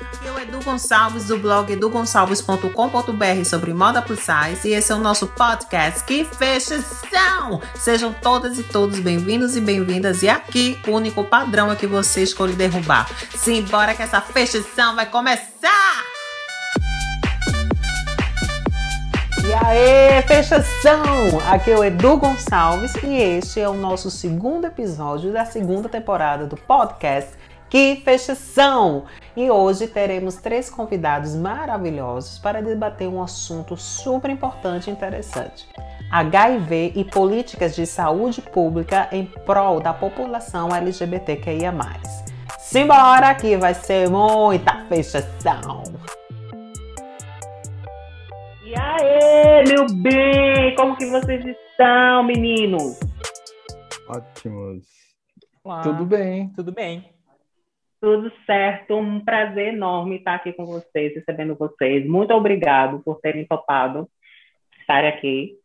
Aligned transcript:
Aqui 0.00 0.26
é 0.26 0.32
o 0.32 0.38
Edu 0.38 0.64
Gonçalves 0.64 1.26
do 1.26 1.38
blog 1.38 1.70
edugonçalves.com.br 1.70 3.44
sobre 3.44 3.74
moda 3.74 4.00
plus 4.00 4.20
size 4.20 4.68
e 4.68 4.72
esse 4.72 4.90
é 4.90 4.94
o 4.94 4.98
nosso 4.98 5.26
podcast 5.26 6.02
Que 6.04 6.24
Fechação! 6.24 7.60
Sejam 7.74 8.10
todas 8.12 8.58
e 8.58 8.62
todos 8.62 8.98
bem-vindos 8.98 9.56
e 9.56 9.60
bem-vindas 9.60 10.22
e 10.22 10.28
aqui 10.28 10.78
o 10.88 10.92
único 10.92 11.22
padrão 11.24 11.70
é 11.70 11.76
que 11.76 11.86
você 11.86 12.22
escolhe 12.22 12.54
derrubar. 12.54 13.10
Simbora 13.36 13.94
que 13.94 14.02
essa 14.02 14.22
fechação 14.22 14.96
vai 14.96 15.04
começar! 15.04 15.70
E 19.46 19.52
aí, 19.52 20.22
fechação! 20.28 21.04
Aqui 21.50 21.72
é 21.72 21.76
o 21.76 21.84
Edu 21.84 22.16
Gonçalves 22.16 22.94
e 23.02 23.16
este 23.16 23.60
é 23.60 23.68
o 23.68 23.74
nosso 23.74 24.10
segundo 24.10 24.66
episódio 24.66 25.32
da 25.32 25.44
segunda 25.44 25.88
temporada 25.88 26.46
do 26.46 26.56
podcast 26.56 27.39
Que 27.70 28.02
Fechação! 28.04 29.04
E 29.36 29.48
hoje 29.48 29.86
teremos 29.86 30.34
três 30.34 30.68
convidados 30.68 31.36
maravilhosos 31.36 32.36
para 32.36 32.60
debater 32.60 33.06
um 33.06 33.22
assunto 33.22 33.76
super 33.76 34.28
importante 34.28 34.90
e 34.90 34.92
interessante. 34.92 35.68
HIV 36.10 36.94
e 36.96 37.04
políticas 37.04 37.76
de 37.76 37.86
saúde 37.86 38.42
pública 38.42 39.08
em 39.12 39.24
prol 39.24 39.78
da 39.78 39.94
população 39.94 40.74
LGBTQIA+. 40.74 41.72
Simbora 42.58 43.32
que 43.36 43.56
vai 43.56 43.72
ser 43.72 44.10
muita 44.10 44.84
fechação! 44.86 45.84
E 48.64 48.74
aí, 48.76 49.64
meu 49.68 49.86
bem, 49.94 50.74
como 50.74 50.96
que 50.96 51.06
vocês 51.06 51.44
estão, 51.44 52.24
meninos? 52.24 52.98
Ótimos. 54.08 54.84
Olá. 55.62 55.82
Tudo 55.82 56.04
bem. 56.04 56.48
Tudo 56.48 56.72
bem. 56.72 57.19
Tudo 58.00 58.32
certo, 58.46 58.96
um 58.96 59.22
prazer 59.22 59.74
enorme 59.74 60.16
estar 60.16 60.34
aqui 60.34 60.54
com 60.54 60.64
vocês, 60.64 61.14
recebendo 61.14 61.54
vocês. 61.54 62.06
Muito 62.06 62.32
obrigado 62.32 63.00
por 63.00 63.20
terem 63.20 63.44
topado 63.44 64.08
estar 64.80 65.04
aqui. 65.04 65.58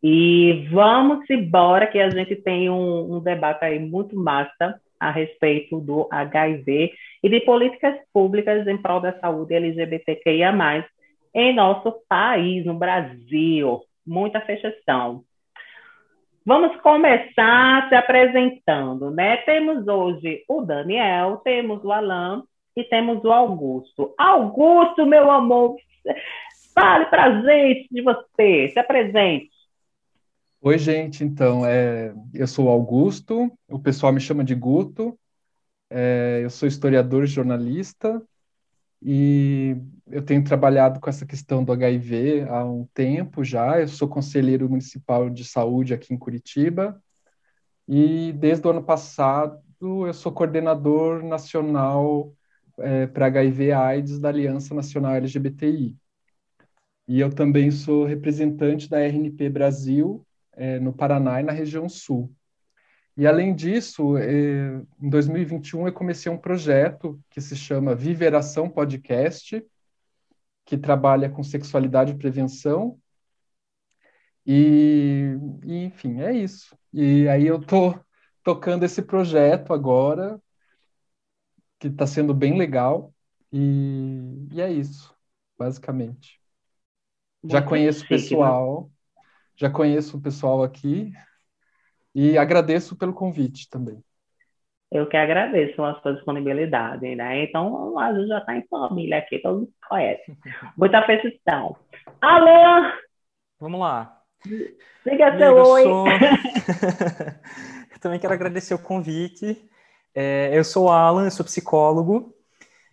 E 0.00 0.68
vamos 0.70 1.28
embora, 1.28 1.88
que 1.88 1.98
a 1.98 2.08
gente 2.08 2.36
tem 2.36 2.70
um, 2.70 3.16
um 3.16 3.20
debate 3.20 3.64
aí 3.64 3.80
muito 3.80 4.16
massa 4.16 4.80
a 5.00 5.10
respeito 5.10 5.80
do 5.80 6.08
HIV 6.12 6.92
e 7.22 7.28
de 7.28 7.40
políticas 7.40 7.96
públicas 8.12 8.66
em 8.68 8.76
prol 8.76 9.00
da 9.00 9.18
saúde 9.18 9.54
LGBTQIA+, 9.54 10.86
em 11.34 11.54
nosso 11.54 11.92
país, 12.08 12.64
no 12.64 12.74
Brasil. 12.74 13.80
Muita 14.06 14.40
fechação. 14.40 15.24
Vamos 16.44 16.74
começar 16.80 17.88
se 17.88 17.94
apresentando, 17.94 19.10
né? 19.10 19.38
Temos 19.38 19.86
hoje 19.86 20.42
o 20.48 20.62
Daniel, 20.62 21.36
temos 21.44 21.84
o 21.84 21.92
Alan 21.92 22.42
e 22.74 22.82
temos 22.84 23.22
o 23.24 23.30
Augusto. 23.30 24.14
Augusto, 24.16 25.04
meu 25.04 25.30
amor, 25.30 25.76
fale 26.74 27.06
pra 27.06 27.42
gente 27.42 27.88
de 27.90 28.02
você, 28.02 28.70
se 28.72 28.78
apresente. 28.78 29.50
Oi, 30.62 30.78
gente. 30.78 31.24
Então, 31.24 31.64
é, 31.66 32.14
eu 32.34 32.46
sou 32.46 32.66
o 32.66 32.70
Augusto, 32.70 33.52
o 33.68 33.78
pessoal 33.78 34.12
me 34.12 34.20
chama 34.20 34.42
de 34.42 34.54
Guto. 34.54 35.18
É, 35.90 36.40
eu 36.42 36.50
sou 36.50 36.68
historiador 36.68 37.24
e 37.24 37.26
jornalista 37.26 38.22
e 39.02 39.76
eu 40.06 40.22
tenho 40.22 40.44
trabalhado 40.44 41.00
com 41.00 41.08
essa 41.08 41.24
questão 41.24 41.64
do 41.64 41.72
HIV 41.72 42.46
há 42.48 42.64
um 42.64 42.86
tempo 42.92 43.42
já. 43.42 43.80
Eu 43.80 43.88
sou 43.88 44.08
conselheiro 44.08 44.68
municipal 44.68 45.30
de 45.30 45.44
saúde 45.44 45.94
aqui 45.94 46.12
em 46.12 46.18
Curitiba 46.18 47.02
e 47.88 48.32
desde 48.34 48.66
o 48.66 48.70
ano 48.70 48.82
passado 48.82 49.60
eu 49.80 50.12
sou 50.12 50.32
coordenador 50.32 51.22
nacional 51.22 52.34
é, 52.78 53.06
para 53.06 53.26
HIV/AIDS 53.26 54.18
da 54.18 54.28
Aliança 54.28 54.74
Nacional 54.74 55.14
LGBTI. 55.14 55.96
E 57.08 57.20
eu 57.20 57.30
também 57.34 57.70
sou 57.70 58.04
representante 58.04 58.88
da 58.88 59.00
RNP 59.00 59.48
Brasil 59.48 60.24
é, 60.52 60.78
no 60.78 60.92
Paraná 60.92 61.40
e 61.40 61.44
na 61.44 61.52
região 61.52 61.88
sul. 61.88 62.32
E 63.20 63.26
além 63.26 63.54
disso, 63.54 64.16
eh, 64.16 64.82
em 64.98 65.10
2021 65.10 65.86
eu 65.86 65.92
comecei 65.92 66.32
um 66.32 66.38
projeto 66.38 67.22
que 67.28 67.38
se 67.38 67.54
chama 67.54 67.94
Viveração 67.94 68.66
Podcast, 68.66 69.62
que 70.64 70.78
trabalha 70.78 71.28
com 71.28 71.42
sexualidade 71.42 72.12
e 72.12 72.16
prevenção. 72.16 72.98
E, 74.46 75.36
e 75.66 75.84
enfim, 75.84 76.22
é 76.22 76.32
isso. 76.32 76.74
E 76.94 77.28
aí 77.28 77.46
eu 77.46 77.60
tô 77.60 77.94
tocando 78.42 78.84
esse 78.84 79.02
projeto 79.02 79.74
agora, 79.74 80.40
que 81.78 81.88
está 81.88 82.06
sendo 82.06 82.32
bem 82.32 82.56
legal. 82.56 83.12
E, 83.52 84.46
e 84.50 84.62
é 84.62 84.72
isso, 84.72 85.14
basicamente. 85.58 86.40
Já 87.44 87.60
conheço 87.60 88.00
o 88.00 88.02
né? 88.04 88.08
pessoal, 88.08 88.90
já 89.56 89.68
conheço 89.68 90.16
o 90.16 90.22
pessoal 90.22 90.62
aqui. 90.62 91.12
E 92.14 92.36
agradeço 92.36 92.96
pelo 92.96 93.12
convite 93.14 93.68
também. 93.70 94.02
Eu 94.90 95.08
que 95.08 95.16
agradeço 95.16 95.82
a 95.84 96.00
sua 96.00 96.14
disponibilidade, 96.14 97.14
né? 97.14 97.44
Então, 97.44 97.96
a 97.98 98.12
gente 98.12 98.26
já 98.26 98.38
está 98.38 98.56
em 98.56 98.66
família 98.68 99.18
aqui, 99.18 99.38
todo 99.38 99.60
mundo 99.60 99.72
conhece. 99.88 100.36
Muita 100.76 101.06
fechação. 101.06 101.76
Alan, 102.20 102.92
Vamos 103.60 103.78
lá. 103.78 104.20
diga 105.06 105.36
seu 105.38 105.56
eu 105.58 105.64
oi. 105.64 105.82
sou- 105.82 106.06
eu 107.92 108.00
também 108.00 108.18
quero 108.18 108.32
agradecer 108.32 108.74
o 108.74 108.78
convite. 108.82 109.68
É, 110.14 110.50
eu 110.52 110.64
sou 110.64 110.86
o 110.86 110.90
Alan, 110.90 111.26
eu 111.26 111.30
sou 111.30 111.44
psicólogo. 111.44 112.34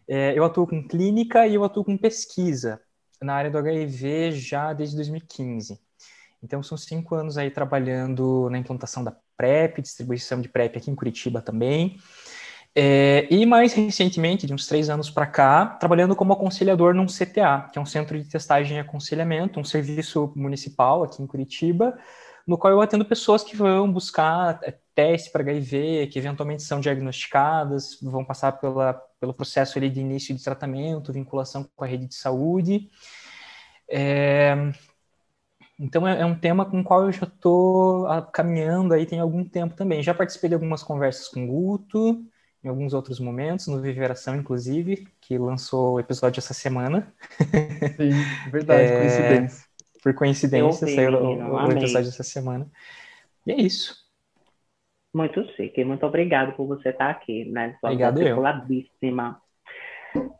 É, 0.08 0.38
eu 0.38 0.44
atuo 0.46 0.68
com 0.68 0.88
clínica 0.88 1.48
e 1.48 1.56
eu 1.56 1.64
atuo 1.64 1.84
com 1.84 1.98
pesquisa 1.98 2.80
na 3.22 3.34
área 3.34 3.50
do 3.50 3.58
HIV 3.58 4.32
já 4.34 4.72
desde 4.74 4.96
2015. 4.96 5.80
Então, 6.42 6.62
são 6.62 6.78
cinco 6.78 7.16
anos 7.16 7.38
aí 7.38 7.50
trabalhando 7.50 8.50
na 8.50 8.58
implantação 8.58 9.04
da 9.04 9.16
PrEP, 9.36 9.82
distribuição 9.82 10.42
de 10.42 10.50
PrEP 10.50 10.78
aqui 10.78 10.92
em 10.92 10.96
Curitiba 10.96 11.42
também. 11.42 11.98
É, 12.80 13.28
e 13.32 13.44
mais 13.44 13.74
recentemente, 13.74 14.46
de 14.46 14.54
uns 14.54 14.68
três 14.68 14.88
anos 14.88 15.10
para 15.10 15.26
cá, 15.26 15.66
trabalhando 15.66 16.16
como 16.16 16.34
aconselhador 16.34 16.94
num 16.94 17.08
CTA, 17.08 17.68
que 17.72 17.80
é 17.80 17.82
um 17.82 17.86
centro 17.88 18.22
de 18.22 18.30
testagem 18.30 18.78
e 18.78 18.80
aconselhamento, 18.80 19.60
um 19.60 19.64
serviço 19.64 20.32
municipal 20.36 21.04
aqui 21.04 21.24
em 21.24 21.26
Curitiba, 21.26 21.98
no 22.46 22.56
qual 22.56 22.72
eu 22.72 22.80
atendo 22.80 23.04
pessoas 23.04 23.44
que 23.44 23.56
vão 23.56 23.92
buscar 23.92 24.60
é, 24.64 24.78
teste 24.94 25.32
para 25.32 25.42
HIV, 25.42 26.08
que 26.08 26.20
eventualmente 26.20 26.62
são 26.62 26.80
diagnosticadas, 26.80 28.00
vão 28.00 28.24
passar 28.24 28.52
pela, 28.54 28.94
pelo 29.20 29.34
processo 29.34 29.80
ali 29.80 29.90
de 29.90 30.00
início 30.00 30.36
de 30.36 30.44
tratamento, 30.44 31.12
vinculação 31.12 31.68
com 31.76 31.84
a 31.84 31.88
rede 31.88 32.06
de 32.06 32.14
saúde. 32.14 32.92
É, 33.90 34.72
então 35.80 36.08
é, 36.08 36.22
é 36.22 36.26
um 36.26 36.38
tema 36.38 36.66
com 36.66 36.82
o 36.82 36.84
qual 36.84 37.04
eu 37.04 37.12
já 37.12 37.26
estou 37.26 38.08
caminhando 38.34 38.94
aí 38.94 39.06
tem 39.06 39.20
algum 39.20 39.44
tempo 39.44 39.76
também. 39.76 40.02
Já 40.02 40.14
participei 40.14 40.50
de 40.50 40.56
algumas 40.56 40.82
conversas 40.82 41.28
com 41.28 41.44
o 41.44 41.48
Guto, 41.48 42.26
em 42.64 42.68
alguns 42.68 42.94
outros 42.94 43.20
momentos, 43.20 43.68
no 43.68 43.80
Viveração, 43.80 44.36
inclusive, 44.36 45.08
que 45.22 45.38
lançou 45.38 45.94
o 45.94 46.00
episódio 46.00 46.40
essa 46.40 46.54
semana. 46.54 47.14
Sim, 47.96 48.12
verdade, 48.52 48.92
É, 48.92 48.98
coincidência. 48.98 49.68
Por 50.04 50.14
coincidência, 50.14 50.88
saiu 50.88 51.18
o- 51.18 51.22
menino, 51.22 51.54
o, 51.54 51.72
episódio 51.72 52.10
essa 52.10 52.24
semana. 52.24 52.68
E 53.46 53.52
é 53.52 53.62
isso. 53.62 53.96
Muito 55.14 55.44
chique, 55.54 55.84
muito 55.84 56.06
obrigado 56.06 56.54
por 56.54 56.68
você 56.68 56.90
estar 56.90 57.10
aqui, 57.10 57.46
né? 57.46 57.76
Sua 57.80 57.92
Obrigado 57.92 58.22
eu. 58.22 58.38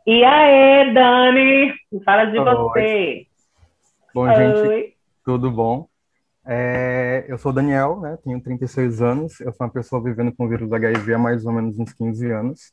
E 0.06 0.24
aí, 0.24 0.94
Dani, 0.94 1.74
fala 2.04 2.26
de 2.26 2.38
Oi. 2.38 2.44
você. 2.44 3.26
Bom, 4.14 4.26
gente, 4.34 4.68
Oi. 4.68 4.97
Tudo 5.28 5.50
bom? 5.50 5.86
É, 6.46 7.26
eu 7.28 7.36
sou 7.38 7.52
o 7.52 7.54
Daniel, 7.54 8.00
né? 8.00 8.18
Tenho 8.24 8.40
36 8.42 9.02
anos. 9.02 9.38
Eu 9.40 9.52
sou 9.52 9.66
uma 9.66 9.72
pessoa 9.72 10.02
vivendo 10.02 10.34
com 10.34 10.46
o 10.46 10.48
vírus 10.48 10.72
HIV 10.72 11.14
há 11.14 11.18
mais 11.18 11.44
ou 11.44 11.52
menos 11.52 11.78
uns 11.78 11.92
15 11.92 12.30
anos. 12.30 12.72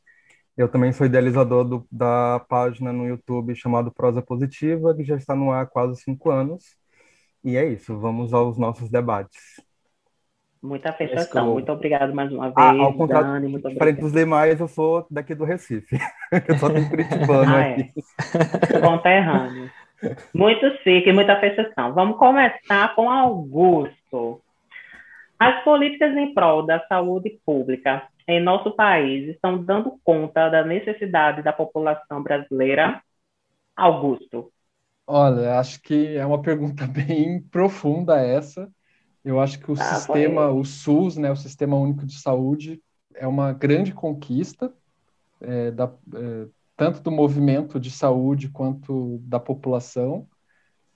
Eu 0.55 0.69
também 0.69 0.93
sou 0.93 1.05
idealizador 1.05 1.66
do- 1.66 1.87
da 1.91 2.40
página 2.47 2.93
no 2.93 3.05
YouTube 3.07 3.55
chamado 3.55 3.91
Prosa 3.93 4.22
Positiva, 4.22 4.96
que 4.96 5.03
já 5.03 5.17
está 5.17 5.35
no 5.35 5.52
ar 5.52 5.63
há 5.63 5.66
quase 5.66 6.02
cinco 6.02 6.31
anos. 6.31 6.63
E 7.43 7.57
é 7.57 7.66
isso, 7.67 7.99
vamos 7.99 8.34
aos 8.34 8.58
nossos 8.58 8.90
debates. 8.90 9.37
Muita 10.63 10.96
go. 11.34 11.53
Muito 11.53 11.72
obrigado 11.72 12.16
mais 12.16 12.31
uma 12.31 12.46
vez, 12.46 12.58
Ah, 12.58 12.72
ao 12.72 12.93
contrário, 12.93 13.28
Dani. 13.28 13.47
Muito 13.49 13.67
obrigado. 13.67 13.99
dos 13.99 14.13
demais, 14.13 14.59
eu 14.61 14.67
sou 14.67 15.05
daqui 15.11 15.35
do 15.35 15.43
Recife. 15.43 15.97
Eu 16.47 16.58
só 16.58 16.69
tenho 16.69 16.90
curitibano 16.90 17.55
Ah, 17.55 17.61
é. 17.61 17.75
aqui. 17.75 17.93
Conterrâneo. 18.81 19.69
Muito 20.34 20.66
chique, 20.84 21.12
muita 21.12 21.40
fechação. 21.40 21.94
Vamos 21.94 22.18
começar 22.18 22.94
com 22.96 23.09
Augusto. 23.09 24.42
As 25.40 25.64
políticas 25.64 26.16
em 26.18 26.34
prol 26.34 26.66
da 26.66 26.86
saúde 26.88 27.40
pública 27.46 28.08
em 28.28 28.42
nosso 28.42 28.76
país 28.76 29.30
estão 29.30 29.64
dando 29.64 30.00
conta 30.03 30.50
da 30.50 30.64
necessidade 30.64 31.42
da 31.44 31.53
população 31.53 32.24
brasileira? 32.24 33.02
Augusto. 33.76 34.52
Olha, 35.08 35.59
acho 35.59 35.82
que 35.82 36.16
é 36.18 36.26
uma 36.26 36.42
pergunta 36.42 36.88
bem 36.88 37.42
profunda 37.50 38.18
essa. 38.20 38.72
Eu 39.24 39.40
acho 39.42 39.59
que 39.59 39.72
o 39.72 39.76
Ah, 39.78 40.00
sistema, 40.00 40.50
foi. 40.50 40.52
o 40.52 40.64
SUS, 40.66 41.18
né, 41.18 41.32
o 41.32 41.36
Sistema 41.36 41.78
Único 41.78 42.06
de 42.06 42.20
Saúde, 42.20 42.82
é 43.16 43.28
uma 43.28 43.53
grande 43.53 43.94
conquista 43.94 44.74
é, 45.42 45.72
da, 45.72 45.86
é, 46.16 46.47
tanto 46.75 47.01
do 47.01 47.11
movimento 47.11 47.79
de 47.79 47.89
saúde 47.89 48.49
quanto 48.49 49.19
da 49.23 49.39
população. 49.39 50.27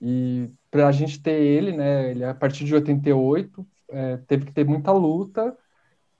E 0.01 0.49
para 0.71 0.87
a 0.87 0.91
gente 0.91 1.21
ter 1.21 1.41
ele, 1.41 1.71
né, 1.75 2.11
ele 2.11 2.23
a 2.23 2.33
partir 2.33 2.65
de 2.65 2.73
88 2.73 3.67
é, 3.89 4.17
teve 4.17 4.45
que 4.45 4.53
ter 4.53 4.65
muita 4.65 4.91
luta 4.91 5.57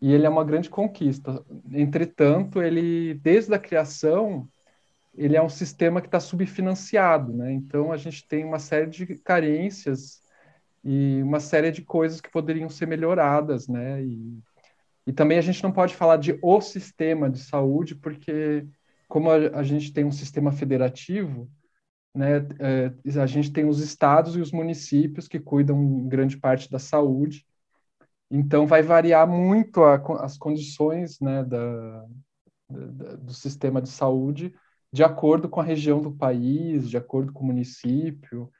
e 0.01 0.13
ele 0.13 0.25
é 0.25 0.29
uma 0.29 0.43
grande 0.43 0.69
conquista. 0.69 1.43
Entretanto, 1.71 2.61
ele 2.61 3.15
desde 3.15 3.53
a 3.53 3.59
criação 3.59 4.47
ele 5.15 5.35
é 5.35 5.41
um 5.41 5.49
sistema 5.49 6.01
que 6.01 6.07
está 6.07 6.19
subfinanciado, 6.19 7.33
né? 7.33 7.51
Então 7.51 7.91
a 7.91 7.97
gente 7.97 8.27
tem 8.27 8.45
uma 8.45 8.59
série 8.59 8.87
de 8.89 9.05
carências 9.17 10.21
e 10.83 11.21
uma 11.23 11.39
série 11.39 11.71
de 11.71 11.81
coisas 11.81 12.21
que 12.21 12.31
poderiam 12.31 12.69
ser 12.69 12.87
melhoradas, 12.87 13.67
né? 13.67 14.01
E, 14.03 14.39
e 15.07 15.13
também 15.13 15.37
a 15.37 15.41
gente 15.41 15.61
não 15.63 15.71
pode 15.71 15.95
falar 15.95 16.17
de 16.17 16.37
o 16.41 16.61
sistema 16.61 17.29
de 17.29 17.39
saúde 17.39 17.95
porque 17.95 18.65
como 19.09 19.29
a, 19.29 19.35
a 19.59 19.63
gente 19.63 19.91
tem 19.91 20.05
um 20.05 20.11
sistema 20.11 20.53
federativo, 20.53 21.51
né? 22.15 22.37
É, 22.59 23.19
a 23.19 23.25
gente 23.25 23.51
tem 23.51 23.65
os 23.65 23.79
estados 23.79 24.37
e 24.37 24.39
os 24.39 24.53
municípios 24.53 25.27
que 25.27 25.39
cuidam 25.39 25.81
em 25.83 26.07
grande 26.07 26.37
parte 26.37 26.71
da 26.71 26.79
saúde. 26.79 27.45
Então 28.31 28.65
vai 28.65 28.81
variar 28.81 29.27
muito 29.27 29.83
a, 29.83 29.95
as 30.23 30.37
condições, 30.37 31.19
né? 31.19 31.43
Da, 31.43 32.05
da, 32.69 33.15
do 33.17 33.33
sistema 33.33 33.81
de 33.81 33.89
saúde 33.89 34.53
de 34.91 35.03
acordo 35.03 35.47
com 35.47 35.59
a 35.59 35.63
região 35.63 36.01
do 36.01 36.11
país, 36.11 36.89
de 36.89 36.97
acordo 36.97 37.31
com 37.31 37.43
o 37.43 37.47
município. 37.47 38.51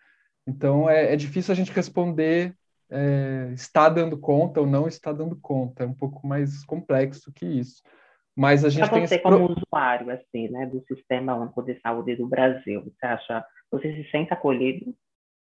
Então, 0.45 0.89
é, 0.89 1.13
é 1.13 1.15
difícil 1.15 1.51
a 1.51 1.55
gente 1.55 1.71
responder 1.71 2.55
é, 2.91 3.51
está 3.53 3.87
dando 3.87 4.17
conta 4.17 4.59
ou 4.59 4.67
não 4.67 4.87
está 4.87 5.11
dando 5.11 5.35
conta. 5.35 5.83
É 5.83 5.87
um 5.87 5.93
pouco 5.93 6.25
mais 6.25 6.63
complexo 6.65 7.31
que 7.31 7.45
isso. 7.45 7.81
Mas 8.39 8.63
a 8.63 8.69
gente 8.69 8.87
Para 8.87 8.99
tem 8.99 9.07
você, 9.07 9.19
como 9.19 9.47
pro... 9.47 9.55
usuário, 9.57 10.09
assim, 10.11 10.47
né, 10.49 10.65
do 10.65 10.81
Sistema 10.87 11.35
Único 11.35 11.61
de 11.61 11.79
Saúde 11.81 12.15
do 12.15 12.27
Brasil, 12.27 12.81
você 12.83 13.05
acha, 13.05 13.45
você 13.69 13.93
se 13.93 14.09
sente 14.09 14.33
acolhido? 14.33 14.95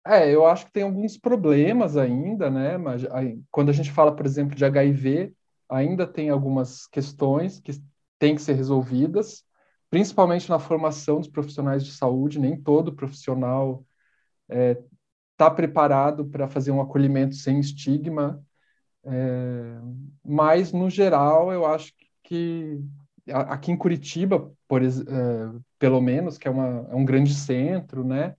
É, 0.06 0.34
eu 0.34 0.46
acho 0.46 0.66
que 0.66 0.72
tem 0.72 0.82
alguns 0.82 1.16
problemas 1.16 1.96
ainda, 1.96 2.50
né? 2.50 2.76
Mas 2.76 3.04
aí, 3.12 3.40
quando 3.50 3.68
a 3.68 3.72
gente 3.72 3.92
fala, 3.92 4.14
por 4.14 4.26
exemplo, 4.26 4.56
de 4.56 4.64
HIV, 4.64 5.32
ainda 5.68 6.06
tem 6.06 6.30
algumas 6.30 6.86
questões 6.86 7.60
que 7.60 7.72
têm 8.18 8.34
que 8.34 8.42
ser 8.42 8.54
resolvidas 8.54 9.44
principalmente 9.90 10.48
na 10.48 10.58
formação 10.58 11.18
dos 11.18 11.28
profissionais 11.28 11.84
de 11.84 11.92
saúde, 11.92 12.38
nem 12.38 12.60
todo 12.60 12.94
profissional 12.94 13.84
está 14.48 14.56
é, 14.56 14.78
tá 15.36 15.50
preparado 15.50 16.26
para 16.26 16.48
fazer 16.48 16.70
um 16.70 16.80
acolhimento 16.80 17.34
sem 17.34 17.60
estigma, 17.60 18.42
é, 19.04 19.78
mas, 20.24 20.72
no 20.72 20.90
geral, 20.90 21.52
eu 21.52 21.64
acho 21.64 21.94
que 21.96 22.07
aqui 23.32 23.72
em 23.72 23.76
Curitiba, 23.76 24.52
por, 24.66 24.82
é, 24.82 24.88
pelo 25.78 26.00
menos, 26.00 26.38
que 26.38 26.48
é, 26.48 26.50
uma, 26.50 26.88
é 26.90 26.94
um 26.94 27.04
grande 27.04 27.34
centro, 27.34 28.04
né, 28.04 28.36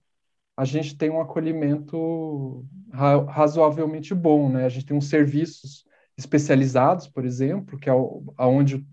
a 0.56 0.64
gente 0.64 0.96
tem 0.96 1.10
um 1.10 1.20
acolhimento 1.20 2.66
ra 2.92 3.24
razoavelmente 3.24 4.14
bom, 4.14 4.50
né, 4.50 4.64
a 4.64 4.68
gente 4.68 4.86
tem 4.86 4.96
uns 4.96 5.08
serviços 5.08 5.84
especializados, 6.16 7.08
por 7.08 7.24
exemplo, 7.24 7.78
que 7.78 7.88
é 7.88 7.92
aonde, 8.36 8.86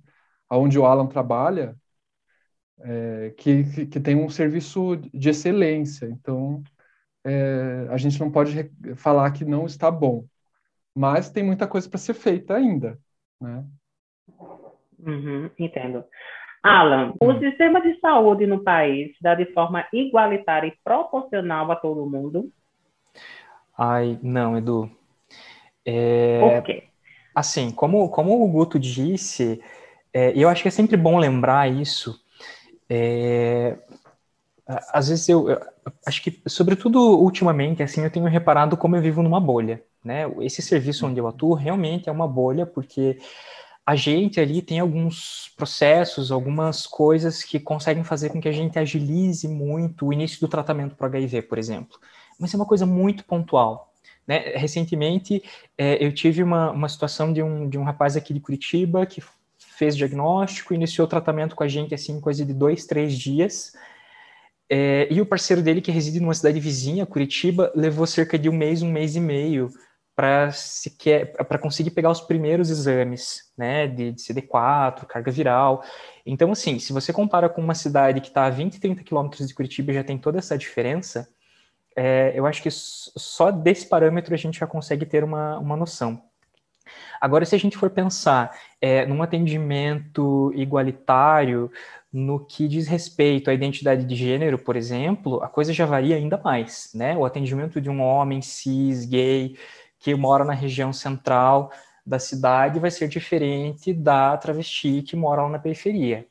aonde 0.50 0.80
o 0.80 0.86
Alan 0.86 1.08
trabalha, 1.08 1.76
é, 2.80 3.34
que, 3.38 3.64
que, 3.66 3.86
que, 3.88 4.00
tem 4.00 4.16
um 4.16 4.30
serviço 4.30 4.98
de 5.14 5.30
excelência. 5.30 6.06
Então, 6.08 6.64
é, 7.24 7.88
a 7.90 7.98
gente 7.98 8.20
não 8.20 8.32
pode 8.32 8.72
falar 8.96 9.32
que 9.32 9.44
não 9.46 9.66
está 9.66 9.92
bom, 9.92 10.26
mas 10.96 11.30
tem 11.30 11.44
muita 11.44 11.68
coisa 11.68 11.90
para 11.90 12.00
ser 12.00 12.14
feita 12.14 12.56
ainda, 12.56 13.00
né? 13.42 13.66
Uhum, 15.00 15.50
entendo. 15.58 16.04
Alan, 16.64 17.14
o 17.20 17.32
hum. 17.32 17.40
sistema 17.40 17.82
de 17.82 18.00
saúde 18.00 18.46
no 18.46 18.64
país 18.64 19.16
dá 19.22 19.36
de 19.36 19.46
forma 19.54 19.86
igualitária 19.94 20.68
e 20.68 20.78
proporcional 20.84 21.72
a 21.72 21.76
todo 21.76 22.10
mundo? 22.10 22.52
Ai, 23.78 24.20
não, 24.22 24.58
Edu. 24.58 24.90
É... 25.86 26.40
Por 26.40 26.64
quê? 26.64 26.84
Assim, 27.34 27.70
como, 27.70 28.10
como 28.10 28.44
o 28.44 28.48
Guto 28.48 28.80
disse, 28.80 29.62
é, 30.12 30.34
eu 30.36 30.50
acho 30.50 30.64
que 30.64 30.68
é 30.68 30.72
sempre 30.72 30.98
bom 30.98 31.20
lembrar 31.20 31.72
isso, 31.72 32.20
é, 32.90 33.78
às 34.68 35.10
vezes 35.10 35.30
eu, 35.30 35.50
eu, 35.50 35.62
acho 36.06 36.22
que, 36.22 36.42
sobretudo 36.48 37.00
ultimamente, 37.00 37.84
assim, 37.84 38.04
eu 38.04 38.12
tenho 38.12 38.26
reparado 38.26 38.76
como 38.76 38.96
eu 38.96 39.02
vivo 39.02 39.22
numa 39.22 39.40
bolha, 39.40 39.84
né? 40.04 40.24
Esse 40.42 40.62
serviço 40.62 41.06
onde 41.06 41.20
eu 41.20 41.28
atuo 41.28 41.54
realmente 41.54 42.10
é 42.10 42.12
uma 42.12 42.28
bolha, 42.28 42.66
porque 42.66 43.18
a 43.88 43.96
gente 43.96 44.38
ali 44.38 44.62
tem 44.62 44.82
alguns 44.82 45.54
processos, 45.56 46.30
algumas 46.30 46.86
coisas 46.86 47.42
que 47.42 47.58
conseguem 47.58 48.04
fazer 48.04 48.28
com 48.28 48.42
que 48.42 48.50
a 48.50 48.52
gente 48.52 48.78
agilize 48.78 49.48
muito 49.48 50.08
o 50.08 50.12
início 50.12 50.42
do 50.42 50.48
tratamento 50.50 50.94
para 50.94 51.08
HIV, 51.08 51.44
por 51.44 51.58
exemplo. 51.58 51.98
Mas 52.38 52.54
é 52.54 52.58
uma 52.58 52.66
coisa 52.66 52.86
muito 52.86 53.24
pontual. 53.24 53.94
Né? 54.28 54.40
Recentemente, 54.56 55.42
é, 55.78 56.06
eu 56.06 56.12
tive 56.12 56.44
uma, 56.44 56.70
uma 56.72 56.90
situação 56.90 57.32
de 57.32 57.42
um, 57.42 57.70
de 57.70 57.78
um 57.78 57.84
rapaz 57.86 58.18
aqui 58.18 58.34
de 58.34 58.42
Curitiba 58.42 59.06
que 59.06 59.24
fez 59.58 59.96
diagnóstico, 59.96 60.74
iniciou 60.74 61.08
o 61.08 61.10
tratamento 61.10 61.56
com 61.56 61.64
a 61.64 61.68
gente, 61.70 61.96
assim, 61.96 62.20
coisa 62.20 62.44
de 62.44 62.54
dois, 62.54 62.86
três 62.86 63.18
dias. 63.18 63.72
É, 64.70 65.08
e 65.10 65.22
o 65.22 65.26
parceiro 65.26 65.62
dele, 65.62 65.80
que 65.80 65.92
reside 65.92 66.20
numa 66.20 66.34
cidade 66.34 66.60
vizinha, 66.60 67.06
Curitiba, 67.06 67.72
levou 67.74 68.06
cerca 68.06 68.38
de 68.38 68.50
um 68.50 68.54
mês, 68.54 68.82
um 68.82 68.92
mês 68.92 69.16
e 69.16 69.22
meio 69.22 69.72
para 70.18 70.50
para 71.48 71.60
conseguir 71.60 71.92
pegar 71.92 72.10
os 72.10 72.20
primeiros 72.20 72.72
exames, 72.72 73.54
né, 73.56 73.86
de, 73.88 74.14
de, 74.14 74.20
CD4, 74.20 75.06
carga 75.06 75.32
viral. 75.32 75.84
Então, 76.26 76.52
assim, 76.52 76.80
se 76.80 76.92
você 76.92 77.14
compara 77.14 77.48
com 77.48 77.62
uma 77.62 77.76
cidade 77.76 78.20
que 78.20 78.30
está 78.30 78.46
a 78.46 78.50
20, 78.50 78.80
30 78.80 79.04
quilômetros 79.04 79.48
de 79.48 79.54
Curitiba 79.54 79.92
e 79.92 79.94
já 79.94 80.04
tem 80.04 80.18
toda 80.18 80.40
essa 80.40 80.58
diferença, 80.58 81.30
é, 81.96 82.34
eu 82.34 82.48
acho 82.48 82.64
que 82.64 82.70
só 82.72 83.52
desse 83.52 83.88
parâmetro 83.88 84.34
a 84.34 84.38
gente 84.38 84.60
já 84.60 84.66
consegue 84.66 85.06
ter 85.06 85.24
uma, 85.24 85.60
uma 85.60 85.78
noção. 85.78 86.20
Agora, 87.22 87.46
se 87.46 87.54
a 87.54 87.60
gente 87.60 87.78
for 87.78 87.92
pensar 87.92 88.58
é, 88.82 89.06
num 89.06 89.22
atendimento 89.22 90.52
igualitário, 90.56 91.72
no 92.12 92.40
que 92.44 92.68
diz 92.68 92.88
respeito 92.88 93.52
à 93.52 93.54
identidade 93.54 94.04
de 94.04 94.16
gênero, 94.16 94.58
por 94.58 94.76
exemplo, 94.76 95.44
a 95.44 95.48
coisa 95.48 95.74
já 95.74 95.86
varia 95.86 96.16
ainda 96.16 96.40
mais, 96.44 96.90
né? 96.96 97.16
O 97.16 97.26
atendimento 97.26 97.80
de 97.80 97.90
um 97.90 98.02
homem 98.02 98.42
cis, 98.42 99.06
gay, 99.06 99.56
que 100.08 100.16
mora 100.16 100.46
na 100.46 100.54
região 100.54 100.94
central 100.94 101.70
da 102.06 102.18
cidade 102.18 102.80
vai 102.80 102.90
ser 102.90 103.10
diferente 103.10 103.94
da 103.94 104.38
travesti 104.38 105.02
que 105.02 105.18
mora 105.18 105.42
lá 105.42 105.50
na 105.50 105.60
periferia, 105.60 106.26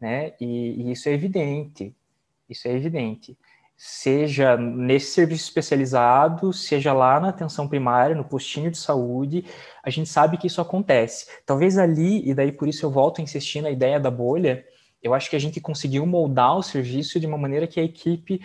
né? 0.00 0.32
E, 0.40 0.82
e 0.82 0.90
isso 0.90 1.08
é 1.08 1.12
evidente, 1.12 1.94
isso 2.50 2.66
é 2.66 2.72
evidente 2.72 3.38
seja 3.76 4.56
nesse 4.56 5.12
serviço 5.12 5.44
especializado, 5.44 6.52
seja 6.52 6.92
lá 6.92 7.18
na 7.18 7.30
atenção 7.30 7.66
primária, 7.66 8.14
no 8.14 8.24
postinho 8.24 8.70
de 8.70 8.78
saúde, 8.78 9.44
a 9.82 9.90
gente 9.90 10.08
sabe 10.08 10.36
que 10.36 10.46
isso 10.46 10.60
acontece. 10.60 11.26
Talvez 11.44 11.76
ali, 11.76 12.28
e 12.28 12.32
daí 12.32 12.52
por 12.52 12.68
isso 12.68 12.86
eu 12.86 12.90
volto 12.92 13.20
a 13.20 13.24
insistir 13.24 13.60
na 13.60 13.70
ideia 13.70 13.98
da 13.98 14.10
bolha, 14.10 14.64
eu 15.02 15.14
acho 15.14 15.28
que 15.28 15.34
a 15.34 15.38
gente 15.38 15.60
conseguiu 15.60 16.06
moldar 16.06 16.56
o 16.56 16.62
serviço 16.62 17.18
de 17.18 17.26
uma 17.26 17.38
maneira 17.38 17.66
que 17.66 17.80
a 17.80 17.82
equipe 17.82 18.40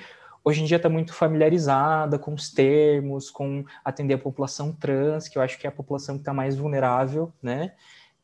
hoje 0.47 0.61
em 0.61 0.65
dia 0.65 0.77
está 0.77 0.87
muito 0.87 1.13
familiarizada 1.13 2.17
com 2.17 2.33
os 2.33 2.49
termos, 2.49 3.29
com 3.29 3.65
atender 3.83 4.13
a 4.13 4.17
população 4.17 4.71
trans, 4.71 5.27
que 5.27 5.37
eu 5.37 5.41
acho 5.41 5.59
que 5.59 5.67
é 5.67 5.69
a 5.69 5.73
população 5.73 6.15
que 6.15 6.21
está 6.21 6.33
mais 6.33 6.55
vulnerável, 6.55 7.33
né? 7.43 7.73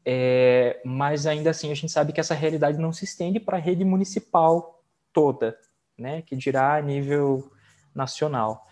É, 0.06 0.80
mas 0.86 1.28
ainda 1.28 1.50
assim 1.50 1.70
a 1.70 1.76
gente 1.76 1.92
sabe 1.92 2.14
que 2.14 2.22
essa 2.22 2.34
realidade 2.34 2.78
não 2.78 2.94
se 2.94 3.04
estende 3.04 3.42
para 3.42 3.58
a 3.58 3.60
rede 3.60 3.84
municipal 3.84 4.82
toda, 5.12 5.58
né, 5.98 6.22
que 6.22 6.34
dirá 6.38 6.76
a 6.76 6.82
nível 6.82 7.52
nacional. 7.94 8.68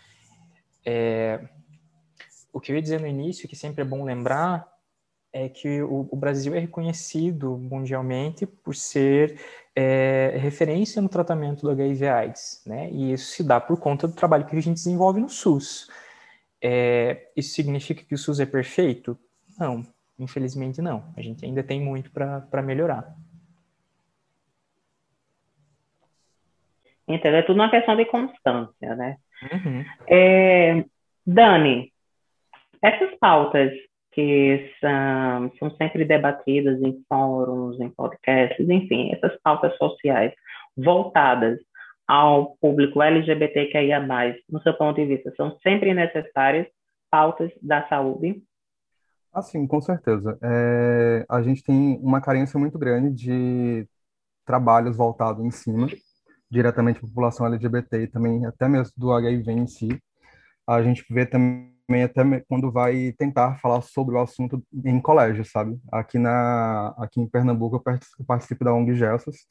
É, 0.86 1.46
o 2.53 2.60
que 2.62 2.72
eu 2.72 2.77
ia 2.77 2.81
dizer 2.81 3.01
no 3.01 3.08
início, 3.08 3.50
que 3.50 3.55
sempre 3.55 3.81
é 3.81 3.86
bom 3.86 4.05
lembrar, 4.05 4.65
é 5.34 5.50
que 5.50 5.81
o, 5.81 6.08
o 6.10 6.15
Brasil 6.15 6.55
é 6.55 6.60
reconhecido 6.60 7.58
mundialmente 7.58 8.46
por 8.46 8.75
ser 8.75 9.38
é, 9.75 10.36
referência 10.38 11.01
no 11.01 11.10
tratamento 11.10 11.62
do 11.62 11.70
HIV/AIDS, 11.72 12.63
né? 12.66 12.90
E 12.92 13.13
isso 13.13 13.32
se 13.32 13.44
dá 13.44 13.60
por 13.60 13.80
conta 13.80 14.08
do 14.08 14.13
trabalho 14.13 14.46
que 14.46 14.56
a 14.56 14.62
gente 14.62 14.75
desenvolve 14.75 15.20
no 15.20 15.30
SUS. 15.30 15.90
É, 16.62 17.30
isso 17.36 17.54
significa 17.54 18.04
que 18.04 18.13
o 18.13 18.18
SUS 18.18 18.40
é 18.40 18.46
perfeito? 18.46 19.18
Não, 19.58 19.84
infelizmente 20.20 20.82
não. 20.82 21.12
A 21.16 21.22
gente 21.22 21.46
ainda 21.46 21.63
tem 21.63 21.82
muito 21.82 22.12
para 22.12 22.62
melhorar. 22.62 23.16
Entendeu? 27.08 27.40
É 27.40 27.44
tudo 27.44 27.56
uma 27.56 27.72
questão 27.72 27.96
de 27.96 28.06
constância, 28.06 28.96
né? 28.96 29.18
Uhum. 29.51 29.86
É, 30.08 30.86
Dani, 31.25 31.92
essas 32.82 33.18
pautas 33.20 33.72
que 34.12 34.70
são, 34.80 35.51
são 35.58 35.75
sempre 35.77 36.03
debatidas 36.06 36.82
em 36.82 37.03
fóruns, 37.08 37.80
em 37.80 37.89
podcasts, 37.89 38.68
enfim, 38.70 39.12
essas 39.13 39.39
pautas 39.41 39.75
sociais 39.77 40.34
voltadas 40.75 41.60
ao 42.08 42.58
público 42.58 43.01
LGBTQIA+, 43.01 44.06
no 44.50 44.62
seu 44.62 44.74
ponto 44.74 44.98
de 44.98 45.06
vista, 45.06 45.34
são 45.38 45.58
sempre 45.60 45.94
necessárias 45.94 46.68
pautas 47.10 47.51
da 47.62 47.88
saúde? 47.88 48.44
Ah, 49.34 49.41
sim, 49.41 49.65
com 49.65 49.80
certeza. 49.80 50.38
É, 50.44 51.25
a 51.30 51.41
gente 51.41 51.63
tem 51.63 51.98
uma 52.01 52.20
carência 52.20 52.60
muito 52.60 52.77
grande 52.77 53.15
de 53.15 53.88
trabalhos 54.46 54.98
voltados 54.98 55.44
em 55.44 55.51
cima, 55.51 55.88
diretamente 56.50 56.98
a 56.98 57.08
população 57.08 57.46
LGBT 57.46 58.03
e 58.03 58.08
também 58.08 58.46
até 58.46 58.68
mesmo 58.68 58.94
do 58.98 59.13
HIV 59.13 59.51
em 59.51 59.68
si. 59.68 59.88
A 60.68 60.82
gente 60.82 61.06
vê 61.10 61.25
também 61.25 61.74
até 62.03 62.24
quando 62.48 62.71
vai 62.71 63.13
tentar 63.17 63.57
falar 63.60 63.81
sobre 63.81 64.15
o 64.15 64.19
assunto 64.19 64.63
em 64.86 65.00
colégio, 65.00 65.43
sabe? 65.45 65.79
Aqui 65.91 66.17
na 66.17 66.93
aqui 66.98 67.19
em 67.19 67.27
Pernambuco 67.27 67.83
eu 68.17 68.25
participo 68.25 68.63
da 68.63 68.74
ONG 68.74 68.95
Gessos 68.95 69.48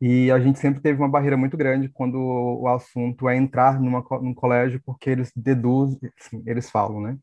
e 0.00 0.32
a 0.32 0.40
gente 0.40 0.58
sempre 0.58 0.80
teve 0.80 1.00
uma 1.00 1.08
barreira 1.08 1.36
muito 1.36 1.56
grande 1.56 1.88
quando 1.88 2.16
o 2.16 2.66
assunto 2.66 3.28
é 3.28 3.36
entrar 3.36 3.80
numa, 3.80 4.04
num 4.20 4.34
colégio 4.34 4.82
porque 4.84 5.08
eles 5.08 5.30
deduzem, 5.36 5.98
assim, 6.18 6.42
eles 6.44 6.68
falam, 6.68 7.00
né? 7.00 7.16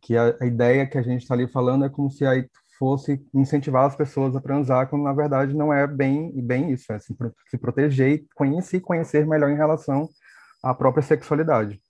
Que 0.00 0.16
a, 0.16 0.36
a 0.40 0.46
ideia 0.46 0.86
que 0.86 0.96
a 0.96 1.02
gente 1.02 1.22
está 1.22 1.34
ali 1.34 1.48
falando 1.48 1.84
é 1.84 1.88
como 1.88 2.08
se 2.08 2.24
aí 2.24 2.46
fosse 2.78 3.20
incentivar 3.34 3.84
as 3.84 3.96
pessoas 3.96 4.36
a 4.36 4.40
transar, 4.40 4.88
quando 4.88 5.02
na 5.02 5.12
verdade 5.12 5.54
não 5.54 5.72
é 5.72 5.86
bem 5.86 6.32
bem 6.40 6.70
isso, 6.72 6.92
é 6.92 6.98
se, 6.98 7.14
se 7.48 7.58
proteger 7.58 8.12
e 8.12 8.26
conhecer, 8.34 8.80
conhecer 8.80 9.26
melhor 9.26 9.50
em 9.50 9.56
relação 9.56 10.08
à 10.62 10.72
própria 10.72 11.02
sexualidade. 11.02 11.80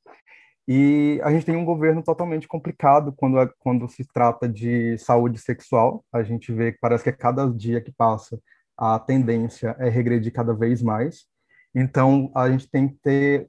E 0.68 1.20
a 1.24 1.30
gente 1.32 1.46
tem 1.46 1.56
um 1.56 1.64
governo 1.64 2.02
totalmente 2.02 2.46
complicado 2.46 3.12
quando, 3.12 3.52
quando 3.58 3.88
se 3.88 4.04
trata 4.12 4.48
de 4.48 4.96
saúde 4.98 5.38
sexual. 5.38 6.04
A 6.12 6.22
gente 6.22 6.52
vê 6.52 6.72
que 6.72 6.78
parece 6.80 7.04
que 7.04 7.10
a 7.10 7.16
cada 7.16 7.50
dia 7.50 7.80
que 7.80 7.92
passa 7.92 8.38
a 8.76 8.98
tendência 8.98 9.74
é 9.78 9.88
regredir 9.88 10.32
cada 10.32 10.54
vez 10.54 10.82
mais. 10.82 11.26
Então, 11.74 12.32
a 12.34 12.50
gente 12.50 12.68
tem 12.68 12.88
que 12.88 12.96
ter, 12.96 13.48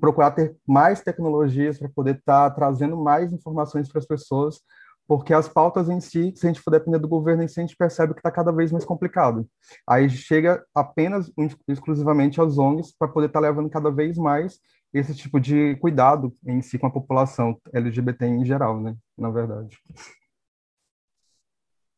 procurar 0.00 0.32
ter 0.32 0.56
mais 0.66 1.00
tecnologias 1.00 1.78
para 1.78 1.88
poder 1.88 2.16
estar 2.16 2.50
tá 2.50 2.54
trazendo 2.54 2.96
mais 2.96 3.32
informações 3.32 3.88
para 3.88 4.00
as 4.00 4.06
pessoas 4.06 4.60
porque 5.08 5.32
as 5.32 5.48
pautas 5.48 5.88
em 5.88 6.00
si, 6.00 6.32
se 6.34 6.46
a 6.46 6.52
gente 6.52 6.60
for 6.60 6.70
depender 6.70 6.98
do 6.98 7.08
governo 7.08 7.42
em 7.42 7.48
si, 7.48 7.60
a 7.60 7.62
gente 7.62 7.76
percebe 7.76 8.12
que 8.12 8.20
está 8.20 8.30
cada 8.30 8.50
vez 8.50 8.72
mais 8.72 8.84
complicado. 8.84 9.46
Aí 9.88 10.08
chega 10.10 10.64
apenas, 10.74 11.32
exclusivamente 11.68 12.40
às 12.40 12.58
ONGs, 12.58 12.96
para 12.98 13.08
poder 13.08 13.28
estar 13.28 13.40
tá 13.40 13.46
levando 13.46 13.70
cada 13.70 13.90
vez 13.90 14.16
mais 14.18 14.58
esse 14.92 15.14
tipo 15.14 15.38
de 15.38 15.76
cuidado 15.76 16.32
em 16.46 16.60
si 16.62 16.78
com 16.78 16.86
a 16.86 16.92
população 16.92 17.58
LGBT 17.72 18.26
em 18.26 18.44
geral, 18.44 18.80
né? 18.80 18.94
Na 19.16 19.30
verdade. 19.30 19.78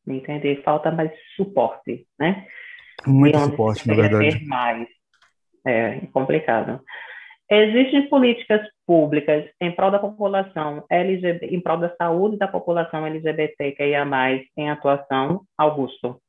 Entendi. 0.07 0.61
Falta 0.63 0.91
mais 0.91 1.13
suporte, 1.37 2.07
né? 2.19 2.47
Muito 3.07 3.39
suporte, 3.39 3.87
na 3.87 3.95
verdade. 3.95 4.45
Mais. 4.47 4.89
É 5.67 6.01
complicado. 6.13 6.83
Existem 7.51 8.09
políticas 8.11 8.61
públicas 8.87 9.49
em 9.59 9.75
prol 9.75 9.91
da 9.91 9.99
população 9.99 10.85
LGBT, 10.91 11.47
em 11.47 11.61
prol 11.61 11.79
da 11.79 11.95
saúde 11.97 12.37
da 12.37 12.47
população 12.47 13.07
LGBT 13.07 13.73
que 13.73 13.87
ia 13.87 14.05
mais 14.05 14.47
em 14.55 14.69
atuação, 14.69 15.43
Augusto? 15.57 16.21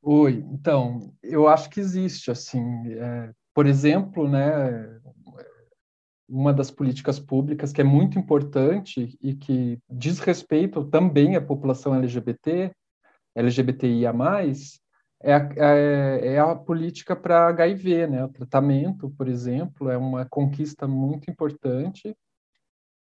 Oi, 0.00 0.44
então, 0.52 1.12
eu 1.20 1.48
acho 1.48 1.68
que 1.68 1.80
existe, 1.80 2.30
assim, 2.30 2.62
é, 2.92 3.32
por 3.52 3.66
exemplo, 3.66 4.28
né, 4.28 5.00
uma 6.28 6.52
das 6.52 6.70
políticas 6.70 7.18
públicas 7.18 7.72
que 7.72 7.80
é 7.80 7.84
muito 7.84 8.16
importante 8.16 9.18
e 9.20 9.34
que 9.34 9.78
diz 9.90 10.20
respeito 10.20 10.84
também 10.84 11.34
à 11.34 11.40
população 11.40 11.92
LGBT, 11.96 12.70
LGBTIA+, 13.34 14.12
é 15.22 15.34
a, 15.34 15.48
é, 15.56 16.34
é 16.34 16.38
a 16.38 16.54
política 16.54 17.16
para 17.16 17.48
HIV, 17.48 18.06
né? 18.06 18.24
O 18.24 18.28
tratamento, 18.28 19.10
por 19.10 19.28
exemplo, 19.28 19.90
é 19.90 19.96
uma 19.96 20.24
conquista 20.24 20.86
muito 20.86 21.30
importante 21.30 22.16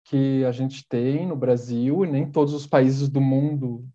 que 0.04 0.44
a 0.44 0.52
gente 0.52 0.86
tem 0.88 1.26
no 1.26 1.36
Brasil 1.36 2.04
e 2.04 2.10
nem 2.10 2.30
todos 2.30 2.52
os 2.52 2.66
países 2.66 3.08
do 3.08 3.20
mundo 3.20 3.86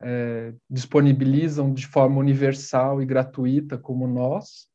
é, 0.00 0.54
disponibilizam 0.68 1.72
de 1.72 1.86
forma 1.86 2.18
universal 2.18 3.02
e 3.02 3.06
gratuita 3.06 3.76
como 3.76 4.06
nós. 4.06 4.68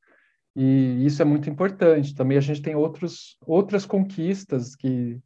E 0.55 1.05
isso 1.05 1.21
é 1.21 1.25
muito 1.25 1.49
importante. 1.49 2.15
Também 2.15 2.37
a 2.37 2.41
gente 2.41 2.61
tem 2.61 2.75
outros, 2.75 3.37
outras 3.45 3.85
conquistas 3.85 4.75
que, 4.75 5.19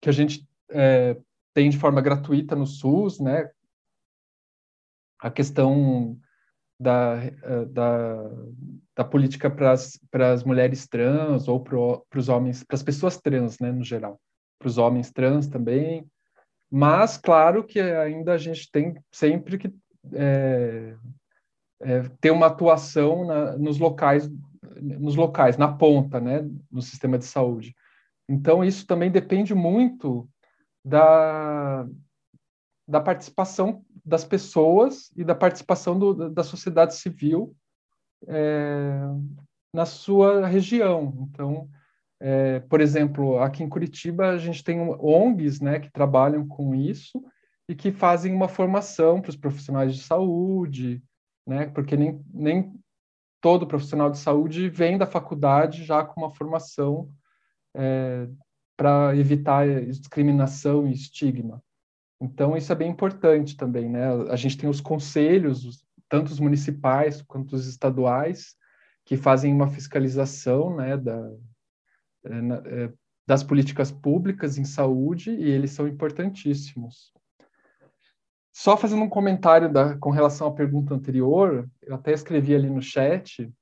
que 0.00 0.08
a 0.08 0.12
gente 0.12 0.48
é, 0.70 1.16
tem 1.52 1.70
de 1.70 1.78
forma 1.78 2.00
gratuita 2.00 2.56
no 2.56 2.66
SUS, 2.66 3.20
né? 3.20 3.48
A 5.24 5.30
questão 5.30 6.18
da, 6.78 7.16
eh, 7.24 7.64
da, 7.70 8.30
da 8.94 9.04
política 9.04 9.50
para 9.50 9.72
as 10.32 10.44
mulheres 10.44 10.86
trans 10.86 11.48
ou 11.48 11.58
para 11.60 12.18
os 12.18 12.28
homens, 12.28 12.62
para 12.62 12.74
as 12.74 12.82
pessoas 12.82 13.16
trans, 13.16 13.58
né, 13.58 13.72
no 13.72 13.82
geral, 13.82 14.20
para 14.58 14.68
os 14.68 14.76
homens 14.76 15.10
trans 15.10 15.46
também. 15.46 16.06
Mas, 16.70 17.16
claro 17.16 17.64
que 17.64 17.80
ainda 17.80 18.34
a 18.34 18.36
gente 18.36 18.70
tem 18.70 18.94
sempre 19.10 19.56
que 19.56 19.74
é, 20.12 20.94
é, 21.80 22.02
ter 22.20 22.30
uma 22.30 22.48
atuação 22.48 23.26
na, 23.26 23.56
nos 23.56 23.78
locais, 23.78 24.30
nos 24.78 25.16
locais, 25.16 25.56
na 25.56 25.72
ponta, 25.72 26.20
né, 26.20 26.46
no 26.70 26.82
sistema 26.82 27.16
de 27.16 27.24
saúde. 27.24 27.74
Então, 28.28 28.62
isso 28.62 28.86
também 28.86 29.10
depende 29.10 29.54
muito 29.54 30.28
da, 30.84 31.86
da 32.86 33.00
participação 33.00 33.84
das 34.04 34.24
pessoas 34.24 35.10
e 35.16 35.24
da 35.24 35.34
participação 35.34 35.98
do, 35.98 36.30
da 36.30 36.42
sociedade 36.42 36.94
civil 36.94 37.56
é, 38.28 39.00
na 39.72 39.86
sua 39.86 40.46
região. 40.46 41.28
Então, 41.30 41.68
é, 42.20 42.60
por 42.60 42.80
exemplo, 42.80 43.38
aqui 43.38 43.62
em 43.62 43.68
Curitiba 43.68 44.30
a 44.30 44.38
gente 44.38 44.62
tem 44.62 44.78
ONGs 44.80 45.60
né, 45.60 45.80
que 45.80 45.90
trabalham 45.90 46.46
com 46.46 46.74
isso 46.74 47.22
e 47.68 47.74
que 47.74 47.90
fazem 47.90 48.34
uma 48.34 48.48
formação 48.48 49.20
para 49.20 49.30
os 49.30 49.36
profissionais 49.36 49.94
de 49.94 50.02
saúde, 50.02 51.02
né, 51.46 51.66
porque 51.66 51.96
nem, 51.96 52.22
nem 52.32 52.74
todo 53.40 53.66
profissional 53.66 54.10
de 54.10 54.18
saúde 54.18 54.68
vem 54.68 54.98
da 54.98 55.06
faculdade 55.06 55.84
já 55.84 56.04
com 56.04 56.20
uma 56.20 56.30
formação 56.30 57.10
é, 57.74 58.28
para 58.76 59.16
evitar 59.16 59.66
discriminação 59.86 60.86
e 60.86 60.92
estigma. 60.92 61.62
Então, 62.24 62.56
isso 62.56 62.72
é 62.72 62.74
bem 62.74 62.90
importante 62.90 63.54
também, 63.54 63.86
né? 63.86 64.06
A 64.30 64.36
gente 64.36 64.56
tem 64.56 64.68
os 64.68 64.80
conselhos, 64.80 65.84
tanto 66.08 66.32
os 66.32 66.40
municipais 66.40 67.20
quanto 67.20 67.54
os 67.54 67.66
estaduais, 67.66 68.56
que 69.04 69.14
fazem 69.14 69.52
uma 69.52 69.68
fiscalização, 69.68 70.74
né, 70.74 70.96
da, 70.96 71.30
é, 72.24 72.84
é, 72.84 72.92
das 73.26 73.42
políticas 73.42 73.92
públicas 73.92 74.56
em 74.56 74.64
saúde, 74.64 75.32
e 75.32 75.50
eles 75.50 75.72
são 75.72 75.86
importantíssimos. 75.86 77.12
Só 78.50 78.74
fazendo 78.74 79.02
um 79.02 79.08
comentário 79.08 79.70
da, 79.70 79.98
com 79.98 80.10
relação 80.10 80.46
à 80.46 80.52
pergunta 80.52 80.94
anterior, 80.94 81.68
eu 81.82 81.94
até 81.94 82.12
escrevi 82.12 82.54
ali 82.54 82.70
no 82.70 82.80
chat, 82.80 83.52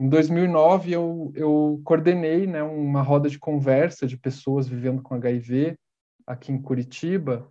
em 0.00 0.08
2009 0.08 0.92
eu, 0.92 1.30
eu 1.34 1.82
coordenei 1.84 2.46
né, 2.46 2.62
uma 2.62 3.02
roda 3.02 3.28
de 3.28 3.38
conversa 3.38 4.06
de 4.06 4.16
pessoas 4.16 4.66
vivendo 4.66 5.02
com 5.02 5.14
HIV 5.14 5.76
aqui 6.26 6.50
em 6.50 6.60
Curitiba, 6.60 7.48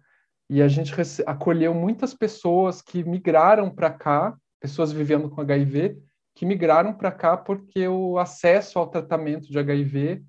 e 0.51 0.62
a 0.62 0.67
gente 0.67 0.93
acolheu 1.25 1.74
muitas 1.74 2.13
pessoas 2.13 2.81
que 2.81 3.05
migraram 3.05 3.74
para 3.74 3.89
cá, 3.89 4.38
pessoas 4.60 4.91
vivendo 4.91 5.29
com 5.29 5.39
HIV, 5.39 5.98
que 6.36 6.46
migraram 6.46 6.93
para 6.93 7.10
cá 7.10 7.38
porque 7.38 7.88
o 7.88 8.17
acesso 8.17 8.77
ao 8.77 8.89
tratamento 8.89 9.50
de 9.50 9.58
HIV, 9.58 10.22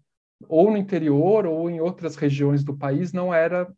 ou 0.49 0.71
no 0.71 0.77
interior 0.77 1.45
ou 1.45 1.69
em 1.69 1.81
outras 1.81 2.15
regiões 2.15 2.63
do 2.63 2.79
país, 2.79 3.13
não 3.13 3.35
era 3.35 3.69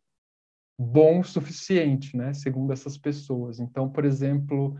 bom 0.77 1.21
o 1.21 1.23
suficiente, 1.23 2.15
né, 2.15 2.31
segundo 2.31 2.71
essas 2.71 2.95
pessoas. 2.95 3.59
Então, 3.59 3.89
por 3.89 4.05
exemplo, 4.05 4.77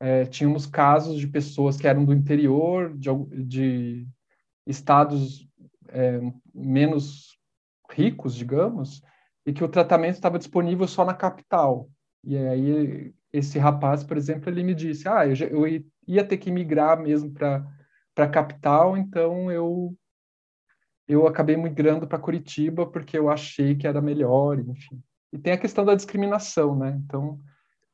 é, 0.00 0.24
tínhamos 0.24 0.66
casos 0.66 1.16
de 1.16 1.28
pessoas 1.28 1.76
que 1.76 1.86
eram 1.86 2.04
do 2.04 2.12
interior, 2.12 2.92
de, 2.92 3.08
de 3.44 4.08
estados 4.66 5.48
é, 5.90 6.20
menos 6.52 7.38
ricos, 7.88 8.34
digamos, 8.34 9.00
e 9.46 9.52
que 9.52 9.62
o 9.64 9.68
tratamento 9.68 10.14
estava 10.14 10.38
disponível 10.38 10.86
só 10.88 11.04
na 11.04 11.14
capital. 11.14 11.88
E 12.22 12.36
aí 12.36 13.14
esse 13.32 13.58
rapaz, 13.58 14.02
por 14.04 14.16
exemplo, 14.16 14.48
ele 14.48 14.62
me 14.62 14.74
disse: 14.74 15.08
"Ah, 15.08 15.26
eu, 15.26 15.34
já, 15.34 15.46
eu 15.46 15.64
ia 16.06 16.24
ter 16.24 16.38
que 16.38 16.50
migrar 16.50 17.00
mesmo 17.00 17.30
para 17.32 17.66
para 18.14 18.28
capital, 18.28 18.96
então 18.96 19.50
eu 19.50 19.94
eu 21.06 21.26
acabei 21.26 21.56
migrando 21.56 22.06
para 22.06 22.18
Curitiba 22.18 22.86
porque 22.86 23.18
eu 23.18 23.28
achei 23.28 23.74
que 23.74 23.86
era 23.86 24.00
melhor, 24.00 24.58
enfim. 24.58 25.02
E 25.32 25.38
tem 25.38 25.52
a 25.52 25.58
questão 25.58 25.84
da 25.84 25.94
discriminação, 25.94 26.76
né? 26.76 26.98
Então 27.04 27.40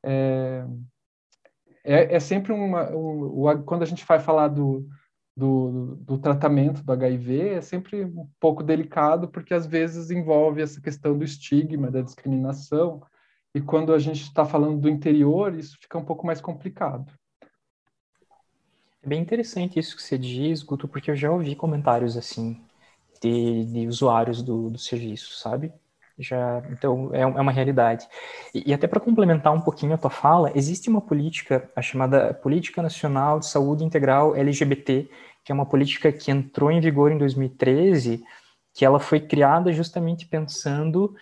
é, 0.03 0.65
é, 1.83 2.15
é 2.15 2.19
sempre 2.19 2.53
uma 2.53 2.89
um, 2.95 3.63
quando 3.63 3.81
a 3.81 3.85
gente 3.85 4.05
vai 4.05 4.19
falar 4.19 4.47
do 4.47 4.87
do, 5.35 5.95
do 6.01 6.17
tratamento 6.17 6.83
do 6.83 6.91
HIV 6.91 7.49
é 7.49 7.61
sempre 7.61 8.03
um 8.03 8.27
pouco 8.39 8.63
delicado, 8.63 9.27
porque 9.29 9.53
às 9.53 9.65
vezes 9.65 10.11
envolve 10.11 10.61
essa 10.61 10.81
questão 10.81 11.17
do 11.17 11.23
estigma, 11.23 11.89
da 11.89 12.01
discriminação, 12.01 13.01
e 13.53 13.61
quando 13.61 13.93
a 13.93 13.99
gente 13.99 14.21
está 14.21 14.45
falando 14.45 14.79
do 14.79 14.89
interior, 14.89 15.53
isso 15.53 15.77
fica 15.81 15.97
um 15.97 16.05
pouco 16.05 16.25
mais 16.25 16.39
complicado. 16.39 17.11
É 19.03 19.07
bem 19.07 19.21
interessante 19.21 19.79
isso 19.79 19.95
que 19.95 20.03
você 20.03 20.17
diz, 20.17 20.61
Guto, 20.61 20.87
porque 20.87 21.09
eu 21.09 21.15
já 21.15 21.31
ouvi 21.31 21.55
comentários 21.55 22.15
assim 22.15 22.61
de, 23.21 23.65
de 23.65 23.87
usuários 23.87 24.41
do, 24.43 24.69
do 24.69 24.77
serviço, 24.77 25.37
sabe? 25.37 25.73
Já 26.21 26.61
então 26.69 27.09
é, 27.13 27.21
é 27.21 27.25
uma 27.25 27.51
realidade. 27.51 28.07
E, 28.53 28.69
e 28.69 28.73
até 28.73 28.87
para 28.87 28.99
complementar 28.99 29.53
um 29.53 29.61
pouquinho 29.61 29.93
a 29.93 29.97
tua 29.97 30.09
fala, 30.09 30.51
existe 30.55 30.89
uma 30.89 31.01
política, 31.01 31.69
a 31.75 31.81
chamada 31.81 32.33
Política 32.33 32.81
Nacional 32.81 33.39
de 33.39 33.47
Saúde 33.47 33.83
Integral 33.83 34.35
LGBT, 34.35 35.09
que 35.43 35.51
é 35.51 35.55
uma 35.55 35.65
política 35.65 36.11
que 36.11 36.31
entrou 36.31 36.71
em 36.71 36.79
vigor 36.79 37.11
em 37.11 37.17
2013, 37.17 38.23
que 38.73 38.85
ela 38.85 38.99
foi 38.99 39.19
criada 39.19 39.73
justamente 39.73 40.25
pensando 40.27 41.13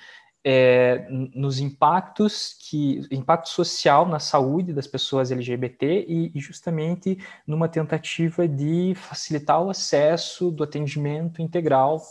é, 0.43 1.05
nos 1.09 1.59
impactos 1.59 2.55
que 2.59 3.01
impacto 3.11 3.49
social 3.49 4.07
na 4.07 4.19
saúde 4.19 4.73
das 4.73 4.87
pessoas 4.87 5.31
LGBT 5.31 6.05
e, 6.07 6.31
e, 6.33 6.39
justamente 6.39 7.17
numa 7.45 7.67
tentativa 7.67 8.47
de 8.47 8.93
facilitar 8.95 9.61
o 9.61 9.69
acesso 9.69 10.49
do 10.49 10.63
atendimento 10.63 11.41
integral 11.41 12.01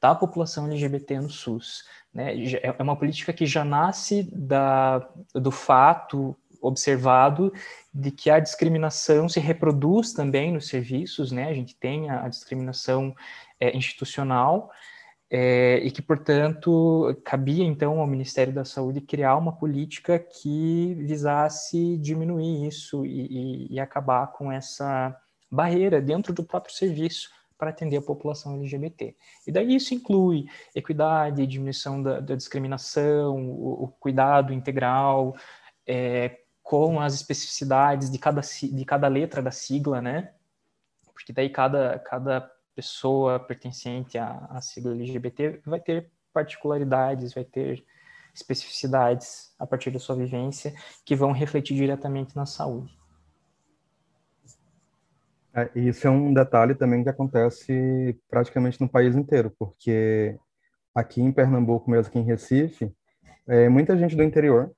da 0.00 0.14
população 0.14 0.66
LGBT 0.66 1.20
no 1.20 1.30
SUS. 1.30 1.84
Né? 2.14 2.34
É, 2.62 2.74
é 2.78 2.82
uma 2.82 2.96
política 2.96 3.32
que 3.32 3.44
já 3.44 3.64
nasce 3.64 4.22
da, 4.32 5.08
do 5.34 5.50
fato 5.50 6.36
observado 6.62 7.52
de 7.92 8.10
que 8.10 8.30
a 8.30 8.40
discriminação 8.40 9.28
se 9.28 9.38
reproduz 9.38 10.12
também 10.14 10.52
nos 10.52 10.68
serviços, 10.68 11.30
né? 11.30 11.48
A 11.48 11.52
gente 11.52 11.76
tem 11.76 12.08
a, 12.08 12.24
a 12.24 12.28
discriminação 12.28 13.14
é, 13.60 13.76
institucional 13.76 14.70
é, 15.30 15.80
e 15.82 15.90
que, 15.90 16.00
portanto, 16.00 17.20
cabia 17.24 17.64
então 17.64 18.00
ao 18.00 18.06
Ministério 18.06 18.52
da 18.52 18.64
Saúde 18.64 19.00
criar 19.00 19.36
uma 19.36 19.52
política 19.52 20.18
que 20.18 20.94
visasse 20.94 21.98
diminuir 21.98 22.66
isso 22.66 23.04
e, 23.04 23.26
e, 23.26 23.74
e 23.74 23.80
acabar 23.80 24.28
com 24.28 24.50
essa 24.50 25.14
barreira 25.50 26.00
dentro 26.00 26.32
do 26.32 26.44
próprio 26.44 26.74
serviço 26.74 27.30
para 27.64 27.70
atender 27.70 27.96
a 27.96 28.02
população 28.02 28.56
LGBT. 28.56 29.16
E 29.46 29.50
daí 29.50 29.74
isso 29.74 29.94
inclui 29.94 30.46
equidade, 30.74 31.46
diminuição 31.46 32.02
da, 32.02 32.20
da 32.20 32.36
discriminação, 32.36 33.36
o, 33.36 33.84
o, 33.84 33.88
cuidado 33.88 34.52
integral, 34.52 35.34
é, 35.86 36.40
com 36.62 37.00
as 37.00 37.14
especificidades 37.14 38.10
de 38.10 38.18
cada, 38.18 38.42
de 38.42 38.84
cada 38.84 39.08
letra 39.08 39.40
da 39.40 39.50
sigla, 39.50 40.02
né? 40.02 40.34
Porque 41.14 41.32
daí 41.32 41.48
cada, 41.48 41.98
cada 42.00 42.50
pessoa 42.74 43.40
pertencente 43.40 44.18
à, 44.18 44.46
à 44.50 44.60
sigla 44.60 44.92
LGBT 44.92 45.62
vai 45.64 45.80
ter 45.80 46.10
particularidades, 46.34 47.32
vai 47.32 47.44
ter 47.44 47.82
especificidades 48.34 49.54
a 49.58 49.66
partir 49.66 49.90
da 49.90 49.98
sua 49.98 50.16
vivência 50.16 50.74
que 51.02 51.16
vão 51.16 51.32
refletir 51.32 51.74
diretamente 51.74 52.36
na 52.36 52.44
saúde. 52.44 52.94
É, 55.56 55.70
isso 55.76 56.06
é 56.06 56.10
um 56.10 56.34
detalhe 56.34 56.74
também 56.74 57.02
que 57.04 57.08
acontece 57.08 58.18
praticamente 58.28 58.80
no 58.80 58.88
país 58.88 59.14
inteiro, 59.14 59.52
porque 59.58 60.36
aqui 60.94 61.20
em 61.22 61.32
Pernambuco, 61.32 61.90
mesmo 61.90 62.08
aqui 62.08 62.18
em 62.18 62.24
Recife, 62.24 62.92
é, 63.46 63.68
muita 63.68 63.96
gente 63.96 64.16
do 64.16 64.22
interior, 64.24 64.72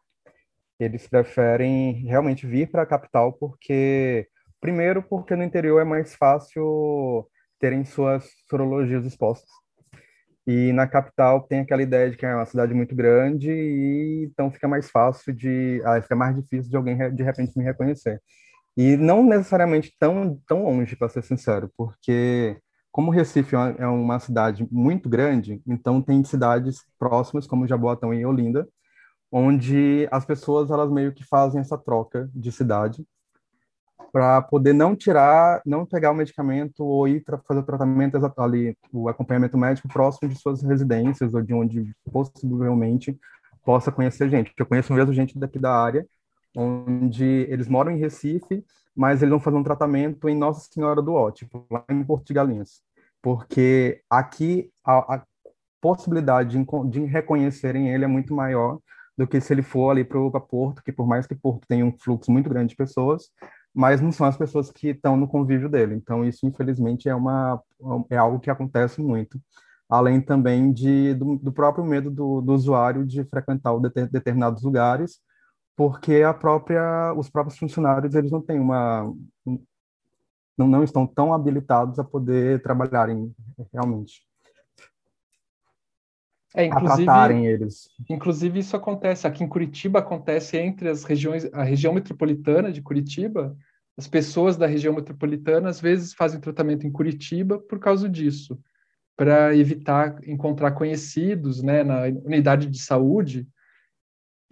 eles 0.79 1.09
preferem 1.09 1.93
realmente 2.07 2.47
vir 2.47 2.71
para 2.71 2.83
a 2.83 2.87
capital 2.87 3.33
porque, 3.33 4.29
primeiro, 4.61 5.03
porque 5.03 5.35
no 5.35 5.43
interior 5.45 5.81
é 5.81 5.85
mais 5.85 6.15
fácil 6.15 7.27
terem 7.59 7.85
suas 7.85 8.29
sorologias 8.49 9.07
expostas. 9.07 9.49
E 10.47 10.73
na 10.73 10.87
capital 10.87 11.43
tem 11.43 11.61
aquela 11.61 11.83
ideia 11.83 12.11
de 12.11 12.17
que 12.17 12.25
é 12.27 12.35
uma 12.35 12.47
cidade 12.47 12.73
muito 12.75 12.95
grande 12.95 13.51
e 13.51 14.25
então 14.31 14.51
fica 14.51 14.69
mais 14.69 14.91
fácil 14.91 15.33
de, 15.35 15.83
ah, 15.85 16.01
fica 16.01 16.15
mais 16.15 16.37
difícil 16.37 16.71
de 16.71 16.77
alguém 16.77 16.97
de 17.15 17.23
repente 17.23 17.59
me 17.59 17.65
reconhecer. 17.65 18.23
E 18.77 18.97
não 18.97 19.25
necessariamente 19.25 19.95
tão 19.99 20.41
tão 20.47 20.65
longe, 20.65 20.97
para 20.97 21.09
ser 21.09 21.23
sincero, 21.23 21.71
porque 21.77 22.61
como 22.93 23.11
Recife 23.11 23.55
é 23.79 23.87
uma 23.87 24.19
cidade 24.19 24.67
muito 24.71 25.09
grande, 25.09 25.63
então 25.67 26.01
tem 26.03 26.25
cidades 26.25 26.85
próximas 26.99 27.47
como 27.47 27.67
Jaboatão 27.67 28.13
e 28.15 28.25
Olinda, 28.25 28.67
onde 29.31 30.09
as 30.11 30.25
pessoas 30.25 30.71
elas 30.71 30.91
meio 30.91 31.13
que 31.13 31.25
fazem 31.25 31.61
essa 31.61 31.77
troca 31.77 32.31
de 32.35 32.51
cidade 32.53 33.07
para 34.13 34.41
poder 34.41 34.73
não 34.73 34.97
tirar, 34.97 35.61
não 35.67 35.85
pegar 35.85 36.11
o 36.11 36.15
medicamento 36.15 36.83
ou 36.83 37.07
ir 37.07 37.23
fazer 37.47 37.61
o 37.61 37.63
tratamento 37.63 38.17
ali, 38.39 38.75
o 38.93 39.11
acompanhamento 39.11 39.59
médico 39.59 39.89
próximo 39.89 40.29
de 40.31 40.37
suas 40.41 40.63
residências 40.63 41.35
ou 41.35 41.43
de 41.43 41.53
onde 41.53 41.95
possivelmente 42.11 43.19
possa 43.63 43.93
conhecer 43.93 44.31
gente. 44.31 44.55
Eu 44.57 44.65
conheço 44.65 44.95
mesmo 44.95 45.13
gente 45.13 45.39
daqui 45.39 45.59
da 45.59 45.75
área, 45.75 46.07
onde 46.57 47.25
eles 47.25 47.69
moram 47.69 47.93
em 47.93 47.99
Recife, 47.99 48.65
mas 48.97 49.23
eles 49.23 49.31
vão 49.31 49.41
fazer 49.41 49.57
um 49.57 49.63
tratamento 49.63 50.29
em 50.29 50.37
Nossa 50.37 50.69
Senhora 50.73 51.03
do 51.03 51.13
Ó, 51.13 51.31
tipo, 51.31 51.67
lá 51.71 51.85
em 51.91 52.03
Porto 52.03 52.27
de 52.27 52.35
Galinhas. 52.35 52.81
Porque 53.21 54.01
aqui 54.09 54.71
a, 54.85 55.17
a 55.17 55.25
possibilidade 55.81 56.59
de, 56.59 56.67
de 56.91 57.05
reconhecerem 57.05 57.93
ele 57.93 58.05
é 58.05 58.09
muito 58.09 58.35
maior 58.35 58.79
do 59.17 59.27
que 59.27 59.41
se 59.41 59.53
ele 59.53 59.63
for 59.63 59.91
ali 59.91 60.05
para 60.05 60.41
Porto, 60.41 60.83
que 60.83 60.93
por 60.93 61.07
mais 61.07 61.27
que 61.27 61.35
Porto 61.35 61.67
tenha 61.67 61.85
um 61.85 61.93
fluxo 61.99 62.31
muito 62.31 62.51
grande 62.51 62.71
de 62.71 62.77
pessoas, 62.77 63.31
mas 63.75 64.01
não 64.01 64.11
são 64.11 64.27
as 64.27 64.37
pessoas 64.37 64.71
que 64.71 64.89
estão 64.89 65.17
no 65.17 65.29
convívio 65.29 65.69
dele. 65.69 65.95
Então, 65.95 66.25
isso, 66.25 66.47
infelizmente, 66.47 67.09
é, 67.09 67.15
uma, 67.15 67.63
é 68.11 68.17
algo 68.17 68.41
que 68.41 68.51
acontece 68.51 69.03
muito. 69.03 69.41
Além 69.89 70.21
também 70.21 70.73
de, 70.73 71.15
do, 71.15 71.37
do 71.37 71.53
próprio 71.53 71.85
medo 71.85 72.11
do, 72.11 72.41
do, 72.41 72.53
usuário 72.53 73.07
de 73.07 73.25
frequentar 73.25 73.79
determinados 74.11 74.63
lugares, 74.63 75.21
porque 75.77 76.23
a 76.23 76.33
própria, 76.33 77.13
os 77.15 77.29
próprios 77.29 77.59
funcionários 77.59 78.15
eles 78.15 78.33
não 78.33 78.41
têm 78.41 78.59
uma. 78.59 79.13
Não, 80.57 80.67
não 80.67 80.83
estão 80.83 81.07
tão 81.07 81.35
habilitados 81.35 81.99
a 81.99 82.05
poder 82.05 82.63
trabalharem 82.63 83.31
realmente. 83.71 84.27
É, 86.55 86.65
inclusive, 86.65 87.45
eles. 87.45 87.91
Inclusive, 88.09 88.59
isso 88.61 88.75
acontece 88.75 89.27
aqui 89.27 89.45
em 89.45 89.49
Curitiba, 89.49 89.99
acontece 89.99 90.57
entre 90.57 90.89
as 90.89 91.05
regiões, 91.05 91.45
a 91.53 91.63
região 91.63 91.93
metropolitana 91.93 92.73
de 92.73 92.81
Curitiba, 92.81 93.55
as 93.99 94.09
pessoas 94.09 94.57
da 94.57 94.67
região 94.67 94.95
metropolitana 94.95 95.69
às 95.69 95.79
vezes 95.79 96.15
fazem 96.15 96.41
tratamento 96.41 96.87
em 96.87 96.91
Curitiba 96.91 97.59
por 97.59 97.79
causa 97.79 98.09
disso, 98.09 98.59
para 99.15 99.55
evitar 99.55 100.19
encontrar 100.27 100.71
conhecidos, 100.71 101.63
né, 101.63 101.85
na 101.85 102.05
unidade 102.25 102.67
de 102.69 102.79
saúde, 102.79 103.47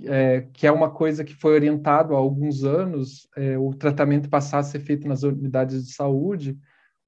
é, 0.03 0.43
que 0.53 0.67
é 0.67 0.73
uma 0.73 0.91
coisa 0.91 1.25
que 1.25 1.35
foi 1.35 1.55
orientado 1.55 2.15
há 2.15 2.19
alguns 2.19 2.65
anos, 2.65 3.29
é, 3.37 3.57
o 3.57 3.73
tratamento 3.73 4.29
passar 4.29 4.59
a 4.59 4.63
ser 4.63 4.81
feito 4.81 5.07
nas 5.07 5.23
unidades 5.23 5.87
de 5.87 5.93
saúde, 5.93 6.59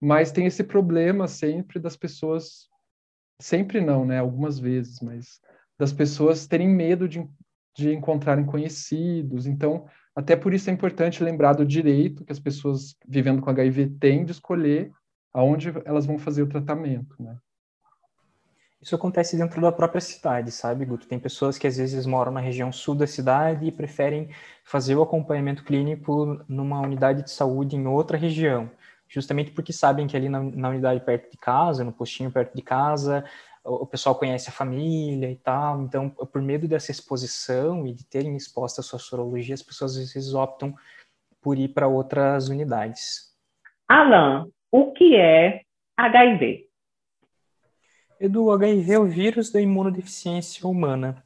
mas 0.00 0.30
tem 0.30 0.46
esse 0.46 0.62
problema 0.62 1.26
sempre 1.26 1.80
das 1.80 1.96
pessoas 1.96 2.68
sempre 3.40 3.80
não, 3.80 4.04
né? 4.04 4.18
Algumas 4.18 4.58
vezes, 4.58 5.00
mas 5.00 5.40
das 5.78 5.92
pessoas 5.92 6.46
terem 6.46 6.68
medo 6.68 7.08
de, 7.08 7.26
de 7.76 7.92
encontrarem 7.92 8.46
conhecidos. 8.46 9.46
Então, 9.46 9.86
até 10.14 10.34
por 10.34 10.54
isso 10.54 10.70
é 10.70 10.72
importante 10.72 11.22
lembrar 11.22 11.52
do 11.52 11.66
direito 11.66 12.24
que 12.24 12.32
as 12.32 12.40
pessoas 12.40 12.96
vivendo 13.06 13.42
com 13.42 13.50
HIV 13.50 13.90
têm 14.00 14.24
de 14.24 14.32
escolher 14.32 14.90
aonde 15.34 15.72
elas 15.84 16.06
vão 16.06 16.18
fazer 16.18 16.42
o 16.42 16.48
tratamento, 16.48 17.14
né? 17.22 17.36
Isso 18.80 18.94
acontece 18.94 19.36
dentro 19.36 19.60
da 19.60 19.72
própria 19.72 20.00
cidade, 20.00 20.50
sabe, 20.50 20.84
Guto? 20.84 21.08
Tem 21.08 21.18
pessoas 21.18 21.58
que 21.58 21.66
às 21.66 21.76
vezes 21.76 22.06
moram 22.06 22.30
na 22.30 22.40
região 22.40 22.70
sul 22.70 22.94
da 22.94 23.06
cidade 23.06 23.66
e 23.66 23.72
preferem 23.72 24.30
fazer 24.64 24.94
o 24.94 25.02
acompanhamento 25.02 25.64
clínico 25.64 26.44
numa 26.48 26.80
unidade 26.80 27.22
de 27.22 27.30
saúde 27.30 27.74
em 27.74 27.86
outra 27.86 28.16
região 28.16 28.70
justamente 29.08 29.52
porque 29.52 29.72
sabem 29.72 30.06
que 30.06 30.16
ali 30.16 30.28
na, 30.28 30.42
na 30.42 30.68
unidade 30.68 31.04
perto 31.04 31.30
de 31.30 31.36
casa, 31.36 31.84
no 31.84 31.92
postinho 31.92 32.30
perto 32.30 32.54
de 32.54 32.62
casa, 32.62 33.24
o, 33.64 33.84
o, 33.84 33.86
pessoal 33.86 34.14
conhece 34.14 34.48
a 34.48 34.52
família 34.52 35.30
e 35.30 35.36
tal, 35.36 35.82
então 35.82 36.10
por 36.10 36.42
medo 36.42 36.66
dessa 36.66 36.90
exposição 36.90 37.86
e 37.86 37.92
de 37.92 38.04
terem 38.04 38.36
exposta 38.36 38.80
a 38.80 38.84
sua 38.84 38.98
sorologia, 38.98 39.54
as 39.54 39.62
pessoas 39.62 39.96
às 39.96 40.12
vezes 40.12 40.34
optam 40.34 40.74
por 41.40 41.58
ir 41.58 41.68
para 41.68 41.86
outras 41.86 42.48
unidades. 42.48 43.34
Alan, 43.88 44.48
o 44.70 44.92
que 44.92 45.16
é 45.16 45.62
HIV? 45.96 46.65
Edu, 48.18 48.50
HIV 48.50 48.92
é 48.92 48.98
o 48.98 49.06
vírus 49.06 49.50
da 49.50 49.60
imunodeficiência 49.60 50.66
humana. 50.66 51.22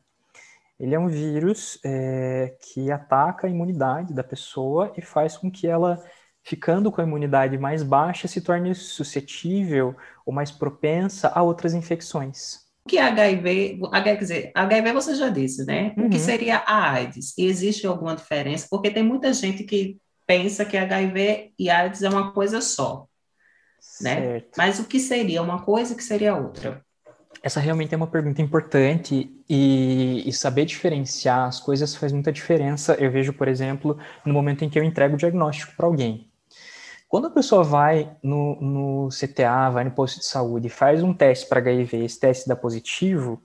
Ele 0.79 0.95
é 0.95 0.99
um 0.99 1.09
vírus 1.09 1.79
é, 1.85 2.57
que 2.61 2.91
ataca 2.91 3.47
a 3.47 3.51
imunidade 3.51 4.15
da 4.15 4.25
pessoa 4.25 4.93
e 4.97 5.03
faz 5.03 5.37
com 5.37 5.51
que 5.51 5.67
ela 5.67 6.03
ficando 6.43 6.91
com 6.91 7.01
a 7.01 7.05
imunidade 7.05 7.59
mais 7.59 7.83
baixa, 7.83 8.27
se 8.27 8.41
torne 8.41 8.75
suscetível 8.75 9.95
ou 10.25 10.33
mais 10.33 10.51
propensa 10.51 11.29
a 11.29 11.43
outras 11.43 11.75
infecções. 11.75 12.71
O 12.85 12.89
que 12.89 12.97
é 12.97 13.03
HIV? 13.03 13.79
Quer 14.03 14.17
dizer, 14.17 14.53
HIV 14.55 14.93
você 14.93 15.15
já 15.15 15.29
disse, 15.29 15.65
né? 15.67 15.95
Uhum. 15.97 16.07
O 16.07 16.11
que 16.11 16.17
uhum. 16.17 16.23
seria 16.23 16.57
a 16.57 16.93
AIDS? 16.93 17.37
E 17.37 17.45
existe 17.45 17.87
alguma 17.87 18.17
diferença? 18.17 18.67
Porque 18.71 18.91
tem 18.91 19.03
muita 19.03 19.33
gente 19.33 19.65
que 19.65 19.99
pensa 20.27 20.65
que 20.65 20.77
HIV 20.77 21.53
e 21.59 21.69
AIDS 21.69 22.03
é 22.03 22.09
uma 22.09 22.33
coisa 22.33 22.61
só. 22.61 23.07
Né? 24.01 24.43
Mas 24.57 24.79
o 24.79 24.85
que 24.85 24.99
seria 24.99 25.43
uma 25.43 25.63
coisa 25.63 25.93
e 25.93 25.95
o 25.95 25.97
que 25.97 26.05
seria 26.05 26.37
outra? 26.37 26.85
Essa 27.43 27.61
realmente 27.61 27.95
é 27.95 27.97
uma 27.97 28.07
pergunta 28.07 28.43
importante 28.43 29.35
e, 29.49 30.23
e, 30.27 30.33
saber 30.33 30.67
diferenciar 30.67 31.49
as 31.49 31.59
coisas 31.59 31.95
faz 31.95 32.13
muita 32.13 32.31
diferença. 32.31 32.95
Eu 32.95 33.11
vejo, 33.11 33.33
por 33.33 33.49
exemplo, 33.49 33.99
no 34.27 34.35
momento 34.35 34.65
em 34.65 34.69
que 34.69 34.79
eu 34.79 34.85
entrego 34.85 35.15
o 35.15 35.19
diagnóstico 35.19 35.75
para 35.75 35.87
alguém. 35.87 36.31
Quando 37.09 37.27
a 37.27 37.31
pessoa 37.31 37.65
vai 37.65 38.17
no, 38.23 38.61
no 38.61 39.09
CTA, 39.09 39.71
vai 39.71 39.85
no 39.85 39.91
posto 39.91 40.21
de 40.21 40.27
saúde, 40.27 40.69
faz 40.69 41.03
um 41.03 41.15
teste 41.15 41.49
para 41.49 41.59
HIV, 41.59 42.05
esse 42.05 42.21
teste 42.21 42.49
dá 42.49 42.55
positivo, 42.55 43.43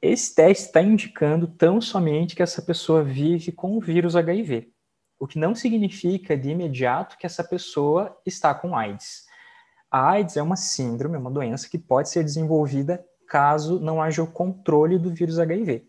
esse 0.00 0.34
teste 0.34 0.66
está 0.66 0.80
indicando 0.80 1.46
tão 1.46 1.80
somente 1.80 2.36
que 2.36 2.42
essa 2.42 2.62
pessoa 2.62 3.02
vive 3.02 3.50
com 3.50 3.76
o 3.76 3.80
vírus 3.80 4.14
HIV, 4.14 4.70
o 5.18 5.26
que 5.26 5.38
não 5.38 5.54
significa 5.54 6.36
de 6.36 6.50
imediato 6.50 7.18
que 7.18 7.26
essa 7.26 7.42
pessoa 7.42 8.16
está 8.24 8.54
com 8.54 8.76
AIDS. 8.76 9.26
A 9.90 10.10
AIDS 10.10 10.36
é 10.36 10.42
uma 10.42 10.56
síndrome, 10.56 11.16
uma 11.16 11.30
doença 11.30 11.68
que 11.68 11.78
pode 11.78 12.08
ser 12.08 12.22
desenvolvida 12.22 13.04
caso 13.26 13.80
não 13.80 14.00
haja 14.00 14.22
o 14.22 14.26
controle 14.26 14.98
do 14.98 15.10
vírus 15.10 15.38
HIV. 15.38 15.86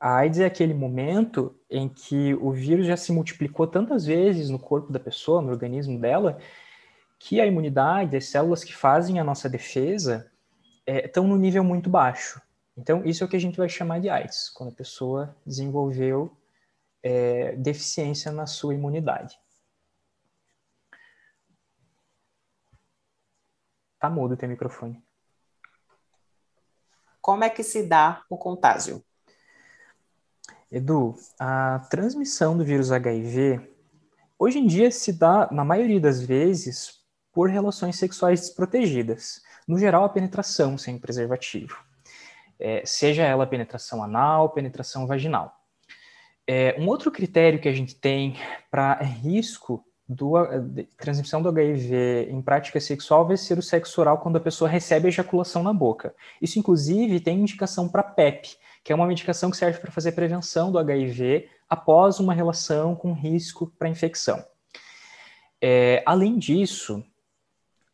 A 0.00 0.16
AIDS 0.16 0.40
é 0.40 0.44
aquele 0.44 0.74
momento 0.74 1.58
em 1.70 1.88
que 1.88 2.34
o 2.34 2.52
vírus 2.52 2.86
já 2.86 2.96
se 2.96 3.12
multiplicou 3.12 3.66
tantas 3.66 4.04
vezes 4.04 4.50
no 4.50 4.58
corpo 4.58 4.92
da 4.92 5.00
pessoa, 5.00 5.40
no 5.40 5.50
organismo 5.50 5.98
dela, 5.98 6.38
que 7.18 7.40
a 7.40 7.46
imunidade, 7.46 8.16
as 8.16 8.26
células 8.26 8.62
que 8.62 8.74
fazem 8.74 9.18
a 9.18 9.24
nossa 9.24 9.48
defesa, 9.48 10.30
é, 10.86 11.06
estão 11.06 11.26
no 11.26 11.36
nível 11.36 11.64
muito 11.64 11.88
baixo. 11.88 12.40
Então, 12.76 13.02
isso 13.04 13.22
é 13.22 13.26
o 13.26 13.30
que 13.30 13.36
a 13.36 13.40
gente 13.40 13.56
vai 13.56 13.68
chamar 13.68 14.00
de 14.00 14.10
AIDS, 14.10 14.50
quando 14.50 14.70
a 14.70 14.74
pessoa 14.74 15.34
desenvolveu 15.46 16.36
é, 17.02 17.56
deficiência 17.56 18.30
na 18.32 18.46
sua 18.46 18.74
imunidade. 18.74 19.38
Tá 24.04 24.10
mudo 24.10 24.34
o 24.34 24.36
teu 24.36 24.46
microfone. 24.46 25.02
Como 27.22 27.42
é 27.42 27.48
que 27.48 27.62
se 27.62 27.82
dá 27.84 28.22
o 28.28 28.36
contágio? 28.36 29.02
Edu, 30.70 31.14
a 31.40 31.78
transmissão 31.88 32.54
do 32.54 32.62
vírus 32.62 32.92
HIV 32.92 33.66
hoje 34.38 34.58
em 34.58 34.66
dia 34.66 34.90
se 34.90 35.10
dá, 35.10 35.48
na 35.50 35.64
maioria 35.64 35.98
das 35.98 36.20
vezes, 36.20 37.02
por 37.32 37.48
relações 37.48 37.96
sexuais 37.96 38.40
desprotegidas. 38.40 39.40
No 39.66 39.78
geral, 39.78 40.04
a 40.04 40.10
penetração 40.10 40.76
sem 40.76 40.98
preservativo. 40.98 41.82
É, 42.58 42.84
seja 42.84 43.22
ela 43.22 43.46
penetração 43.46 44.04
anal, 44.04 44.50
penetração 44.50 45.06
vaginal. 45.06 45.50
É, 46.46 46.76
um 46.78 46.88
outro 46.88 47.10
critério 47.10 47.58
que 47.58 47.70
a 47.70 47.72
gente 47.72 47.94
tem 47.94 48.36
para 48.70 49.02
risco 49.02 49.82
do, 50.08 50.34
de 50.60 50.84
transmissão 50.98 51.40
do 51.40 51.48
HIV 51.48 52.28
em 52.30 52.42
prática 52.42 52.78
sexual 52.78 53.26
vai 53.26 53.36
ser 53.36 53.58
o 53.58 53.62
sexo 53.62 54.00
oral 54.00 54.18
quando 54.18 54.36
a 54.36 54.40
pessoa 54.40 54.68
recebe 54.68 55.08
ejaculação 55.08 55.62
na 55.62 55.72
boca. 55.72 56.14
Isso, 56.40 56.58
inclusive, 56.58 57.20
tem 57.20 57.40
indicação 57.40 57.88
para 57.88 58.02
PEP, 58.02 58.56
que 58.82 58.92
é 58.92 58.94
uma 58.94 59.06
medicação 59.06 59.50
que 59.50 59.56
serve 59.56 59.78
para 59.78 59.90
fazer 59.90 60.12
prevenção 60.12 60.70
do 60.70 60.78
HIV 60.78 61.48
após 61.68 62.20
uma 62.20 62.34
relação 62.34 62.94
com 62.94 63.12
risco 63.12 63.72
para 63.78 63.88
infecção. 63.88 64.44
É, 65.60 66.02
além 66.04 66.38
disso, 66.38 67.02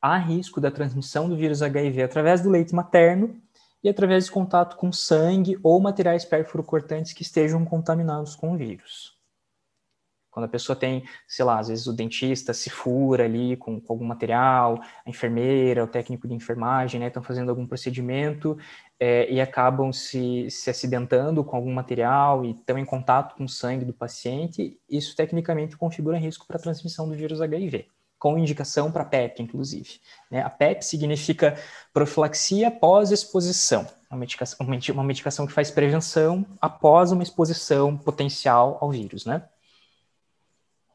há 0.03 0.19
risco 0.19 0.61
da 0.61 0.71
transmissão 0.71 1.29
do 1.29 1.37
vírus 1.37 1.63
HIV 1.63 2.03
através 2.03 2.41
do 2.41 2.51
leite 2.51 2.75
materno 2.75 3.41
e 3.83 3.89
através 3.89 4.25
de 4.25 4.33
contato 4.33 4.77
com 4.77 4.91
sangue 4.93 5.59
ou 5.63 5.81
materiais 5.81 6.25
perfurocortantes 6.25 7.13
que 7.13 7.23
estejam 7.23 7.65
contaminados 7.65 8.35
com 8.35 8.53
o 8.53 8.57
vírus. 8.57 9.20
Quando 10.31 10.45
a 10.45 10.49
pessoa 10.49 10.77
tem, 10.77 11.05
sei 11.27 11.45
lá, 11.45 11.59
às 11.59 11.69
vezes 11.69 11.87
o 11.87 11.93
dentista 11.93 12.55
se 12.55 12.71
fura 12.71 13.25
ali 13.25 13.57
com, 13.57 13.81
com 13.81 13.93
algum 13.93 14.05
material, 14.05 14.81
a 15.05 15.11
enfermeira, 15.11 15.85
o 15.85 15.89
técnico 15.89 16.29
de 16.29 16.35
enfermagem, 16.35 17.01
né, 17.01 17.09
estão 17.09 17.23
fazendo 17.23 17.49
algum 17.49 17.67
procedimento 17.67 18.57
é, 18.99 19.31
e 19.33 19.41
acabam 19.41 19.93
se, 19.93 20.49
se 20.51 20.69
acidentando 20.69 21.43
com 21.43 21.57
algum 21.57 21.73
material 21.73 22.45
e 22.45 22.51
estão 22.51 22.79
em 22.79 22.85
contato 22.85 23.35
com 23.35 23.45
o 23.45 23.49
sangue 23.49 23.85
do 23.85 23.95
paciente, 23.95 24.79
isso 24.89 25.17
tecnicamente 25.17 25.77
configura 25.77 26.19
risco 26.19 26.47
para 26.47 26.59
transmissão 26.59 27.09
do 27.09 27.15
vírus 27.15 27.41
HIV, 27.41 27.87
com 28.19 28.39
indicação 28.39 28.93
para 28.93 29.05
PEP, 29.05 29.43
inclusive. 29.43 30.01
Né? 30.31 30.43
A 30.43 30.51
PEP 30.51 30.85
significa 30.85 31.57
profilaxia 31.93 32.71
pós-exposição, 32.71 33.87
uma 34.11 34.19
medicação, 34.19 34.59
uma 34.93 35.05
medicação 35.05 35.47
que 35.47 35.53
faz 35.53 35.71
prevenção 35.71 36.45
após 36.61 37.11
uma 37.11 37.23
exposição 37.23 37.97
potencial 37.97 38.77
ao 38.81 38.91
vírus, 38.91 39.25
né? 39.25 39.43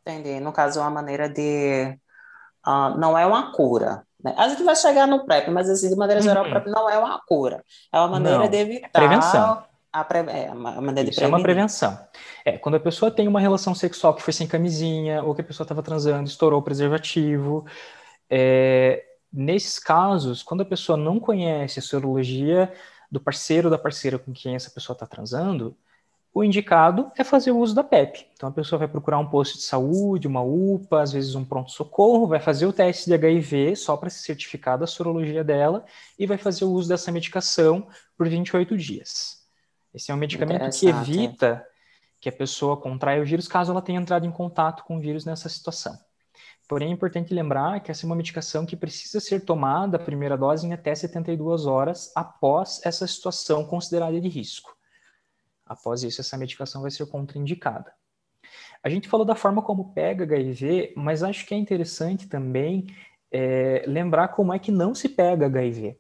Entendi. 0.05 0.39
No 0.39 0.53
caso, 0.53 0.79
é 0.79 0.81
uma 0.81 0.91
maneira 0.91 1.27
de. 1.27 1.97
Uh, 2.65 2.97
não 2.97 3.17
é 3.17 3.25
uma 3.25 3.51
cura. 3.51 4.05
Né? 4.23 4.33
A 4.37 4.47
gente 4.47 4.63
vai 4.63 4.75
chegar 4.75 5.07
no 5.07 5.25
PrEP, 5.25 5.49
mas 5.49 5.69
assim, 5.69 5.89
de 5.89 5.95
maneira 5.95 6.21
geral, 6.21 6.45
o 6.45 6.49
PrEP 6.49 6.67
uhum. 6.67 6.71
não 6.71 6.89
é 6.89 6.97
uma 6.97 7.19
cura. 7.25 7.63
É 7.91 7.99
uma 7.99 8.07
maneira 8.07 8.39
não, 8.39 8.49
de 8.49 8.57
evitar. 8.57 8.87
É 8.87 8.89
prevenção. 8.89 9.63
A 9.91 10.03
pre... 10.03 10.19
É 10.19 10.51
uma 10.51 10.81
maneira 10.81 11.09
Isso 11.09 11.19
de 11.19 11.25
é 11.25 11.27
uma 11.27 11.41
prevenção. 11.41 11.97
É, 12.43 12.57
quando 12.57 12.75
a 12.75 12.79
pessoa 12.79 13.09
tem 13.09 13.27
uma 13.27 13.39
relação 13.39 13.73
sexual 13.73 14.13
que 14.13 14.21
foi 14.21 14.33
sem 14.33 14.45
camisinha, 14.45 15.23
ou 15.23 15.33
que 15.33 15.41
a 15.41 15.43
pessoa 15.43 15.63
estava 15.63 15.81
transando, 15.81 16.27
estourou 16.27 16.59
o 16.59 16.63
preservativo. 16.63 17.65
É, 18.29 19.03
nesses 19.31 19.79
casos, 19.79 20.43
quando 20.43 20.61
a 20.61 20.65
pessoa 20.65 20.97
não 20.97 21.19
conhece 21.19 21.79
a 21.79 21.81
sorologia 21.81 22.73
do 23.09 23.21
parceiro 23.21 23.67
ou 23.67 23.71
da 23.71 23.77
parceira 23.77 24.19
com 24.19 24.33
quem 24.33 24.55
essa 24.55 24.69
pessoa 24.69 24.95
está 24.95 25.05
transando, 25.05 25.77
o 26.35 26.43
indicado 26.43 27.09
é 27.17 27.23
fazer 27.23 27.51
o 27.51 27.57
uso 27.57 27.73
da 27.73 27.81
PEP. 27.81 28.27
Então 28.33 28.49
a 28.49 28.51
pessoa 28.51 28.77
vai 28.77 28.89
procurar 28.89 29.17
um 29.17 29.25
posto 29.25 29.55
de 29.55 29.63
saúde, 29.63 30.27
uma 30.27 30.41
UPA, 30.41 31.01
às 31.01 31.13
vezes 31.13 31.33
um 31.33 31.45
pronto-socorro, 31.45 32.27
vai 32.27 32.41
fazer 32.41 32.65
o 32.65 32.73
teste 32.73 33.05
de 33.05 33.13
HIV 33.13 33.77
só 33.77 33.95
para 33.95 34.09
se 34.09 34.21
certificar 34.21 34.77
da 34.77 34.85
sorologia 34.85 35.45
dela 35.45 35.85
e 36.19 36.27
vai 36.27 36.37
fazer 36.37 36.65
o 36.65 36.71
uso 36.71 36.89
dessa 36.89 37.09
medicação 37.09 37.87
por 38.17 38.27
28 38.27 38.75
dias. 38.75 39.45
Esse 39.93 40.11
é 40.11 40.13
um 40.13 40.17
medicamento 40.17 40.77
que 40.77 40.87
evita 40.87 41.65
que 42.19 42.27
a 42.27 42.33
pessoa 42.33 42.75
contraia 42.75 43.21
o 43.21 43.25
vírus 43.25 43.47
caso 43.47 43.71
ela 43.71 43.81
tenha 43.81 44.01
entrado 44.01 44.25
em 44.25 44.31
contato 44.31 44.83
com 44.83 44.97
o 44.97 44.99
vírus 44.99 45.23
nessa 45.23 45.47
situação. 45.47 45.97
Porém, 46.67 46.89
é 46.89 46.91
importante 46.91 47.33
lembrar 47.33 47.79
que 47.79 47.91
essa 47.91 48.05
é 48.05 48.07
uma 48.07 48.15
medicação 48.15 48.65
que 48.65 48.75
precisa 48.75 49.21
ser 49.21 49.45
tomada 49.45 49.95
a 49.95 50.03
primeira 50.03 50.37
dose 50.37 50.67
em 50.67 50.73
até 50.73 50.93
72 50.93 51.65
horas 51.65 52.11
após 52.13 52.81
essa 52.83 53.07
situação 53.07 53.63
considerada 53.63 54.19
de 54.19 54.27
risco. 54.27 54.74
Após 55.65 56.03
isso, 56.03 56.21
essa 56.21 56.37
medicação 56.37 56.81
vai 56.81 56.91
ser 56.91 57.05
contraindicada. 57.07 57.91
A 58.83 58.89
gente 58.89 59.09
falou 59.09 59.25
da 59.25 59.35
forma 59.35 59.61
como 59.61 59.93
pega 59.93 60.23
HIV, 60.23 60.93
mas 60.95 61.23
acho 61.23 61.45
que 61.45 61.55
é 61.55 61.57
interessante 61.57 62.27
também 62.27 62.85
é, 63.31 63.83
lembrar 63.87 64.27
como 64.29 64.53
é 64.53 64.59
que 64.59 64.71
não 64.71 64.93
se 64.93 65.09
pega 65.09 65.47
HIV. 65.47 65.97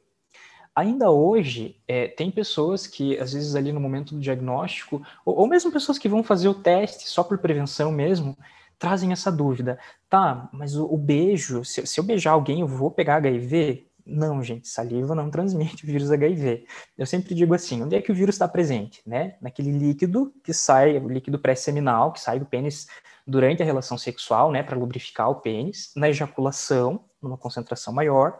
Ainda 0.75 1.09
hoje, 1.09 1.81
é, 1.87 2.07
tem 2.07 2.29
pessoas 2.29 2.85
que, 2.85 3.17
às 3.17 3.33
vezes, 3.33 3.55
ali 3.55 3.71
no 3.71 3.79
momento 3.79 4.13
do 4.13 4.19
diagnóstico, 4.19 5.01
ou, 5.25 5.35
ou 5.37 5.47
mesmo 5.47 5.71
pessoas 5.71 5.97
que 5.97 6.09
vão 6.09 6.21
fazer 6.21 6.49
o 6.49 6.53
teste 6.53 7.07
só 7.07 7.23
por 7.23 7.37
prevenção 7.37 7.91
mesmo, 7.91 8.37
trazem 8.77 9.11
essa 9.11 9.31
dúvida. 9.31 9.79
Tá, 10.09 10.49
mas 10.51 10.75
o, 10.75 10.85
o 10.85 10.97
beijo, 10.97 11.63
se, 11.63 11.87
se 11.87 11.99
eu 11.99 12.03
beijar 12.03 12.31
alguém, 12.31 12.59
eu 12.59 12.67
vou 12.67 12.91
pegar 12.91 13.15
HIV? 13.15 13.87
Não, 14.05 14.43
gente, 14.43 14.67
saliva 14.67 15.15
não 15.15 15.31
transmite 15.31 15.83
o 15.83 15.87
vírus 15.87 16.11
HIV. 16.11 16.65
Eu 16.95 17.05
sempre 17.05 17.33
digo 17.33 17.53
assim, 17.55 17.81
onde 17.81 17.95
é 17.95 18.01
que 18.01 18.11
o 18.11 18.15
vírus 18.15 18.35
está 18.35 18.47
presente? 18.47 19.01
Né? 19.05 19.35
Naquele 19.41 19.71
líquido 19.71 20.31
que 20.43 20.53
sai, 20.53 20.97
o 20.99 21.09
líquido 21.09 21.39
pré-seminal, 21.39 22.11
que 22.11 22.21
sai 22.21 22.37
do 22.37 22.45
pênis 22.45 22.85
durante 23.25 23.63
a 23.63 23.65
relação 23.65 23.97
sexual, 23.97 24.51
né, 24.51 24.61
para 24.61 24.77
lubrificar 24.77 25.29
o 25.29 25.35
pênis, 25.35 25.91
na 25.95 26.09
ejaculação, 26.09 27.05
numa 27.19 27.37
concentração 27.37 27.91
maior, 27.91 28.39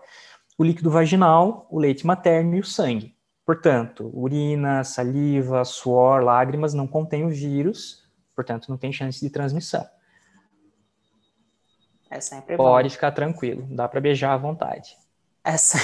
o 0.58 0.64
líquido 0.64 0.92
vaginal, 0.92 1.68
o 1.72 1.80
leite 1.80 2.06
materno 2.06 2.56
e 2.56 2.60
o 2.60 2.64
sangue. 2.64 3.16
Portanto, 3.44 4.12
urina, 4.14 4.84
saliva, 4.84 5.66
suor, 5.66 6.24
lágrimas 6.24 6.74
não 6.74 6.88
contêm 6.88 7.26
o 7.26 7.30
vírus, 7.30 8.04
portanto, 8.36 8.70
não 8.70 8.78
tem 8.78 8.92
chance 8.94 9.20
de 9.20 9.30
transmissão. 9.30 9.86
É 12.10 12.20
sempre 12.20 12.56
Pode 12.56 12.88
bom. 12.88 12.94
ficar 12.94 13.12
tranquilo, 13.12 13.68
dá 13.72 13.88
para 13.88 14.00
beijar 14.00 14.34
à 14.34 14.38
vontade. 14.38 14.96
É, 15.46 15.58
se... 15.58 15.78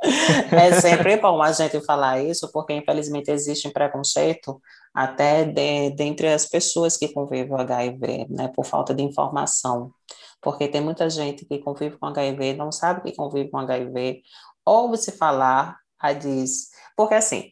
é 0.54 0.80
sempre 0.80 1.16
bom 1.16 1.42
a 1.42 1.50
gente 1.50 1.80
falar 1.84 2.22
isso, 2.22 2.50
porque 2.52 2.72
infelizmente 2.72 3.30
existe 3.30 3.66
um 3.66 3.72
preconceito 3.72 4.60
até 4.94 5.44
de, 5.44 5.90
dentre 5.90 6.28
as 6.28 6.46
pessoas 6.46 6.96
que 6.96 7.12
convivem 7.12 7.48
com 7.48 7.56
HIV, 7.56 8.26
né, 8.30 8.48
por 8.54 8.64
falta 8.64 8.94
de 8.94 9.02
informação. 9.02 9.92
Porque 10.40 10.68
tem 10.68 10.80
muita 10.80 11.10
gente 11.10 11.44
que 11.44 11.58
convive 11.58 11.98
com 11.98 12.06
HIV, 12.06 12.54
não 12.54 12.70
sabe 12.70 13.02
que 13.02 13.16
convive 13.16 13.50
com 13.50 13.58
HIV, 13.58 14.22
ouve 14.64 14.96
se 14.96 15.10
falar, 15.12 15.76
aí 16.00 16.14
diz. 16.14 16.68
Porque 16.96 17.14
assim, 17.14 17.50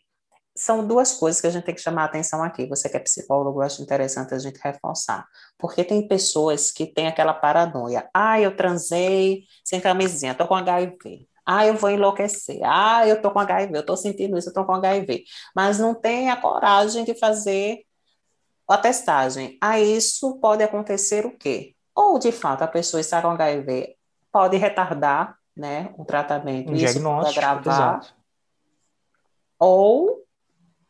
são 0.57 0.87
duas 0.87 1.13
coisas 1.15 1.41
que 1.41 1.47
a 1.49 1.51
gente 1.51 1.65
tem 1.65 1.75
que 1.75 1.81
chamar 1.81 2.03
a 2.03 2.05
atenção 2.07 2.43
aqui. 2.43 2.67
Você 2.67 2.89
que 2.89 2.97
é 2.97 3.01
psicólogo, 3.01 3.61
eu 3.61 3.67
acho 3.67 3.83
interessante 3.83 4.35
a 4.35 4.39
gente 4.39 4.59
reforçar. 4.63 5.27
Porque 5.59 5.85
tem 5.85 6.07
pessoas 6.07 6.71
que 6.71 6.87
têm 6.87 7.09
aquela 7.09 7.35
paranoia. 7.35 8.09
Ah, 8.15 8.41
eu 8.41 8.57
transei 8.57 9.45
sem 9.65 9.81
camisinha, 9.81 10.35
tô 10.35 10.47
com 10.47 10.55
HIV. 10.55 11.29
Ah, 11.47 11.65
eu 11.65 11.75
vou 11.75 11.91
enlouquecer. 11.91 12.61
Ah, 12.65 13.07
eu 13.07 13.23
tô 13.23 13.31
com 13.31 13.39
HIV, 13.39 13.79
eu 13.79 13.87
tô 13.87 13.97
sentindo 13.97 14.37
isso, 14.37 14.49
eu 14.49 14.53
tô 14.53 14.65
com 14.65 14.75
HIV. 14.75 15.25
Mas 15.55 15.79
não 15.79 15.95
tem 15.95 16.29
a 16.31 16.37
coragem 16.37 17.05
de 17.05 17.15
fazer 17.15 17.83
a 18.69 18.77
testagem. 18.77 19.57
A 19.61 19.79
isso 19.81 20.39
pode 20.41 20.63
acontecer 20.63 21.25
o 21.25 21.37
quê? 21.39 21.75
Ou, 21.95 22.19
de 22.19 22.33
fato, 22.33 22.63
a 22.63 22.69
pessoa 22.69 23.01
está 23.01 23.23
com 23.23 23.29
HIV 23.29 23.97
pode 24.37 24.59
retardar 24.59 25.39
né, 25.57 25.95
o 25.97 26.05
tratamento. 26.05 26.71
Um 26.71 26.75
isso 26.75 26.85
diagnóstico, 26.85 27.35
pode 27.35 27.39
agravar. 27.39 27.97
exato. 28.01 28.15
Ou 29.59 30.27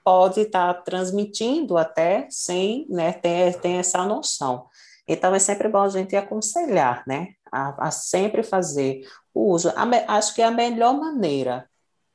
pode 0.03 0.40
estar 0.40 0.75
transmitindo 0.83 1.79
até 1.79 2.27
sem 2.29 2.87
né, 2.90 3.12
ter, 3.12 3.55
ter 3.61 3.75
essa 3.75 4.05
noção. 4.05 4.66
Então, 5.07 5.33
é 5.33 5.38
sempre 5.38 5.69
bom 5.69 5.83
a 5.83 5.88
gente 5.88 6.16
aconselhar, 6.16 7.05
né? 7.07 7.35
A, 7.53 7.87
a 7.87 7.90
sempre 7.92 8.42
fazer 8.42 9.03
o 9.37 9.53
uso. 9.53 9.70
Acho 10.09 10.35
que 10.35 10.40
é 10.40 10.46
a 10.46 10.51
melhor 10.51 10.94
maneira 10.99 11.68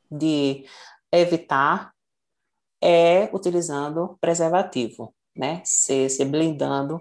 de 0.09 0.65
evitar 1.11 1.93
é 2.83 3.29
utilizando 3.31 4.17
preservativo, 4.19 5.13
né? 5.37 5.61
Se, 5.63 6.09
se 6.09 6.25
blindando 6.25 6.99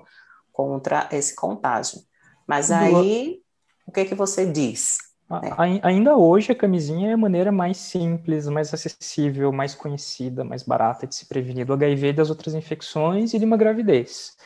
contra 0.52 1.08
esse 1.10 1.34
contágio. 1.34 2.00
Mas 2.46 2.70
aí, 2.70 3.40
o 3.86 3.92
que 3.92 4.00
é 4.00 4.04
que 4.04 4.14
você 4.14 4.44
diz? 4.44 4.98
Né? 5.30 5.80
Ainda 5.82 6.16
hoje, 6.16 6.52
a 6.52 6.54
camisinha 6.54 7.10
é 7.10 7.12
a 7.14 7.16
maneira 7.16 7.50
mais 7.50 7.78
simples, 7.78 8.46
mais 8.46 8.74
acessível, 8.74 9.50
mais 9.50 9.74
conhecida, 9.74 10.44
mais 10.44 10.62
barata 10.62 11.06
de 11.06 11.14
se 11.14 11.26
prevenir 11.26 11.64
do 11.64 11.72
HIV 11.72 12.08
e 12.08 12.12
das 12.12 12.28
outras 12.28 12.54
infecções 12.54 13.32
e 13.32 13.38
de 13.38 13.44
uma 13.46 13.56
gravidez. 13.56 14.36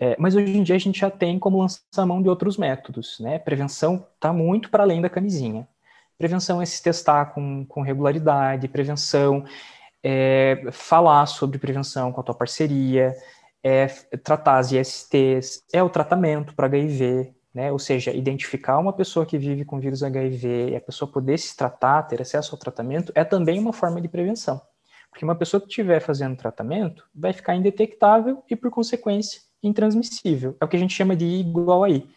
É, 0.00 0.16
mas 0.18 0.34
hoje 0.34 0.56
em 0.56 0.62
dia 0.62 0.74
a 0.74 0.78
gente 0.78 0.98
já 0.98 1.10
tem 1.10 1.38
como 1.38 1.58
lançar 1.58 2.06
mão 2.06 2.20
de 2.20 2.28
outros 2.28 2.56
métodos, 2.56 3.18
né? 3.20 3.38
Prevenção 3.38 4.06
está 4.14 4.32
muito 4.32 4.70
para 4.70 4.82
além 4.82 5.00
da 5.00 5.08
camisinha. 5.08 5.68
Prevenção 6.18 6.60
é 6.60 6.66
se 6.66 6.82
testar 6.82 7.26
com, 7.26 7.64
com 7.66 7.80
regularidade, 7.82 8.68
prevenção 8.68 9.44
é 10.02 10.62
falar 10.70 11.26
sobre 11.26 11.58
prevenção 11.58 12.12
com 12.12 12.20
a 12.20 12.24
tua 12.24 12.34
parceria, 12.34 13.14
é 13.62 13.86
tratar 14.22 14.58
as 14.58 14.70
ISTs, 14.70 15.64
é 15.72 15.82
o 15.82 15.88
tratamento 15.88 16.54
para 16.54 16.66
HIV, 16.66 17.34
né? 17.54 17.72
Ou 17.72 17.78
seja, 17.78 18.12
identificar 18.12 18.78
uma 18.78 18.92
pessoa 18.92 19.24
que 19.24 19.38
vive 19.38 19.64
com 19.64 19.80
vírus 19.80 20.02
HIV 20.02 20.70
e 20.70 20.76
a 20.76 20.80
pessoa 20.80 21.10
poder 21.10 21.38
se 21.38 21.56
tratar, 21.56 22.02
ter 22.02 22.20
acesso 22.20 22.54
ao 22.54 22.58
tratamento, 22.58 23.12
é 23.14 23.24
também 23.24 23.58
uma 23.58 23.72
forma 23.72 24.00
de 24.00 24.08
prevenção. 24.08 24.60
Porque 25.08 25.24
uma 25.24 25.36
pessoa 25.36 25.60
que 25.60 25.68
estiver 25.68 26.00
fazendo 26.00 26.36
tratamento 26.36 27.08
vai 27.14 27.32
ficar 27.32 27.54
indetectável 27.54 28.42
e, 28.50 28.56
por 28.56 28.70
consequência, 28.70 29.40
intransmissível. 29.66 30.56
É 30.60 30.64
o 30.64 30.68
que 30.68 30.76
a 30.76 30.78
gente 30.78 30.94
chama 30.94 31.16
de 31.16 31.24
igual 31.24 31.84
aí. 31.84 32.08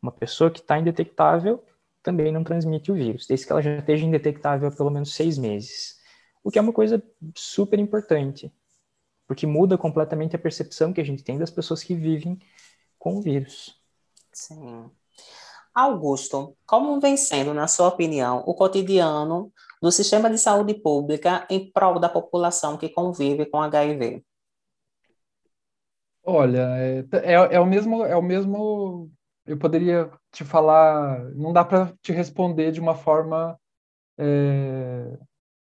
Uma 0.00 0.12
pessoa 0.12 0.50
que 0.50 0.60
está 0.60 0.78
indetectável 0.78 1.62
também 2.02 2.32
não 2.32 2.42
transmite 2.42 2.90
o 2.90 2.94
vírus, 2.94 3.26
desde 3.26 3.46
que 3.46 3.52
ela 3.52 3.62
já 3.62 3.78
esteja 3.78 4.04
indetectável 4.04 4.68
há 4.68 4.72
pelo 4.72 4.90
menos 4.90 5.14
seis 5.14 5.38
meses. 5.38 5.96
O 6.42 6.50
que 6.50 6.58
é 6.58 6.62
uma 6.62 6.72
coisa 6.72 7.02
super 7.36 7.78
importante, 7.78 8.52
porque 9.26 9.46
muda 9.46 9.78
completamente 9.78 10.34
a 10.34 10.38
percepção 10.38 10.92
que 10.92 11.00
a 11.00 11.04
gente 11.04 11.22
tem 11.22 11.38
das 11.38 11.50
pessoas 11.50 11.82
que 11.84 11.94
vivem 11.94 12.38
com 12.98 13.16
o 13.16 13.22
vírus. 13.22 13.80
Sim. 14.32 14.90
Augusto, 15.74 16.56
como 16.66 17.00
vem 17.00 17.16
sendo, 17.16 17.54
na 17.54 17.66
sua 17.66 17.88
opinião, 17.88 18.42
o 18.46 18.54
cotidiano 18.54 19.52
do 19.80 19.90
sistema 19.90 20.28
de 20.28 20.36
saúde 20.36 20.74
pública 20.74 21.46
em 21.48 21.70
prol 21.70 21.98
da 21.98 22.08
população 22.08 22.76
que 22.76 22.88
convive 22.88 23.46
com 23.46 23.62
HIV? 23.62 24.24
Olha, 26.24 26.60
é, 26.78 27.04
é, 27.24 27.32
é 27.34 27.60
o 27.60 27.66
mesmo, 27.66 28.04
é 28.04 28.16
o 28.16 28.22
mesmo. 28.22 29.10
Eu 29.44 29.58
poderia 29.58 30.10
te 30.30 30.44
falar, 30.44 31.24
não 31.34 31.52
dá 31.52 31.64
para 31.64 31.92
te 32.00 32.12
responder 32.12 32.70
de 32.70 32.80
uma 32.80 32.94
forma 32.94 33.58
é, 34.18 35.18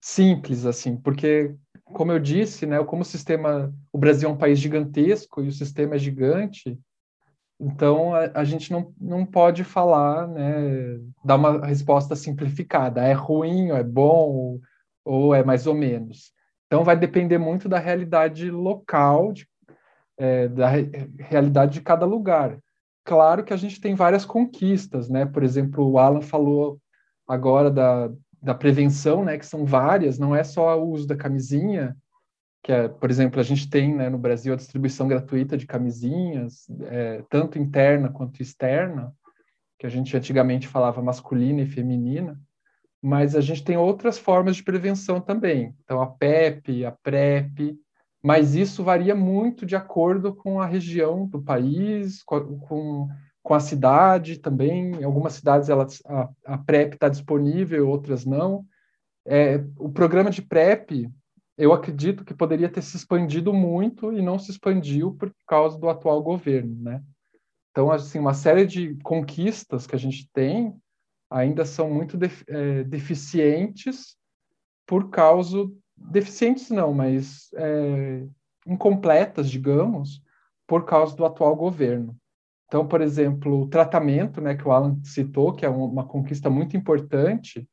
simples 0.02 0.66
assim, 0.66 0.96
porque 0.98 1.56
como 1.84 2.12
eu 2.12 2.20
disse, 2.20 2.66
né, 2.66 2.84
como 2.84 3.02
o 3.02 3.06
sistema, 3.06 3.74
o 3.92 3.98
Brasil 3.98 4.30
é 4.30 4.32
um 4.32 4.38
país 4.38 4.60
gigantesco 4.60 5.42
e 5.42 5.48
o 5.50 5.52
sistema 5.52 5.96
é 5.96 6.00
gigante, 6.00 6.80
então, 7.60 8.14
a, 8.14 8.32
a, 8.36 8.44
gente 8.44 8.72
não, 8.72 8.94
não 9.00 9.26
pode 9.26 9.64
falar, 9.64 10.28
né, 10.28 11.00
dar 11.26 11.36
uma 11.36 11.66
resposta 11.66 12.16
simplificada, 12.16 13.02
é 13.02 13.14
ruim, 13.14 13.72
ou 13.72 13.78
é 13.78 13.84
bom, 13.84 14.30
ou, 14.30 14.62
ou 15.04 15.36
é 15.36 15.44
mais 15.44 15.66
ou 15.66 15.74
menos. 15.74 16.32
Então, 16.68 16.84
vai 16.84 16.96
depender 16.96 17.38
muito 17.38 17.68
da 17.68 17.80
realidade 17.80 18.52
local, 18.52 19.34
de, 19.34 19.48
é, 20.18 20.48
da 20.48 20.68
re, 20.68 20.90
realidade 21.20 21.74
de 21.74 21.82
cada 21.82 22.06
lugar. 22.06 22.58
Claro 23.06 23.44
que 23.44 23.54
a 23.54 23.58
gente 23.58 23.80
tem 23.80 23.96
várias 23.96 24.26
conquistas, 24.26 25.10
né? 25.10 25.26
Por 25.26 25.44
exemplo, 25.44 25.90
o 25.90 25.98
Alan 25.98 26.22
falou 26.22 26.80
agora 27.28 27.72
da, 27.72 28.10
da 28.42 28.54
prevenção, 28.54 29.24
né? 29.24 29.38
Que 29.38 29.46
são 29.46 29.66
várias, 29.66 30.20
não 30.20 30.36
é 30.36 30.44
só 30.44 30.78
o 30.80 30.90
uso 30.90 31.08
da 31.08 31.16
camisinha, 31.16 31.96
que 32.64 32.72
é, 32.72 32.88
por 32.90 33.10
exemplo, 33.10 33.40
a 33.40 33.44
gente 33.44 33.70
tem 33.70 33.96
né, 33.96 34.10
no 34.10 34.18
Brasil 34.18 34.52
a 34.52 34.58
distribuição 34.58 35.08
gratuita 35.08 35.56
de 35.56 35.66
camisinhas, 35.66 36.70
é, 36.88 37.24
tanto 37.30 37.58
interna 37.58 38.10
quanto 38.10 38.42
externa, 38.42 39.14
que 39.80 39.86
a 39.86 39.90
gente 39.90 40.18
antigamente 40.18 40.68
falava 40.68 41.02
masculina 41.02 41.62
e 41.62 41.66
feminina, 41.66 42.38
mas 43.02 43.36
a 43.36 43.42
gente 43.42 43.64
tem 43.64 43.78
outras 43.78 44.18
formas 44.18 44.58
de 44.58 44.64
prevenção 44.64 45.22
também. 45.22 45.74
Então, 45.84 46.02
a 46.02 46.08
PEP, 46.08 46.84
a 46.84 46.92
PrEP, 46.92 47.78
mas 48.28 48.56
isso 48.56 48.84
varia 48.84 49.16
muito 49.16 49.66
de 49.66 49.74
acordo 49.74 50.36
com 50.36 50.60
a 50.60 50.66
região 50.66 51.26
do 51.26 51.42
país, 51.42 52.22
com, 52.24 53.08
com, 53.42 53.54
a 53.54 53.60
cidade 53.62 54.38
também. 54.38 54.92
Em 54.98 55.06
algumas 55.06 55.32
cidades 55.32 55.70
ela, 55.70 55.88
a, 56.06 56.30
a 56.44 56.58
PrEP 56.58 56.96
está 56.96 57.08
disponível, 57.08 57.88
outras 57.88 58.26
não. 58.26 58.66
É, 59.26 59.64
o 59.80 59.90
programa 59.90 60.30
de 60.30 60.42
PrEP 60.42 61.10
eu 61.58 61.72
acredito 61.72 62.26
que 62.26 62.34
poderia 62.34 62.68
ter 62.68 62.82
se 62.82 62.98
expandido 62.98 63.54
muito 63.54 64.12
e 64.12 64.22
não 64.22 64.38
se 64.38 64.52
expandiu 64.52 65.14
por 65.14 65.34
causa 65.48 65.80
do 65.80 65.88
atual 65.88 66.22
governo, 66.22 66.76
né? 66.84 67.02
Então, 67.72 67.90
assim, 67.90 68.20
uma 68.20 68.34
série 68.34 68.68
de 68.68 68.94
conquistas 69.04 69.88
que 69.88 69.96
a 69.96 70.00
gente 70.00 70.30
tem 70.34 70.76
ainda 71.30 71.64
são 71.64 71.90
muito 71.90 72.18
def 72.18 72.44
é, 72.50 72.84
deficientes 72.84 74.18
por 74.86 75.10
causa 75.10 75.66
deficientes 75.98 76.70
não, 76.70 76.94
mas 76.94 77.50
é, 77.56 78.26
incompletas, 78.66 79.50
digamos, 79.50 80.22
por 80.68 80.86
causa 80.86 81.16
do 81.16 81.26
atual 81.26 81.56
governo. 81.56 82.16
Então, 82.68 82.86
por 82.86 83.02
exemplo, 83.02 83.62
o 83.62 83.68
tratamento, 83.68 84.42
né, 84.42 84.56
que 84.56 84.68
o 84.68 84.72
Alan 84.72 85.00
citou, 85.04 85.54
que 85.54 85.66
é 85.66 85.70
uma 85.70 86.06
conquista 86.06 86.50
muito 86.50 86.76
importante, 86.76 87.68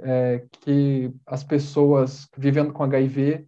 é, 0.00 0.46
que 0.60 1.12
as 1.26 1.42
pessoas 1.42 2.28
vivendo 2.36 2.72
com 2.72 2.84
HIV 2.84 3.46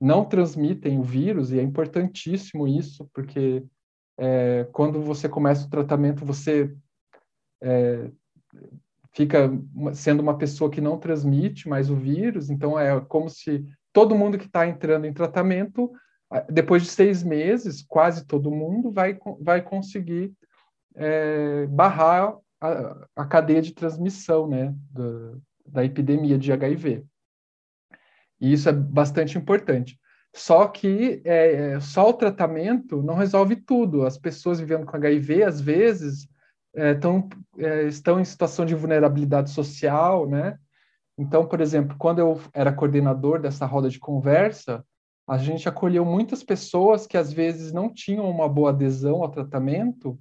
não 0.00 0.24
transmitem 0.24 0.98
o 0.98 1.02
vírus, 1.02 1.52
e 1.52 1.58
é 1.58 1.62
importantíssimo 1.62 2.66
isso, 2.66 3.10
porque 3.12 3.62
é, 4.18 4.66
quando 4.72 5.02
você 5.02 5.28
começa 5.28 5.66
o 5.66 5.70
tratamento, 5.70 6.24
você 6.24 6.74
é, 7.62 8.10
fica 9.12 9.50
sendo 9.94 10.20
uma 10.20 10.38
pessoa 10.38 10.70
que 10.70 10.80
não 10.80 10.98
transmite 10.98 11.68
mais 11.68 11.90
o 11.90 11.96
vírus, 11.96 12.50
então 12.50 12.78
é 12.78 13.00
como 13.00 13.28
se 13.28 13.64
todo 13.92 14.14
mundo 14.14 14.38
que 14.38 14.46
está 14.46 14.66
entrando 14.66 15.06
em 15.06 15.12
tratamento, 15.12 15.90
depois 16.48 16.82
de 16.82 16.88
seis 16.88 17.22
meses, 17.22 17.82
quase 17.82 18.24
todo 18.24 18.50
mundo 18.50 18.92
vai, 18.92 19.18
vai 19.40 19.60
conseguir 19.62 20.32
é, 20.94 21.66
barrar 21.66 22.36
a, 22.60 23.06
a, 23.16 23.26
cadeia 23.26 23.60
de 23.60 23.72
transmissão 23.72 24.46
né, 24.46 24.72
do, 24.90 25.42
da 25.66 25.84
epidemia 25.84 26.38
de 26.38 26.52
HIV. 26.52 27.04
E 28.40 28.52
isso 28.52 28.68
é 28.68 28.72
bastante 28.72 29.36
importante. 29.36 29.98
Só 30.34 30.68
que 30.68 31.20
é, 31.24 31.72
é, 31.72 31.80
só 31.80 32.08
o 32.08 32.14
tratamento 32.14 33.02
não 33.02 33.14
resolve 33.14 33.56
tudo. 33.56 34.06
As 34.06 34.16
pessoas 34.16 34.60
vivendo 34.60 34.86
com 34.86 34.96
HIV, 34.96 35.42
às 35.42 35.60
vezes, 35.60 36.28
é, 36.74 36.94
tão, 36.94 37.28
é, 37.58 37.84
estão 37.84 38.20
em 38.20 38.24
situação 38.24 38.64
de 38.64 38.74
vulnerabilidade 38.74 39.50
social, 39.50 40.28
né? 40.28 40.58
Então, 41.18 41.46
por 41.46 41.60
exemplo, 41.60 41.96
quando 41.98 42.18
eu 42.18 42.40
era 42.54 42.72
coordenador 42.72 43.40
dessa 43.40 43.66
roda 43.66 43.90
de 43.90 43.98
conversa, 43.98 44.84
a 45.28 45.36
gente 45.38 45.68
acolheu 45.68 46.04
muitas 46.04 46.42
pessoas 46.42 47.06
que 47.06 47.16
às 47.16 47.32
vezes 47.32 47.72
não 47.72 47.92
tinham 47.92 48.28
uma 48.28 48.48
boa 48.48 48.70
adesão 48.70 49.22
ao 49.22 49.30
tratamento, 49.30 50.18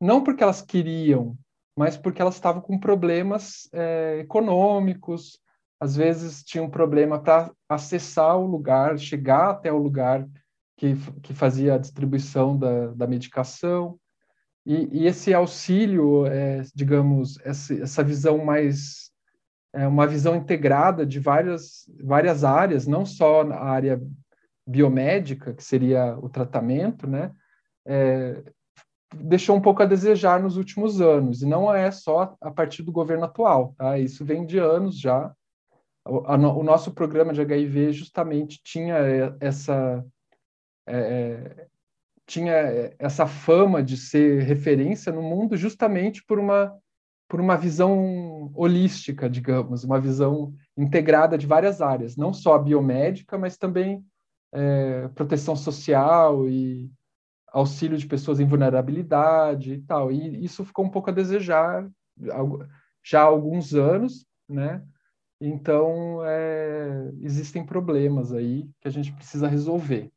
não 0.00 0.22
porque 0.22 0.42
elas 0.42 0.60
queriam, 0.60 1.36
mas 1.76 1.96
porque 1.96 2.20
elas 2.20 2.34
estavam 2.34 2.60
com 2.60 2.78
problemas 2.78 3.68
é, 3.72 4.18
econômicos, 4.20 5.38
às 5.80 5.96
vezes 5.96 6.44
tinham 6.44 6.68
problema 6.68 7.20
para 7.20 7.50
acessar 7.68 8.36
o 8.36 8.46
lugar, 8.46 8.98
chegar 8.98 9.50
até 9.50 9.72
o 9.72 9.78
lugar 9.78 10.28
que, 10.76 10.96
que 11.22 11.32
fazia 11.32 11.74
a 11.74 11.78
distribuição 11.78 12.58
da, 12.58 12.88
da 12.88 13.06
medicação. 13.06 13.98
E, 14.64 15.00
e 15.02 15.06
esse 15.06 15.34
auxílio, 15.34 16.26
é, 16.26 16.62
digamos, 16.74 17.38
essa, 17.44 17.74
essa 17.74 18.02
visão 18.04 18.44
mais 18.44 19.10
é 19.74 19.86
uma 19.86 20.06
visão 20.06 20.36
integrada 20.36 21.06
de 21.06 21.18
várias, 21.18 21.88
várias 22.02 22.44
áreas, 22.44 22.86
não 22.86 23.06
só 23.06 23.42
a 23.42 23.64
área 23.64 24.00
biomédica, 24.66 25.54
que 25.54 25.64
seria 25.64 26.16
o 26.18 26.28
tratamento, 26.28 27.06
né? 27.06 27.32
É, 27.86 28.42
deixou 29.14 29.56
um 29.56 29.60
pouco 29.60 29.82
a 29.82 29.86
desejar 29.86 30.40
nos 30.40 30.56
últimos 30.56 31.00
anos, 31.00 31.42
e 31.42 31.46
não 31.46 31.74
é 31.74 31.90
só 31.90 32.36
a 32.40 32.50
partir 32.50 32.82
do 32.82 32.92
governo 32.92 33.24
atual, 33.24 33.74
tá? 33.76 33.98
Isso 33.98 34.24
vem 34.24 34.44
de 34.44 34.58
anos 34.58 34.98
já. 34.98 35.34
O, 36.04 36.62
nosso 36.62 36.92
programa 36.92 37.32
de 37.32 37.40
HIV 37.40 37.92
justamente 37.92 38.60
tinha 38.62 38.96
essa 39.40 40.04
é, 40.86 40.96
é, 40.96 41.66
tinha 42.32 42.94
essa 42.98 43.26
fama 43.26 43.82
de 43.82 43.94
ser 43.94 44.42
referência 44.42 45.12
no 45.12 45.20
mundo 45.20 45.54
justamente 45.54 46.24
por 46.24 46.38
uma 46.38 46.74
por 47.28 47.40
uma 47.40 47.56
visão 47.56 48.52
holística, 48.54 49.28
digamos, 49.28 49.84
uma 49.84 49.98
visão 49.98 50.52
integrada 50.76 51.38
de 51.38 51.46
várias 51.46 51.80
áreas, 51.80 52.14
não 52.14 52.30
só 52.30 52.54
a 52.54 52.58
biomédica, 52.58 53.38
mas 53.38 53.56
também 53.56 54.04
é, 54.52 55.08
proteção 55.08 55.56
social 55.56 56.46
e 56.46 56.90
auxílio 57.48 57.96
de 57.96 58.06
pessoas 58.06 58.38
em 58.38 58.44
vulnerabilidade 58.44 59.72
e 59.72 59.80
tal. 59.80 60.12
E 60.12 60.44
isso 60.44 60.62
ficou 60.62 60.84
um 60.84 60.90
pouco 60.90 61.08
a 61.08 61.12
desejar 61.12 61.90
já 63.02 63.20
há 63.20 63.24
alguns 63.24 63.72
anos, 63.72 64.26
né? 64.46 64.82
Então, 65.40 66.20
é, 66.26 67.12
existem 67.22 67.64
problemas 67.64 68.30
aí 68.30 68.68
que 68.78 68.88
a 68.88 68.90
gente 68.90 69.10
precisa 69.10 69.48
resolver. 69.48 70.11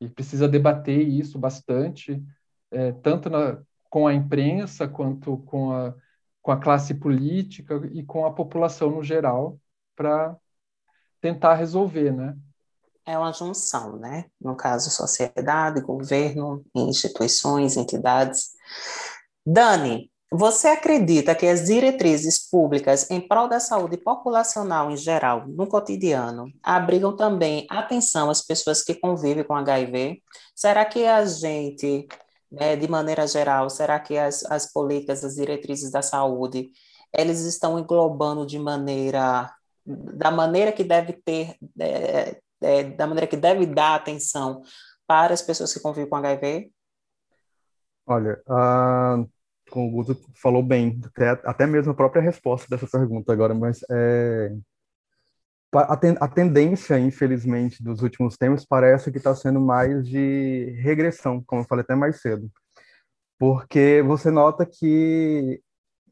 E 0.00 0.08
precisa 0.08 0.48
debater 0.48 1.00
isso 1.00 1.38
bastante, 1.38 2.22
é, 2.70 2.92
tanto 2.92 3.28
na, 3.28 3.60
com 3.90 4.06
a 4.06 4.14
imprensa 4.14 4.86
quanto 4.86 5.38
com 5.38 5.72
a, 5.72 5.94
com 6.42 6.52
a 6.52 6.56
classe 6.56 6.94
política 6.94 7.80
e 7.92 8.02
com 8.02 8.24
a 8.26 8.32
população 8.32 8.90
no 8.90 9.02
geral, 9.02 9.58
para 9.96 10.36
tentar 11.20 11.54
resolver, 11.54 12.12
né? 12.12 12.36
É 13.04 13.18
uma 13.18 13.32
junção, 13.32 13.96
né? 13.96 14.26
No 14.40 14.54
caso, 14.54 14.90
sociedade, 14.90 15.80
governo, 15.80 16.64
instituições, 16.74 17.76
entidades. 17.76 18.50
Dani, 19.44 20.12
você 20.30 20.68
acredita 20.68 21.34
que 21.34 21.46
as 21.46 21.64
diretrizes 21.64 22.50
públicas 22.50 23.10
em 23.10 23.20
prol 23.20 23.48
da 23.48 23.58
saúde 23.58 23.96
populacional 23.96 24.90
em 24.90 24.96
geral, 24.96 25.46
no 25.48 25.66
cotidiano, 25.66 26.52
abrigam 26.62 27.16
também 27.16 27.66
atenção 27.70 28.28
às 28.28 28.42
pessoas 28.42 28.82
que 28.82 28.94
convivem 28.94 29.42
com 29.42 29.54
HIV? 29.54 30.22
Será 30.54 30.84
que 30.84 31.06
a 31.06 31.24
gente, 31.24 32.06
né, 32.52 32.76
de 32.76 32.86
maneira 32.86 33.26
geral, 33.26 33.70
será 33.70 33.98
que 33.98 34.18
as, 34.18 34.44
as 34.44 34.70
políticas, 34.70 35.24
as 35.24 35.36
diretrizes 35.36 35.90
da 35.90 36.02
saúde, 36.02 36.70
eles 37.16 37.40
estão 37.40 37.78
englobando 37.78 38.44
de 38.44 38.58
maneira, 38.58 39.50
da 39.86 40.30
maneira 40.30 40.72
que 40.72 40.84
deve 40.84 41.14
ter, 41.14 41.56
é, 41.80 42.38
é, 42.60 42.84
da 42.84 43.06
maneira 43.06 43.26
que 43.26 43.36
deve 43.36 43.64
dar 43.64 43.94
atenção 43.94 44.60
para 45.06 45.32
as 45.32 45.40
pessoas 45.40 45.72
que 45.72 45.80
convivem 45.80 46.10
com 46.10 46.16
HIV? 46.16 46.70
Olha, 48.06 48.42
uh, 48.46 49.28
como 49.68 49.88
o 49.88 49.90
Guto 49.90 50.18
falou 50.34 50.62
bem, 50.62 51.00
até, 51.04 51.30
até 51.44 51.66
mesmo 51.66 51.92
a 51.92 51.94
própria 51.94 52.22
resposta 52.22 52.66
dessa 52.68 52.86
pergunta 52.86 53.32
agora, 53.32 53.54
mas 53.54 53.80
é, 53.90 54.52
a, 55.72 55.96
ten, 55.96 56.16
a 56.20 56.28
tendência, 56.28 56.98
infelizmente, 56.98 57.82
dos 57.82 58.02
últimos 58.02 58.36
tempos 58.36 58.64
parece 58.64 59.10
que 59.10 59.18
está 59.18 59.34
sendo 59.34 59.60
mais 59.60 60.06
de 60.06 60.76
regressão, 60.80 61.42
como 61.46 61.62
eu 61.62 61.66
falei 61.66 61.82
até 61.82 61.94
mais 61.94 62.20
cedo. 62.20 62.50
Porque 63.38 64.02
você 64.06 64.30
nota 64.30 64.66
que 64.66 65.60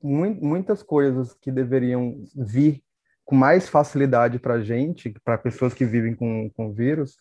muitas 0.02 0.82
coisas 0.82 1.34
que 1.34 1.50
deveriam 1.50 2.24
vir 2.36 2.82
com 3.24 3.34
mais 3.34 3.68
facilidade 3.68 4.38
para 4.38 4.62
gente, 4.62 5.12
para 5.24 5.36
pessoas 5.36 5.74
que 5.74 5.84
vivem 5.84 6.14
com, 6.14 6.48
com 6.50 6.72
vírus, 6.72 7.16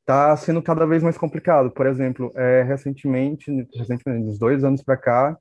está 0.00 0.36
sendo 0.36 0.62
cada 0.62 0.86
vez 0.86 1.02
mais 1.02 1.16
complicado. 1.16 1.70
Por 1.70 1.86
exemplo, 1.86 2.30
é, 2.36 2.62
recentemente, 2.62 3.50
recentemente, 3.74 4.28
uns 4.28 4.38
dois 4.38 4.62
anos 4.64 4.82
para 4.82 4.96
cá, 4.96 5.38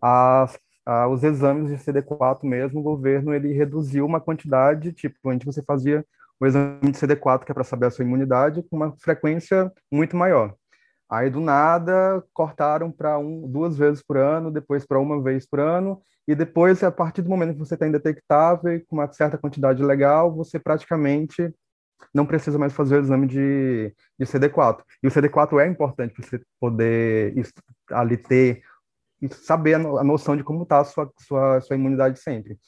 as, 0.00 0.58
a, 0.84 1.08
os 1.08 1.22
exames 1.24 1.70
de 1.70 1.76
CD4 1.76 2.44
mesmo, 2.44 2.80
o 2.80 2.82
governo 2.82 3.34
ele 3.34 3.52
reduziu 3.52 4.04
uma 4.06 4.20
quantidade, 4.20 4.92
tipo, 4.92 5.30
antes 5.30 5.44
você 5.44 5.62
fazia 5.62 6.04
o 6.40 6.46
exame 6.46 6.92
de 6.92 6.98
CD4, 6.98 7.44
que 7.44 7.52
é 7.52 7.54
para 7.54 7.64
saber 7.64 7.86
a 7.86 7.90
sua 7.90 8.04
imunidade, 8.04 8.62
com 8.62 8.76
uma 8.76 8.94
frequência 8.98 9.72
muito 9.90 10.16
maior. 10.16 10.54
Aí, 11.08 11.30
do 11.30 11.40
nada, 11.40 12.22
cortaram 12.32 12.90
para 12.90 13.18
um, 13.18 13.48
duas 13.48 13.78
vezes 13.78 14.02
por 14.02 14.16
ano, 14.16 14.50
depois 14.50 14.84
para 14.84 14.98
uma 14.98 15.22
vez 15.22 15.46
por 15.46 15.60
ano, 15.60 16.02
e 16.26 16.34
depois, 16.34 16.82
a 16.82 16.90
partir 16.90 17.22
do 17.22 17.30
momento 17.30 17.52
que 17.52 17.58
você 17.58 17.74
está 17.74 17.86
indetectável 17.86 18.72
e 18.74 18.80
com 18.80 18.96
uma 18.96 19.10
certa 19.12 19.38
quantidade 19.38 19.82
legal, 19.82 20.34
você 20.34 20.58
praticamente 20.58 21.54
não 22.12 22.26
precisa 22.26 22.58
mais 22.58 22.72
fazer 22.72 22.96
o 22.96 23.00
exame 23.00 23.26
de, 23.26 23.94
de 24.18 24.26
CD4. 24.26 24.80
E 25.02 25.06
o 25.06 25.10
CD4 25.10 25.60
é 25.60 25.68
importante 25.68 26.12
para 26.12 26.26
você 26.26 26.40
poder 26.60 27.34
ali 27.90 28.16
ter 28.16 28.62
saber 29.30 29.74
a, 29.74 30.04
noção 30.04 30.36
de 30.36 30.44
como 30.44 30.62
está 30.62 30.80
a 30.80 30.84
sua, 30.84 31.10
sua, 31.18 31.60
sua 31.60 31.76
imunidade 31.76 32.20
sempre. 32.20 32.58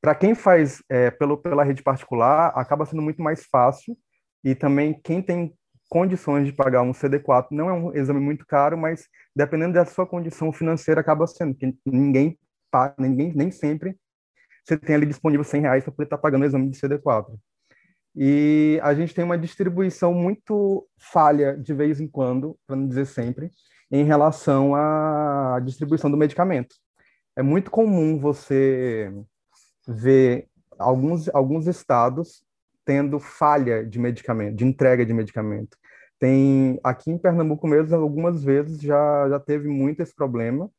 Para 0.00 0.14
quem 0.14 0.34
faz 0.34 0.82
é, 0.88 1.10
pelo, 1.10 1.36
pela 1.36 1.64
rede 1.64 1.82
particular, 1.82 2.52
acaba 2.56 2.86
sendo 2.86 3.02
muito 3.02 3.22
mais 3.22 3.44
fácil, 3.44 3.96
e 4.42 4.54
também 4.54 4.98
quem 5.02 5.22
tem 5.22 5.54
condições 5.88 6.46
de 6.46 6.52
pagar 6.52 6.82
um 6.82 6.92
CD4 6.92 7.48
não 7.50 7.68
é 7.68 7.72
um 7.72 7.94
exame 7.94 8.20
muito 8.20 8.46
caro, 8.46 8.76
mas 8.76 9.06
dependendo 9.36 9.74
da 9.74 9.84
sua 9.84 10.06
condição 10.06 10.52
financeira 10.52 11.00
acaba 11.00 11.26
sendo, 11.26 11.54
que 11.54 11.76
ninguém 11.84 12.38
ninguém 12.98 13.34
nem 13.34 13.50
sempre 13.50 13.94
você 14.64 14.78
tem 14.78 14.94
ali 14.94 15.06
disponível 15.06 15.44
100 15.44 15.60
reais 15.60 15.84
para 15.84 15.92
poder 15.92 16.06
estar 16.06 16.16
tá 16.16 16.22
pagando 16.22 16.42
o 16.42 16.44
exame 16.44 16.70
de 16.70 16.78
CD4. 16.78 17.36
E 18.14 18.78
a 18.82 18.94
gente 18.94 19.14
tem 19.14 19.24
uma 19.24 19.38
distribuição 19.38 20.12
muito 20.12 20.86
falha 20.98 21.56
de 21.56 21.72
vez 21.72 22.00
em 22.00 22.06
quando, 22.06 22.56
para 22.66 22.76
não 22.76 22.86
dizer 22.86 23.06
sempre, 23.06 23.50
em 23.92 24.04
relação 24.04 24.74
à 24.74 25.60
distribuição 25.62 26.10
do 26.10 26.16
medicamento. 26.16 26.74
É 27.36 27.42
muito 27.42 27.70
comum 27.70 28.18
você 28.18 29.12
ver 29.86 30.48
alguns, 30.78 31.28
alguns 31.28 31.66
estados 31.66 32.42
tendo 32.86 33.20
falha 33.20 33.84
de 33.84 33.98
medicamento, 33.98 34.56
de 34.56 34.64
entrega 34.64 35.04
de 35.04 35.12
medicamento. 35.12 35.76
Tem 36.18 36.80
aqui 36.82 37.10
em 37.10 37.18
Pernambuco 37.18 37.66
mesmo, 37.68 37.94
algumas 37.96 38.42
vezes 38.42 38.80
já, 38.80 39.28
já 39.28 39.38
teve 39.38 39.68
muito 39.68 40.02
esse 40.02 40.14
problema 40.14 40.70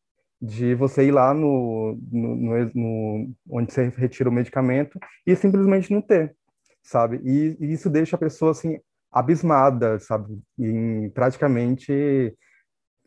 de 0.41 0.73
você 0.73 1.06
ir 1.06 1.12
lá 1.12 1.34
no, 1.34 1.97
no, 2.12 2.36
no, 2.36 2.71
no 2.73 3.34
onde 3.49 3.71
você 3.71 3.89
retira 3.95 4.30
o 4.30 4.34
medicamento 4.34 4.99
e 5.26 5.36
simplesmente 5.36 5.93
não 5.93 6.02
ter, 6.02 6.36
sabe? 6.82 7.21
E, 7.23 7.58
e 7.60 7.71
isso 7.73 7.89
deixa 7.89 8.15
a 8.15 8.19
pessoa 8.19 8.52
assim 8.52 8.80
abismada, 9.12 9.99
sabe? 9.99 10.41
Em 10.58 11.10
praticamente 11.12 12.36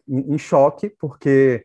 em, 0.08 0.34
em 0.34 0.38
choque, 0.38 0.90
porque 0.98 1.64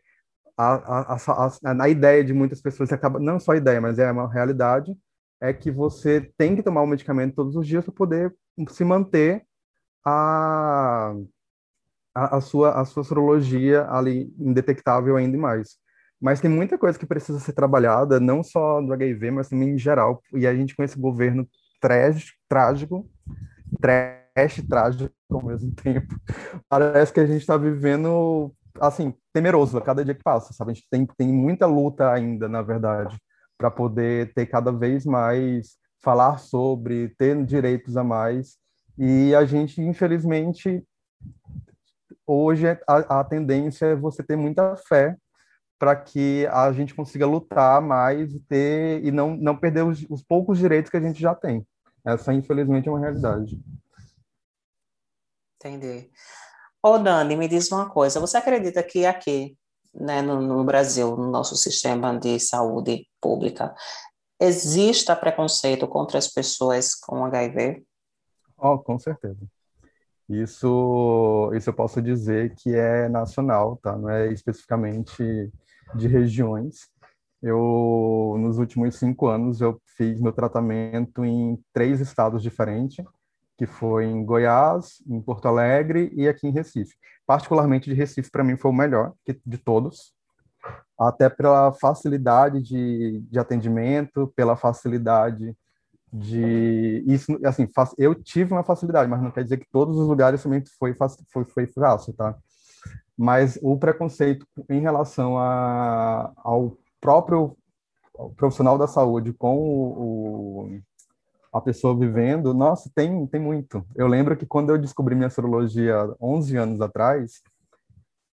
a, 0.56 1.14
a, 1.14 1.16
a, 1.16 1.82
a, 1.84 1.88
ideia 1.88 2.22
de 2.22 2.32
muitas 2.32 2.60
pessoas 2.60 2.92
acaba, 2.92 3.18
não 3.18 3.40
só 3.40 3.52
a 3.52 3.56
ideia, 3.56 3.80
mas 3.80 3.98
é 3.98 4.10
uma 4.10 4.30
realidade, 4.30 4.94
é 5.40 5.52
que 5.52 5.70
você 5.70 6.32
tem 6.36 6.54
que 6.54 6.62
tomar 6.62 6.82
o 6.82 6.86
medicamento 6.86 7.34
todos 7.34 7.56
os 7.56 7.66
dias 7.66 7.84
para 7.84 7.94
poder 7.94 8.34
se 8.68 8.84
manter 8.84 9.44
a, 10.04 11.14
a, 12.14 12.36
a, 12.36 12.40
sua, 12.40 12.80
a 12.80 12.84
sua 12.84 13.04
sorologia 13.04 13.86
ali 13.90 14.32
indetectável 14.38 15.16
ainda 15.16 15.36
mais. 15.38 15.76
Mas 16.20 16.40
tem 16.40 16.48
muita 16.50 16.78
coisa 16.78 16.96
que 16.96 17.06
precisa 17.06 17.40
ser 17.40 17.52
trabalhada, 17.52 18.20
não 18.20 18.44
só 18.44 18.80
do 18.80 18.92
HIV, 18.92 19.32
mas 19.32 19.48
também 19.48 19.70
em 19.70 19.78
geral. 19.78 20.22
E 20.32 20.46
a 20.46 20.54
gente 20.54 20.76
com 20.76 20.84
esse 20.84 20.96
governo 20.96 21.48
trágico, 21.80 22.38
trágico, 22.48 23.10
trash, 24.34 24.62
trágico 24.68 25.12
ao 25.30 25.44
mesmo 25.44 25.72
tempo. 25.74 26.14
Parece 26.68 27.12
que 27.12 27.20
a 27.20 27.26
gente 27.26 27.40
está 27.40 27.56
vivendo, 27.56 28.52
assim, 28.80 29.14
temeroso 29.32 29.76
a 29.78 29.82
cada 29.82 30.04
dia 30.04 30.14
que 30.14 30.22
passa, 30.22 30.52
sabe? 30.52 30.72
A 30.72 30.74
gente 30.74 30.86
tem, 30.90 31.06
tem 31.06 31.32
muita 31.32 31.66
luta 31.66 32.10
ainda, 32.10 32.48
na 32.48 32.62
verdade, 32.62 33.16
para 33.58 33.70
poder 33.70 34.32
ter 34.34 34.46
cada 34.46 34.72
vez 34.72 35.04
mais, 35.04 35.76
falar 36.02 36.38
sobre, 36.38 37.14
ter 37.18 37.44
direitos 37.44 37.96
a 37.96 38.04
mais. 38.04 38.56
E 38.98 39.34
a 39.34 39.44
gente, 39.44 39.80
infelizmente, 39.80 40.84
hoje 42.26 42.66
a, 42.86 43.20
a 43.20 43.24
tendência 43.24 43.86
é 43.86 43.96
você 43.96 44.22
ter 44.22 44.36
muita 44.36 44.76
fé 44.76 45.16
para 45.78 45.96
que 45.96 46.46
a 46.46 46.70
gente 46.70 46.94
consiga 46.94 47.26
lutar 47.26 47.82
mais 47.82 48.32
e 48.32 48.38
ter 48.40 49.04
e 49.04 49.10
não, 49.10 49.36
não 49.36 49.56
perder 49.56 49.82
os, 49.84 50.06
os 50.08 50.22
poucos 50.22 50.58
direitos 50.58 50.90
que 50.90 50.96
a 50.96 51.00
gente 51.00 51.20
já 51.20 51.34
tem. 51.34 51.66
Essa, 52.04 52.32
infelizmente, 52.32 52.88
é 52.88 52.92
uma 52.92 53.00
realidade. 53.00 53.60
Entendi. 55.64 56.10
Ô, 56.82 56.98
Dani, 56.98 57.36
me 57.36 57.46
diz 57.46 57.70
uma 57.70 57.88
coisa. 57.88 58.18
Você 58.18 58.36
acredita 58.36 58.82
que 58.82 59.06
aqui, 59.06 59.56
né, 59.94 60.20
no, 60.20 60.40
no 60.42 60.64
Brasil, 60.64 61.16
no 61.16 61.30
nosso 61.30 61.54
sistema 61.54 62.18
de 62.18 62.40
saúde 62.40 63.06
pública, 63.20 63.72
exista 64.40 65.14
preconceito 65.14 65.86
contra 65.86 66.18
as 66.18 66.26
pessoas 66.26 66.96
com 66.96 67.24
HIV? 67.24 67.84
Oh, 68.58 68.76
com 68.76 68.98
certeza. 68.98 69.38
Isso, 70.28 71.52
isso 71.54 71.70
eu 71.70 71.74
posso 71.74 72.02
dizer 72.02 72.54
que 72.56 72.74
é 72.74 73.08
nacional, 73.08 73.76
tá? 73.76 73.96
Não 73.96 74.10
é 74.10 74.32
especificamente 74.32 75.52
de 75.94 76.08
regiões. 76.08 76.90
Eu, 77.40 78.36
nos 78.38 78.58
últimos 78.58 78.96
cinco 78.96 79.28
anos, 79.28 79.60
eu 79.60 79.80
fiz 79.96 80.20
meu 80.20 80.32
tratamento 80.32 81.24
em 81.24 81.62
três 81.72 82.00
estados 82.00 82.42
diferentes 82.42 83.04
que 83.62 83.66
foi 83.66 84.06
em 84.06 84.24
Goiás, 84.24 85.00
em 85.06 85.20
Porto 85.20 85.46
Alegre 85.46 86.10
e 86.16 86.26
aqui 86.26 86.48
em 86.48 86.50
Recife. 86.50 86.96
Particularmente 87.24 87.88
de 87.88 87.94
Recife, 87.94 88.28
para 88.28 88.42
mim, 88.42 88.56
foi 88.56 88.72
o 88.72 88.74
melhor 88.74 89.12
de 89.46 89.56
todos, 89.56 90.12
até 90.98 91.28
pela 91.28 91.72
facilidade 91.72 92.60
de, 92.60 93.20
de 93.20 93.38
atendimento, 93.38 94.32
pela 94.34 94.56
facilidade 94.56 95.56
de 96.12 97.04
isso 97.06 97.38
assim 97.42 97.66
eu 97.96 98.14
tive 98.14 98.52
uma 98.52 98.62
facilidade 98.62 99.08
mas 99.08 99.22
não 99.22 99.30
quer 99.30 99.44
dizer 99.44 99.56
que 99.56 99.66
todos 99.72 99.96
os 99.96 100.06
lugares 100.06 100.42
também 100.42 100.62
foi 100.78 100.94
foi 101.32 101.46
foi 101.46 101.66
fácil 101.68 102.12
tá 102.12 102.36
mas 103.16 103.58
o 103.62 103.78
preconceito 103.78 104.46
em 104.68 104.78
relação 104.78 105.38
a, 105.38 106.30
ao 106.36 106.76
próprio 107.00 107.56
profissional 108.36 108.76
da 108.76 108.86
saúde 108.86 109.32
com 109.32 109.56
o, 109.56 110.66
o 110.66 110.80
a 111.52 111.60
pessoa 111.60 111.98
vivendo, 111.98 112.54
nossa, 112.54 112.90
tem, 112.94 113.26
tem 113.26 113.40
muito. 113.40 113.84
Eu 113.94 114.08
lembro 114.08 114.36
que 114.36 114.46
quando 114.46 114.70
eu 114.70 114.78
descobri 114.78 115.14
minha 115.14 115.28
sorologia 115.30 115.96
11 116.20 116.56
anos 116.56 116.80
atrás, 116.80 117.42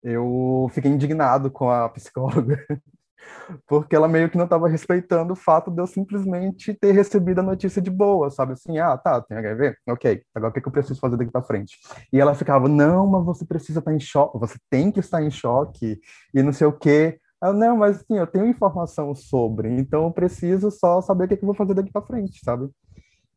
eu 0.03 0.71
fiquei 0.73 0.91
indignado 0.91 1.51
com 1.51 1.69
a 1.69 1.89
psicóloga, 1.89 2.65
porque 3.67 3.97
ela 3.97 4.09
meio 4.09 4.31
que 4.31 4.37
não 4.39 4.45
estava 4.45 4.69
respeitando 4.69 5.33
o 5.33 5.37
fato 5.37 5.71
de 5.71 5.81
eu 5.81 5.87
simplesmente 5.87 6.75
ter 6.75 6.93
recebido 6.93 7.41
a 7.41 7.43
notícia 7.43 7.83
de 7.83 7.91
boa, 7.91 8.31
sabe? 8.31 8.53
Assim, 8.53 8.79
ah, 8.79 8.97
tá, 8.97 9.21
tem 9.21 9.37
HIV? 9.37 9.75
Ok, 9.89 10.23
agora 10.35 10.51
o 10.51 10.55
que, 10.55 10.61
que 10.61 10.69
eu 10.69 10.73
preciso 10.73 11.01
fazer 11.01 11.17
daqui 11.17 11.33
para 11.33 11.43
frente? 11.43 11.77
E 12.13 12.21
ela 12.21 12.35
ficava, 12.35 12.69
não, 12.69 13.07
mas 13.07 13.25
você 13.25 13.45
precisa 13.45 13.81
estar 13.81 13.93
em 13.93 14.01
choque, 14.01 14.39
você 14.39 14.57
tem 14.71 14.93
que 14.93 15.01
estar 15.01 15.23
em 15.23 15.31
choque, 15.31 15.99
e 16.33 16.43
não 16.43 16.53
sei 16.53 16.67
o 16.67 16.73
quê. 16.73 17.19
Eu, 17.43 17.53
não, 17.53 17.77
mas 17.77 17.97
assim, 17.97 18.19
eu 18.19 18.27
tenho 18.27 18.47
informação 18.47 19.15
sobre, 19.15 19.69
então 19.71 20.05
eu 20.05 20.13
preciso 20.13 20.71
só 20.71 21.01
saber 21.01 21.25
o 21.25 21.29
que, 21.29 21.37
que 21.37 21.45
eu 21.45 21.47
vou 21.47 21.55
fazer 21.55 21.75
daqui 21.75 21.91
para 21.93 22.07
frente, 22.07 22.41
sabe? 22.45 22.69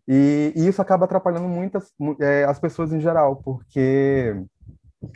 E, 0.08 0.54
e, 0.56 0.68
isso 0.68 0.82
acaba 0.82 1.06
atrapalhando 1.06 1.48
muitas 1.48 1.94
é, 2.20 2.44
as 2.44 2.60
pessoas 2.60 2.92
em 2.92 3.00
geral, 3.00 3.36
porque 3.38 4.36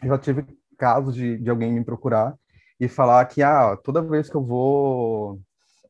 eu 0.03 0.09
já 0.09 0.17
tive 0.17 0.45
casos 0.77 1.15
de, 1.15 1.37
de 1.37 1.49
alguém 1.49 1.73
me 1.73 1.83
procurar 1.83 2.35
e 2.79 2.87
falar 2.87 3.25
que 3.25 3.41
ah, 3.41 3.77
toda 3.83 4.01
vez 4.01 4.29
que 4.29 4.35
eu 4.35 4.43
vou 4.43 5.39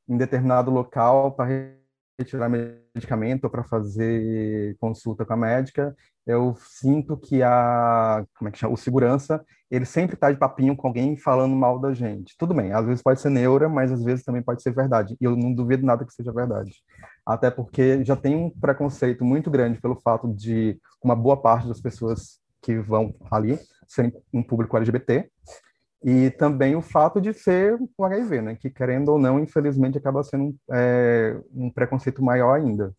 em 0.08 0.18
determinado 0.18 0.72
local 0.72 1.32
para 1.34 1.76
retirar 2.18 2.50
medicamento 2.50 3.46
ou 3.46 3.50
para 3.50 3.64
fazer 3.64 4.76
consulta 4.80 5.26
com 5.26 5.34
a 5.34 5.38
médica, 5.38 5.96
eu 6.26 6.56
sinto 6.58 7.18
que 7.18 7.44
a 7.44 8.26
como 8.38 8.48
é 8.48 8.52
que 8.52 8.58
chama? 8.58 8.74
o 8.74 8.78
segurança 8.78 9.44
ele 9.70 9.86
sempre 9.86 10.16
está 10.16 10.32
de 10.32 10.38
papinho 10.38 10.76
com 10.76 10.88
alguém 10.88 11.18
falando 11.18 11.56
mal 11.56 11.80
da 11.80 11.94
gente. 11.94 12.36
Tudo 12.38 12.54
bem, 12.54 12.72
às 12.72 12.86
vezes 12.86 13.04
pode 13.04 13.20
ser 13.20 13.30
neura, 13.30 13.68
mas 13.68 13.92
às 13.92 14.04
vezes 14.04 14.24
também 14.24 14.42
pode 14.42 14.62
ser 14.62 14.72
verdade. 14.72 15.18
E 15.20 15.26
eu 15.26 15.36
não 15.36 15.54
duvido 15.54 15.86
nada 15.86 16.06
que 16.06 16.14
seja 16.14 16.32
verdade. 16.32 16.72
Até 17.26 17.50
porque 17.50 18.04
já 18.04 18.16
tem 18.16 18.36
um 18.36 18.50
preconceito 18.50 19.26
muito 19.26 19.50
grande 19.50 19.82
pelo 19.82 19.96
fato 19.96 20.32
de 20.32 20.80
uma 21.04 21.16
boa 21.16 21.36
parte 21.36 21.68
das 21.68 21.82
pessoas 21.82 22.40
que 22.62 22.78
vão 22.80 23.16
ali 23.32 23.60
serem 23.88 24.14
um 24.34 24.44
público 24.44 24.78
LGBT 24.78 25.30
e 26.04 26.30
também 26.32 26.76
o 26.76 26.84
fato 26.84 27.20
de 27.20 27.34
ser 27.34 27.80
o 27.98 28.06
HIV, 28.06 28.42
né? 28.42 28.56
Que 28.56 28.70
querendo 28.70 29.10
ou 29.10 29.18
não, 29.18 29.40
infelizmente, 29.40 29.98
acaba 29.98 30.24
sendo 30.24 30.56
é, 30.72 31.36
um 31.52 31.72
preconceito 31.72 32.24
maior 32.24 32.54
ainda. 32.54 32.94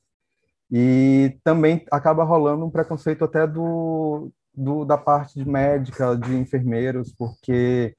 E 0.71 1.39
também 1.45 1.85
acaba 1.93 2.25
rolando 2.25 2.65
um 2.65 2.71
preconceito 2.71 3.25
até 3.25 3.47
do, 3.47 4.33
do 4.53 4.85
da 4.85 4.99
parte 4.99 5.39
de 5.39 5.49
médica, 5.49 6.17
de 6.17 6.35
enfermeiros, 6.35 7.15
porque 7.17 7.95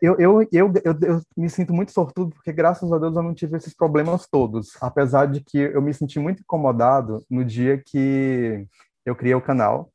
eu, 0.00 0.16
eu, 0.18 0.42
eu, 0.52 0.72
eu, 0.84 0.98
eu 1.02 1.22
me 1.36 1.48
sinto 1.50 1.72
muito 1.72 1.92
sortudo 1.92 2.34
porque, 2.34 2.52
graças 2.52 2.90
a 2.92 2.98
Deus, 2.98 3.16
eu 3.16 3.22
não 3.22 3.34
tive 3.34 3.56
esses 3.56 3.74
problemas 3.74 4.26
todos. 4.26 4.76
Apesar 4.80 5.26
de 5.26 5.40
que 5.40 5.58
eu 5.58 5.82
me 5.82 5.92
senti 5.92 6.18
muito 6.18 6.40
incomodado 6.40 7.24
no 7.30 7.44
dia 7.44 7.82
que 7.84 8.66
eu 9.04 9.16
criei 9.16 9.34
o 9.34 9.42
canal 9.42 9.90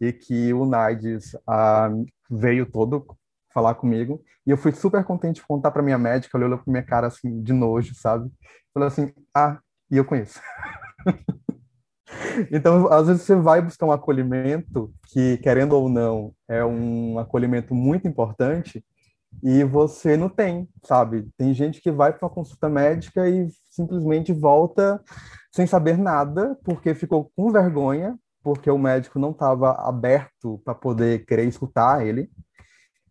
e 0.00 0.12
que 0.12 0.52
o 0.52 0.64
Naides 0.64 1.36
ah, 1.46 1.90
veio 2.30 2.66
todo 2.66 3.06
falar 3.52 3.74
comigo. 3.74 4.22
E 4.46 4.50
eu 4.50 4.56
fui 4.56 4.72
super 4.72 5.04
contente 5.04 5.36
de 5.36 5.46
contar 5.46 5.70
para 5.70 5.82
minha 5.82 5.98
médica, 5.98 6.36
olhou 6.38 6.58
para 6.58 6.70
minha 6.70 6.82
cara 6.82 7.06
assim, 7.06 7.42
de 7.42 7.52
nojo, 7.52 7.94
sabe? 7.94 8.30
Falou 8.72 8.86
assim: 8.86 9.12
ah, 9.34 9.58
e 9.90 9.96
eu 9.96 10.04
conheço. 10.04 10.40
então, 12.50 12.90
às 12.92 13.06
vezes 13.06 13.22
você 13.22 13.34
vai 13.34 13.60
buscar 13.60 13.86
um 13.86 13.92
acolhimento 13.92 14.92
que, 15.08 15.36
querendo 15.38 15.74
ou 15.74 15.88
não, 15.88 16.32
é 16.48 16.64
um 16.64 17.18
acolhimento 17.18 17.74
muito 17.74 18.08
importante 18.08 18.84
e 19.42 19.64
você 19.64 20.16
não 20.16 20.28
tem, 20.28 20.68
sabe? 20.84 21.28
Tem 21.36 21.54
gente 21.54 21.80
que 21.80 21.90
vai 21.90 22.12
para 22.12 22.26
uma 22.26 22.34
consulta 22.34 22.68
médica 22.68 23.28
e 23.28 23.48
simplesmente 23.70 24.32
volta 24.32 25.02
sem 25.52 25.66
saber 25.66 25.96
nada, 25.96 26.58
porque 26.64 26.94
ficou 26.94 27.30
com 27.34 27.50
vergonha, 27.50 28.18
porque 28.42 28.70
o 28.70 28.78
médico 28.78 29.18
não 29.18 29.30
estava 29.30 29.72
aberto 29.88 30.60
para 30.64 30.74
poder 30.74 31.24
querer 31.24 31.44
escutar 31.44 32.06
ele. 32.06 32.30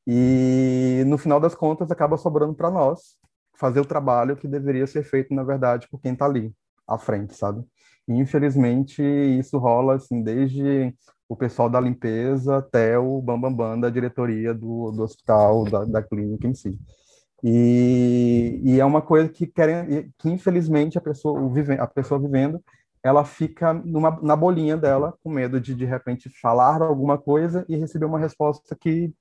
E 0.06 1.04
no 1.08 1.18
final 1.18 1.40
das 1.40 1.56
contas 1.56 1.92
acaba 1.92 2.18
sobrando 2.18 2.54
para 2.54 2.72
nós 2.72 3.18
fazer 3.56 3.80
o 3.80 3.86
trabalho 3.86 4.38
que 4.38 4.48
deveria 4.48 4.88
ser 4.88 5.04
feito, 5.04 5.34
na 5.34 5.44
verdade, 5.44 5.88
por 5.90 6.00
quem 6.00 6.14
está 6.14 6.26
ali 6.26 6.54
à 6.88 6.98
frente, 6.98 7.36
sabe? 7.36 7.64
E, 8.08 8.14
infelizmente 8.14 9.04
isso 9.04 9.58
rola 9.58 9.96
assim 9.96 10.24
desde 10.24 10.96
o 11.30 11.36
pessoal 11.36 11.70
da 11.70 11.80
limpeza 11.80 12.58
até 12.58 12.98
o 12.98 13.22
bambambam 13.22 13.56
bam, 13.76 13.80
da 13.80 13.90
diretoria 13.92 14.52
do, 14.52 14.92
do 14.92 15.04
hospital, 15.04 15.64
da, 15.66 15.86
da 15.86 16.02
clínica 16.02 16.48
em 16.48 16.56
si. 16.56 16.76
E, 17.44 18.60
e, 18.64 18.80
é 18.80 18.84
uma 18.84 19.02
coisa 19.02 19.30
que, 19.30 19.46
querem, 19.46 20.12
que 20.18 20.30
infelizmente 20.30 20.98
a 20.98 21.02
pessoa, 21.02 21.40
a 21.80 21.88
pessoa 21.88 22.20
vivendo 22.20 22.62
ela 23.02 23.24
fica 23.24 23.74
numa, 23.74 24.20
na 24.22 24.36
bolinha 24.36 24.76
dela, 24.76 25.14
com 25.24 25.32
medo 25.32 25.62
de 25.62 25.74
de 25.74 25.86
repente 25.86 26.30
falar 26.42 26.82
alguma 26.82 27.18
coisa 27.18 27.66
e 27.70 27.78
receber 27.78 28.06
uma 28.06 28.20
resposta 28.20 28.76
que, 28.76 29.14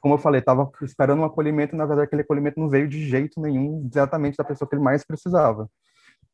como 0.00 0.14
eu 0.14 0.18
falei, 0.18 0.40
estava 0.40 0.68
esperando 0.82 1.20
um 1.20 1.24
acolhimento 1.24 1.76
e 1.76 1.78
na 1.78 1.86
verdade 1.86 2.06
aquele 2.06 2.22
acolhimento 2.22 2.58
não 2.58 2.68
veio 2.68 2.88
de 2.88 3.06
jeito 3.06 3.40
nenhum, 3.40 3.86
exatamente 3.86 4.36
da 4.36 4.44
pessoa 4.44 4.68
que 4.68 4.74
ele 4.74 4.82
mais 4.82 5.04
precisava. 5.04 5.70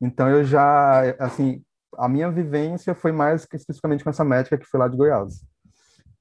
Então 0.01 0.29
eu 0.29 0.45
já, 0.45 1.03
assim, 1.19 1.63
a 1.97 2.09
minha 2.09 2.31
vivência 2.31 2.95
foi 2.95 3.13
mais 3.13 3.43
especificamente 3.43 4.05
com 4.05 4.11
essa 4.11 4.25
médica 4.25 4.59
que 4.59 4.67
foi 4.67 4.81
lá 4.81 4.89
de 4.89 4.97
Goiás. 4.97 5.45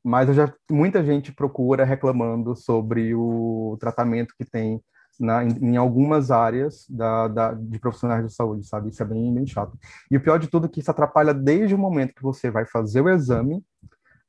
Mas 0.04 0.30
eu 0.30 0.34
já 0.34 0.54
muita 0.72 1.04
gente 1.04 1.34
procura 1.34 1.84
reclamando 1.84 2.56
sobre 2.56 3.14
o 3.14 3.78
tratamento 3.80 4.34
que 4.38 4.46
tem 4.46 4.82
na, 5.20 5.44
em, 5.44 5.50
em, 5.50 5.78
algumas 5.78 6.32
áreas 6.32 6.86
da, 6.90 7.28
da, 7.28 7.54
de 7.54 7.80
profissionais 7.80 8.26
de 8.26 8.34
saúde, 8.34 8.68
sabe? 8.68 8.90
Isso 8.90 9.02
é 9.02 9.06
bem, 9.06 9.34
bem 9.34 9.48
chato. 9.48 9.78
E 10.10 10.16
o 10.16 10.22
pior 10.22 10.38
de 10.38 10.48
tudo 10.48 10.68
é 10.68 10.70
que 10.70 10.80
isso 10.80 10.92
atrapalha 10.92 11.34
desde 11.34 11.74
o 11.74 11.78
momento 11.78 12.14
que 12.14 12.22
você 12.22 12.52
vai 12.52 12.66
fazer 12.66 13.02
o 13.02 13.10
exame 13.10 13.64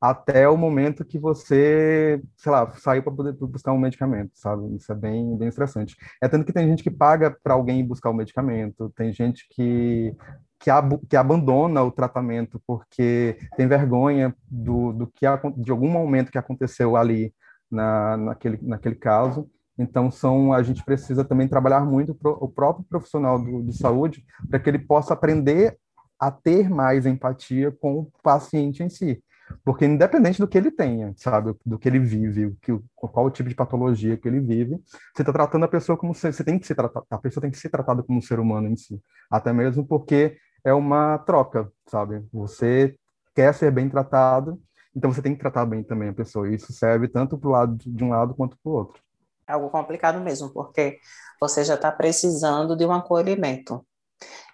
até 0.01 0.49
o 0.49 0.57
momento 0.57 1.05
que 1.05 1.18
você, 1.18 2.22
sei 2.36 2.53
lá, 2.53 2.70
saiu 2.76 3.03
para 3.03 3.12
poder 3.12 3.32
buscar 3.32 3.72
um 3.72 3.78
medicamento, 3.78 4.30
sabe? 4.34 4.76
Isso 4.76 4.91
é 4.93 4.95
bem, 4.95 5.36
bem 5.36 5.49
estressante. 5.49 5.97
É 6.22 6.28
tanto 6.28 6.47
que 6.47 6.53
tem 6.53 6.68
gente 6.68 6.82
que 6.84 6.91
paga 6.91 7.36
para 7.43 7.55
alguém 7.55 7.84
buscar 7.84 8.11
o 8.11 8.14
medicamento, 8.14 8.93
tem 8.97 9.12
gente 9.12 9.47
que 9.51 10.14
que, 10.59 10.70
ab 10.70 10.98
que 11.09 11.16
abandona 11.16 11.82
o 11.82 11.90
tratamento 11.90 12.61
porque 12.66 13.38
tem 13.56 13.66
vergonha 13.66 14.34
do, 14.50 14.92
do 14.92 15.06
que 15.06 15.26
de 15.56 15.70
algum 15.70 15.88
momento 15.88 16.32
que 16.32 16.38
aconteceu 16.38 16.96
ali 16.96 17.32
na, 17.70 18.16
naquele, 18.16 18.59
naquele 18.62 18.94
caso 18.94 19.48
então, 19.78 20.11
são, 20.11 20.52
a 20.52 20.62
gente 20.62 20.84
precisa 20.84 21.24
também 21.24 21.46
trabalhar 21.46 21.80
muito 21.84 22.12
pro, 22.12 22.32
o 22.40 22.48
próprio 22.48 22.84
profissional 22.84 23.38
do, 23.38 23.62
de 23.62 23.72
saúde 23.72 24.24
para 24.50 24.59
que 24.59 24.68
ele 24.68 24.78
possa 24.78 25.14
aprender 25.14 25.78
a 26.18 26.32
ter 26.32 26.68
mais 26.68 27.06
empatia 27.06 27.70
com 27.70 28.00
o 28.00 28.12
paciente 28.22 28.82
em 28.82 28.88
si. 28.88 29.22
Porque 29.64 29.86
independente 29.86 30.40
do 30.40 30.48
que 30.48 30.59
ele 30.59 30.70
tenha, 30.70 31.14
sabe, 31.16 31.54
do 31.64 31.78
que 31.78 31.88
ele 31.88 32.00
vive, 32.00 32.54
que, 32.61 32.76
qual 32.94 33.26
o 33.26 33.30
tipo 33.30 33.48
de 33.48 33.54
patologia 33.54 34.16
que 34.16 34.28
ele 34.28 34.40
vive, 34.40 34.78
você 35.14 35.22
está 35.22 35.32
tratando 35.32 35.64
a 35.64 35.68
pessoa 35.68 35.96
como 35.96 36.12
você 36.12 36.44
tem 36.44 36.59
que 36.59 36.66
ser 36.66 36.74
tratada, 36.74 37.06
a 37.09 37.18
pessoa 37.18 37.40
tem 37.40 37.50
que 37.50 37.56
ser 37.56 37.70
tratada 37.70 38.02
como 38.02 38.18
um 38.18 38.22
ser 38.22 38.40
humano 38.40 38.68
em 38.68 38.76
si, 38.76 39.00
até 39.30 39.50
mesmo 39.50 39.86
porque 39.86 40.36
é 40.64 40.72
uma 40.72 41.18
troca, 41.18 41.70
sabe? 41.86 42.26
Você 42.32 42.96
quer 43.34 43.54
ser 43.54 43.70
bem 43.70 43.88
tratado, 43.88 44.61
então 44.94 45.12
você 45.12 45.22
tem 45.22 45.34
que 45.34 45.40
tratar 45.40 45.66
bem 45.66 45.82
também 45.82 46.09
a 46.09 46.14
pessoa. 46.14 46.48
E 46.48 46.54
isso 46.54 46.72
serve 46.72 47.09
tanto 47.09 47.38
para 47.38 47.48
o 47.48 47.52
lado 47.52 47.76
de 47.76 48.04
um 48.04 48.11
lado 48.11 48.34
quanto 48.34 48.56
para 48.62 48.70
o 48.70 48.74
outro 48.74 49.02
algo 49.48 49.70
complicado 49.70 50.20
mesmo, 50.20 50.50
porque 50.50 51.00
você 51.40 51.64
já 51.64 51.74
está 51.74 51.90
precisando 51.90 52.76
de 52.76 52.84
um 52.84 52.92
acolhimento. 52.92 53.84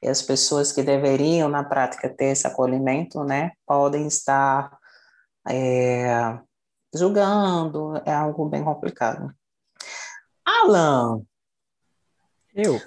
E 0.03 0.09
as 0.09 0.23
pessoas 0.23 0.71
que 0.71 0.83
deveriam, 0.83 1.49
na 1.49 1.65
prática, 1.65 2.09
ter 2.09 2.27
esse 2.27 2.47
acolhimento, 2.47 3.25
né, 3.25 3.53
podem 3.67 4.07
estar 4.07 4.79
é, 5.49 6.39
julgando, 6.95 7.97
é 8.07 8.13
algo 8.13 8.49
bem 8.49 8.63
complicado. 8.63 9.35
Alan. 10.45 11.23
Eu. 12.55 12.81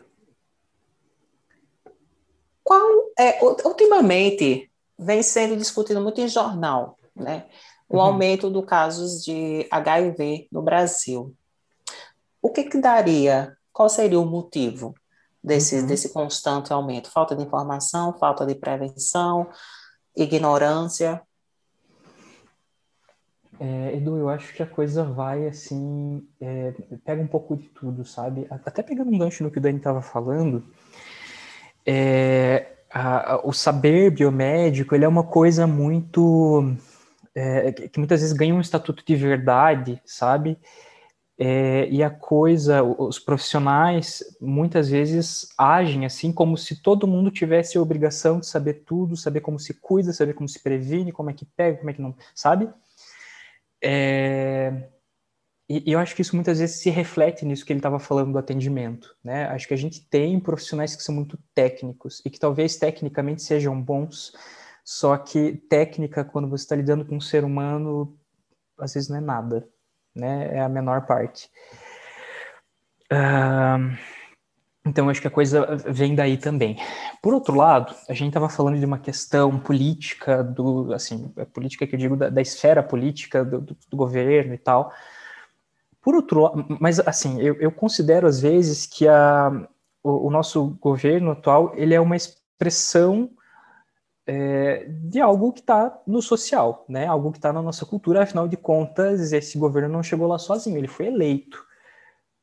Qual 2.68 3.12
é, 3.18 3.40
ultimamente 3.66 4.70
vem 5.00 5.24
sendo 5.24 5.56
discutido 5.56 6.02
muito 6.02 6.20
em 6.20 6.28
jornal, 6.28 6.98
né? 7.16 7.46
O 7.88 7.96
uhum. 7.96 8.02
aumento 8.02 8.50
do 8.50 8.62
casos 8.62 9.24
de 9.24 9.66
HIV 9.72 10.50
no 10.52 10.62
Brasil 10.62 11.34
o 12.48 12.50
que, 12.50 12.64
que 12.64 12.80
daria? 12.80 13.58
Qual 13.74 13.90
seria 13.90 14.20
o 14.20 14.26
motivo 14.26 14.96
desse, 15.44 15.80
uhum. 15.80 15.86
desse 15.86 16.14
constante 16.14 16.72
aumento? 16.72 17.12
Falta 17.12 17.36
de 17.36 17.44
informação, 17.44 18.14
falta 18.18 18.46
de 18.46 18.56
prevenção, 18.56 19.50
ignorância? 20.16 21.22
É, 23.60 23.96
Edu, 23.96 24.18
eu 24.18 24.30
acho 24.30 24.54
que 24.54 24.64
a 24.64 24.68
coisa 24.68 25.04
vai 25.04 25.48
assim, 25.48 26.26
é, 26.40 26.72
pega 27.04 27.22
um 27.22 27.28
pouco 27.28 27.58
de 27.58 27.68
tudo, 27.70 28.06
sabe? 28.06 28.48
Até 28.50 28.82
pegando 28.82 29.12
um 29.12 29.18
gancho 29.18 29.44
no 29.44 29.52
que 29.52 29.58
o 29.58 29.62
Dani 29.62 29.80
estava 29.80 30.02
falando, 30.02 30.64
é, 31.88 32.68
a, 32.92 33.34
a, 33.34 33.48
o 33.48 33.54
saber 33.54 34.12
biomédico 34.12 34.94
ele 34.94 35.06
é 35.06 35.08
uma 35.08 35.24
coisa 35.24 35.66
muito 35.66 36.76
é, 37.34 37.72
que 37.72 37.98
muitas 37.98 38.20
vezes 38.20 38.36
ganha 38.36 38.54
um 38.54 38.60
estatuto 38.60 39.04
de 39.06 39.16
verdade, 39.16 40.02
sabe? 40.06 40.58
É, 41.40 41.88
e 41.90 42.02
a 42.02 42.10
coisa, 42.10 42.82
os 42.84 43.20
profissionais 43.20 44.24
muitas 44.42 44.90
vezes 44.90 45.48
agem 45.56 46.04
assim 46.04 46.34
como 46.34 46.58
se 46.58 46.82
todo 46.82 47.08
mundo 47.08 47.30
tivesse 47.30 47.78
a 47.78 47.82
obrigação 47.82 48.40
de 48.40 48.48
saber 48.48 48.82
tudo, 48.86 49.16
saber 49.16 49.42
como 49.42 49.60
se 49.60 49.76
cuida, 49.76 50.12
saber 50.12 50.34
como 50.34 50.50
se 50.50 50.60
previne, 50.60 51.12
como 51.12 51.30
é 51.30 51.34
que 51.34 51.46
pega, 51.46 51.78
como 51.78 51.90
é 51.92 51.94
que 51.94 52.02
não, 52.02 52.16
sabe? 52.34 52.68
É, 53.82 54.90
e, 55.70 55.92
eu 55.92 56.00
acho 56.00 56.16
que 56.16 56.22
isso 56.22 56.36
muitas 56.36 56.60
vezes 56.60 56.78
se 56.78 56.90
reflete 56.90 57.46
nisso 57.46 57.66
que 57.66 57.74
ele 57.74 57.80
estava 57.80 58.00
falando 58.00 58.32
do 58.32 58.38
atendimento, 58.38 59.16
né? 59.24 59.48
Acho 59.48 59.68
que 59.68 59.74
a 59.74 59.78
gente 59.78 60.02
tem 60.08 60.40
profissionais 60.40 60.96
que 60.96 61.04
são 61.04 61.14
muito 61.14 61.38
técnicos 61.54 62.22
e 62.26 62.30
que 62.30 62.40
talvez 62.40 62.78
tecnicamente 62.78 63.44
sejam 63.44 63.80
bons, 63.82 64.34
só 64.84 65.18
que 65.18 65.58
técnica, 65.70 66.24
quando 66.24 66.48
você 66.48 66.64
está 66.64 66.76
lidando 66.76 67.06
com 67.06 67.18
um 67.18 67.22
ser 67.22 67.44
humano, 67.44 68.18
às 68.80 68.94
vezes 68.94 69.10
não 69.10 69.18
é 69.18 69.22
nada, 69.22 69.68
né? 70.16 70.50
É 70.54 70.62
a 70.62 70.70
menor 70.70 71.06
parte. 71.06 71.50
Uh, 73.12 73.98
então, 74.86 75.10
acho 75.10 75.20
que 75.20 75.28
a 75.28 75.32
coisa 75.32 75.76
vem 75.86 76.16
daí 76.16 76.38
também. 76.38 76.78
Por 77.22 77.34
outro 77.34 77.54
lado, 77.56 77.94
a 78.08 78.14
gente 78.14 78.30
estava 78.30 78.48
falando 78.48 78.80
de 78.80 78.86
uma 78.86 79.00
questão 79.00 79.60
política, 79.60 80.42
do, 80.42 80.94
assim, 80.94 81.34
a 81.38 81.46
política 81.46 81.86
que 81.86 81.96
eu 81.96 82.00
digo 82.00 82.16
da, 82.16 82.30
da 82.30 82.42
esfera 82.42 82.82
política 82.82 83.44
do, 83.44 83.60
do, 83.60 83.78
do 83.90 83.98
governo 83.98 84.54
e 84.54 84.58
tal, 84.58 84.94
por 86.08 86.16
outro 86.16 86.40
lado, 86.40 86.66
mas 86.80 87.02
assim, 87.02 87.38
eu, 87.42 87.56
eu 87.56 87.70
considero 87.70 88.28
às 88.28 88.40
vezes 88.40 88.86
que 88.86 89.06
a, 89.06 89.68
o, 90.02 90.28
o, 90.28 90.32
nosso 90.32 90.78
governo 90.80 91.32
atual 91.32 91.74
ele 91.76 91.94
é 91.94 92.00
uma 92.00 92.16
expressão 92.16 93.30
é, 94.26 94.86
de 94.88 95.20
algo 95.20 95.52
que 95.52 95.60
está 95.60 96.02
no 96.08 96.22
social, 96.22 96.86
né? 96.88 97.06
Algo 97.08 97.30
que 97.34 97.40
está 97.40 97.52
na 97.52 97.62
nossa 97.62 97.86
cultura. 97.86 98.24
Afinal 98.24 98.48
de 98.48 98.56
contas, 98.56 99.34
esse 99.34 99.58
governo 99.58 99.90
não 99.90 100.02
chegou 100.02 100.28
lá 100.28 100.40
sozinho, 100.40 100.78
ele 100.78 100.88
foi 100.88 101.08
eleito 101.08 101.62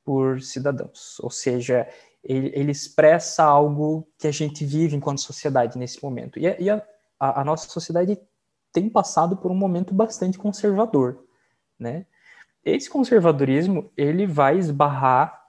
por 0.05 0.43
cidadãos, 0.43 1.19
ou 1.21 1.31
seja, 1.31 1.89
ele, 2.23 2.53
ele 2.55 2.71
expressa 2.71 3.45
algo 3.45 4.07
que 4.19 4.27
a 4.27 4.31
gente 4.31 4.62
vive 4.62 4.95
enquanto 4.95 5.23
sociedade 5.23 5.79
nesse 5.79 6.05
momento. 6.05 6.39
E, 6.39 6.47
a, 6.47 6.61
e 6.61 6.69
a, 6.69 6.83
a 7.19 7.43
nossa 7.43 7.67
sociedade 7.71 8.21
tem 8.75 8.91
passado 8.91 9.39
por 9.39 9.51
um 9.51 9.57
momento 9.57 9.95
bastante 9.95 10.37
conservador, 10.37 11.25
né? 11.79 12.05
Esse 12.65 12.89
conservadorismo 12.89 13.91
ele 13.97 14.27
vai 14.27 14.59
esbarrar 14.59 15.43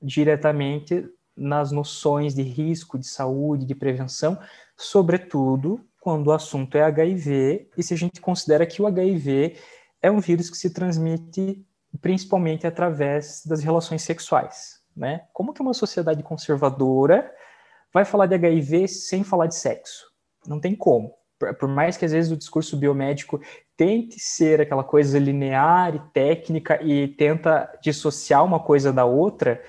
diretamente 0.00 1.06
nas 1.36 1.70
noções 1.70 2.34
de 2.34 2.42
risco, 2.42 2.98
de 2.98 3.06
saúde, 3.06 3.66
de 3.66 3.74
prevenção, 3.74 4.38
sobretudo 4.76 5.84
quando 6.00 6.28
o 6.28 6.32
assunto 6.32 6.76
é 6.76 6.82
HIV 6.82 7.70
e 7.76 7.82
se 7.82 7.94
a 7.94 7.96
gente 7.96 8.20
considera 8.20 8.66
que 8.66 8.82
o 8.82 8.86
HIV 8.86 9.56
é 10.00 10.10
um 10.10 10.18
vírus 10.18 10.50
que 10.50 10.56
se 10.56 10.70
transmite 10.70 11.64
principalmente 12.00 12.66
através 12.66 13.44
das 13.46 13.62
relações 13.62 14.02
sexuais, 14.02 14.80
né? 14.96 15.26
Como 15.32 15.52
que 15.52 15.60
uma 15.60 15.74
sociedade 15.74 16.22
conservadora 16.22 17.30
vai 17.92 18.04
falar 18.04 18.26
de 18.26 18.34
HIV 18.34 18.88
sem 18.88 19.22
falar 19.22 19.46
de 19.46 19.54
sexo? 19.54 20.10
Não 20.46 20.58
tem 20.58 20.74
como. 20.74 21.14
Por 21.58 21.68
mais 21.68 21.96
que 21.96 22.04
às 22.04 22.12
vezes 22.12 22.32
o 22.32 22.36
discurso 22.36 22.76
biomédico 22.76 23.40
tente 23.82 24.20
ser 24.20 24.60
aquela 24.60 24.84
coisa 24.84 25.18
linear 25.18 25.96
e 25.96 25.98
técnica 26.12 26.80
e 26.80 27.08
tenta 27.08 27.68
dissociar 27.82 28.44
uma 28.44 28.60
coisa 28.60 28.92
da 28.92 29.04
outra, 29.04 29.60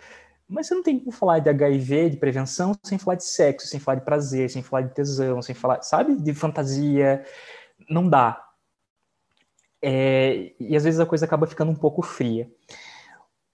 mas 0.48 0.68
você 0.68 0.76
não 0.76 0.84
tem 0.84 1.00
como 1.00 1.12
falar 1.12 1.40
de 1.40 1.50
HIV, 1.50 2.12
de 2.12 2.18
prevenção, 2.18 2.76
sem 2.84 3.00
falar 3.00 3.16
de 3.16 3.24
sexo, 3.24 3.66
sem 3.68 3.80
falar 3.80 3.96
de 3.96 4.06
prazer, 4.06 4.52
sem 4.52 4.62
falar 4.62 4.84
de 4.84 4.94
tesão, 4.94 5.42
sem 5.42 5.56
falar, 5.56 5.82
sabe, 5.82 6.16
de 6.16 6.32
fantasia. 6.32 7.26
Não 7.90 8.08
dá. 8.08 8.40
É, 9.82 10.54
e 10.60 10.76
às 10.78 10.84
vezes 10.84 11.00
a 11.00 11.08
coisa 11.08 11.26
acaba 11.26 11.48
ficando 11.48 11.72
um 11.72 11.76
pouco 11.76 12.04
fria. 12.04 12.48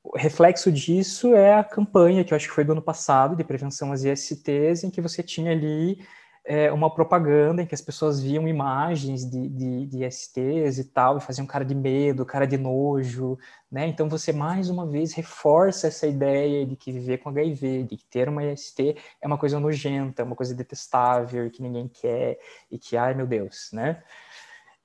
O 0.03 0.18
reflexo 0.18 0.70
disso 0.70 1.34
é 1.36 1.53
a 1.53 1.64
campanha, 1.64 2.26
que 2.26 2.34
eu 2.34 2.36
acho 2.36 2.49
que 2.49 2.53
foi 2.53 2.66
do 2.66 2.74
ano 2.74 2.82
passado, 2.82 3.34
de 3.34 3.45
prevenção 3.45 3.93
às 3.93 4.03
ISTs, 4.03 4.84
em 4.84 4.89
que 4.89 4.99
você 4.99 5.24
tinha 5.24 5.53
ali 5.53 6.05
é, 6.46 6.72
uma 6.72 6.94
propaganda 6.94 7.62
em 7.62 7.66
que 7.66 7.76
as 7.76 7.82
pessoas 7.82 8.22
viam 8.22 8.48
imagens 8.48 9.30
de, 9.30 9.48
de, 9.50 9.86
de 9.86 10.12
STs 10.12 10.80
e 10.80 10.84
tal, 10.86 11.18
e 11.18 11.22
faziam 11.22 11.46
cara 11.46 11.64
de 11.64 11.76
medo, 11.76 12.26
cara 12.26 12.46
de 12.46 12.58
nojo, 12.58 13.38
né? 13.72 13.88
Então 13.88 14.10
você 14.10 14.32
mais 14.34 14.70
uma 14.70 14.86
vez 14.88 15.14
reforça 15.14 15.88
essa 15.88 16.08
ideia 16.08 16.66
de 16.66 16.76
que 16.76 16.92
viver 16.92 17.20
com 17.20 17.30
HIV, 17.30 17.84
de 17.84 17.98
que 17.98 18.06
ter 18.06 18.30
uma 18.30 18.56
ST 18.56 18.96
é 19.22 19.28
uma 19.28 19.38
coisa 19.38 19.60
nojenta, 19.60 20.24
uma 20.24 20.36
coisa 20.36 20.56
detestável, 20.56 21.50
que 21.52 21.62
ninguém 21.62 21.88
quer, 21.88 22.40
e 22.72 22.78
que, 22.80 22.98
ai 22.98 23.14
meu 23.14 23.28
Deus, 23.28 23.70
né? 23.74 24.04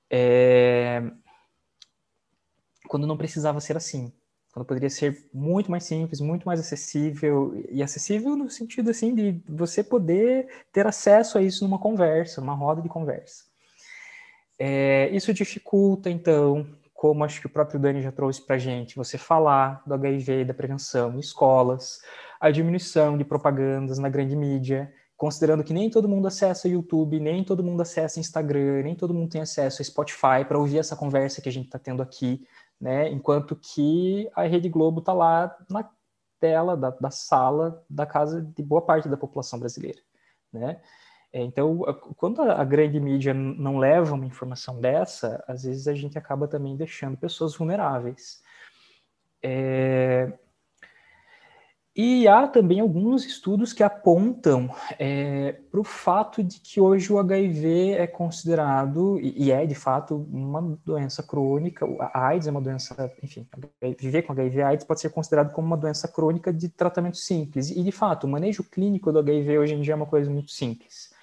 É... 0.09 1.01
Quando 2.87 3.07
não 3.07 3.17
precisava 3.17 3.59
ser 3.59 3.75
assim 3.77 4.13
quando 4.55 4.67
poderia 4.67 4.89
ser 4.89 5.27
muito 5.33 5.69
mais 5.69 5.83
simples, 5.83 6.21
muito 6.21 6.45
mais 6.45 6.61
acessível, 6.61 7.61
e 7.69 7.83
acessível 7.83 8.37
no 8.37 8.49
sentido 8.49 8.89
assim 8.89 9.13
de 9.13 9.43
você 9.49 9.83
poder 9.83 10.47
ter 10.71 10.87
acesso 10.87 11.37
a 11.37 11.41
isso 11.41 11.65
numa 11.65 11.77
conversa, 11.77 12.39
numa 12.39 12.53
roda 12.53 12.81
de 12.81 12.87
conversa. 12.87 13.43
É, 14.57 15.09
isso 15.09 15.33
dificulta, 15.33 16.09
então, 16.09 16.65
como 16.93 17.25
acho 17.25 17.41
que 17.41 17.47
o 17.47 17.49
próprio 17.49 17.77
Dani 17.77 18.01
já 18.01 18.13
trouxe 18.13 18.41
para 18.41 18.57
gente, 18.57 18.95
você 18.95 19.17
falar 19.17 19.83
do 19.85 19.93
HIV 19.93 20.45
da 20.45 20.53
prevenção 20.53 21.19
escolas, 21.19 21.99
a 22.39 22.49
diminuição 22.49 23.17
de 23.17 23.25
propagandas 23.25 23.99
na 23.99 24.07
grande 24.07 24.37
mídia, 24.37 24.89
considerando 25.17 25.65
que 25.65 25.73
nem 25.73 25.89
todo 25.89 26.07
mundo 26.07 26.29
acessa 26.29 26.69
YouTube, 26.69 27.19
nem 27.19 27.43
todo 27.43 27.61
mundo 27.61 27.81
acessa 27.81 28.21
Instagram, 28.21 28.83
nem 28.83 28.95
todo 28.95 29.13
mundo 29.13 29.31
tem 29.31 29.41
acesso 29.41 29.81
a 29.81 29.85
Spotify 29.85 30.45
para 30.47 30.57
ouvir 30.57 30.77
essa 30.77 30.95
conversa 30.95 31.41
que 31.41 31.49
a 31.49 31.51
gente 31.51 31.65
está 31.65 31.77
tendo 31.77 32.01
aqui, 32.01 32.47
né? 32.79 33.09
Enquanto 33.09 33.55
que 33.55 34.29
a 34.35 34.43
Rede 34.43 34.69
Globo 34.69 34.99
está 34.99 35.13
lá 35.13 35.55
na 35.69 35.89
tela 36.39 36.75
da, 36.75 36.89
da, 36.89 37.09
sala 37.09 37.83
da 37.89 38.05
casa 38.05 38.41
de 38.41 38.61
boa 38.61 38.81
parte 38.81 39.09
da 39.09 39.17
população 39.17 39.59
brasileira, 39.59 39.99
né? 40.51 40.81
É, 41.31 41.41
então, 41.41 41.79
quando 42.15 42.41
a 42.41 42.63
grande 42.63 42.97
mídia 42.97 43.33
não 43.33 43.77
leva 43.77 44.15
uma 44.15 44.25
informação 44.25 44.79
dessa, 44.79 45.43
às 45.45 45.63
vezes 45.63 45.85
a 45.85 45.93
gente 45.93 46.17
acaba 46.17 46.47
também 46.47 46.77
deixando 46.77 47.17
pessoas 47.17 47.55
vulneráveis. 47.57 48.41
É, 49.43 50.31
e 51.95 52.27
há 52.27 52.45
também 52.45 52.81
alguns 52.81 53.25
estudos 53.25 53.71
que 53.71 53.81
apontam 53.81 54.69
é, 54.99 55.53
para 55.71 55.79
o 55.79 55.83
fato 55.83 56.43
de 56.43 56.59
que 56.59 56.81
hoje 56.81 57.11
o 57.13 57.17
HIV 57.17 57.91
é 57.91 58.05
considerado, 58.05 59.17
e, 59.21 59.45
e, 59.45 59.51
é 59.51 59.65
de 59.65 59.75
fato 59.75 60.27
uma 60.29 60.77
doença 60.83 61.23
crônica, 61.23 61.85
a 61.99 62.27
AIDS 62.27 62.47
é 62.47 62.51
uma 62.51 62.59
doença, 62.59 63.09
enfim, 63.23 63.47
viver 63.97 64.23
com 64.23 64.33
HIV 64.33 64.61
AIDS 64.61 64.85
pode 64.85 64.99
ser 64.99 65.09
considerado 65.09 65.53
como 65.53 65.67
uma 65.67 65.77
doença 65.77 66.05
crônica 66.07 66.51
de 66.51 66.67
tratamento 66.67 67.15
simples. 67.15 67.71
E 67.71 67.81
de 67.81 67.91
fato, 67.93 68.25
o 68.25 68.29
manejo 68.29 68.63
clínico 68.63 69.09
do 69.13 69.19
HIV 69.19 69.57
hoje 69.57 69.75
em 69.75 69.81
dia 69.81 69.93
é 69.93 69.95
uma 69.95 70.05
coisa 70.05 70.29
muito 70.29 70.51
simples. 70.51 71.15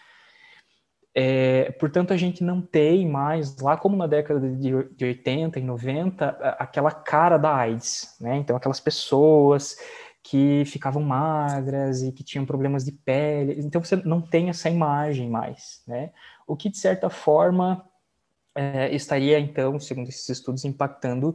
É, 1.14 1.70
portanto, 1.72 2.14
a 2.14 2.16
gente 2.16 2.42
não 2.42 2.62
tem 2.62 3.06
mais, 3.06 3.58
lá 3.58 3.76
como 3.76 3.94
na 3.94 4.06
década 4.06 4.40
de, 4.40 4.88
de 4.94 5.04
80 5.04 5.58
e 5.58 5.62
90, 5.62 6.26
aquela 6.58 6.90
cara 6.90 7.36
da 7.36 7.54
AIDS, 7.54 8.16
né? 8.18 8.38
Então, 8.38 8.56
aquelas 8.56 8.80
pessoas 8.80 9.76
que 10.22 10.64
ficavam 10.66 11.02
magras 11.02 12.02
e 12.02 12.12
que 12.12 12.22
tinham 12.22 12.46
problemas 12.46 12.84
de 12.84 12.92
pele. 12.92 13.60
Então 13.60 13.82
você 13.82 13.96
não 13.96 14.20
tem 14.20 14.48
essa 14.48 14.70
imagem 14.70 15.28
mais, 15.28 15.82
né? 15.86 16.12
O 16.46 16.56
que 16.56 16.70
de 16.70 16.78
certa 16.78 17.10
forma 17.10 17.84
é, 18.54 18.94
estaria 18.94 19.38
então, 19.38 19.78
segundo 19.80 20.08
esses 20.08 20.28
estudos, 20.28 20.64
impactando 20.64 21.34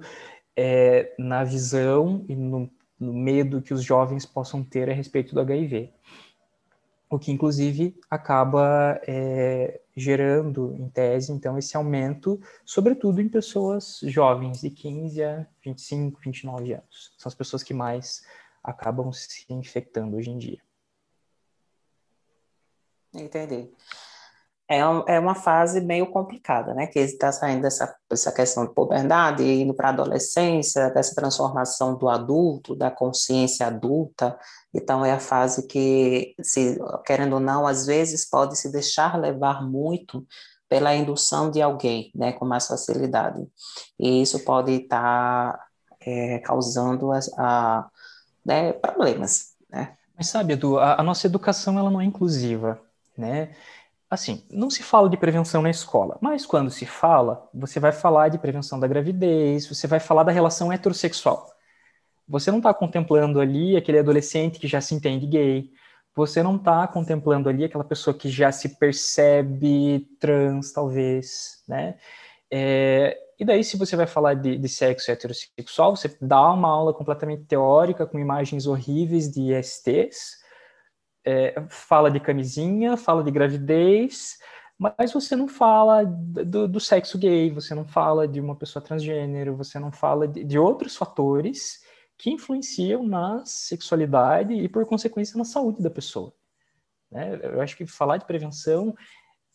é, 0.56 1.14
na 1.18 1.44
visão 1.44 2.26
e 2.30 2.36
no, 2.36 2.70
no, 3.00 3.14
medo 3.14 3.62
que 3.62 3.74
os 3.74 3.84
jovens 3.84 4.26
possam 4.26 4.64
ter 4.64 4.90
a 4.90 4.94
respeito 4.94 5.34
do 5.34 5.42
HIV. 5.42 5.92
O 7.10 7.18
que 7.18 7.32
inclusive 7.32 7.98
acaba 8.10 9.00
é, 9.08 9.80
gerando, 9.96 10.76
em 10.78 10.90
tese, 10.90 11.32
então, 11.32 11.58
esse 11.58 11.76
aumento, 11.76 12.40
sobretudo 12.66 13.22
em 13.22 13.30
pessoas 13.30 14.00
jovens, 14.04 14.62
de 14.62 14.70
15 14.70 15.24
a 15.24 15.48
25, 15.64 16.20
29 16.20 16.74
anos. 16.74 17.14
São 17.18 17.30
as 17.30 17.36
pessoas 17.36 17.64
que 17.64 17.74
mais 17.74 18.24
acabam 18.68 19.12
se 19.14 19.46
infectando 19.50 20.18
hoje 20.18 20.30
em 20.30 20.38
dia. 20.38 20.62
Entendi. 23.14 23.72
É, 24.70 24.80
é 24.80 25.20
uma 25.20 25.34
fase 25.34 25.80
meio 25.80 26.08
complicada, 26.08 26.74
né? 26.74 26.88
Que 26.88 27.00
está 27.00 27.32
saindo 27.32 27.62
dessa, 27.62 27.96
dessa 28.10 28.34
questão 28.34 28.66
de 28.66 28.74
puberdade, 28.74 29.42
indo 29.42 29.74
para 29.74 29.88
a 29.88 29.92
adolescência, 29.94 30.90
dessa 30.90 31.16
transformação 31.16 31.98
do 31.98 32.10
adulto, 32.10 32.76
da 32.76 32.92
consciência 32.92 33.66
adulta. 33.66 34.38
Então, 34.74 35.06
é 35.06 35.14
a 35.14 35.20
fase 35.20 35.66
que, 35.68 36.36
se, 36.42 36.78
querendo 37.06 37.34
ou 37.34 37.40
não, 37.40 37.66
às 37.66 37.86
vezes 37.86 38.30
pode 38.30 38.58
se 38.58 38.70
deixar 38.70 39.18
levar 39.18 39.66
muito 39.66 40.28
pela 40.68 40.94
indução 40.94 41.50
de 41.50 41.62
alguém, 41.62 42.12
né? 42.14 42.34
Com 42.34 42.46
mais 42.46 42.68
facilidade. 42.68 43.48
E 43.98 44.22
isso 44.22 44.44
pode 44.44 44.74
estar 44.74 45.54
tá, 45.54 45.66
é, 46.02 46.40
causando 46.40 47.14
a, 47.14 47.20
a 47.38 47.90
né, 48.48 48.72
problemas. 48.72 49.56
Né? 49.70 49.94
Mas 50.16 50.28
sabe, 50.28 50.54
Edu, 50.54 50.80
a, 50.80 51.02
a, 51.02 51.04
nossa 51.04 51.28
educação 51.28 51.78
ela 51.78 51.92
não 51.92 52.00
é 52.00 52.06
inclusiva, 52.06 52.80
né? 53.18 53.54
Assim, 54.10 54.42
não 54.50 54.70
se 54.70 54.82
fala 54.82 55.10
de 55.10 55.18
prevenção 55.18 55.62
na 55.62 55.70
escola, 55.70 56.18
mas 56.22 56.46
quando 56.46 56.72
se 56.72 56.86
fala, 56.86 57.50
você 57.54 57.78
vai 57.78 57.92
falar 57.92 58.30
de 58.30 58.40
prevenção 58.40 58.80
da 58.80 58.88
gravidez, 58.88 59.68
você 59.68 59.86
vai 59.86 60.00
falar 60.00 60.24
da 60.24 60.32
relação 60.32 60.72
heterossexual. 60.72 61.46
Você 62.26 62.50
não 62.50 62.60
está 62.60 62.74
contemplando 62.74 63.42
ali 63.42 63.76
aquele 63.76 64.00
adolescente 64.00 64.60
que 64.60 64.68
já 64.68 64.80
se 64.80 64.96
entende 64.96 65.28
gay, 65.28 65.70
você 66.16 66.42
não 66.42 66.56
está 66.56 66.88
contemplando 66.88 67.50
ali 67.50 67.66
aquela 67.66 67.84
pessoa 67.84 68.14
que 68.14 68.30
já 68.30 68.50
se 68.50 68.78
percebe 68.78 70.08
trans, 70.22 70.72
talvez, 70.72 71.62
né? 71.68 71.96
É, 72.52 73.18
e 73.40 73.46
daí, 73.46 73.64
se 73.64 73.78
você 73.78 73.96
vai 73.96 74.08
falar 74.08 74.34
de, 74.34 74.58
de, 74.58 74.70
sexo 74.70 75.12
heterossexual, 75.12 75.96
você 75.96 76.16
dá 76.22 76.52
uma 76.52 76.70
aula 76.70 76.94
completamente 76.94 77.44
teórica, 77.44 78.06
com 78.06 78.18
imagens 78.18 78.66
horríveis 78.66 79.32
de 79.32 79.54
STs, 79.62 80.38
é, 81.26 81.56
fala 81.70 82.10
de 82.10 82.20
camisinha, 82.20 82.98
fala 82.98 83.24
de 83.24 83.30
gravidez, 83.30 84.38
mas 84.80 85.12
você 85.12 85.36
não 85.36 85.48
fala 85.48 86.06
do, 86.06 86.68
do, 86.68 86.80
sexo 86.80 87.18
gay, 87.18 87.52
você 87.52 87.76
não 87.76 87.86
fala 87.86 88.28
de 88.28 88.40
uma 88.40 88.56
pessoa 88.56 88.84
transgênero, 88.84 89.56
você 89.56 89.78
não 89.78 89.92
fala 89.92 90.28
de, 90.28 90.44
de 90.44 90.58
outros 90.58 90.96
fatores 90.96 91.82
que 92.18 92.32
influenciam 92.32 93.04
na 93.06 93.44
sexualidade 93.46 94.54
e, 94.54 94.70
por 94.70 94.86
consequência, 94.86 95.38
na 95.38 95.46
saúde 95.46 95.82
da 95.82 95.90
pessoa. 95.90 96.34
Né? 97.12 97.40
Eu 97.44 97.62
acho 97.62 97.76
que 97.76 97.86
falar 97.86 98.18
de 98.18 98.26
prevenção 98.26 98.96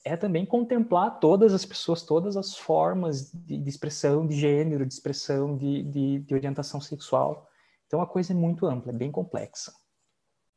é 0.04 0.16
também 0.16 0.44
contemplar 0.44 1.18
todas 1.20 1.54
as 1.54 1.64
pessoas, 1.64 2.02
todas 2.02 2.36
as 2.36 2.56
formas 2.56 3.30
de, 3.32 3.56
de 3.56 3.68
expressão 3.68 4.26
de 4.26 4.34
gênero, 4.34 4.84
de 4.84 4.92
expressão 4.92 5.56
de, 5.56 5.82
de, 5.84 6.18
de, 6.20 6.34
orientação 6.34 6.80
sexual. 6.80 7.48
Então 7.86 8.00
a 8.00 8.06
coisa 8.06 8.32
é 8.32 8.36
muito 8.36 8.66
ampla, 8.66 8.90
é 8.90 8.94
bem 8.94 9.12
complexa. 9.12 9.72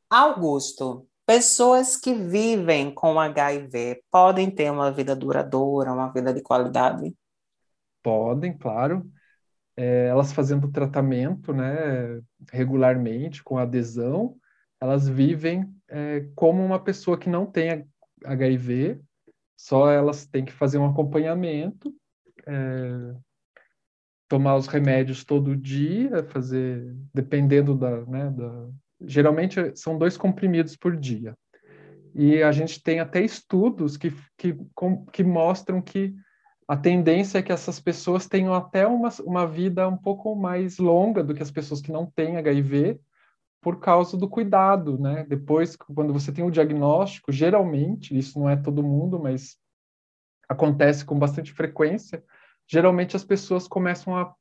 Augusto, 0.09 1.07
pessoas 1.25 1.95
que 1.95 2.13
vivem 2.13 2.93
com 2.93 3.19
HIV 3.19 4.03
podem 4.11 4.49
ter 4.49 4.71
uma 4.71 4.91
vida 4.91 5.15
duradoura, 5.15 5.93
uma 5.93 6.11
vida 6.11 6.33
de 6.33 6.41
qualidade? 6.41 7.15
Podem, 8.01 8.57
claro. 8.57 9.09
É, 9.77 10.07
elas 10.07 10.31
fazendo 10.31 10.71
tratamento, 10.71 11.53
né, 11.53 12.21
regularmente, 12.51 13.43
com 13.43 13.57
adesão, 13.57 14.37
elas 14.79 15.07
vivem 15.07 15.69
é, 15.89 16.29
como 16.33 16.63
uma 16.63 16.79
pessoa 16.79 17.17
que 17.17 17.29
não 17.29 17.45
tem 17.45 17.85
HIV, 18.23 19.01
só 19.57 19.89
elas 19.91 20.25
têm 20.25 20.45
que 20.45 20.51
fazer 20.51 20.77
um 20.77 20.85
acompanhamento, 20.85 21.93
é, 22.45 23.15
tomar 24.27 24.55
os 24.55 24.67
remédios 24.67 25.23
todo 25.23 25.55
dia, 25.55 26.23
fazer, 26.29 26.95
dependendo 27.13 27.75
da, 27.75 28.05
né, 28.05 28.29
da, 28.31 28.69
geralmente 29.01 29.75
são 29.75 29.97
dois 29.97 30.17
comprimidos 30.17 30.75
por 30.75 30.95
dia. 30.95 31.35
E 32.13 32.41
a 32.41 32.51
gente 32.51 32.81
tem 32.81 32.99
até 32.99 33.21
estudos 33.21 33.97
que, 33.97 34.13
que, 34.37 34.55
que 35.11 35.23
mostram 35.23 35.81
que 35.81 36.15
a 36.67 36.75
tendência 36.75 37.37
é 37.37 37.41
que 37.43 37.51
essas 37.51 37.79
pessoas 37.79 38.27
tenham 38.27 38.53
até 38.53 38.87
uma, 38.87 39.09
uma 39.23 39.45
vida 39.45 39.87
um 39.87 39.97
pouco 39.97 40.35
mais 40.35 40.77
longa 40.77 41.23
do 41.23 41.33
que 41.33 41.43
as 41.43 41.51
pessoas 41.51 41.81
que 41.81 41.91
não 41.91 42.05
têm 42.05 42.37
HIV, 42.37 42.99
por 43.65 43.79
causa 43.79 44.15
do 44.15 44.29
cuidado, 44.29 44.95
né? 44.99 45.25
Depois, 45.27 45.75
quando 45.75 46.13
você 46.13 46.31
tem 46.31 46.45
o 46.45 46.51
diagnóstico, 46.51 47.31
geralmente, 47.31 48.15
isso 48.15 48.37
não 48.37 48.47
é 48.47 48.55
todo 48.55 48.83
mundo, 48.83 49.19
mas 49.19 49.57
acontece 50.47 51.03
com 51.03 51.17
bastante 51.17 51.51
frequência, 51.51 52.23
geralmente 52.67 53.15
as 53.15 53.23
pessoas 53.23 53.67
começam 53.67 54.15
a, 54.15 54.31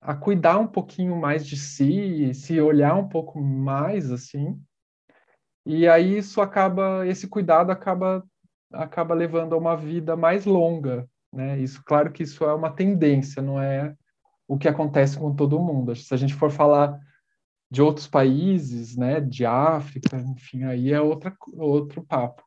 a 0.00 0.16
cuidar 0.16 0.58
um 0.58 0.66
pouquinho 0.66 1.14
mais 1.14 1.46
de 1.46 1.56
si, 1.56 2.34
se 2.34 2.60
olhar 2.60 2.96
um 2.96 3.06
pouco 3.06 3.40
mais, 3.40 4.10
assim, 4.10 4.60
e 5.64 5.86
aí 5.86 6.18
isso 6.18 6.40
acaba, 6.40 7.06
esse 7.06 7.28
cuidado 7.28 7.70
acaba 7.70 8.26
acaba 8.72 9.14
levando 9.14 9.52
a 9.54 9.58
uma 9.58 9.76
vida 9.76 10.16
mais 10.16 10.44
longa, 10.44 11.08
né? 11.32 11.56
Isso, 11.60 11.84
claro 11.84 12.10
que 12.10 12.24
isso 12.24 12.44
é 12.44 12.52
uma 12.52 12.72
tendência, 12.72 13.40
não 13.40 13.62
é 13.62 13.94
o 14.48 14.58
que 14.58 14.66
acontece 14.66 15.16
com 15.16 15.36
todo 15.36 15.60
mundo. 15.60 15.94
Se 15.94 16.12
a 16.12 16.16
gente 16.16 16.34
for 16.34 16.50
falar 16.50 16.98
de 17.70 17.80
outros 17.80 18.08
países, 18.08 18.96
né, 18.96 19.20
de 19.20 19.46
África, 19.46 20.16
enfim, 20.16 20.64
aí 20.64 20.92
é 20.92 21.00
outra, 21.00 21.36
outro 21.52 22.04
papo. 22.04 22.44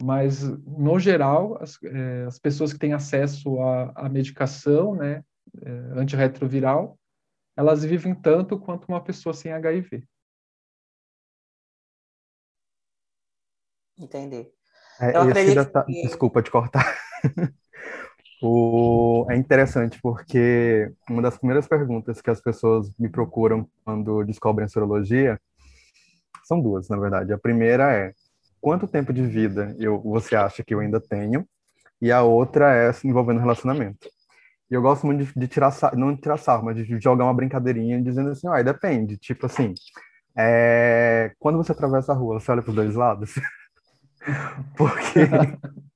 Mas, 0.00 0.42
no 0.42 0.98
geral, 0.98 1.60
as, 1.60 1.82
é, 1.82 2.24
as 2.24 2.38
pessoas 2.38 2.72
que 2.72 2.78
têm 2.78 2.92
acesso 2.92 3.60
à, 3.60 3.92
à 4.06 4.08
medicação 4.08 4.94
né, 4.94 5.24
é, 5.60 5.70
antirretroviral, 5.98 6.98
elas 7.56 7.84
vivem 7.84 8.14
tanto 8.14 8.58
quanto 8.58 8.86
uma 8.86 9.02
pessoa 9.02 9.32
sem 9.32 9.52
HIV. 9.52 10.06
Entendi. 13.98 14.50
É, 15.00 15.16
Eu 15.16 15.22
acredito 15.22 15.84
que... 15.84 16.02
Desculpa 16.02 16.42
te 16.42 16.50
cortar. 16.50 16.96
O... 18.46 19.26
É 19.30 19.36
interessante 19.36 19.98
porque 20.02 20.92
uma 21.08 21.22
das 21.22 21.38
primeiras 21.38 21.66
perguntas 21.66 22.20
que 22.20 22.28
as 22.28 22.42
pessoas 22.42 22.92
me 22.98 23.08
procuram 23.08 23.66
quando 23.82 24.22
descobrem 24.22 24.66
a 24.66 24.68
sorologia 24.68 25.40
são 26.44 26.60
duas, 26.60 26.90
na 26.90 26.98
verdade. 26.98 27.32
A 27.32 27.38
primeira 27.38 27.90
é 27.90 28.12
quanto 28.60 28.86
tempo 28.86 29.14
de 29.14 29.26
vida 29.26 29.74
eu, 29.78 29.98
você 30.02 30.36
acha 30.36 30.62
que 30.62 30.74
eu 30.74 30.80
ainda 30.80 31.00
tenho? 31.00 31.48
E 32.02 32.12
a 32.12 32.22
outra 32.22 32.74
é 32.76 32.92
envolvendo 33.02 33.40
relacionamento. 33.40 34.10
E 34.70 34.74
eu 34.74 34.82
gosto 34.82 35.06
muito 35.06 35.24
de, 35.24 35.32
de 35.34 35.48
tirar, 35.48 35.72
não 35.94 36.14
de 36.14 36.20
tirar 36.20 36.36
sarro, 36.36 36.66
mas 36.66 36.76
de 36.76 37.00
jogar 37.00 37.24
uma 37.24 37.32
brincadeirinha 37.32 38.02
dizendo 38.02 38.28
assim, 38.28 38.46
ah, 38.46 38.60
depende. 38.60 39.16
Tipo 39.16 39.46
assim, 39.46 39.72
é... 40.36 41.32
quando 41.38 41.56
você 41.56 41.72
atravessa 41.72 42.12
a 42.12 42.14
rua, 42.14 42.38
você 42.38 42.52
olha 42.52 42.60
para 42.60 42.70
os 42.70 42.76
dois 42.76 42.94
lados? 42.94 43.34
porque 44.76 45.20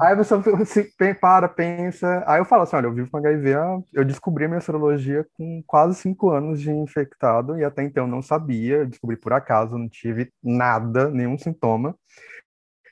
aí 0.00 0.16
você 0.16 0.34
se 0.64 1.14
para, 1.20 1.48
pensa. 1.48 2.24
Aí 2.26 2.40
eu 2.40 2.44
falo 2.44 2.62
assim: 2.62 2.76
olha, 2.76 2.86
eu 2.86 2.92
vivo 2.92 3.10
com 3.10 3.18
HIV, 3.18 3.54
eu 3.92 4.04
descobri 4.04 4.44
a 4.44 4.48
minha 4.48 4.60
sorologia 4.60 5.26
com 5.36 5.62
quase 5.66 5.96
cinco 5.96 6.30
anos 6.30 6.60
de 6.60 6.70
infectado 6.70 7.58
e 7.58 7.64
até 7.64 7.82
então 7.82 8.06
não 8.06 8.22
sabia, 8.22 8.86
descobri 8.86 9.16
por 9.16 9.32
acaso, 9.32 9.78
não 9.78 9.88
tive 9.88 10.32
nada, 10.42 11.10
nenhum 11.10 11.38
sintoma. 11.38 11.94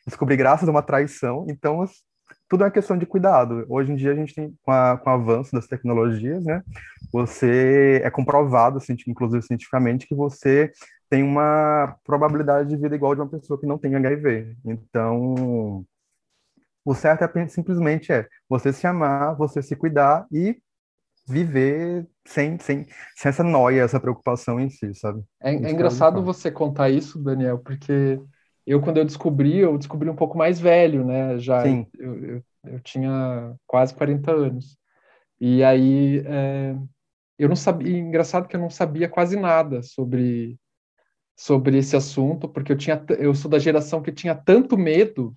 Descobri 0.07 0.37
graças 0.37 0.69
a 0.69 0.71
uma 0.71 0.83
traição, 0.83 1.47
então 1.49 1.85
tudo 2.49 2.63
é 2.63 2.67
uma 2.67 2.73
questão 2.73 2.97
de 2.97 3.07
cuidado. 3.07 3.65
Hoje 3.69 3.93
em 3.93 3.97
dia 3.97 4.13
a 4.13 4.15
gente 4.15 4.35
tem, 4.35 4.55
com, 4.63 4.71
a, 4.71 4.99
com 4.99 5.11
o 5.11 5.13
avanço 5.13 5.53
das 5.53 5.67
tecnologias, 5.67 6.45
né, 6.45 6.63
você 7.13 8.01
é 8.05 8.11
comprovado, 8.11 8.79
inclusive 9.09 9.43
cientificamente, 9.43 10.07
que 10.07 10.15
você 10.15 10.71
tem 11.09 11.23
uma 11.23 11.97
probabilidade 12.05 12.69
de 12.69 12.77
vida 12.77 12.95
igual 12.95 13.15
de 13.15 13.21
uma 13.21 13.29
pessoa 13.29 13.59
que 13.59 13.67
não 13.67 13.79
tem 13.79 13.95
HIV. 13.95 14.57
Então, 14.65 15.85
o 16.85 16.95
certo 16.95 17.23
é 17.25 17.49
simplesmente 17.49 18.13
é 18.13 18.27
você 18.49 18.73
se 18.73 18.87
amar, 18.87 19.37
você 19.37 19.63
se 19.63 19.75
cuidar 19.75 20.27
e 20.31 20.57
viver 21.27 22.07
sem, 22.27 22.59
sem, 22.59 22.87
sem 23.17 23.29
essa 23.29 23.43
noia, 23.43 23.83
essa 23.83 23.99
preocupação 23.99 24.61
em 24.61 24.69
si, 24.69 24.95
sabe? 24.95 25.23
É, 25.41 25.55
é 25.55 25.71
engraçado 25.71 26.23
você 26.23 26.51
contar 26.51 26.91
isso, 26.91 27.19
Daniel, 27.19 27.59
porque 27.59 28.21
eu, 28.67 28.81
quando 28.81 28.99
eu 28.99 29.05
descobri, 29.05 29.59
eu 29.59 29.77
descobri 29.79 30.09
um 30.09 30.17
pouco 30.17 30.37
mais 30.37 30.61
velho, 30.61 31.05
né? 31.05 31.39
Já 31.39 31.63
Sim. 31.63 31.87
Eu, 31.99 32.25
eu, 32.25 32.43
eu 32.65 32.81
tinha 32.81 33.55
quase 33.67 33.95
40 33.95 34.33
anos. 34.33 34.77
E 35.41 35.63
aí, 35.65 36.23
é, 36.27 36.77
eu 37.39 37.49
não 37.49 37.57
sabia, 37.57 37.99
engraçado 37.99 38.47
que 38.47 38.57
eu 38.57 38.61
não 38.61 38.71
sabia 38.71 39.09
quase 39.09 39.39
nada 39.39 39.83
sobre, 39.83 40.59
sobre 41.37 41.79
esse 41.79 41.97
assunto, 41.97 42.49
porque 42.49 42.73
eu 42.73 42.77
tinha, 42.77 43.03
eu 43.19 43.35
sou 43.35 43.51
da 43.51 43.59
geração 43.59 44.03
que 44.03 44.13
tinha 44.13 44.35
tanto 44.35 44.77
medo 44.79 45.35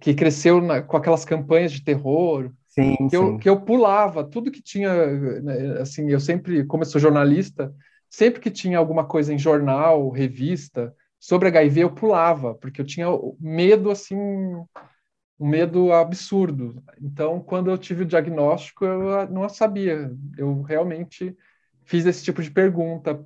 que 0.00 0.14
cresceu 0.14 0.60
na, 0.60 0.80
com 0.82 0.96
aquelas 0.96 1.24
campanhas 1.24 1.72
de 1.72 1.84
terror, 1.84 2.50
sim, 2.68 2.96
que, 2.96 3.10
sim. 3.10 3.16
Eu, 3.16 3.38
que 3.38 3.48
eu 3.48 3.60
pulava 3.60 4.24
tudo 4.24 4.50
que 4.50 4.62
tinha, 4.62 5.06
né, 5.42 5.80
assim, 5.80 6.10
eu 6.10 6.20
sempre, 6.20 6.64
como 6.64 6.82
eu 6.82 6.86
sou 6.86 7.00
jornalista, 7.00 7.74
sempre 8.08 8.40
que 8.40 8.50
tinha 8.50 8.78
alguma 8.78 9.06
coisa 9.06 9.32
em 9.32 9.38
jornal, 9.38 10.08
revista, 10.10 10.94
sobre 11.20 11.48
HIV, 11.48 11.80
eu 11.80 11.94
pulava, 11.94 12.54
porque 12.54 12.80
eu 12.80 12.84
tinha 12.84 13.06
medo, 13.38 13.90
assim, 13.90 14.16
um 14.16 15.48
medo 15.48 15.92
absurdo. 15.92 16.82
Então, 17.00 17.40
quando 17.40 17.70
eu 17.70 17.78
tive 17.78 18.02
o 18.02 18.06
diagnóstico, 18.06 18.84
eu 18.84 19.28
não 19.30 19.48
sabia. 19.48 20.10
Eu 20.36 20.62
realmente 20.62 21.36
fiz 21.84 22.06
esse 22.06 22.22
tipo 22.24 22.42
de 22.42 22.50
pergunta 22.50 23.24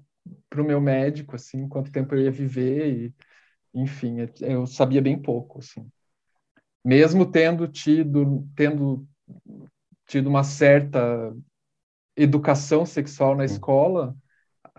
para 0.49 0.63
o 0.63 0.65
meu 0.65 0.81
médico, 0.81 1.37
assim, 1.37 1.69
quanto 1.69 1.93
tempo 1.93 2.15
eu 2.15 2.23
ia 2.23 2.31
viver 2.31 2.87
e, 2.95 3.15
enfim, 3.75 4.19
eu 4.41 4.67
sabia 4.67 5.03
bem 5.03 5.21
pouco, 5.21 5.59
assim 5.59 5.89
mesmo 6.85 7.27
tendo 7.31 7.69
tido, 7.69 8.47
tendo 8.57 9.07
tido 10.07 10.29
uma 10.29 10.45
certa 10.45 11.35
educação 12.17 12.85
sexual 12.87 13.37
na 13.37 13.45
escola, 13.45 14.17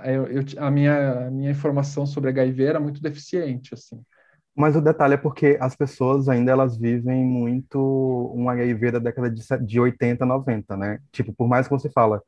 eu, 0.04 0.28
eu, 0.28 0.44
a, 0.58 0.72
minha, 0.72 1.28
a 1.28 1.32
minha 1.32 1.52
informação 1.52 2.06
sobre 2.06 2.30
HIV 2.30 2.64
era 2.64 2.80
muito 2.80 3.02
deficiente, 3.02 3.74
assim. 3.74 4.02
Mas 4.56 4.76
o 4.76 4.82
detalhe 4.82 5.14
é 5.14 5.18
porque 5.18 5.58
as 5.62 5.76
pessoas 5.76 6.28
ainda 6.28 6.52
elas 6.52 6.78
vivem 6.78 7.24
muito 7.24 7.80
um 8.36 8.50
HIV 8.50 8.92
da 8.92 9.00
década 9.00 9.30
de, 9.32 9.42
de 9.66 9.80
80, 9.80 10.26
90, 10.26 10.76
né? 10.76 11.00
Tipo, 11.12 11.34
por 11.34 11.48
mais 11.48 11.68
que 11.68 11.74
você 11.74 11.90
fala, 11.90 12.22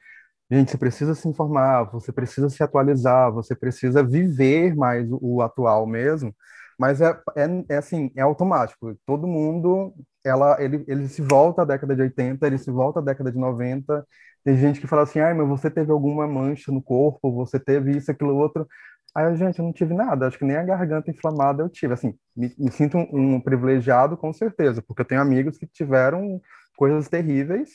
gente, 0.51 0.72
você 0.72 0.78
precisa 0.78 1.15
se 1.15 1.28
informar, 1.28 1.86
você 1.91 2.11
precisa 2.13 2.49
se 2.49 2.63
atualizar, 2.63 3.32
você 3.34 3.55
precisa 3.55 4.03
viver 4.03 4.76
mais 4.76 5.11
o, 5.11 5.19
o 5.22 5.41
atual 5.41 5.88
mesmo. 5.88 6.36
Mas 6.82 7.00
é, 7.00 7.12
é, 7.36 7.76
é, 7.76 7.78
assim, 7.78 8.12
é 8.16 8.22
automático. 8.22 8.98
Todo 9.06 9.28
mundo, 9.28 9.94
ela, 10.24 10.60
ele, 10.60 10.84
ele 10.88 11.08
se 11.08 11.22
volta 11.22 11.62
à 11.62 11.66
década 11.66 11.96
de 11.96 12.02
80, 12.02 12.48
ele 12.48 12.58
se 12.58 12.72
volta 12.72 13.00
à 13.00 13.04
década 13.04 13.32
de 13.32 13.38
90. 13.38 14.04
Tem 14.44 14.58
gente 14.58 14.82
que 14.82 14.88
fala 14.88 15.04
assim, 15.04 15.20
ai, 15.20 15.32
mas 15.36 15.48
você 15.48 15.70
teve 15.70 15.92
alguma 15.92 16.28
mancha 16.28 16.72
no 16.72 16.82
corpo, 16.82 17.32
você 17.32 17.60
teve 17.60 17.96
isso, 17.96 18.10
aquilo, 18.10 18.36
outro. 18.36 18.68
Aí, 19.14 19.36
gente, 19.36 19.60
eu 19.60 19.66
não 19.66 19.72
tive 19.72 19.94
nada, 19.94 20.26
acho 20.26 20.40
que 20.40 20.46
nem 20.46 20.58
a 20.58 20.64
garganta 20.64 21.12
inflamada 21.12 21.62
eu 21.62 21.70
tive. 21.70 21.94
Assim, 21.94 22.16
me, 22.36 22.52
me 22.58 22.72
sinto 22.72 22.98
um, 22.98 23.36
um 23.36 23.40
privilegiado, 23.42 24.18
com 24.18 24.34
certeza, 24.34 24.82
porque 24.82 25.04
eu 25.04 25.06
tenho 25.06 25.22
amigos 25.22 25.60
que 25.60 25.68
tiveram 25.68 26.42
coisas 26.76 27.08
terríveis. 27.08 27.70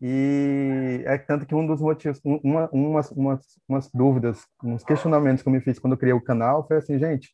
E 0.00 1.04
é 1.06 1.16
tanto 1.16 1.46
que 1.46 1.54
um 1.54 1.64
dos 1.64 1.80
motivos, 1.80 2.20
uma, 2.24 2.68
umas, 2.72 3.08
umas, 3.12 3.40
umas 3.68 3.88
dúvidas, 3.94 4.44
uns 4.64 4.82
questionamentos 4.82 5.44
que 5.44 5.48
eu 5.48 5.52
me 5.52 5.60
fiz 5.60 5.78
quando 5.78 5.92
eu 5.92 5.98
criei 5.98 6.12
o 6.12 6.20
canal 6.20 6.66
foi 6.66 6.78
assim, 6.78 6.98
gente, 6.98 7.30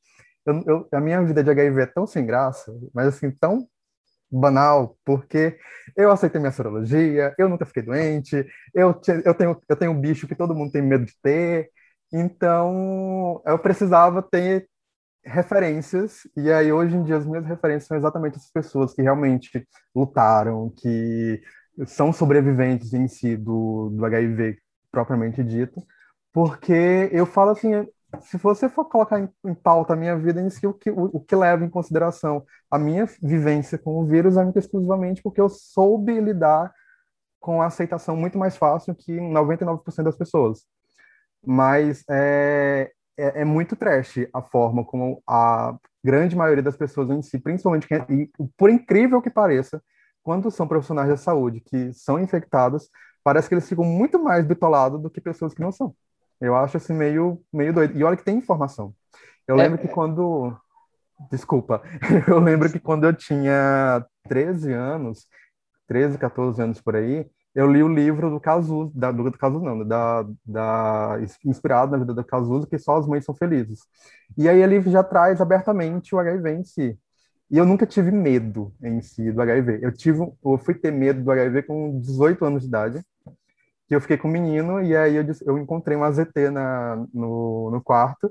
eu, 0.49 0.65
eu, 0.67 0.89
a 0.93 1.01
minha 1.01 1.23
vida 1.25 1.43
de 1.45 1.51
HIV 1.51 1.83
é 1.83 1.87
tão 1.87 2.07
sem 2.07 2.27
graça, 2.27 2.73
mas 2.95 3.09
assim, 3.09 3.31
tão 3.31 3.69
banal, 4.31 4.99
porque 5.05 5.59
eu 5.97 6.11
aceitei 6.11 6.41
minha 6.41 6.53
sorologia, 6.53 7.35
eu 7.39 7.49
nunca 7.49 7.67
fiquei 7.67 7.83
doente, 7.83 8.47
eu, 8.75 9.01
eu, 9.25 9.35
tenho, 9.35 9.63
eu 9.69 9.77
tenho 9.77 9.93
um 9.93 10.01
bicho 10.01 10.29
que 10.29 10.35
todo 10.37 10.55
mundo 10.55 10.73
tem 10.73 10.83
medo 10.83 11.05
de 11.07 11.15
ter, 11.23 11.71
então 12.13 13.43
eu 13.47 13.59
precisava 13.59 14.23
ter 14.23 14.69
referências, 15.25 16.23
e 16.37 16.53
aí 16.53 16.73
hoje 16.73 16.97
em 16.97 17.03
dia 17.05 17.17
as 17.17 17.27
minhas 17.27 17.47
referências 17.47 17.87
são 17.89 17.97
exatamente 17.97 18.37
essas 18.37 18.51
pessoas 18.51 18.95
que 18.95 19.03
realmente 19.03 19.67
lutaram, 19.95 20.71
que 20.71 21.43
são 21.87 22.13
sobreviventes 22.13 22.93
em 22.95 23.09
si 23.09 23.37
do, 23.37 23.91
do 23.91 24.05
HIV 24.05 24.59
propriamente 24.91 25.43
dito, 25.45 25.83
porque 26.33 27.09
eu 27.13 27.27
falo 27.27 27.51
assim, 27.51 27.87
se 28.23 28.37
você 28.39 28.69
for 28.69 28.87
colocar 28.87 29.21
em, 29.21 29.29
em, 29.45 29.55
pauta 29.55 29.93
a 29.93 29.97
minha 29.97 30.17
vida 30.17 30.41
em 30.41 30.49
si, 30.49 30.67
o 30.67 30.73
que, 30.73 30.91
o, 30.91 31.05
o, 31.17 31.21
que 31.21 31.37
leva 31.37 31.65
em 31.65 31.69
consideração 31.69 32.45
a 32.71 32.79
minha 32.79 33.07
vivência 33.23 33.79
com 33.79 34.01
o 34.01 34.07
vírus 34.07 34.37
é 34.37 34.43
muito 34.43 34.59
exclusivamente 34.59 35.23
porque 35.23 35.41
eu 35.41 35.49
soube 35.49 36.19
lidar 36.19 36.73
com 37.39 37.63
a 37.63 37.67
aceitação 37.67 38.17
muito 38.17 38.39
mais 38.39 38.57
fácil 38.57 38.95
que 38.95 39.13
99% 39.13 40.03
das 40.03 40.17
pessoas. 40.17 40.65
Mas 41.45 42.03
é, 42.11 42.91
é, 43.17 43.43
é, 43.43 43.45
muito 43.45 43.77
trash 43.77 44.27
a 44.33 44.43
forma 44.43 44.85
como 44.85 45.23
a 45.27 45.77
grande 46.03 46.37
maioria 46.37 46.63
das 46.63 46.77
pessoas 46.77 47.11
em 47.11 47.23
si, 47.23 47.39
principalmente, 47.39 47.87
e 48.09 48.31
por 48.57 48.71
incrível 48.71 49.23
que 49.23 49.31
pareça, 49.31 49.83
quando 50.23 50.51
são 50.51 50.67
profissionais 50.67 51.09
da 51.09 51.17
saúde 51.17 51.61
que 51.61 51.93
são 51.93 52.19
infectados, 52.19 52.89
parece 53.23 53.49
que 53.49 53.55
eles 53.55 53.69
ficam 53.69 53.85
muito 53.85 54.23
mais 54.23 54.45
bitolados 54.47 55.01
do 55.01 55.11
que 55.11 55.21
pessoas 55.21 55.55
que 55.55 55.61
não 55.61 55.73
são. 55.73 55.95
Eu 56.41 56.57
acho 56.57 56.77
assim 56.77 56.95
meio, 56.95 57.41
meio 57.53 57.73
doido. 57.73 57.99
E 57.99 58.05
olha 58.05 58.17
que 58.17 58.25
tem 58.25 58.37
informação. 58.37 58.95
Eu 59.47 59.59
é, 59.59 59.63
lembro 59.63 59.79
que 59.79 59.89
quando. 59.89 60.57
Desculpa. 61.31 61.83
Eu 62.29 62.39
lembro 62.39 62.71
que 62.71 62.79
quando 62.79 63.05
eu 63.05 63.13
tinha 63.13 64.07
13 64.29 64.73
anos, 64.73 65.27
13, 65.89 66.17
14 66.17 66.63
anos 66.63 66.81
por 66.81 66.95
aí, 66.95 67.29
eu 67.55 67.71
li 67.73 67.83
o 67.83 67.89
livro 67.89 68.31
do 68.31 68.39
Cazuza, 68.39 68.93
da, 68.95 69.11
do, 69.11 69.25
do 69.25 69.37
Cazuza 69.37 69.65
não, 69.65 69.85
da, 69.85 70.25
da, 70.47 71.19
inspirado 71.45 71.91
na 71.91 71.99
vida 71.99 72.15
do 72.15 72.23
Cazuza, 72.23 72.69
que 72.69 72.79
só 72.79 72.99
as 72.99 73.07
mães 73.07 73.25
são 73.25 73.35
felizes. 73.35 73.81
E 74.37 74.49
aí 74.49 74.63
ele 74.63 74.81
já 74.83 75.03
traz 75.03 75.41
abertamente 75.41 76.15
o 76.15 76.21
HIV 76.21 76.51
em 76.53 76.63
si. 76.63 76.97
E 77.51 77.59
eu 77.59 77.65
nunca 77.67 77.87
tive 77.87 78.13
medo 78.13 78.73
em 78.83 79.01
si 79.01 79.33
do 79.33 79.41
HIV. 79.43 79.81
Eu 79.83 79.93
tive, 79.93 80.21
eu 80.21 80.59
fui 80.59 80.75
ter 80.75 80.93
medo 80.93 81.25
do 81.25 81.31
HIV 81.33 81.63
com 81.63 81.99
18 81.99 82.45
anos 82.45 82.63
de 82.63 82.69
idade 82.69 83.05
que 83.89 83.95
eu 83.95 84.01
fiquei 84.01 84.19
com 84.19 84.29
o 84.29 84.31
menino 84.31 84.83
e 84.83 84.97
aí 84.97 85.17
eu, 85.17 85.25
eu 85.47 85.59
encontrei 85.59 85.97
um 85.97 86.05
AZT 86.05 86.51
na, 86.53 86.97
no, 87.13 87.71
no 87.71 87.83
quarto 87.83 88.31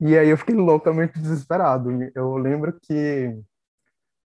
e 0.00 0.18
aí 0.18 0.28
eu 0.28 0.36
fiquei 0.36 0.54
loucamente 0.54 1.18
desesperado. 1.18 1.90
Eu 2.14 2.36
lembro 2.36 2.76
que 2.82 3.32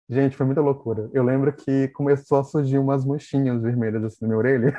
Gente, 0.08 0.36
foi 0.36 0.44
muita 0.44 0.60
loucura. 0.60 1.08
Eu 1.14 1.24
lembro 1.24 1.52
que 1.52 1.88
começou 1.88 2.38
a 2.38 2.44
surgir 2.44 2.78
umas 2.78 3.04
manchinhas 3.04 3.62
vermelhas 3.62 4.04
assim 4.04 4.18
na 4.22 4.28
minha 4.28 4.38
orelha. 4.38 4.78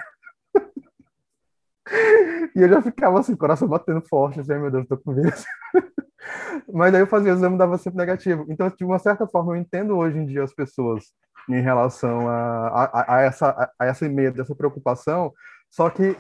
e 2.56 2.62
eu 2.62 2.70
já 2.70 2.82
ficava 2.82 3.20
assim, 3.20 3.36
coração 3.36 3.68
batendo 3.68 4.02
forte, 4.08 4.40
assim, 4.40 4.54
meu 4.54 4.70
Deus, 4.70 4.88
tô 4.88 4.98
com 4.98 5.16
vírus. 5.16 5.44
Mas 6.72 6.94
aí 6.94 7.02
eu 7.02 7.08
fazia 7.08 7.34
o 7.34 7.36
exame 7.36 7.58
dava 7.58 7.78
sempre 7.78 7.98
negativo. 7.98 8.46
Então, 8.50 8.70
de 8.70 8.86
uma 8.86 9.00
certa 9.00 9.28
forma, 9.28 9.54
eu 9.54 9.58
entendo 9.58 9.98
hoje 9.98 10.18
em 10.18 10.26
dia 10.26 10.44
as 10.44 10.54
pessoas 10.54 11.06
em 11.50 11.62
relação 11.62 12.28
a, 12.28 12.68
a, 12.68 13.16
a 13.16 13.22
essa, 13.22 13.50
a, 13.50 13.72
a 13.80 13.86
essa 13.88 14.08
medo, 14.08 14.42
essa 14.42 14.56
preocupação, 14.56 15.34
só 15.70 15.90
que 15.90 16.16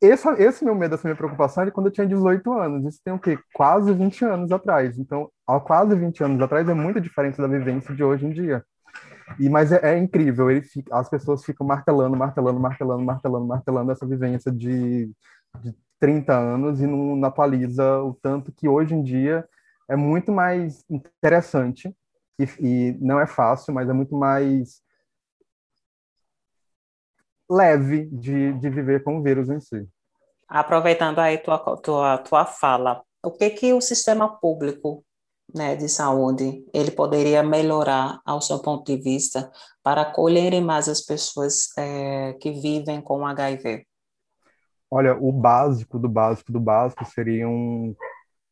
esse, 0.00 0.28
esse 0.42 0.64
meu 0.64 0.74
medo, 0.74 0.94
essa 0.94 1.06
minha 1.06 1.16
preocupação 1.16 1.64
é 1.64 1.70
quando 1.70 1.86
eu 1.86 1.92
tinha 1.92 2.06
18 2.06 2.52
anos. 2.52 2.86
Isso 2.86 3.00
tem 3.04 3.12
o 3.12 3.18
quê? 3.18 3.38
Quase 3.52 3.92
20 3.92 4.24
anos 4.24 4.50
atrás. 4.50 4.98
Então, 4.98 5.30
há 5.46 5.60
quase 5.60 5.94
20 5.94 6.24
anos 6.24 6.40
atrás 6.40 6.68
é 6.68 6.74
muito 6.74 7.00
diferente 7.00 7.38
da 7.38 7.46
vivência 7.46 7.94
de 7.94 8.02
hoje 8.02 8.26
em 8.26 8.30
dia. 8.30 8.64
E, 9.38 9.48
mas 9.48 9.70
é, 9.72 9.94
é 9.94 9.98
incrível, 9.98 10.50
ele 10.50 10.62
fica, 10.62 10.94
as 10.96 11.08
pessoas 11.08 11.44
ficam 11.44 11.66
martelando, 11.66 12.16
martelando, 12.16 12.58
martelando, 12.58 13.04
martelando, 13.04 13.46
martelando 13.46 13.92
essa 13.92 14.06
vivência 14.06 14.50
de, 14.50 15.10
de 15.60 15.74
30 16.00 16.32
anos 16.34 16.80
e 16.80 16.86
não, 16.86 17.14
não 17.16 17.28
atualiza 17.28 18.02
o 18.02 18.14
tanto 18.14 18.50
que 18.50 18.68
hoje 18.68 18.94
em 18.94 19.02
dia 19.02 19.46
é 19.88 19.94
muito 19.94 20.32
mais 20.32 20.84
interessante 20.90 21.94
e, 22.38 22.48
e 22.58 22.98
não 23.00 23.20
é 23.20 23.26
fácil, 23.26 23.72
mas 23.72 23.88
é 23.88 23.92
muito 23.92 24.16
mais 24.16 24.82
leve 27.50 28.06
de, 28.06 28.52
de 28.54 28.70
viver 28.70 29.02
com 29.02 29.18
o 29.18 29.22
vírus 29.22 29.50
em 29.50 29.60
si. 29.60 29.88
Aproveitando 30.48 31.18
aí 31.18 31.38
tua, 31.38 31.58
tua, 31.76 32.18
tua 32.18 32.44
fala, 32.44 33.02
o 33.22 33.30
que 33.30 33.50
que 33.50 33.72
o 33.72 33.80
sistema 33.80 34.28
público 34.38 35.04
né, 35.54 35.74
de 35.74 35.88
saúde 35.88 36.64
ele 36.72 36.90
poderia 36.90 37.42
melhorar 37.42 38.20
ao 38.24 38.40
seu 38.40 38.60
ponto 38.60 38.84
de 38.84 39.00
vista 39.00 39.50
para 39.82 40.02
acolherem 40.02 40.62
mais 40.62 40.88
as 40.88 41.00
pessoas 41.00 41.76
é, 41.76 42.34
que 42.34 42.52
vivem 42.52 43.00
com 43.00 43.26
HIV? 43.26 43.84
Olha, 44.90 45.16
o 45.16 45.30
básico 45.32 45.98
do 45.98 46.08
básico 46.08 46.52
do 46.52 46.60
básico 46.60 47.04
seria 47.04 47.48
um, 47.48 47.94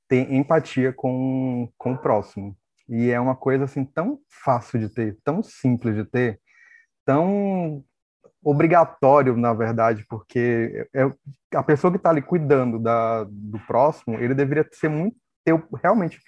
ter 0.08 0.32
empatia 0.32 0.92
com, 0.92 1.68
com 1.76 1.92
o 1.92 1.98
próximo. 1.98 2.56
E 2.88 3.10
é 3.10 3.20
uma 3.20 3.36
coisa 3.36 3.64
assim 3.64 3.84
tão 3.84 4.18
fácil 4.28 4.78
de 4.80 4.88
ter, 4.88 5.18
tão 5.22 5.42
simples 5.42 5.94
de 5.94 6.04
ter, 6.04 6.40
tão 7.04 7.84
obrigatório, 8.48 9.36
na 9.36 9.52
verdade, 9.52 10.06
porque 10.08 10.88
é, 10.94 11.02
a 11.54 11.62
pessoa 11.62 11.90
que 11.90 11.98
está 11.98 12.08
ali 12.08 12.22
cuidando 12.22 12.78
da, 12.78 13.24
do 13.24 13.58
próximo, 13.66 14.18
ele 14.18 14.34
deveria 14.34 14.66
ser 14.72 14.88
muito, 14.88 15.16
ter 15.44 15.62
realmente, 15.82 16.18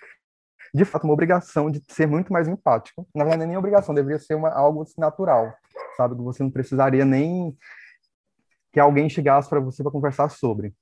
de 0.74 0.84
fato, 0.84 1.04
uma 1.04 1.14
obrigação 1.14 1.70
de 1.70 1.82
ser 1.88 2.06
muito 2.06 2.30
mais 2.30 2.46
empático. 2.46 3.08
Na 3.14 3.24
verdade, 3.24 3.46
nem 3.46 3.56
obrigação, 3.56 3.94
deveria 3.94 4.18
ser 4.18 4.34
uma, 4.34 4.50
algo 4.50 4.82
assim, 4.82 5.00
natural, 5.00 5.54
sabe? 5.96 6.14
Que 6.14 6.22
você 6.22 6.42
não 6.42 6.50
precisaria 6.50 7.06
nem 7.06 7.56
que 8.70 8.78
alguém 8.78 9.08
chegasse 9.08 9.48
para 9.48 9.58
você 9.58 9.82
para 9.82 9.90
conversar 9.90 10.28
sobre. 10.28 10.74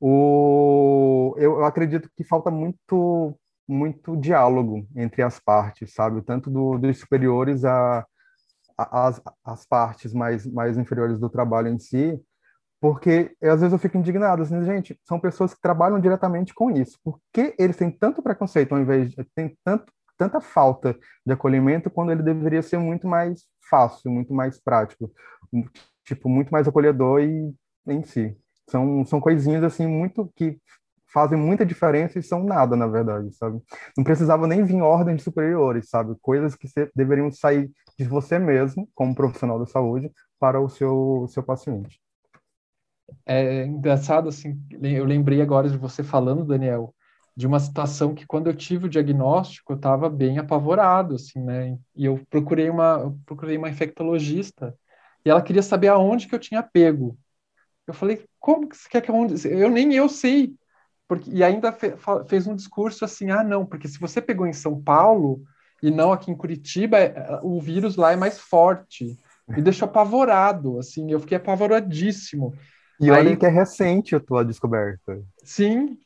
O, 0.00 1.32
eu, 1.38 1.60
eu 1.60 1.64
acredito 1.64 2.10
que 2.16 2.24
falta 2.24 2.50
muito 2.50 3.38
muito 3.68 4.16
diálogo 4.16 4.86
entre 4.96 5.22
as 5.22 5.38
partes, 5.38 5.94
sabe? 5.94 6.20
Tanto 6.22 6.50
do, 6.50 6.76
dos 6.76 6.98
superiores 6.98 7.64
a, 7.64 8.04
as, 8.90 9.20
as 9.44 9.66
partes 9.66 10.12
mais, 10.12 10.46
mais 10.46 10.76
inferiores 10.76 11.18
do 11.18 11.28
trabalho 11.28 11.68
em 11.68 11.78
si, 11.78 12.20
porque 12.80 13.36
às 13.40 13.60
vezes 13.60 13.72
eu 13.72 13.78
fico 13.78 13.96
indignado, 13.96 14.42
assim, 14.42 14.60
gente, 14.64 14.98
são 15.04 15.20
pessoas 15.20 15.54
que 15.54 15.60
trabalham 15.60 16.00
diretamente 16.00 16.52
com 16.52 16.70
isso. 16.70 16.98
Por 17.04 17.20
que 17.32 17.54
eles 17.56 17.76
têm 17.76 17.90
tanto 17.90 18.20
preconceito 18.22 18.72
ao 18.72 18.80
invés 18.80 19.10
de 19.10 19.24
tem 19.34 19.56
tanto 19.64 19.92
tanta 20.18 20.40
falta 20.40 20.96
de 21.26 21.32
acolhimento 21.32 21.90
quando 21.90 22.12
ele 22.12 22.22
deveria 22.22 22.62
ser 22.62 22.78
muito 22.78 23.08
mais 23.08 23.44
fácil, 23.68 24.10
muito 24.10 24.32
mais 24.32 24.60
prático, 24.60 25.10
tipo 26.04 26.28
muito 26.28 26.50
mais 26.50 26.68
acolhedor 26.68 27.22
e 27.22 27.54
em 27.86 28.02
si. 28.04 28.36
São 28.68 29.04
são 29.04 29.20
coisinhas 29.20 29.64
assim 29.64 29.86
muito 29.86 30.30
que 30.36 30.58
fazem 31.12 31.38
muita 31.38 31.66
diferença 31.66 32.18
e 32.18 32.22
são 32.22 32.44
nada, 32.44 32.76
na 32.76 32.86
verdade, 32.86 33.32
sabe? 33.34 33.60
Não 33.96 34.04
precisava 34.04 34.46
nem 34.46 34.64
vir 34.64 34.80
ordens 34.80 35.22
superiores, 35.22 35.88
sabe? 35.88 36.14
Coisas 36.20 36.54
que 36.56 36.68
deveriam 36.94 37.30
sair 37.30 37.70
de 37.98 38.04
você 38.04 38.38
mesmo, 38.38 38.88
como 38.94 39.14
profissional 39.14 39.58
da 39.58 39.66
saúde, 39.66 40.10
para 40.38 40.60
o 40.60 40.68
seu, 40.68 41.26
seu 41.28 41.42
paciente. 41.42 42.00
É 43.26 43.64
engraçado, 43.66 44.28
assim, 44.28 44.60
eu 44.82 45.04
lembrei 45.04 45.42
agora 45.42 45.68
de 45.68 45.76
você 45.76 46.02
falando, 46.02 46.44
Daniel, 46.44 46.94
de 47.36 47.46
uma 47.46 47.60
situação 47.60 48.14
que 48.14 48.26
quando 48.26 48.48
eu 48.48 48.54
tive 48.54 48.86
o 48.86 48.88
diagnóstico, 48.88 49.72
eu 49.72 49.76
estava 49.76 50.08
bem 50.08 50.38
apavorado, 50.38 51.14
assim, 51.14 51.40
né? 51.40 51.78
E 51.94 52.04
eu 52.04 52.20
procurei 52.28 52.68
uma, 52.68 53.00
eu 53.00 53.18
procurei 53.24 53.56
uma 53.56 53.70
infectologista 53.70 54.76
e 55.24 55.30
ela 55.30 55.42
queria 55.42 55.62
saber 55.62 55.88
aonde 55.88 56.26
que 56.26 56.34
eu 56.34 56.38
tinha 56.38 56.62
pego. 56.62 57.16
Eu 57.86 57.94
falei, 57.94 58.24
como 58.38 58.68
que 58.68 58.76
você 58.76 58.88
quer 58.88 59.00
que 59.00 59.10
eu... 59.10 59.16
Eu 59.50 59.70
nem 59.70 59.94
eu 59.94 60.08
sei. 60.08 60.54
Porque, 61.12 61.30
e 61.30 61.44
ainda 61.44 61.70
fe, 61.70 61.92
fez 62.26 62.46
um 62.46 62.56
discurso 62.56 63.04
assim, 63.04 63.30
ah, 63.30 63.44
não, 63.44 63.66
porque 63.66 63.86
se 63.86 63.98
você 63.98 64.18
pegou 64.18 64.46
em 64.46 64.52
São 64.54 64.80
Paulo 64.80 65.42
e 65.82 65.90
não 65.90 66.10
aqui 66.10 66.30
em 66.30 66.34
Curitiba, 66.34 66.98
é, 66.98 67.38
o 67.42 67.60
vírus 67.60 67.96
lá 67.96 68.12
é 68.12 68.16
mais 68.16 68.38
forte. 68.38 69.14
Me 69.46 69.60
deixou 69.60 69.86
apavorado, 69.86 70.78
assim, 70.78 71.12
eu 71.12 71.20
fiquei 71.20 71.36
apavoradíssimo. 71.36 72.54
E 72.98 73.10
Aí, 73.10 73.18
olha 73.18 73.36
que 73.36 73.44
é 73.44 73.50
recente 73.50 74.16
a 74.16 74.20
tua 74.20 74.42
descoberta. 74.42 75.20
Sim, 75.44 75.98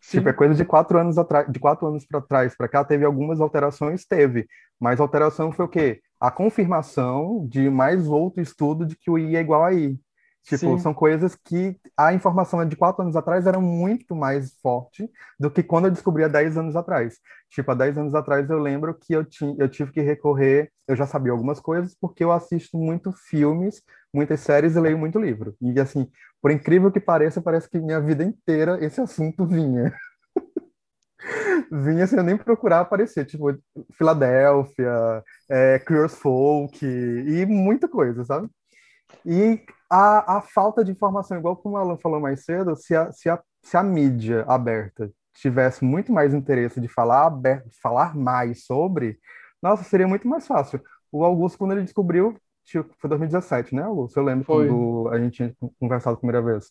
Sim. 0.00 0.18
Tipo, 0.18 0.28
é 0.30 0.32
coisa 0.32 0.56
de 0.56 0.64
quatro 0.64 0.98
anos 0.98 1.18
atrás, 1.18 1.46
de 1.48 1.60
quatro 1.60 1.86
anos 1.86 2.04
para 2.04 2.20
trás 2.20 2.56
para 2.56 2.66
cá, 2.66 2.84
teve 2.84 3.04
algumas 3.04 3.40
alterações, 3.40 4.04
teve. 4.04 4.48
Mas 4.80 4.98
alteração 4.98 5.52
foi 5.52 5.66
o 5.66 5.68
quê? 5.68 6.00
A 6.18 6.32
confirmação 6.32 7.46
de 7.48 7.70
mais 7.70 8.08
outro 8.08 8.42
estudo 8.42 8.84
de 8.84 8.96
que 8.96 9.08
o 9.08 9.16
I 9.16 9.36
é 9.36 9.40
igual 9.40 9.64
a 9.64 9.72
I. 9.72 9.96
Tipo, 10.44 10.58
Sim. 10.58 10.78
são 10.78 10.94
coisas 10.94 11.34
que 11.34 11.76
a 11.96 12.14
informação 12.14 12.64
de 12.66 12.74
quatro 12.74 13.02
anos 13.02 13.14
atrás 13.16 13.46
era 13.46 13.60
muito 13.60 14.14
mais 14.14 14.52
forte 14.62 15.10
do 15.38 15.50
que 15.50 15.62
quando 15.62 15.86
eu 15.86 15.90
descobri 15.90 16.24
há 16.24 16.28
dez 16.28 16.56
anos 16.56 16.74
atrás. 16.74 17.18
Tipo, 17.50 17.72
há 17.72 17.74
dez 17.74 17.98
anos 17.98 18.14
atrás 18.14 18.48
eu 18.48 18.58
lembro 18.58 18.94
que 18.94 19.12
eu, 19.12 19.24
tinha, 19.24 19.54
eu 19.58 19.68
tive 19.68 19.92
que 19.92 20.00
recorrer, 20.00 20.70
eu 20.86 20.96
já 20.96 21.06
sabia 21.06 21.32
algumas 21.32 21.60
coisas, 21.60 21.94
porque 22.00 22.24
eu 22.24 22.32
assisto 22.32 22.78
muito 22.78 23.12
filmes, 23.12 23.82
muitas 24.12 24.40
séries 24.40 24.74
e 24.74 24.80
leio 24.80 24.96
muito 24.96 25.18
livro. 25.18 25.54
E 25.60 25.78
assim, 25.78 26.10
por 26.40 26.50
incrível 26.50 26.90
que 26.90 27.00
pareça, 27.00 27.42
parece 27.42 27.68
que 27.68 27.78
minha 27.78 28.00
vida 28.00 28.24
inteira 28.24 28.82
esse 28.82 29.00
assunto 29.00 29.46
vinha. 29.46 29.92
vinha 31.70 32.06
sem 32.06 32.18
eu 32.18 32.24
nem 32.24 32.36
procurar 32.36 32.80
aparecer, 32.80 33.26
tipo, 33.26 33.54
Filadélfia, 33.92 35.22
é, 35.50 35.82
Folk 36.08 36.86
e 36.86 37.44
muita 37.44 37.88
coisa, 37.88 38.24
sabe? 38.24 38.48
E 39.26 39.60
a, 39.90 40.38
a 40.38 40.40
falta 40.40 40.84
de 40.84 40.92
informação, 40.92 41.38
igual 41.38 41.56
como 41.56 41.76
o 41.76 41.78
Alan 41.78 41.96
falou 41.96 42.20
mais 42.20 42.44
cedo, 42.44 42.76
se 42.76 42.94
a, 42.94 43.10
se 43.12 43.28
a, 43.28 43.40
se 43.62 43.76
a 43.76 43.82
mídia 43.82 44.44
aberta 44.46 45.10
tivesse 45.34 45.84
muito 45.84 46.12
mais 46.12 46.34
interesse 46.34 46.80
de 46.80 46.88
falar, 46.88 47.26
aberto, 47.26 47.68
falar 47.80 48.16
mais 48.16 48.64
sobre, 48.64 49.18
nossa, 49.62 49.84
seria 49.84 50.06
muito 50.06 50.26
mais 50.28 50.46
fácil. 50.46 50.80
O 51.10 51.24
Augusto, 51.24 51.58
quando 51.58 51.72
ele 51.72 51.82
descobriu, 51.82 52.36
foi 52.98 53.08
2017, 53.08 53.74
né, 53.74 53.82
Augusto? 53.82 54.18
Eu 54.18 54.24
lembro 54.24 54.44
Foi. 54.44 54.68
quando 54.68 55.08
a 55.08 55.18
gente 55.18 55.36
tinha 55.36 55.54
conversado 55.80 56.14
a 56.14 56.18
primeira 56.18 56.42
vez. 56.42 56.70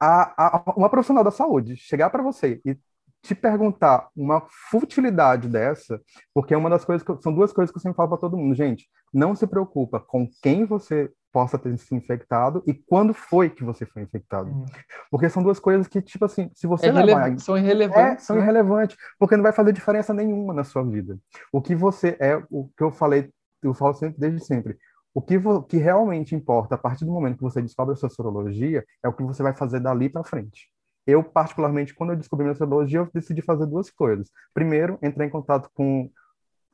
A, 0.00 0.58
a, 0.58 0.74
uma 0.76 0.88
profissional 0.88 1.24
da 1.24 1.30
saúde 1.30 1.76
chegar 1.76 2.08
para 2.10 2.22
você 2.22 2.60
e 2.64 2.78
te 3.20 3.34
perguntar 3.34 4.08
uma 4.16 4.46
futilidade 4.70 5.48
dessa, 5.48 6.00
porque 6.32 6.54
é 6.54 6.56
uma 6.56 6.70
das 6.70 6.84
coisas 6.84 7.04
que, 7.04 7.20
são 7.20 7.34
duas 7.34 7.52
coisas 7.52 7.72
que 7.72 7.78
eu 7.78 7.82
sempre 7.82 7.96
falo 7.96 8.10
para 8.10 8.18
todo 8.18 8.36
mundo, 8.36 8.54
gente, 8.54 8.88
não 9.12 9.34
se 9.34 9.44
preocupa 9.44 9.98
com 9.98 10.28
quem 10.40 10.64
você 10.64 11.10
possa 11.32 11.58
ter 11.58 11.76
se 11.78 11.94
infectado 11.94 12.62
e 12.66 12.72
quando 12.74 13.12
foi 13.12 13.50
que 13.50 13.62
você 13.62 13.84
foi 13.86 14.02
infectado. 14.02 14.50
Hum. 14.50 14.64
Porque 15.10 15.28
são 15.28 15.42
duas 15.42 15.58
coisas 15.60 15.86
que, 15.86 16.00
tipo 16.00 16.24
assim, 16.24 16.50
se 16.54 16.66
você 16.66 16.86
É 16.88 16.92
levar... 16.92 17.22
relev- 17.24 17.38
São 17.40 17.56
É, 17.56 17.60
irrelevantes. 17.60 18.24
são 18.24 18.36
né? 18.36 18.42
irrelevantes, 18.42 18.96
porque 19.18 19.36
não 19.36 19.42
vai 19.42 19.52
fazer 19.52 19.72
diferença 19.72 20.12
nenhuma 20.14 20.54
na 20.54 20.64
sua 20.64 20.82
vida. 20.84 21.18
O 21.52 21.60
que 21.60 21.74
você 21.74 22.16
é, 22.20 22.36
o 22.50 22.68
que 22.76 22.82
eu 22.82 22.90
falei, 22.90 23.30
eu 23.62 23.74
falo 23.74 23.94
sempre 23.94 24.18
desde 24.18 24.44
sempre. 24.44 24.76
O 25.14 25.20
que, 25.22 25.36
vo- 25.38 25.62
que 25.62 25.76
realmente 25.78 26.34
importa 26.34 26.74
a 26.76 26.78
partir 26.78 27.04
do 27.04 27.10
momento 27.12 27.36
que 27.38 27.42
você 27.42 27.60
descobre 27.60 27.92
a 27.94 27.96
sua 27.96 28.08
sorologia 28.10 28.84
é 29.02 29.08
o 29.08 29.12
que 29.12 29.22
você 29.22 29.42
vai 29.42 29.54
fazer 29.54 29.80
dali 29.80 30.08
para 30.08 30.22
frente. 30.24 30.70
Eu, 31.06 31.24
particularmente, 31.24 31.94
quando 31.94 32.10
eu 32.10 32.16
descobri 32.16 32.44
minha 32.44 32.54
sorologia, 32.54 33.00
eu 33.00 33.08
decidi 33.12 33.40
fazer 33.42 33.66
duas 33.66 33.90
coisas. 33.90 34.30
Primeiro, 34.54 34.98
entrar 35.02 35.24
em 35.24 35.30
contato 35.30 35.70
com 35.74 36.10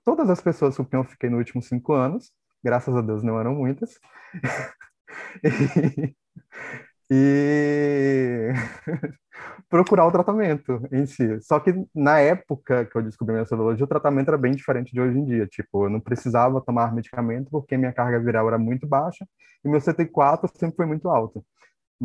todas 0.05 0.29
as 0.29 0.41
pessoas 0.41 0.77
com 0.77 0.85
quem 0.85 0.99
eu 0.99 1.05
fiquei 1.05 1.31
nos 1.31 1.39
últimos 1.39 1.67
cinco 1.69 1.93
anos. 1.93 2.33
Graças 2.65 2.97
a 2.97 3.03
Deus 3.03 3.23
não 3.23 3.39
eram 3.39 3.55
muitas. 3.55 3.99
e 7.11 8.53
procurar 9.69 10.07
o 10.07 10.13
tratamento 10.13 10.81
em 10.93 11.07
si. 11.07 11.41
Só 11.43 11.61
que 11.61 11.73
na 11.95 12.19
época 12.21 12.87
que 12.87 12.97
eu 12.97 13.03
descobri 13.03 13.35
minha 13.35 13.47
sorologia, 13.47 13.85
o 13.85 13.89
tratamento 13.89 14.29
era 14.29 14.39
bem 14.39 14.53
diferente 14.53 14.93
de 14.93 15.01
hoje 15.01 15.19
em 15.19 15.25
dia. 15.25 15.47
Tipo, 15.47 15.87
eu 15.87 15.91
não 15.91 16.01
precisava 16.01 16.61
tomar 16.61 16.95
medicamento 16.95 17.51
porque 17.51 17.77
minha 17.77 17.93
carga 17.93 18.21
viral 18.21 18.49
era 18.49 18.59
muito 18.59 18.87
baixa 18.87 19.27
e 19.65 19.69
meu 19.69 19.81
CT4 19.81 20.51
sempre 20.57 20.77
foi 20.77 20.87
muito 20.87 21.09
alto. 21.09 21.45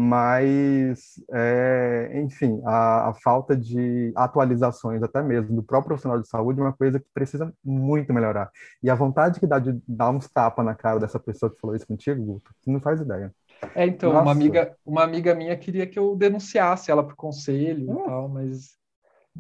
Mas, 0.02 1.22
é, 1.30 2.22
enfim, 2.24 2.62
a, 2.64 3.10
a 3.10 3.14
falta 3.14 3.54
de 3.54 4.14
atualizações, 4.16 5.04
até 5.04 5.22
mesmo 5.22 5.54
do 5.58 5.62
próprio 5.62 5.90
profissional 5.90 6.22
de 6.22 6.26
saúde, 6.26 6.62
é 6.62 6.64
uma 6.64 6.72
coisa 6.72 7.02
que 7.02 7.06
precisa 7.14 7.54
muito 7.62 8.14
melhorar. 8.14 8.50
E 8.82 8.90
a 8.90 8.96
vontade 8.96 9.42
que 9.42 9.46
dá 9.46 9.60
de 9.60 9.78
dar 9.86 10.12
uns 10.12 10.30
tapas 10.30 10.64
na 10.64 10.74
cara 10.74 11.02
dessa 11.02 11.20
pessoa 11.20 11.54
que 11.54 11.60
falou 11.60 11.76
isso 11.76 11.86
contigo, 11.86 12.24
Guto, 12.24 12.50
tu 12.64 12.72
não 12.72 12.80
faz 12.80 13.02
ideia. 13.02 13.36
É, 13.76 13.86
então, 13.86 14.12
uma 14.12 14.32
amiga, 14.32 14.74
uma 14.86 15.04
amiga 15.04 15.36
minha 15.36 15.58
queria 15.58 15.86
que 15.86 16.00
eu 16.00 16.16
denunciasse 16.16 16.90
ela 16.90 17.04
para 17.04 17.14
o 17.14 17.18
conselho 17.18 17.92
Hum. 17.92 18.02
e 18.02 18.06
tal, 18.06 18.30
mas 18.30 18.78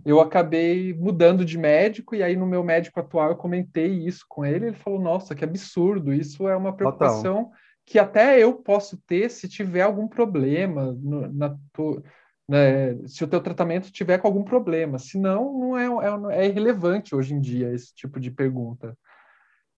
eu 0.05 0.19
acabei 0.19 0.93
mudando 0.93 1.45
de 1.45 1.57
médico, 1.57 2.15
e 2.15 2.21
aí 2.21 2.35
no 2.35 2.45
meu 2.45 2.65
médico 2.65 2.99
atual 2.99 3.29
eu 3.29 3.37
comentei 3.37 4.05
isso 4.05 4.25
com 4.27 4.45
ele, 4.45 4.65
ele 4.65 4.75
falou, 4.75 4.99
nossa, 4.99 5.33
que 5.33 5.45
absurdo, 5.45 6.11
isso 6.11 6.49
é 6.49 6.57
uma 6.57 6.75
preocupação 6.75 7.49
que 7.89 7.99
até 7.99 8.39
eu 8.43 8.55
posso 8.55 8.97
ter 9.07 9.29
se 9.31 9.49
tiver 9.49 9.81
algum 9.83 10.07
problema, 10.07 10.93
no- 10.93 11.31
na 11.33 11.57
tu- 11.73 12.03
né, 12.49 12.95
se 13.07 13.23
o 13.23 13.27
teu 13.29 13.41
tratamento 13.41 13.91
tiver 13.91 14.19
com 14.19 14.27
algum 14.27 14.43
problema, 14.45 14.99
senão 14.99 15.59
não 15.59 15.77
é, 15.77 16.33
é, 16.35 16.45
é 16.45 16.47
irrelevante 16.49 17.15
hoje 17.15 17.33
em 17.35 17.41
dia 17.41 17.73
esse 17.73 17.93
tipo 17.95 18.19
de 18.19 18.31
pergunta. 18.31 18.97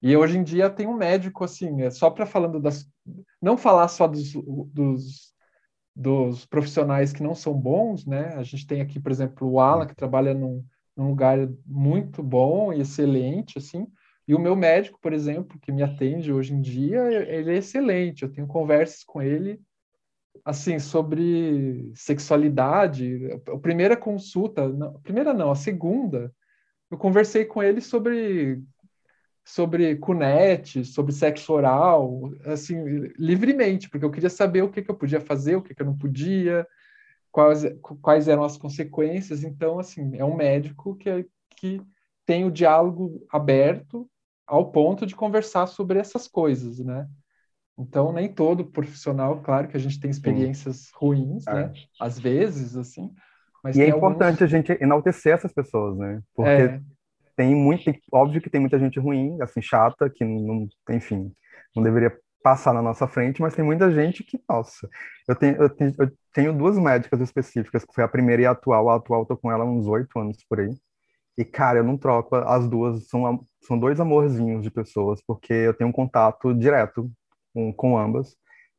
E 0.01 0.16
hoje 0.18 0.38
em 0.38 0.43
dia 0.43 0.70
tem 0.70 0.88
um 0.88 0.95
médico, 0.95 1.43
assim, 1.43 1.82
é 1.84 1.89
só 1.91 2.09
para 2.09 2.26
falando 2.26 2.59
das. 2.59 2.88
Não 3.41 3.57
falar 3.57 3.88
só 3.88 4.07
dos, 4.07 4.34
dos, 4.74 5.34
dos 5.95 6.45
profissionais 6.45 7.14
que 7.14 7.24
não 7.24 7.36
são 7.36 7.53
bons, 7.53 8.05
né? 8.05 8.36
A 8.36 8.43
gente 8.43 8.68
tem 8.68 8.82
aqui, 8.82 8.99
por 8.99 9.12
exemplo, 9.12 9.49
o 9.49 9.59
Alan, 9.59 9.88
que 9.88 9.95
trabalha 9.95 10.34
num, 10.34 10.66
num 10.97 11.09
lugar 11.09 11.38
muito 11.66 12.24
bom 12.24 12.74
e 12.74 12.82
excelente, 12.82 13.57
assim. 13.59 13.88
E 14.32 14.34
o 14.34 14.40
meu 14.40 14.56
médico, 14.56 14.98
por 15.02 15.12
exemplo, 15.12 15.60
que 15.60 15.74
me 15.74 15.84
atende 15.84 16.32
hoje 16.32 16.54
em 16.54 16.62
dia, 16.62 17.02
ele 17.30 17.52
é 17.52 17.58
excelente. 17.58 18.24
Eu 18.24 18.32
tenho 18.32 18.48
conversas 18.48 19.04
com 19.04 19.22
ele, 19.22 19.60
assim, 20.46 20.80
sobre 20.80 21.92
sexualidade. 21.94 23.30
A 23.46 23.58
primeira 23.58 23.98
consulta, 23.98 24.66
a 24.66 25.00
primeira 25.00 25.34
não, 25.34 25.52
a 25.52 25.56
segunda, 25.56 26.34
eu 26.90 26.98
conversei 26.98 27.44
com 27.44 27.62
ele 27.62 27.82
sobre 27.82 28.64
sobre 29.44 29.98
cunete, 29.98 30.86
sobre 30.86 31.12
sexo 31.12 31.52
oral, 31.52 32.32
assim, 32.46 32.82
livremente, 33.18 33.90
porque 33.90 34.06
eu 34.06 34.12
queria 34.12 34.30
saber 34.30 34.62
o 34.62 34.70
que, 34.72 34.82
que 34.82 34.90
eu 34.90 34.96
podia 34.96 35.20
fazer, 35.20 35.58
o 35.58 35.62
que, 35.62 35.76
que 35.76 35.82
eu 35.82 35.88
não 35.88 35.98
podia, 35.98 36.66
quais, 37.30 37.66
quais 38.02 38.30
eram 38.30 38.46
as 38.46 38.56
consequências. 38.56 39.44
Então, 39.44 39.78
assim, 39.78 40.16
é 40.16 40.24
um 40.24 40.38
médico 40.38 40.96
que, 40.96 41.28
que 41.50 41.82
tem 42.26 42.46
o 42.46 42.52
diálogo 42.52 43.28
aberto 43.30 44.10
ao 44.52 44.72
ponto 44.72 45.06
de 45.08 45.16
conversar 45.16 45.68
sobre 45.68 45.99
essas 45.99 46.28
coisas, 46.28 46.80
né? 46.80 47.10
Então, 47.78 48.14
nem 48.14 48.34
todo 48.34 48.66
profissional, 48.72 49.41
claro 49.43 49.68
que 49.70 49.78
a 49.78 49.80
gente 49.80 49.99
tem 49.99 50.12
experiências 50.12 50.91
ruins, 50.93 51.47
É. 51.47 51.52
né? 51.52 51.74
Às 51.99 52.20
vezes, 52.20 52.76
assim, 52.78 53.14
mas 53.64 53.76
E 53.76 53.82
é 53.82 53.88
importante 53.88 54.43
alguns... 54.43 54.43
a 54.43 54.47
gente 54.47 54.72
enaltecer 54.82 55.34
essas 55.34 55.54
pessoas, 55.54 55.97
né? 55.97 56.22
Porque 56.36 56.70
É, 56.70 56.82
tem 57.36 57.56
muito, 57.56 57.84
óbvio 58.12 58.41
que 58.41 58.49
tem 58.49 58.62
muita 58.62 58.80
gente 58.80 58.99
ruim, 58.99 59.38
assim, 59.41 59.62
chata, 59.62 60.10
que 60.10 60.26
não, 60.26 60.68
enfim, 60.91 61.34
não 61.76 61.84
deveria 61.84 62.18
passar 62.43 62.74
na 62.74 62.82
nossa 62.82 63.08
frente, 63.08 63.41
mas 63.41 63.56
tem 63.56 63.66
muita 63.66 63.91
gente 63.91 64.24
que, 64.24 64.41
nossa, 64.49 64.89
eu 65.28 65.36
tenho, 65.36 65.58
eu 65.62 65.70
tenho, 65.70 65.95
eu 65.99 66.12
tenho 66.34 66.54
duas 66.58 66.78
médicas 66.80 67.22
específicas, 67.22 67.86
que 67.86 67.93
foi 67.93 68.04
a 68.04 68.08
primeira 68.08 68.41
e 68.43 68.45
a 68.47 68.52
atual, 68.52 68.89
a 68.89 68.95
atual 68.97 69.22
eu 69.24 69.26
tô 69.28 69.38
com 69.38 69.52
ela 69.52 69.64
há 69.64 69.68
uns 69.68 69.88
oito 69.88 70.20
anos 70.20 70.38
por 70.49 70.60
aí, 70.62 70.70
e, 71.42 71.46
cara, 71.46 71.80
eu 71.80 71.84
não 71.84 71.98
troco, 71.98 72.36
as 72.36 72.68
duas 72.68 73.08
são, 73.08 73.46
são 73.64 73.78
dois 73.78 74.00
amorzinhos 74.00 74.64
de 74.64 74.72
pessoas, 74.72 75.22
porque 75.26 75.54
eu 75.54 75.74
tenho 75.74 75.89
um 75.89 75.94
contato 75.94 76.54
direto 76.54 77.12
com, 77.54 77.74
com 77.74 77.98
ambas, 77.98 78.36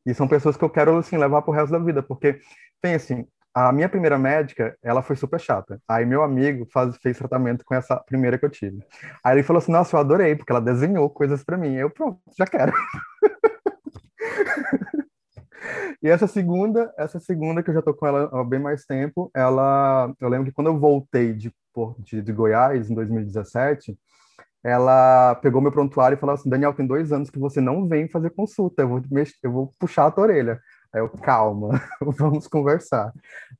e 0.06 0.14
são 0.14 0.28
pessoas 0.28 0.56
que 0.56 0.64
eu 0.64 0.70
quero, 0.70 0.96
assim, 0.96 1.16
levar 1.16 1.42
pro 1.42 1.52
resto 1.52 1.72
da 1.72 1.78
vida, 1.78 2.02
porque, 2.02 2.40
tem 2.80 2.94
assim, 2.94 3.26
a 3.54 3.72
minha 3.72 3.88
primeira 3.88 4.18
médica, 4.18 4.76
ela 4.82 5.02
foi 5.02 5.16
super 5.16 5.38
chata. 5.38 5.80
Aí 5.86 6.06
meu 6.06 6.22
amigo 6.22 6.66
faz, 6.72 6.96
fez 6.96 7.18
tratamento 7.18 7.64
com 7.64 7.74
essa 7.74 7.96
primeira 7.96 8.38
que 8.38 8.44
eu 8.44 8.50
tive. 8.50 8.82
Aí 9.22 9.36
ele 9.36 9.42
falou 9.42 9.58
assim: 9.58 9.72
Nossa, 9.72 9.94
eu 9.94 10.00
adorei, 10.00 10.34
porque 10.34 10.50
ela 10.50 10.60
desenhou 10.60 11.10
coisas 11.10 11.44
para 11.44 11.58
mim. 11.58 11.74
Eu, 11.74 11.90
pronto, 11.90 12.18
já 12.38 12.46
quero. 12.46 12.72
e 16.02 16.08
essa 16.08 16.26
segunda, 16.26 16.92
essa 16.98 17.20
segunda 17.20 17.62
que 17.62 17.70
eu 17.70 17.74
já 17.74 17.82
tô 17.82 17.94
com 17.94 18.06
ela 18.06 18.28
há 18.32 18.44
bem 18.44 18.60
mais 18.60 18.84
tempo, 18.84 19.30
ela, 19.34 20.12
eu 20.20 20.28
lembro 20.28 20.46
que 20.46 20.52
quando 20.52 20.68
eu 20.68 20.78
voltei 20.78 21.32
de, 21.32 21.52
de, 22.00 22.22
de 22.22 22.32
Goiás 22.32 22.90
em 22.90 22.94
2017, 22.94 23.96
ela 24.64 25.34
pegou 25.36 25.60
meu 25.60 25.72
prontuário 25.72 26.16
e 26.16 26.18
falou 26.20 26.34
assim: 26.34 26.48
Daniel, 26.48 26.72
tem 26.74 26.86
dois 26.86 27.12
anos 27.12 27.30
que 27.30 27.38
você 27.38 27.60
não 27.60 27.88
vem 27.88 28.08
fazer 28.08 28.30
consulta, 28.30 28.82
eu 28.82 28.88
vou, 28.88 29.02
mex- 29.10 29.38
eu 29.42 29.50
vou 29.52 29.72
puxar 29.78 30.06
a 30.06 30.10
tua 30.10 30.24
orelha. 30.24 30.60
Aí 30.94 31.00
eu, 31.00 31.08
calma, 31.08 31.80
vamos 32.18 32.46
conversar. 32.46 33.12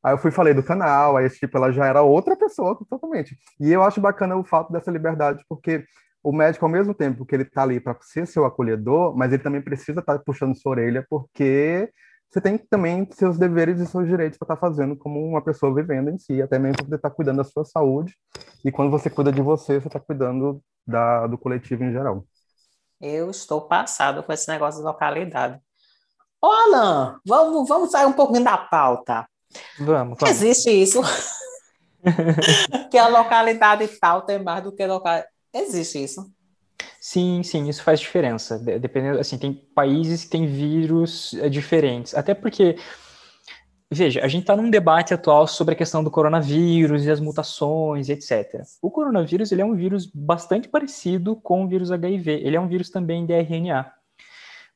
Aí 0.02 0.12
eu 0.12 0.18
fui 0.18 0.30
falei 0.30 0.52
do 0.54 0.62
canal, 0.62 1.16
aí 1.16 1.28
tipo, 1.30 1.56
ela 1.56 1.72
já 1.72 1.86
era 1.86 2.02
outra 2.02 2.36
pessoa 2.36 2.78
totalmente. 2.88 3.36
E 3.58 3.72
eu 3.72 3.82
acho 3.82 4.00
bacana 4.00 4.36
o 4.36 4.44
fato 4.44 4.72
dessa 4.72 4.90
liberdade, 4.90 5.44
porque 5.48 5.84
o 6.22 6.32
médico, 6.32 6.64
ao 6.64 6.70
mesmo 6.70 6.94
tempo 6.94 7.26
que 7.26 7.34
ele 7.34 7.44
tá 7.44 7.62
ali 7.62 7.80
para 7.80 7.96
ser 8.00 8.26
seu 8.26 8.44
acolhedor, 8.44 9.16
mas 9.16 9.32
ele 9.32 9.42
também 9.42 9.60
precisa 9.60 10.00
estar 10.00 10.18
puxando 10.20 10.54
sua 10.54 10.72
orelha, 10.72 11.04
porque 11.08 11.90
você 12.30 12.40
tem 12.40 12.56
também 12.56 13.06
seus 13.12 13.36
deveres 13.38 13.80
e 13.80 13.86
seus 13.86 14.06
direitos 14.06 14.38
para 14.38 14.46
estar 14.46 14.56
fazendo 14.56 14.96
como 14.96 15.22
uma 15.24 15.42
pessoa 15.42 15.74
vivendo 15.74 16.10
em 16.10 16.18
si, 16.18 16.40
até 16.40 16.58
mesmo 16.58 16.76
para 16.76 16.84
poder 16.84 16.96
estar 16.96 17.10
cuidando 17.10 17.36
da 17.38 17.44
sua 17.44 17.64
saúde. 17.64 18.16
E 18.64 18.70
quando 18.70 18.90
você 18.90 19.10
cuida 19.10 19.32
de 19.32 19.42
você, 19.42 19.80
você 19.80 19.88
está 19.88 20.00
cuidando 20.00 20.62
da, 20.86 21.26
do 21.26 21.36
coletivo 21.36 21.84
em 21.84 21.92
geral. 21.92 22.24
Eu 23.00 23.30
estou 23.30 23.62
passado 23.62 24.22
com 24.22 24.32
esse 24.32 24.48
negócio 24.48 24.80
de 24.80 24.86
localidade. 24.86 25.58
Ô, 26.40 26.46
Alan, 26.46 27.20
vamos, 27.26 27.68
vamos 27.68 27.90
sair 27.90 28.06
um 28.06 28.12
pouquinho 28.12 28.44
da 28.44 28.56
pauta. 28.56 29.26
Vamos, 29.78 30.18
vamos. 30.18 30.30
Existe 30.30 30.70
isso? 30.70 31.02
que 32.90 32.98
a 32.98 33.08
localidade 33.08 33.86
tal 33.98 34.22
tem 34.22 34.42
mais 34.42 34.62
do 34.62 34.72
que 34.72 34.86
local. 34.86 35.22
Existe 35.54 36.02
isso. 36.02 36.32
Sim, 37.00 37.42
sim, 37.42 37.68
isso 37.68 37.82
faz 37.82 38.00
diferença. 38.00 38.58
Dependendo, 38.58 39.18
assim, 39.18 39.36
tem 39.36 39.52
países 39.52 40.24
que 40.24 40.30
têm 40.30 40.46
vírus 40.46 41.34
eh, 41.34 41.48
diferentes. 41.48 42.14
Até 42.14 42.32
porque, 42.32 42.76
veja, 43.90 44.24
a 44.24 44.28
gente 44.28 44.42
está 44.42 44.56
num 44.56 44.70
debate 44.70 45.12
atual 45.12 45.46
sobre 45.46 45.74
a 45.74 45.76
questão 45.76 46.02
do 46.02 46.10
coronavírus 46.10 47.04
e 47.04 47.10
as 47.10 47.20
mutações, 47.20 48.08
etc. 48.08 48.62
O 48.80 48.90
coronavírus 48.90 49.50
ele 49.52 49.62
é 49.62 49.64
um 49.64 49.74
vírus 49.74 50.06
bastante 50.06 50.68
parecido 50.68 51.36
com 51.36 51.64
o 51.64 51.68
vírus 51.68 51.90
HIV. 51.90 52.40
Ele 52.44 52.56
é 52.56 52.60
um 52.60 52.68
vírus 52.68 52.88
também 52.88 53.26
de 53.26 53.34
RNA. 53.34 53.92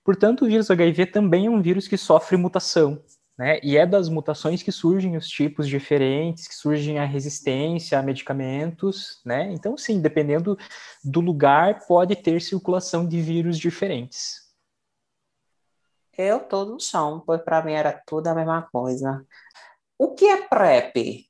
Portanto, 0.05 0.45
o 0.45 0.49
vírus 0.49 0.70
HIV 0.70 1.07
também 1.07 1.47
é 1.47 1.51
um 1.51 1.62
vírus 1.62 1.89
que 1.89 1.97
sofre 1.97 2.37
mutação. 2.37 3.03
Né? 3.39 3.61
E 3.62 3.76
é 3.76 3.84
das 3.84 4.09
mutações 4.09 4.62
que 4.62 4.72
surgem 4.72 5.16
os 5.16 5.28
tipos 5.28 5.68
diferentes, 5.68 6.49
que 6.49 6.55
surgem 6.55 6.99
a 6.99 7.05
resistência 7.05 7.99
a 7.99 8.03
medicamentos, 8.03 9.20
né? 9.26 9.53
Então, 9.53 9.76
sim, 9.76 10.01
dependendo 10.01 10.57
do 11.05 11.20
lugar, 11.20 11.87
pode 11.87 12.16
ter 12.16 12.41
circulação 12.41 13.07
de 13.07 13.20
vírus 13.20 13.59
diferentes. 13.59 14.47
Eu 16.16 16.41
tô 16.41 16.64
no 16.64 16.80
chão, 16.80 17.22
pois 17.26 17.43
para 17.43 17.62
mim 17.62 17.74
era 17.74 17.93
tudo 18.07 18.26
a 18.28 18.34
mesma 18.34 18.62
coisa. 18.72 19.22
O 19.99 20.14
que 20.14 20.24
é 20.24 20.49
PrEP? 20.49 21.26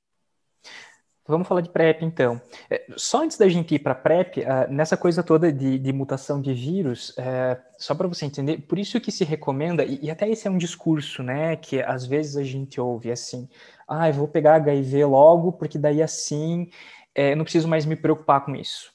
Vamos 1.29 1.49
falar 1.49 1.61
de 1.61 1.71
PrEP, 1.71 2.05
então. 2.05 2.41
É, 2.71 2.87
só 2.97 3.23
antes 3.23 3.37
da 3.37 3.49
gente 3.49 3.75
ir 3.75 3.79
para 3.81 3.95
PrEP, 3.95 4.39
uh, 4.39 4.73
nessa 4.73 4.97
coisa 4.97 5.23
toda 5.23 5.53
de, 5.53 5.79
de 5.79 5.93
mutação 5.93 6.41
de 6.41 6.55
vírus, 6.55 7.11
uh, 7.11 7.61
só 7.79 7.95
para 7.95 8.07
você 8.07 8.25
entender, 8.25 8.59
por 8.59 8.79
isso 8.79 9.01
que 9.01 9.11
se 9.11 9.25
recomenda, 9.25 9.85
e, 9.85 9.99
e, 10.03 10.11
até 10.11 10.29
esse 10.29 10.47
é 10.47 10.51
um 10.51 10.59
discurso, 10.59 11.23
né, 11.23 11.57
que 11.57 11.83
às 11.83 12.07
vezes 12.07 12.37
a 12.37 12.45
gente 12.45 12.81
ouve 12.81 13.11
assim, 13.11 13.49
ah, 13.89 14.09
eu 14.09 14.15
vou 14.15 14.29
pegar 14.29 14.55
HIV 14.57 15.05
logo, 15.05 15.53
porque 15.53 15.79
daí 15.79 16.03
assim 16.03 16.71
é, 17.17 17.33
eu 17.33 17.37
não 17.37 17.45
preciso 17.45 17.67
mais 17.67 17.87
me 17.87 17.97
preocupar 17.97 18.45
com 18.45 18.55
isso. 18.55 18.93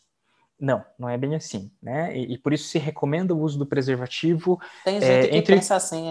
Não, 0.60 0.86
não 0.98 1.10
é 1.10 1.18
bem 1.18 1.34
assim, 1.34 1.72
né? 1.82 2.16
E, 2.16 2.34
e 2.34 2.38
por 2.38 2.54
isso 2.54 2.68
se 2.68 2.78
recomenda 2.78 3.34
o 3.34 3.42
uso 3.42 3.58
do 3.58 3.66
preservativo. 3.66 4.62
Tem 4.86 5.02
gente 5.02 5.10
é, 5.10 5.28
que 5.28 5.36
entre... 5.36 5.56
pensa 5.56 5.76
assim, 5.76 6.10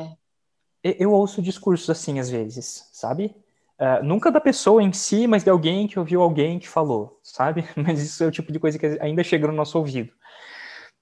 é. 0.82 0.96
Eu 0.98 1.12
ouço 1.12 1.40
discursos 1.40 1.88
assim 1.88 2.18
às 2.18 2.28
vezes, 2.28 2.88
sabe? 2.92 3.36
Uh, 3.80 4.04
nunca 4.04 4.30
da 4.30 4.40
pessoa 4.42 4.82
em 4.82 4.92
si, 4.92 5.26
mas 5.26 5.42
de 5.42 5.48
alguém 5.48 5.86
que 5.86 5.98
ouviu 5.98 6.20
alguém 6.20 6.58
que 6.58 6.68
falou, 6.68 7.18
sabe? 7.22 7.64
Mas 7.74 8.02
isso 8.02 8.22
é 8.22 8.26
o 8.26 8.30
tipo 8.30 8.52
de 8.52 8.58
coisa 8.58 8.78
que 8.78 8.86
ainda 9.00 9.24
chega 9.24 9.46
no 9.46 9.54
nosso 9.54 9.78
ouvido. 9.78 10.12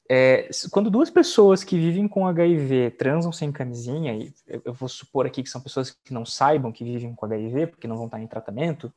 É, 0.08 0.48
quando 0.70 0.88
duas 0.88 1.10
pessoas 1.10 1.64
que 1.64 1.76
vivem 1.76 2.06
com 2.06 2.26
HIV 2.26 2.92
transam 2.92 3.32
sem 3.32 3.50
camisinha, 3.50 4.14
e 4.14 4.32
eu 4.64 4.72
vou 4.72 4.88
supor 4.88 5.26
aqui 5.26 5.42
que 5.42 5.50
são 5.50 5.60
pessoas 5.60 5.90
que 5.90 6.14
não 6.14 6.24
saibam 6.24 6.70
que 6.70 6.84
vivem 6.84 7.14
com 7.16 7.26
HIV, 7.26 7.66
porque 7.66 7.88
não 7.88 7.96
vão 7.96 8.06
estar 8.06 8.20
em 8.20 8.26
tratamento, 8.28 8.92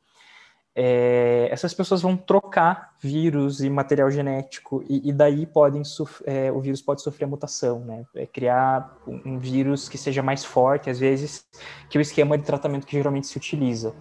é, 0.74 1.48
essas 1.50 1.74
pessoas 1.74 2.00
vão 2.00 2.16
trocar 2.16 2.94
vírus 2.98 3.60
e 3.60 3.68
material 3.68 4.10
genético 4.10 4.82
e, 4.88 5.10
e 5.10 5.12
daí 5.12 5.44
podem 5.44 5.82
é, 6.24 6.50
o 6.50 6.60
vírus 6.60 6.80
pode 6.80 7.02
sofrer 7.02 7.26
mutação, 7.26 7.80
né? 7.80 8.06
É 8.14 8.26
criar 8.26 8.96
um, 9.06 9.34
um, 9.34 9.38
vírus 9.38 9.86
que 9.88 9.98
seja 9.98 10.22
mais 10.22 10.44
forte, 10.44 10.88
às 10.88 10.98
vezes, 10.98 11.46
que 11.90 11.98
o 11.98 12.00
esquema 12.00 12.38
de 12.38 12.44
tratamento 12.44 12.86
que 12.86 12.96
geralmente 12.96 13.26
se 13.26 13.36
utiliza. 13.36 13.94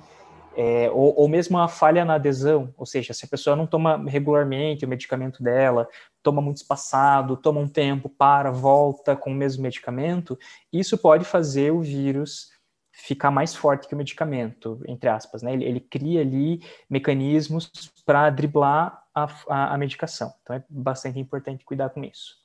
É, 0.56 0.90
ou, 0.92 1.14
ou 1.18 1.28
mesmo 1.30 1.58
a 1.58 1.68
falha 1.68 2.04
na 2.04 2.16
adesão, 2.16 2.74
ou 2.78 2.86
seja, 2.86 3.14
se 3.14 3.26
a 3.26 3.28
pessoa 3.28 3.56
não 3.56 3.66
toma 3.66 4.04
regularmente 4.08 4.86
o 4.86 4.88
medicamento 4.88 5.42
dela, 5.44 5.88
toma 6.24 6.42
muito 6.42 6.58
espaçado, 6.58 7.38
toma 7.38 7.60
um 7.60 7.68
tempo, 7.68 8.10
para, 8.10 8.52
volta 8.52 9.16
com 9.16 9.32
o 9.32 9.36
mesmo 9.36 9.64
medicamento, 9.64 10.38
isso 10.72 10.98
pode 10.98 11.26
fazer 11.26 11.72
o 11.72 11.82
vírus 11.82 12.50
ficar 12.92 13.32
mais 13.32 13.56
forte 13.56 13.88
que 13.88 13.94
o 13.94 13.98
medicamento, 13.98 14.82
entre 14.88 15.10
aspas, 15.10 15.42
né? 15.42 15.54
Ele, 15.54 15.66
ele 15.66 15.80
cria 15.80 16.22
ali 16.22 16.62
mecanismos 16.89 17.72
para 18.06 18.30
driblar 18.30 19.04
a, 19.14 19.24
a, 19.48 19.74
a, 19.74 19.78
medicação. 19.78 20.34
Então 20.42 20.56
é 20.56 20.64
bastante 20.70 21.20
importante 21.20 21.64
cuidar 21.64 21.89
com 21.89 22.04
isso. 22.04 22.39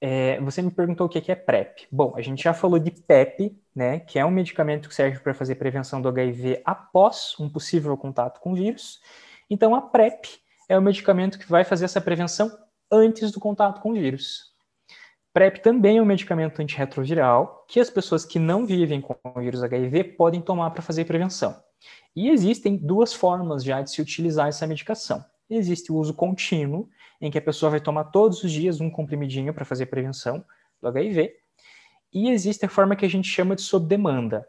É, 0.00 0.40
você 0.40 0.62
me 0.62 0.70
perguntou 0.70 1.06
o 1.06 1.10
que 1.10 1.30
é 1.30 1.34
PrEP. 1.34 1.86
Bom, 1.90 2.14
a 2.16 2.22
gente 2.22 2.42
já 2.42 2.54
falou 2.54 2.78
de 2.78 2.90
PEP, 2.90 3.60
né? 3.74 4.00
Que 4.00 4.18
é 4.18 4.24
um 4.24 4.30
medicamento 4.30 4.88
que 4.88 4.94
serve 4.94 5.18
para 5.18 5.34
fazer 5.34 5.56
prevenção 5.56 6.00
do 6.00 6.08
HIV 6.08 6.62
após 6.64 7.34
um 7.38 7.48
possível 7.48 7.96
contato 7.96 8.40
com 8.40 8.52
o 8.52 8.54
vírus. 8.54 9.00
Então 9.50 9.74
a 9.74 9.82
PrEP 9.82 10.26
é 10.68 10.78
o 10.78 10.82
medicamento 10.82 11.38
que 11.38 11.48
vai 11.48 11.64
fazer 11.64 11.86
essa 11.86 12.00
prevenção 12.00 12.50
antes 12.90 13.32
do 13.32 13.40
contato 13.40 13.80
com 13.80 13.90
o 13.90 13.94
vírus. 13.94 14.54
PrEP 15.38 15.60
também 15.60 15.98
é 15.98 16.02
um 16.02 16.04
medicamento 16.04 16.60
antirretroviral 16.60 17.64
que 17.68 17.78
as 17.78 17.88
pessoas 17.88 18.24
que 18.24 18.40
não 18.40 18.66
vivem 18.66 19.00
com 19.00 19.14
o 19.24 19.40
vírus 19.40 19.62
HIV 19.62 20.02
podem 20.16 20.40
tomar 20.40 20.72
para 20.72 20.82
fazer 20.82 21.04
prevenção. 21.04 21.54
E 22.16 22.28
existem 22.28 22.76
duas 22.76 23.14
formas 23.14 23.62
já 23.62 23.80
de 23.80 23.88
se 23.88 24.02
utilizar 24.02 24.48
essa 24.48 24.66
medicação. 24.66 25.24
Existe 25.48 25.92
o 25.92 25.94
uso 25.94 26.12
contínuo, 26.12 26.88
em 27.20 27.30
que 27.30 27.38
a 27.38 27.40
pessoa 27.40 27.70
vai 27.70 27.80
tomar 27.80 28.06
todos 28.06 28.42
os 28.42 28.50
dias 28.50 28.80
um 28.80 28.90
comprimidinho 28.90 29.54
para 29.54 29.64
fazer 29.64 29.86
prevenção 29.86 30.44
do 30.82 30.88
HIV. 30.88 31.32
E 32.12 32.30
existe 32.30 32.66
a 32.66 32.68
forma 32.68 32.96
que 32.96 33.06
a 33.06 33.08
gente 33.08 33.28
chama 33.28 33.54
de 33.54 33.62
sob 33.62 33.86
demanda. 33.86 34.44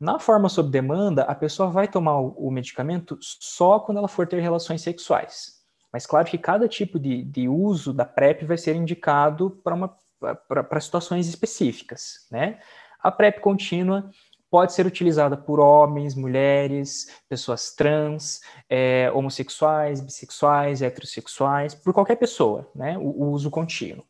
Na 0.00 0.18
forma 0.18 0.48
sob 0.48 0.70
demanda, 0.70 1.24
a 1.24 1.34
pessoa 1.34 1.68
vai 1.68 1.88
tomar 1.88 2.20
o 2.20 2.50
medicamento 2.50 3.18
só 3.20 3.80
quando 3.80 3.98
ela 3.98 4.08
for 4.08 4.26
ter 4.26 4.40
relações 4.40 4.80
sexuais. 4.80 5.56
Mas 5.92 6.06
claro 6.06 6.26
que 6.26 6.38
cada 6.38 6.66
tipo 6.66 6.98
de, 6.98 7.22
de 7.22 7.50
uso 7.50 7.92
da 7.92 8.06
PrEP 8.06 8.46
vai 8.46 8.56
ser 8.56 8.74
indicado 8.74 9.50
para 9.62 9.74
uma 9.74 9.94
para 10.20 10.80
situações 10.80 11.28
específicas, 11.28 12.26
né? 12.30 12.58
A 13.00 13.10
PrEP 13.10 13.40
contínua 13.40 14.10
pode 14.50 14.72
ser 14.72 14.86
utilizada 14.86 15.36
por 15.36 15.60
homens, 15.60 16.14
mulheres, 16.14 17.10
pessoas 17.28 17.74
trans, 17.74 18.40
é, 18.68 19.10
homossexuais, 19.12 20.00
bissexuais, 20.00 20.82
heterossexuais, 20.82 21.74
por 21.74 21.92
qualquer 21.92 22.16
pessoa, 22.16 22.70
né? 22.74 22.96
O, 22.98 23.24
o 23.24 23.30
uso 23.30 23.50
contínuo. 23.50 24.04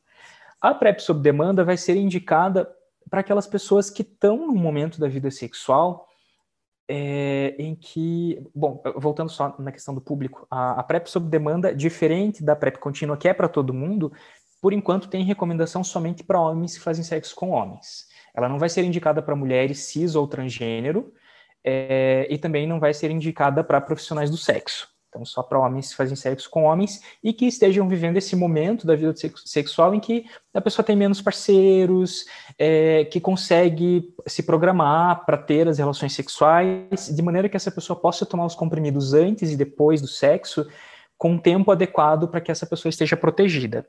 A 0.61 0.75
PrEP 0.75 1.01
sob 1.01 1.21
demanda 1.21 1.65
vai 1.65 1.77
ser 1.77 1.97
indicada 1.97 2.71
para 3.11 3.21
aquelas 3.21 3.47
pessoas 3.47 3.91
que 3.91 4.03
estão 4.03 4.47
no 4.47 4.55
momento 4.55 4.99
da 4.99 5.09
vida 5.09 5.31
sexual 5.31 6.07
é, 6.89 7.55
em 7.59 7.75
que, 7.75 8.41
bom, 8.55 8.81
voltando 8.97 9.31
só 9.31 9.55
na 9.59 9.73
questão 9.73 9.95
do 9.95 10.01
público, 10.01 10.47
a, 10.51 10.81
a 10.81 10.83
PrEP 10.83 11.09
sob 11.09 11.29
demanda, 11.29 11.75
diferente 11.75 12.45
da 12.45 12.55
PrEP 12.55 12.79
contínua, 12.79 13.17
que 13.17 13.29
é 13.29 13.35
para 13.35 13.49
todo 13.49 13.75
mundo, 13.75 14.13
por 14.67 14.73
enquanto 14.73 15.07
tem 15.07 15.23
recomendação 15.23 15.85
somente 15.85 16.25
para 16.25 16.41
homens 16.41 16.77
que 16.77 16.83
fazem 16.83 17.05
sexo 17.05 17.37
com 17.37 17.51
homens. 17.51 18.07
Ela 18.35 18.49
não 18.49 18.59
vai 18.59 18.69
ser 18.69 18.83
indicada 18.83 19.23
para 19.23 19.37
mulheres 19.37 19.79
cis 19.85 20.17
ou 20.17 20.27
transgênero 20.27 21.13
é, 21.63 22.27
e 22.29 22.37
também 22.37 22.67
não 22.67 22.81
vai 22.81 22.93
ser 22.93 23.13
indicada 23.13 23.63
para 23.63 23.81
profissionais 23.81 24.29
do 24.29 24.37
sexo. 24.37 24.89
Então, 25.09 25.25
só 25.25 25.41
para 25.41 25.61
homens 25.61 25.91
que 25.91 25.95
fazem 25.95 26.17
sexo 26.17 26.51
com 26.51 26.65
homens 26.65 27.01
e 27.23 27.33
que 27.33 27.47
estejam 27.47 27.87
vivendo 27.87 28.17
esse 28.17 28.35
momento 28.35 28.85
da 28.85 28.97
vida 28.97 29.15
sexual 29.45 29.95
em 29.95 30.01
que 30.01 30.27
a 30.53 30.61
pessoa 30.61 30.85
tem 30.85 30.97
menos 30.97 31.23
parceiros, 31.23 32.25
é, 32.59 33.05
que 33.05 33.21
consegue 33.21 34.13
se 34.27 34.43
programar 34.43 35.25
para 35.25 35.39
ter 35.39 35.69
as 35.69 35.79
relações 35.79 36.13
sexuais, 36.13 37.07
de 37.15 37.23
maneira 37.23 37.49
que 37.49 37.57
essa 37.57 37.71
pessoa 37.71 37.97
possa 37.97 38.27
tomar 38.27 38.47
os 38.47 38.57
comprimidos 38.57 39.15
antes 39.15 39.53
e 39.53 39.57
depois 39.57 40.01
do 40.01 40.09
sexo, 40.09 40.67
com 41.17 41.35
um 41.35 41.39
tempo 41.39 41.71
adequado 41.71 42.27
para 42.27 42.41
que 42.41 42.51
essa 42.51 42.67
pessoa 42.67 42.91
esteja 42.91 43.17
protegida. 43.17 43.87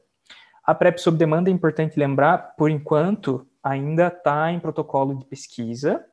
A 0.67 0.75
PrEP 0.75 0.99
sob 0.99 1.17
demanda 1.17 1.49
é 1.49 1.53
importante 1.53 1.97
lembrar, 1.97 2.53
por 2.57 2.69
enquanto, 2.69 3.47
ainda 3.63 4.07
está 4.07 4.51
em 4.51 4.59
protocolo 4.59 5.17
de 5.17 5.23
pesquisa, 5.23 6.05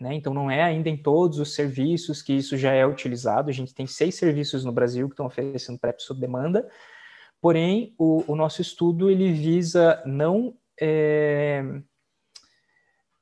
né? 0.00 0.14
então 0.14 0.32
não 0.32 0.50
é 0.50 0.62
ainda 0.62 0.88
em 0.88 0.96
todos 0.96 1.38
os 1.38 1.54
serviços 1.54 2.22
que 2.22 2.32
isso 2.32 2.56
já 2.56 2.72
é 2.72 2.86
utilizado. 2.86 3.50
A 3.50 3.52
gente 3.52 3.74
tem 3.74 3.86
seis 3.86 4.14
serviços 4.14 4.64
no 4.64 4.72
Brasil 4.72 5.06
que 5.06 5.12
estão 5.12 5.26
oferecendo 5.26 5.78
PrEP 5.78 6.00
sob 6.00 6.18
demanda, 6.18 6.66
porém 7.42 7.94
o, 7.98 8.24
o 8.26 8.34
nosso 8.34 8.62
estudo 8.62 9.10
ele 9.10 9.30
visa 9.34 10.02
não 10.06 10.56
é, 10.80 11.62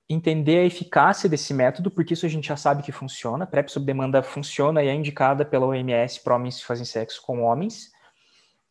entender 0.09 0.61
a 0.61 0.65
eficácia 0.65 1.29
desse 1.29 1.53
método, 1.53 1.91
porque 1.91 2.15
isso 2.15 2.25
a 2.25 2.29
gente 2.29 2.47
já 2.47 2.57
sabe 2.57 2.85
que 2.85 2.93
funciona. 2.93 3.49
PrEP 3.49 3.69
sob 3.69 3.85
demanda 3.85 4.23
funciona 4.23 4.81
e 4.81 4.87
é 4.87 4.95
indicada 4.95 5.45
pela 5.45 5.67
OMS 5.67 6.21
para 6.23 6.37
homens 6.37 6.61
que 6.61 6.67
fazem 6.67 6.85
sexo 6.85 7.21
com 7.21 7.43
homens. 7.43 7.91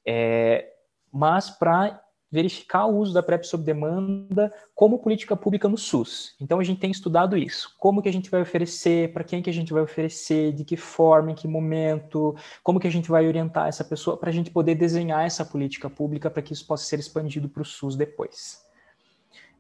É, 0.07 0.71
mas 1.12 1.49
para 1.49 2.01
verificar 2.32 2.86
o 2.86 2.97
uso 2.97 3.14
da 3.14 3.22
PrEP 3.22 3.43
sob 3.43 3.64
demanda 3.64 4.51
como 4.74 4.99
política 4.99 5.36
pública 5.36 5.68
no 5.68 5.78
SUS. 5.78 6.34
Então 6.39 6.59
a 6.59 6.64
gente 6.64 6.80
tem 6.80 6.89
estudado 6.89 7.38
isso, 7.38 7.76
como 7.78 8.01
que 8.01 8.07
a 8.07 8.14
gente 8.14 8.32
vai 8.32 8.41
oferecer, 8.41 9.12
para 9.12 9.24
quem 9.24 9.41
que 9.41 9.49
a 9.49 9.53
gente 9.53 9.74
vai 9.74 9.82
oferecer, 9.82 10.53
de 10.53 10.64
que 10.64 10.78
forma, 10.78 11.32
em 11.32 11.36
que 11.36 11.47
momento, 11.47 12.34
como 12.64 12.80
que 12.80 12.88
a 12.88 12.91
gente 12.91 13.09
vai 13.09 13.28
orientar 13.28 13.68
essa 13.68 13.84
pessoa 13.84 14.16
para 14.16 14.30
a 14.30 14.34
gente 14.34 14.49
poder 14.49 14.76
desenhar 14.76 15.26
essa 15.26 15.43
política 15.43 15.89
pública 15.89 16.30
para 16.30 16.41
que 16.41 16.53
isso 16.53 16.66
possa 16.66 16.86
ser 16.86 16.99
expandido 16.99 17.49
para 17.49 17.64
o 17.64 17.66
SUS 17.66 17.97
depois. 17.97 18.62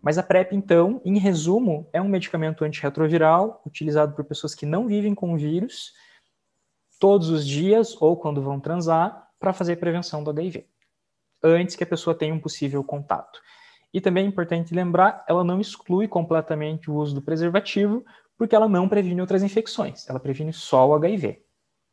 Mas 0.01 0.17
a 0.17 0.23
PrEP, 0.23 0.53
então, 0.55 0.99
em 1.05 1.19
resumo, 1.19 1.87
é 1.93 2.01
um 2.01 2.07
medicamento 2.07 2.63
antirretroviral 2.63 3.61
utilizado 3.67 4.15
por 4.15 4.23
pessoas 4.25 4.55
que 4.55 4.65
não 4.65 4.87
vivem 4.87 5.13
com 5.13 5.33
o 5.33 5.37
vírus 5.37 5.93
todos 6.99 7.29
os 7.29 7.45
dias 7.45 7.95
ou 8.01 8.15
quando 8.15 8.41
vão 8.41 8.59
transar 8.59 9.29
para 9.39 9.53
fazer 9.53 9.75
prevenção 9.75 10.23
do 10.23 10.31
HIV 10.31 10.70
antes 11.43 11.75
que 11.75 11.83
a 11.83 11.87
pessoa 11.87 12.15
tenha 12.15 12.33
um 12.33 12.39
possível 12.39 12.83
contato. 12.83 13.41
E 13.93 13.99
também 13.99 14.25
é 14.25 14.27
importante 14.27 14.73
lembrar, 14.73 15.23
ela 15.27 15.43
não 15.43 15.59
exclui 15.59 16.07
completamente 16.07 16.89
o 16.89 16.95
uso 16.95 17.15
do 17.15 17.21
preservativo, 17.21 18.05
porque 18.37 18.55
ela 18.55 18.69
não 18.69 18.87
previne 18.87 19.21
outras 19.21 19.43
infecções, 19.43 20.09
ela 20.09 20.19
previne 20.19 20.53
só 20.53 20.87
o 20.87 20.95
HIV. 20.95 21.43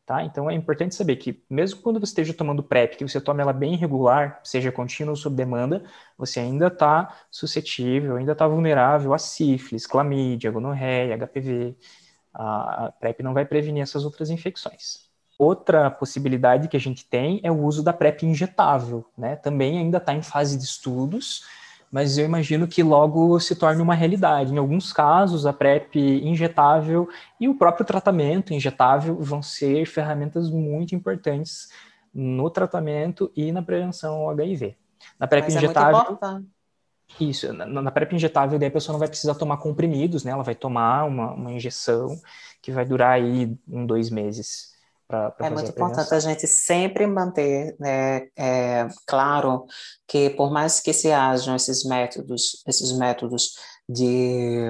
Tá? 0.06 0.24
Então 0.24 0.48
é 0.48 0.54
importante 0.54 0.94
saber 0.94 1.16
que, 1.16 1.44
mesmo 1.50 1.82
quando 1.82 2.00
você 2.00 2.12
esteja 2.12 2.32
tomando 2.32 2.62
PrEP, 2.62 2.96
que 2.96 3.06
você 3.06 3.20
tome 3.20 3.42
ela 3.42 3.52
bem 3.52 3.76
regular, 3.76 4.40
seja 4.42 4.72
contínua 4.72 5.12
ou 5.12 5.16
sob 5.16 5.36
demanda, 5.36 5.84
você 6.16 6.40
ainda 6.40 6.68
está 6.68 7.14
suscetível, 7.30 8.16
ainda 8.16 8.32
está 8.32 8.48
vulnerável 8.48 9.12
a 9.12 9.18
sífilis, 9.18 9.86
clamídia, 9.86 10.50
gonorreia, 10.50 11.14
HPV. 11.18 11.76
A 12.32 12.90
PrEP 12.98 13.22
não 13.22 13.34
vai 13.34 13.44
prevenir 13.44 13.82
essas 13.82 14.02
outras 14.02 14.30
infecções. 14.30 15.07
Outra 15.38 15.88
possibilidade 15.90 16.66
que 16.66 16.76
a 16.76 16.80
gente 16.80 17.04
tem 17.04 17.40
é 17.44 17.50
o 17.50 17.62
uso 17.62 17.82
da 17.82 17.92
PrEP 17.92 18.24
injetável, 18.24 19.04
né? 19.16 19.36
Também 19.36 19.78
ainda 19.78 19.98
está 19.98 20.12
em 20.12 20.22
fase 20.22 20.58
de 20.58 20.64
estudos, 20.64 21.44
mas 21.90 22.18
eu 22.18 22.24
imagino 22.24 22.66
que 22.66 22.82
logo 22.82 23.38
se 23.38 23.54
torne 23.54 23.80
uma 23.80 23.94
realidade. 23.94 24.52
Em 24.52 24.58
alguns 24.58 24.92
casos, 24.92 25.46
a 25.46 25.52
PrEP 25.52 25.96
injetável 25.96 27.08
e 27.40 27.48
o 27.48 27.54
próprio 27.54 27.86
tratamento 27.86 28.52
injetável 28.52 29.16
vão 29.20 29.40
ser 29.42 29.86
ferramentas 29.86 30.50
muito 30.50 30.94
importantes 30.94 31.68
no 32.12 32.50
tratamento 32.50 33.30
e 33.36 33.52
na 33.52 33.62
prevenção 33.62 34.14
ao 34.16 34.30
HIV. 34.30 34.76
Na 35.18 35.26
PrEP 35.26 35.44
mas 35.44 35.56
injetável. 35.56 36.18
É 37.20 37.24
isso, 37.24 37.52
na, 37.52 37.64
na 37.64 37.90
PrEP 37.90 38.12
injetável, 38.12 38.58
daí 38.58 38.68
a 38.68 38.72
pessoa 38.72 38.92
não 38.92 38.98
vai 38.98 39.08
precisar 39.08 39.34
tomar 39.34 39.56
comprimidos, 39.58 40.24
né? 40.24 40.32
Ela 40.32 40.42
vai 40.42 40.54
tomar 40.54 41.04
uma, 41.04 41.32
uma 41.32 41.52
injeção 41.52 42.20
que 42.60 42.70
vai 42.70 42.84
durar 42.84 43.12
aí 43.12 43.56
um, 43.66 43.86
dois 43.86 44.10
meses. 44.10 44.74
Pra, 45.08 45.30
pra 45.30 45.46
é 45.46 45.50
muito 45.50 45.70
importante 45.70 46.14
a 46.14 46.20
gente 46.20 46.46
sempre 46.46 47.06
manter 47.06 47.74
né, 47.80 48.28
é, 48.36 48.86
claro 49.06 49.64
que 50.06 50.28
por 50.28 50.50
mais 50.52 50.80
que 50.80 50.92
se 50.92 51.10
hajam 51.10 51.56
esses 51.56 51.82
métodos, 51.82 52.62
esses 52.66 52.92
métodos 52.92 53.54
de, 53.88 54.66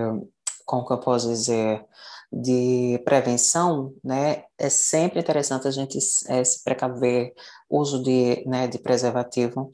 como 0.65 0.87
que 0.87 0.93
eu 0.93 1.01
posso 1.01 1.29
dizer, 1.29 1.85
de 2.33 3.03
prevenção, 3.05 3.93
né, 4.05 4.45
é 4.57 4.69
sempre 4.69 5.19
interessante 5.19 5.67
a 5.67 5.73
gente 5.73 5.99
é, 6.29 6.45
se 6.45 6.63
precaver 6.63 7.33
uso 7.69 8.01
de, 8.01 8.45
né, 8.47 8.69
de 8.69 8.79
preservativo. 8.79 9.73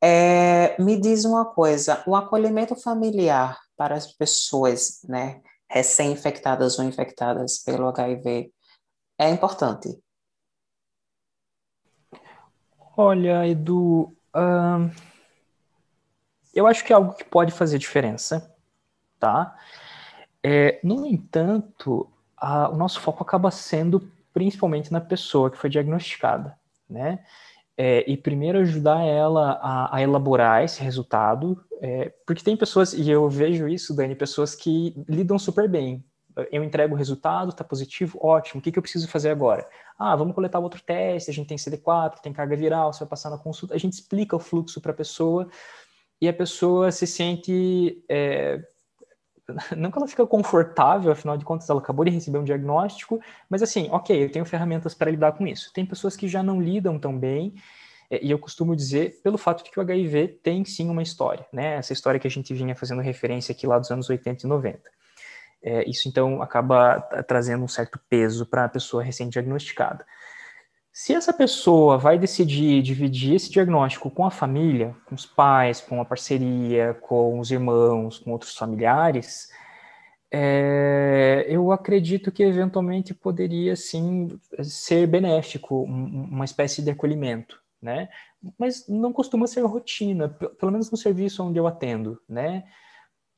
É, 0.00 0.80
me 0.82 0.98
diz 0.98 1.26
uma 1.26 1.44
coisa, 1.44 2.02
o 2.06 2.16
acolhimento 2.16 2.74
familiar 2.74 3.58
para 3.76 3.96
as 3.96 4.06
pessoas, 4.06 5.00
né, 5.06 5.42
recém-infectadas 5.68 6.78
ou 6.78 6.86
infectadas 6.86 7.58
pelo 7.58 7.86
HIV 7.88 8.50
é 9.20 9.28
importante? 9.28 10.02
Olha, 12.96 13.46
Edu, 13.46 14.16
eu 16.54 16.66
acho 16.66 16.82
que 16.82 16.92
é 16.92 16.96
algo 16.96 17.12
que 17.12 17.24
pode 17.24 17.52
fazer 17.52 17.78
diferença, 17.78 18.54
tá? 19.18 19.54
É, 20.42 20.80
no 20.82 21.06
entanto, 21.06 22.10
a, 22.34 22.70
o 22.70 22.76
nosso 22.76 22.98
foco 23.00 23.22
acaba 23.22 23.50
sendo 23.50 24.10
principalmente 24.32 24.90
na 24.90 25.00
pessoa 25.02 25.50
que 25.50 25.58
foi 25.58 25.68
diagnosticada, 25.68 26.58
né? 26.88 27.22
É, 27.76 28.10
e 28.10 28.16
primeiro 28.16 28.58
ajudar 28.58 29.02
ela 29.02 29.52
a, 29.62 29.96
a 29.96 30.02
elaborar 30.02 30.64
esse 30.64 30.82
resultado, 30.82 31.62
é, 31.80 32.12
porque 32.26 32.42
tem 32.42 32.56
pessoas, 32.56 32.94
e 32.94 33.08
eu 33.10 33.28
vejo 33.28 33.68
isso, 33.68 33.94
Dani, 33.94 34.14
pessoas 34.14 34.54
que 34.54 34.94
lidam 35.06 35.38
super 35.38 35.68
bem 35.68 36.04
eu 36.50 36.62
entrego 36.64 36.94
o 36.94 36.96
resultado, 36.96 37.50
está 37.50 37.64
positivo, 37.64 38.18
ótimo, 38.22 38.60
o 38.60 38.62
que, 38.62 38.72
que 38.72 38.78
eu 38.78 38.82
preciso 38.82 39.08
fazer 39.08 39.30
agora? 39.30 39.66
Ah, 39.98 40.14
vamos 40.16 40.34
coletar 40.34 40.58
outro 40.58 40.82
teste, 40.82 41.30
a 41.30 41.34
gente 41.34 41.48
tem 41.48 41.56
CD4, 41.56 42.20
tem 42.20 42.32
carga 42.32 42.56
viral, 42.56 42.92
você 42.92 43.00
vai 43.00 43.08
passar 43.08 43.30
na 43.30 43.38
consulta, 43.38 43.74
a 43.74 43.78
gente 43.78 43.94
explica 43.94 44.36
o 44.36 44.40
fluxo 44.40 44.80
para 44.80 44.92
a 44.92 44.94
pessoa 44.94 45.48
e 46.20 46.28
a 46.28 46.32
pessoa 46.32 46.90
se 46.92 47.06
sente. 47.06 48.04
É, 48.08 48.62
não 49.76 49.90
que 49.90 49.98
ela 49.98 50.08
fica 50.08 50.26
confortável, 50.26 51.10
afinal 51.10 51.36
de 51.36 51.44
contas 51.44 51.68
ela 51.68 51.80
acabou 51.80 52.04
de 52.04 52.10
receber 52.10 52.38
um 52.38 52.44
diagnóstico, 52.44 53.20
mas 53.48 53.62
assim, 53.62 53.88
ok, 53.90 54.24
eu 54.24 54.30
tenho 54.30 54.44
ferramentas 54.44 54.94
para 54.94 55.10
lidar 55.10 55.32
com 55.32 55.46
isso. 55.46 55.72
Tem 55.72 55.84
pessoas 55.84 56.16
que 56.16 56.28
já 56.28 56.42
não 56.42 56.60
lidam 56.60 56.98
tão 56.98 57.18
bem, 57.18 57.54
é, 58.10 58.24
e 58.24 58.30
eu 58.30 58.38
costumo 58.38 58.74
dizer 58.74 59.20
pelo 59.22 59.38
fato 59.38 59.64
de 59.64 59.70
que 59.70 59.78
o 59.78 59.82
HIV 59.82 60.40
tem 60.42 60.64
sim 60.64 60.88
uma 60.88 61.02
história, 61.02 61.46
né? 61.52 61.76
Essa 61.76 61.92
história 61.92 62.18
que 62.18 62.26
a 62.26 62.30
gente 62.30 62.52
vinha 62.52 62.74
fazendo 62.74 63.00
referência 63.00 63.52
aqui 63.52 63.66
lá 63.66 63.78
dos 63.78 63.90
anos 63.90 64.10
80 64.10 64.46
e 64.46 64.48
90. 64.48 64.99
É, 65.62 65.88
isso 65.88 66.08
então 66.08 66.40
acaba 66.42 67.00
trazendo 67.28 67.64
um 67.64 67.68
certo 67.68 68.00
peso 68.08 68.46
para 68.46 68.64
a 68.64 68.68
pessoa 68.68 69.02
recém-diagnosticada. 69.02 70.06
Se 70.92 71.14
essa 71.14 71.32
pessoa 71.32 71.96
vai 71.96 72.18
decidir 72.18 72.82
dividir 72.82 73.34
esse 73.34 73.50
diagnóstico 73.50 74.10
com 74.10 74.24
a 74.24 74.30
família, 74.30 74.96
com 75.06 75.14
os 75.14 75.24
pais, 75.24 75.80
com 75.80 76.00
a 76.00 76.04
parceria, 76.04 76.94
com 76.94 77.38
os 77.38 77.50
irmãos, 77.50 78.18
com 78.18 78.32
outros 78.32 78.56
familiares, 78.56 79.48
é, 80.32 81.44
eu 81.48 81.72
acredito 81.72 82.30
que 82.30 82.42
eventualmente 82.42 83.12
poderia 83.12 83.74
sim 83.74 84.28
ser 84.62 85.06
benéfico, 85.06 85.82
uma 85.84 86.44
espécie 86.44 86.82
de 86.82 86.90
acolhimento, 86.90 87.60
né? 87.82 88.08
Mas 88.58 88.88
não 88.88 89.12
costuma 89.12 89.46
ser 89.46 89.62
rotina, 89.62 90.28
pelo 90.28 90.72
menos 90.72 90.90
no 90.90 90.96
serviço 90.96 91.42
onde 91.44 91.58
eu 91.58 91.66
atendo, 91.66 92.20
né? 92.28 92.64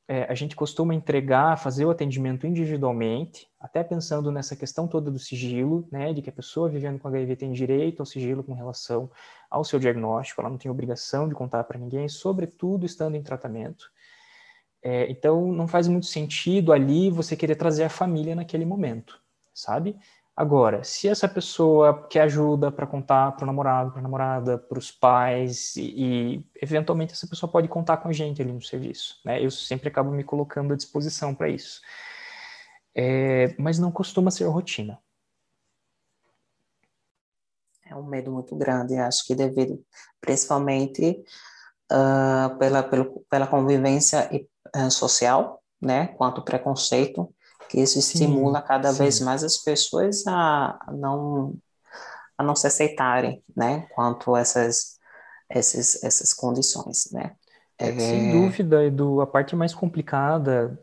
É, 0.07 0.23
a 0.23 0.35
gente 0.35 0.55
costuma 0.55 0.93
entregar, 0.93 1.57
fazer 1.57 1.85
o 1.85 1.89
atendimento 1.89 2.45
individualmente, 2.45 3.47
até 3.59 3.83
pensando 3.83 4.31
nessa 4.31 4.55
questão 4.55 4.87
toda 4.87 5.09
do 5.09 5.17
sigilo, 5.17 5.87
né, 5.91 6.13
de 6.13 6.21
que 6.21 6.29
a 6.29 6.33
pessoa 6.33 6.69
vivendo 6.69 6.99
com 6.99 7.07
HIV 7.07 7.37
tem 7.37 7.51
direito 7.53 8.01
ao 8.01 8.05
sigilo 8.05 8.43
com 8.43 8.53
relação 8.53 9.09
ao 9.49 9.63
seu 9.63 9.79
diagnóstico, 9.79 10.41
ela 10.41 10.49
não 10.49 10.57
tem 10.57 10.69
obrigação 10.69 11.27
de 11.29 11.35
contar 11.35 11.63
para 11.63 11.79
ninguém, 11.79 12.09
sobretudo 12.09 12.85
estando 12.85 13.15
em 13.15 13.23
tratamento. 13.23 13.85
É, 14.81 15.09
então, 15.09 15.53
não 15.53 15.67
faz 15.67 15.87
muito 15.87 16.07
sentido 16.07 16.73
ali 16.73 17.09
você 17.09 17.37
querer 17.37 17.55
trazer 17.55 17.85
a 17.85 17.89
família 17.89 18.35
naquele 18.35 18.65
momento, 18.65 19.17
sabe? 19.53 19.95
Agora, 20.35 20.83
se 20.83 21.07
essa 21.07 21.27
pessoa 21.27 22.07
quer 22.07 22.21
ajuda 22.21 22.71
para 22.71 22.87
contar 22.87 23.33
para 23.33 23.43
o 23.43 23.45
namorado, 23.45 23.91
para 23.91 23.99
a 23.99 24.03
namorada, 24.03 24.57
para 24.57 24.79
os 24.79 24.91
pais, 24.91 25.75
e, 25.75 25.93
e, 26.35 26.45
eventualmente 26.59 27.13
essa 27.13 27.27
pessoa 27.27 27.51
pode 27.51 27.67
contar 27.67 27.97
com 27.97 28.09
a 28.09 28.13
gente 28.13 28.41
ali 28.41 28.51
no 28.51 28.61
serviço, 28.61 29.21
né? 29.23 29.43
Eu 29.43 29.51
sempre 29.51 29.89
acabo 29.89 30.09
me 30.11 30.23
colocando 30.23 30.73
à 30.73 30.75
disposição 30.75 31.35
para 31.35 31.49
isso. 31.49 31.81
É, 32.95 33.55
mas 33.59 33.77
não 33.77 33.91
costuma 33.91 34.31
ser 34.31 34.45
rotina. 34.45 34.99
É 37.85 37.95
um 37.95 38.03
medo 38.03 38.31
muito 38.31 38.55
grande, 38.55 38.95
acho 38.95 39.25
que 39.27 39.35
devido 39.35 39.83
principalmente 40.19 41.23
uh, 41.91 42.57
pela, 42.57 42.81
pela, 43.29 43.45
convivência 43.47 44.29
uh, 44.75 44.89
social, 44.89 45.61
né, 45.79 46.07
quanto 46.07 46.41
preconceito, 46.41 47.31
que 47.69 47.79
isso 47.79 47.99
estimula 47.99 48.61
sim, 48.61 48.67
cada 48.67 48.91
sim. 48.91 48.97
vez 48.99 49.19
mais 49.19 49.43
as 49.43 49.57
pessoas 49.57 50.25
a 50.27 50.79
não 50.91 51.55
a 52.37 52.43
não 52.43 52.55
se 52.55 52.65
aceitarem, 52.65 53.43
né, 53.55 53.87
quanto 53.93 54.35
a 54.35 54.39
essas 54.39 54.97
essas 55.49 56.03
essas 56.03 56.33
condições, 56.33 57.09
né? 57.11 57.35
É, 57.77 57.91
sem 57.99 58.31
dúvida, 58.31 58.85
Edu, 58.85 59.19
a 59.19 59.27
parte 59.27 59.55
mais 59.55 59.73
complicada 59.73 60.79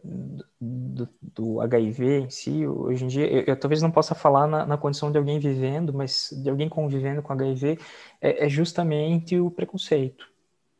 do, 0.61 1.09
do, 1.23 1.61
HIV 1.61 2.23
em 2.23 2.31
si, 2.31 2.67
hoje 2.67 3.05
em 3.05 3.09
dia, 3.09 3.27
eu, 3.27 3.45
eu 3.47 3.57
talvez 3.59 3.81
não 3.81 3.93
possa 3.93 4.15
falar 4.15 4.49
na, 4.49 4.67
na, 4.67 4.77
condição 4.77 5.11
de 5.11 5.17
alguém 5.17 5.39
vivendo, 5.39 5.95
mas 5.95 6.29
de 6.43 6.51
alguém 6.51 6.69
convivendo 6.69 7.23
com 7.23 7.33
HIV, 7.33 7.79
é, 8.21 8.45
é, 8.45 8.49
justamente 8.49 9.39
o 9.39 9.51
preconceito. 9.51 10.27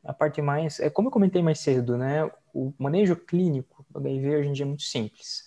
A 0.05 0.13
parte 0.13 0.43
mais, 0.43 0.81
é 0.81 0.91
como 0.91 1.09
eu 1.09 1.13
comentei 1.13 1.43
mais 1.43 1.61
cedo, 1.61 1.97
né? 1.97 2.29
O 2.53 2.75
manejo 2.77 3.15
clínico 3.15 3.87
do 3.89 3.99
HIV 3.99 4.37
hoje 4.37 4.49
em 4.49 4.53
dia 4.53 4.65
é 4.65 4.69
muito 4.69 4.83
simples 4.83 5.45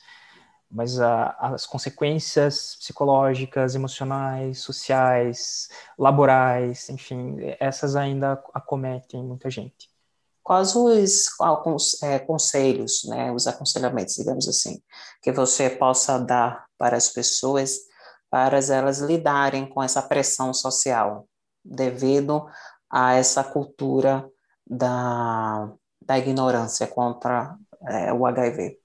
mas 0.73 0.99
a, 0.99 1.35
as 1.39 1.65
consequências 1.67 2.75
psicológicas, 2.79 3.75
emocionais, 3.75 4.59
sociais, 4.59 5.69
laborais, 5.97 6.89
enfim, 6.89 7.37
essas 7.59 7.95
ainda 7.95 8.43
acometem 8.53 9.23
muita 9.23 9.49
gente. 9.51 9.87
Quais 10.41 10.75
os 10.75 11.39
alguns 11.39 12.01
é, 12.01 12.19
conselhos, 12.19 13.03
né, 13.05 13.31
os 13.31 13.47
aconselhamentos, 13.47 14.15
digamos 14.15 14.47
assim, 14.47 14.81
que 15.21 15.31
você 15.31 15.69
possa 15.69 16.17
dar 16.17 16.65
para 16.77 16.97
as 16.97 17.07
pessoas, 17.07 17.77
para 18.29 18.57
elas 18.57 18.99
lidarem 18.99 19.65
com 19.69 19.81
essa 19.81 20.01
pressão 20.01 20.53
social, 20.53 21.27
devido 21.63 22.45
a 22.89 23.13
essa 23.13 23.43
cultura 23.43 24.27
da, 24.67 25.71
da 26.01 26.17
ignorância 26.17 26.87
contra 26.87 27.55
é, 27.87 28.11
o 28.11 28.25
HIV? 28.25 28.82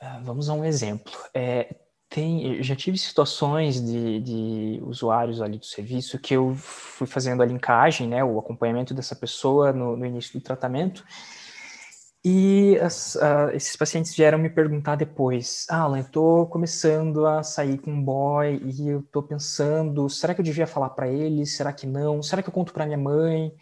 Ah, 0.00 0.20
vamos 0.22 0.48
a 0.48 0.54
um 0.54 0.64
exemplo. 0.64 1.12
É, 1.34 1.76
tem, 2.08 2.62
já 2.62 2.74
tive 2.74 2.98
situações 2.98 3.80
de, 3.84 4.20
de, 4.20 4.80
usuários 4.82 5.40
ali 5.42 5.58
do 5.58 5.66
serviço 5.66 6.18
que 6.18 6.34
eu 6.34 6.54
fui 6.56 7.06
fazendo 7.06 7.42
a 7.42 7.46
linkagem, 7.46 8.08
né, 8.08 8.24
o 8.24 8.38
acompanhamento 8.38 8.94
dessa 8.94 9.14
pessoa 9.14 9.72
no, 9.72 9.96
no 9.96 10.06
início 10.06 10.38
do 10.38 10.42
tratamento, 10.42 11.04
e 12.22 12.78
as, 12.80 13.14
uh, 13.14 13.50
esses 13.54 13.74
pacientes 13.76 14.14
vieram 14.14 14.38
me 14.38 14.50
perguntar 14.50 14.94
depois, 14.96 15.66
ah, 15.70 15.80
Alan, 15.82 15.98
eu 15.98 16.02
estou 16.02 16.46
começando 16.48 17.24
a 17.26 17.42
sair 17.42 17.78
com 17.78 17.90
um 17.92 18.02
boy 18.02 18.60
e 18.62 18.88
eu 18.88 19.00
estou 19.00 19.22
pensando, 19.22 20.08
será 20.10 20.34
que 20.34 20.40
eu 20.40 20.44
devia 20.44 20.66
falar 20.66 20.90
para 20.90 21.08
ele? 21.08 21.46
Será 21.46 21.72
que 21.72 21.86
não? 21.86 22.22
Será 22.22 22.42
que 22.42 22.48
eu 22.48 22.52
conto 22.52 22.74
para 22.74 22.84
minha 22.84 22.98
mãe? 22.98 23.54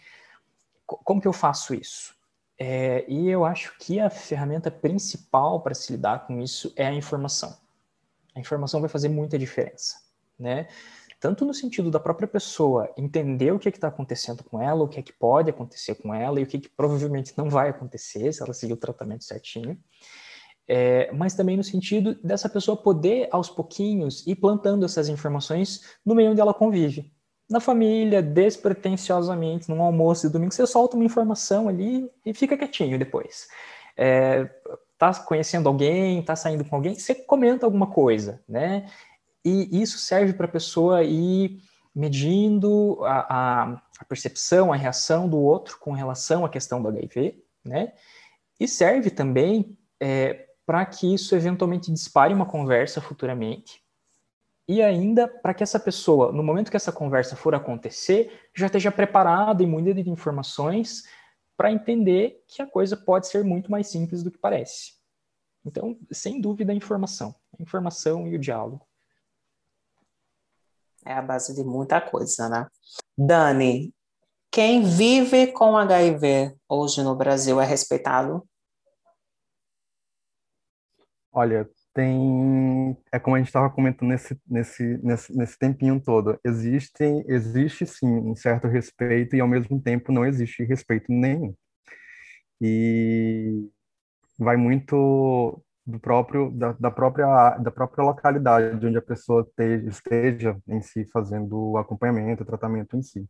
Como 0.86 1.20
que 1.20 1.28
eu 1.28 1.32
faço 1.32 1.72
isso? 1.72 2.17
É, 2.58 3.04
e 3.08 3.28
eu 3.28 3.44
acho 3.44 3.76
que 3.78 4.00
a 4.00 4.10
ferramenta 4.10 4.70
principal 4.70 5.60
para 5.60 5.74
se 5.74 5.92
lidar 5.92 6.26
com 6.26 6.40
isso 6.40 6.72
é 6.74 6.86
a 6.86 6.92
informação. 6.92 7.56
A 8.34 8.40
informação 8.40 8.80
vai 8.80 8.88
fazer 8.88 9.08
muita 9.08 9.38
diferença, 9.38 9.96
né? 10.38 10.66
Tanto 11.20 11.44
no 11.44 11.52
sentido 11.52 11.90
da 11.90 11.98
própria 11.98 12.28
pessoa 12.28 12.92
entender 12.96 13.52
o 13.52 13.58
que 13.58 13.68
é 13.68 13.72
está 13.72 13.88
acontecendo 13.88 14.44
com 14.44 14.60
ela, 14.60 14.84
o 14.84 14.88
que 14.88 15.00
é 15.00 15.02
que 15.02 15.12
pode 15.12 15.50
acontecer 15.50 15.96
com 15.96 16.14
ela 16.14 16.38
e 16.38 16.44
o 16.44 16.46
que, 16.46 16.56
é 16.56 16.60
que 16.60 16.68
provavelmente 16.68 17.34
não 17.36 17.50
vai 17.50 17.70
acontecer 17.70 18.32
se 18.32 18.42
ela 18.42 18.54
seguir 18.54 18.74
o 18.74 18.76
tratamento 18.76 19.24
certinho, 19.24 19.76
é, 20.68 21.10
mas 21.12 21.34
também 21.34 21.56
no 21.56 21.64
sentido 21.64 22.14
dessa 22.22 22.48
pessoa 22.48 22.76
poder, 22.76 23.28
aos 23.32 23.48
pouquinhos, 23.48 24.24
ir 24.26 24.36
plantando 24.36 24.84
essas 24.84 25.08
informações 25.08 25.82
no 26.04 26.14
meio 26.14 26.30
onde 26.30 26.40
ela 26.40 26.54
convive. 26.54 27.12
Na 27.48 27.60
família, 27.60 28.22
despretensiosamente, 28.22 29.70
num 29.70 29.82
almoço 29.82 30.26
de 30.26 30.32
domingo, 30.32 30.52
você 30.52 30.66
solta 30.66 30.96
uma 30.96 31.04
informação 31.04 31.68
ali 31.68 32.10
e 32.24 32.34
fica 32.34 32.58
quietinho 32.58 32.98
depois. 32.98 33.48
É, 33.96 34.48
tá 34.98 35.14
conhecendo 35.14 35.68
alguém, 35.68 36.22
tá 36.22 36.36
saindo 36.36 36.64
com 36.64 36.76
alguém, 36.76 36.94
você 36.94 37.14
comenta 37.14 37.64
alguma 37.64 37.86
coisa, 37.86 38.42
né? 38.48 38.86
E 39.44 39.80
isso 39.80 39.98
serve 39.98 40.34
para 40.34 40.46
a 40.46 40.50
pessoa 40.50 41.02
ir 41.02 41.62
medindo 41.94 42.98
a, 43.04 43.72
a, 43.98 44.04
percepção, 44.04 44.72
a 44.72 44.76
reação 44.76 45.28
do 45.28 45.38
outro 45.38 45.78
com 45.78 45.92
relação 45.92 46.44
à 46.44 46.48
questão 46.48 46.82
do 46.82 46.88
HIV, 46.88 47.42
né? 47.64 47.92
E 48.60 48.68
serve 48.68 49.10
também 49.10 49.76
é, 50.00 50.48
para 50.66 50.84
que 50.84 51.14
isso 51.14 51.34
eventualmente 51.34 51.90
dispare 51.90 52.34
uma 52.34 52.46
conversa 52.46 53.00
futuramente. 53.00 53.82
E 54.68 54.82
ainda 54.82 55.26
para 55.26 55.54
que 55.54 55.62
essa 55.62 55.80
pessoa, 55.80 56.30
no 56.30 56.42
momento 56.42 56.70
que 56.70 56.76
essa 56.76 56.92
conversa 56.92 57.34
for 57.34 57.54
acontecer, 57.54 58.50
já 58.54 58.66
esteja 58.66 58.92
preparada 58.92 59.62
e 59.62 59.66
munida 59.66 60.02
de 60.02 60.10
informações 60.10 61.04
para 61.56 61.72
entender 61.72 62.44
que 62.46 62.60
a 62.60 62.66
coisa 62.66 62.94
pode 62.94 63.28
ser 63.28 63.42
muito 63.42 63.70
mais 63.70 63.88
simples 63.88 64.22
do 64.22 64.30
que 64.30 64.38
parece. 64.38 64.92
Então, 65.64 65.98
sem 66.12 66.38
dúvida, 66.38 66.70
a 66.70 66.74
informação. 66.74 67.34
A 67.58 67.62
informação 67.62 68.26
e 68.28 68.36
o 68.36 68.38
diálogo. 68.38 68.86
É 71.04 71.14
a 71.14 71.22
base 71.22 71.54
de 71.54 71.64
muita 71.64 72.00
coisa, 72.00 72.48
né? 72.48 72.66
Dani, 73.16 73.94
quem 74.50 74.84
vive 74.84 75.48
com 75.52 75.78
HIV 75.78 76.56
hoje 76.68 77.02
no 77.02 77.16
Brasil 77.16 77.60
é 77.60 77.64
respeitado? 77.64 78.46
Olha, 81.32 81.68
tem. 81.98 82.96
É 83.10 83.18
como 83.18 83.34
a 83.34 83.38
gente 83.40 83.48
estava 83.48 83.68
comentando 83.68 84.10
nesse, 84.10 84.40
nesse, 84.46 84.98
nesse, 85.02 85.36
nesse 85.36 85.58
tempinho 85.58 86.00
todo. 86.00 86.38
Existe, 86.44 87.02
existe 87.26 87.84
sim 87.86 88.06
um 88.06 88.36
certo 88.36 88.68
respeito 88.68 89.34
e 89.34 89.40
ao 89.40 89.48
mesmo 89.48 89.82
tempo 89.82 90.12
não 90.12 90.24
existe 90.24 90.62
respeito 90.62 91.10
nenhum. 91.10 91.52
E 92.60 93.68
vai 94.38 94.56
muito 94.56 95.60
do 95.84 95.98
próprio 95.98 96.50
da, 96.52 96.72
da, 96.74 96.90
própria 96.90 97.56
da 97.58 97.70
própria 97.72 98.04
localidade 98.04 98.86
onde 98.86 98.98
a 98.98 99.02
pessoa 99.02 99.48
esteja 99.88 100.56
em 100.68 100.80
si 100.80 101.04
fazendo 101.06 101.72
o 101.72 101.78
acompanhamento, 101.78 102.44
o 102.44 102.46
tratamento 102.46 102.96
em 102.96 103.02
si. 103.02 103.26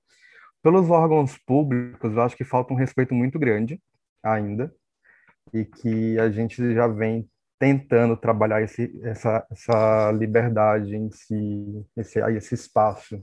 Pelos 0.62 0.90
órgãos 0.90 1.38
públicos, 1.38 2.12
eu 2.12 2.20
acho 2.20 2.36
que 2.36 2.44
falta 2.44 2.74
um 2.74 2.76
respeito 2.76 3.14
muito 3.14 3.38
grande 3.38 3.80
ainda 4.22 4.70
e 5.54 5.64
que 5.64 6.18
a 6.18 6.30
gente 6.30 6.74
já 6.74 6.86
vem 6.86 7.26
tentando 7.58 8.16
trabalhar 8.16 8.62
esse, 8.62 8.90
essa, 9.02 9.46
essa 9.50 10.12
liberdade 10.12 10.94
em 10.94 11.10
si, 11.10 11.84
esse, 11.96 12.20
esse 12.20 12.54
espaço 12.54 13.20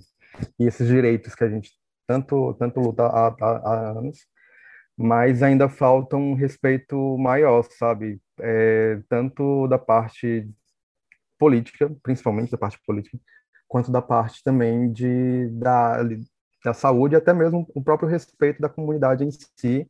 e 0.60 0.66
esses 0.68 0.88
direitos 0.88 1.34
que 1.34 1.44
a 1.44 1.50
gente 1.50 1.72
tanto, 2.08 2.54
tanto 2.56 2.80
luta 2.80 3.04
há, 3.06 3.28
há, 3.28 3.58
há 3.64 3.92
anos, 3.92 4.20
mas 4.98 5.44
ainda 5.44 5.68
falta 5.70 6.16
um 6.16 6.34
respeito 6.34 7.18
maior, 7.18 7.64
sabe? 7.64 8.22
É, 8.40 9.02
tanto 9.10 9.68
da 9.68 9.78
parte 9.78 10.50
política, 11.40 11.94
principalmente 12.04 12.52
da 12.52 12.58
parte 12.58 12.80
política, 12.86 13.18
quanto 13.68 13.92
da 13.92 14.02
parte 14.02 14.44
também 14.44 14.92
de, 14.92 15.50
da, 15.52 16.02
da 16.64 16.74
saúde, 16.74 17.16
até 17.16 17.34
mesmo 17.34 17.68
o 17.76 17.84
próprio 17.84 18.08
respeito 18.08 18.62
da 18.62 18.70
comunidade 18.70 19.24
em 19.24 19.32
si, 19.32 19.90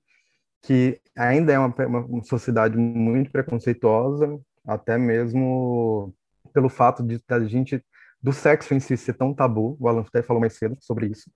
que 0.65 0.99
ainda 1.15 1.53
é 1.53 1.59
uma, 1.59 1.73
uma 1.87 2.23
sociedade 2.23 2.75
muito 2.77 3.31
preconceituosa, 3.31 4.39
até 4.65 4.97
mesmo 4.97 6.13
pelo 6.51 6.69
fato 6.69 7.03
de 7.03 7.21
a 7.29 7.39
gente 7.41 7.83
do 8.21 8.33
sexo 8.33 8.73
em 8.73 8.79
si 8.79 8.97
ser 8.97 9.13
tão 9.13 9.33
tabu. 9.33 9.77
O 9.79 9.87
Alan 9.87 10.01
até 10.01 10.23
falou 10.23 10.41
mais 10.41 10.53
cedo 10.53 10.75
sobre 10.81 11.07
isso. 11.07 11.29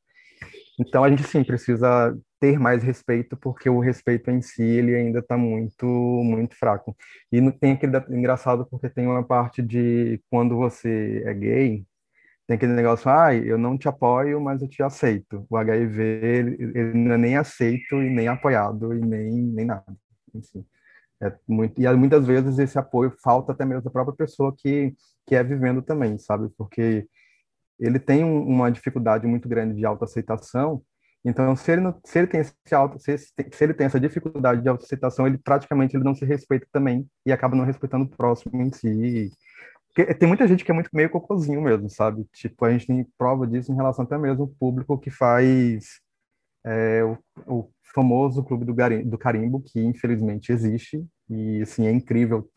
Então 0.79 1.03
a 1.03 1.09
gente 1.09 1.23
sim 1.23 1.43
precisa 1.43 2.17
ter 2.39 2.57
mais 2.57 2.81
respeito 2.81 3.37
porque 3.37 3.69
o 3.69 3.79
respeito 3.79 4.31
em 4.31 4.41
si 4.41 4.63
ele 4.63 4.95
ainda 4.95 5.19
está 5.19 5.37
muito 5.37 5.85
muito 5.85 6.55
fraco. 6.55 6.95
E 7.31 7.51
tem 7.51 7.73
aquele 7.73 7.97
engraçado 8.09 8.65
porque 8.65 8.89
tem 8.89 9.05
uma 9.05 9.23
parte 9.23 9.61
de 9.61 10.19
quando 10.29 10.55
você 10.55 11.21
é 11.25 11.33
gay 11.33 11.85
tem 12.49 12.55
aquele 12.55 12.73
negócio, 12.73 13.07
ah, 13.11 13.31
eu 13.35 13.59
não 13.59 13.77
te 13.77 13.87
apoio, 13.87 14.41
mas 14.41 14.59
eu 14.59 14.67
te 14.67 14.81
aceito. 14.81 15.45
O 15.47 15.55
HIV, 15.55 16.01
ele, 16.01 16.57
ele 16.73 16.93
não 16.95 17.13
é 17.13 17.17
nem 17.17 17.37
aceito 17.37 18.01
e 18.01 18.09
nem 18.09 18.27
apoiado 18.27 18.91
e 18.91 18.99
nem, 18.99 19.31
nem 19.31 19.65
nada. 19.65 19.85
Enfim, 20.33 20.65
é 21.21 21.31
muito, 21.47 21.79
e 21.79 21.95
muitas 21.95 22.25
vezes 22.25 22.57
esse 22.57 22.79
apoio 22.79 23.13
falta 23.23 23.51
até 23.51 23.63
mesmo 23.63 23.83
da 23.83 23.91
própria 23.91 24.15
pessoa 24.15 24.51
que, 24.57 24.95
que 25.27 25.35
é 25.35 25.43
vivendo 25.43 25.83
também, 25.83 26.17
sabe? 26.17 26.49
Porque 26.57 27.07
ele 27.79 27.99
tem 27.99 28.23
um, 28.23 28.41
uma 28.41 28.71
dificuldade 28.71 29.27
muito 29.27 29.47
grande 29.47 29.75
de 29.75 29.85
autoaceitação, 29.85 30.81
então 31.23 31.55
se 31.55 31.71
ele, 31.71 31.81
não, 31.81 31.99
se 32.03 32.17
ele 32.17 32.27
tem 32.27 32.41
esse 32.41 32.53
auto, 32.73 32.97
se, 32.99 33.15
se 33.15 33.35
ele 33.63 33.75
tem 33.75 33.85
essa 33.85 33.99
dificuldade 33.99 34.63
de 34.63 34.69
autoaceitação, 34.69 35.27
ele 35.27 35.37
praticamente 35.37 35.95
ele 35.95 36.03
não 36.03 36.15
se 36.15 36.25
respeita 36.25 36.65
também 36.71 37.07
e 37.27 37.31
acaba 37.31 37.55
não 37.55 37.65
respeitando 37.65 38.05
o 38.05 38.09
próximo 38.09 38.59
em 38.59 38.73
si 38.73 39.31
tem 39.93 40.27
muita 40.27 40.47
gente 40.47 40.63
que 40.63 40.71
é 40.71 40.73
muito 40.73 40.89
meio 40.93 41.09
cocôzinho 41.09 41.61
mesmo, 41.61 41.89
sabe? 41.89 42.25
Tipo, 42.33 42.65
a 42.65 42.71
gente 42.71 42.87
tem 42.87 43.05
prova 43.17 43.45
disso 43.47 43.71
em 43.71 43.75
relação 43.75 44.05
até 44.05 44.17
mesmo 44.17 44.43
ao 44.43 44.47
público 44.47 44.97
que 44.97 45.09
faz 45.09 45.99
é, 46.65 47.03
o, 47.03 47.17
o, 47.47 47.69
famoso 47.93 48.43
Clube 48.43 48.65
do, 48.65 48.75
do 49.05 49.17
Carimbo, 49.17 49.61
que 49.61 49.81
infelizmente 49.81 50.51
existe, 50.51 51.03
e 51.29 51.61
assim, 51.61 51.87
é 51.87 51.91
incrível 51.91 52.47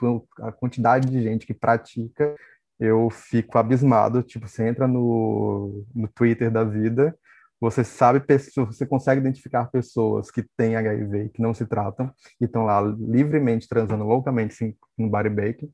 a 0.40 0.52
quantidade 0.52 1.10
de 1.10 1.22
gente 1.22 1.46
que 1.46 1.54
pratica. 1.54 2.34
Eu 2.78 3.08
fico 3.10 3.58
abismado, 3.58 4.22
tipo, 4.22 4.48
você 4.48 4.66
entra 4.68 4.86
no, 4.88 5.86
no 5.94 6.08
Twitter 6.08 6.50
da 6.50 6.64
vida, 6.64 7.16
você 7.60 7.84
sabe, 7.84 8.20
você 8.56 8.84
consegue 8.84 9.20
identificar 9.20 9.70
pessoas 9.70 10.30
que 10.30 10.44
têm 10.56 10.74
HIV, 10.76 11.28
que 11.30 11.40
não 11.40 11.54
se 11.54 11.64
tratam, 11.64 12.12
e 12.40 12.44
estão 12.44 12.64
lá 12.64 12.80
livremente 12.80 13.68
transando 13.68 14.04
loucamente 14.04 14.54
assim, 14.54 14.74
no 14.98 15.08
body 15.08 15.28
bake, 15.30 15.70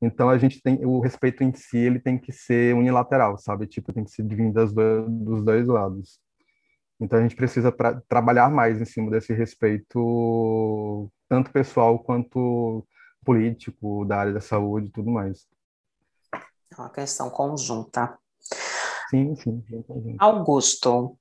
então 0.00 0.28
a 0.30 0.38
gente 0.38 0.62
tem 0.62 0.84
o 0.84 1.00
respeito 1.00 1.42
em 1.42 1.52
si, 1.52 1.76
ele 1.76 1.98
tem 1.98 2.18
que 2.18 2.32
ser 2.32 2.74
unilateral, 2.74 3.36
sabe? 3.36 3.66
Tipo, 3.66 3.92
tem 3.92 4.04
que 4.04 4.10
ser 4.10 4.24
vindo 4.26 4.52
das, 4.52 4.72
dos 4.72 5.44
dois 5.44 5.66
lados. 5.66 6.20
Então 7.00 7.18
a 7.18 7.22
gente 7.22 7.36
precisa 7.36 7.70
pra, 7.70 8.00
trabalhar 8.08 8.50
mais 8.50 8.80
em 8.80 8.84
cima 8.84 9.10
desse 9.10 9.32
respeito, 9.32 11.10
tanto 11.28 11.50
pessoal 11.52 11.98
quanto 11.98 12.86
político, 13.24 14.04
da 14.04 14.18
área 14.18 14.32
da 14.32 14.40
saúde 14.40 14.88
e 14.88 14.92
tudo 14.92 15.10
mais. 15.10 15.46
É 16.32 16.80
uma 16.80 16.90
questão 16.90 17.30
conjunta. 17.30 18.18
Sim, 19.10 19.34
sim. 19.36 19.62
Augusto, 20.18 21.18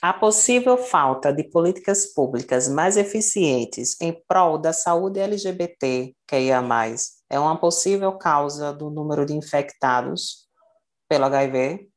a 0.00 0.12
possível 0.12 0.76
falta 0.76 1.32
de 1.32 1.44
políticas 1.44 2.06
públicas 2.06 2.68
mais 2.68 2.96
eficientes 2.96 3.96
em 4.00 4.12
prol 4.26 4.58
da 4.58 4.72
saúde 4.72 5.18
LGBT, 5.18 6.14
que 6.26 6.40
ia 6.40 6.62
mais, 6.62 7.17
é 7.30 7.38
uma 7.38 7.58
possível 7.58 8.12
causa 8.16 8.72
do 8.72 8.90
número 8.90 9.26
de 9.26 9.34
infectados 9.34 10.48
pelo 11.08 11.24
HIV? 11.26 11.88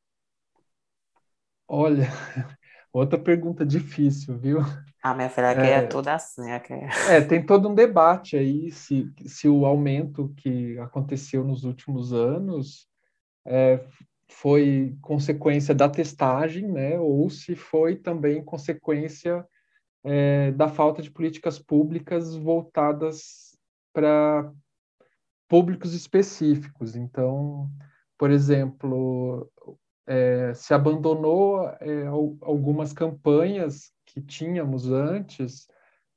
Olha, 1.66 2.06
outra 2.92 3.18
pergunta 3.18 3.64
difícil, 3.64 4.36
viu? 4.38 4.58
Ah, 5.02 5.14
minha 5.14 5.28
filha, 5.28 5.50
aqui 5.50 5.60
é, 5.60 5.74
é 5.74 5.86
tudo 5.86 6.08
assim. 6.08 6.50
Aqui. 6.52 6.74
É, 7.08 7.20
tem 7.20 7.44
todo 7.44 7.68
um 7.68 7.74
debate 7.74 8.36
aí 8.36 8.70
se, 8.70 9.10
se 9.26 9.48
o 9.48 9.66
aumento 9.66 10.32
que 10.36 10.78
aconteceu 10.78 11.42
nos 11.42 11.64
últimos 11.64 12.12
anos 12.12 12.88
é, 13.44 13.80
foi 14.28 14.96
consequência 15.00 15.74
da 15.74 15.88
testagem, 15.88 16.68
né, 16.68 16.98
ou 16.98 17.28
se 17.28 17.54
foi 17.54 17.96
também 17.96 18.44
consequência 18.44 19.46
é, 20.04 20.50
da 20.52 20.68
falta 20.68 21.02
de 21.02 21.10
políticas 21.10 21.58
públicas 21.58 22.34
voltadas 22.34 23.56
para 23.92 24.50
públicos 25.52 25.92
específicos. 25.92 26.96
Então, 26.96 27.70
por 28.16 28.30
exemplo, 28.30 29.46
é, 30.06 30.54
se 30.54 30.72
abandonou 30.72 31.68
é, 31.78 32.06
algumas 32.40 32.94
campanhas 32.94 33.92
que 34.06 34.22
tínhamos 34.22 34.90
antes, 34.90 35.68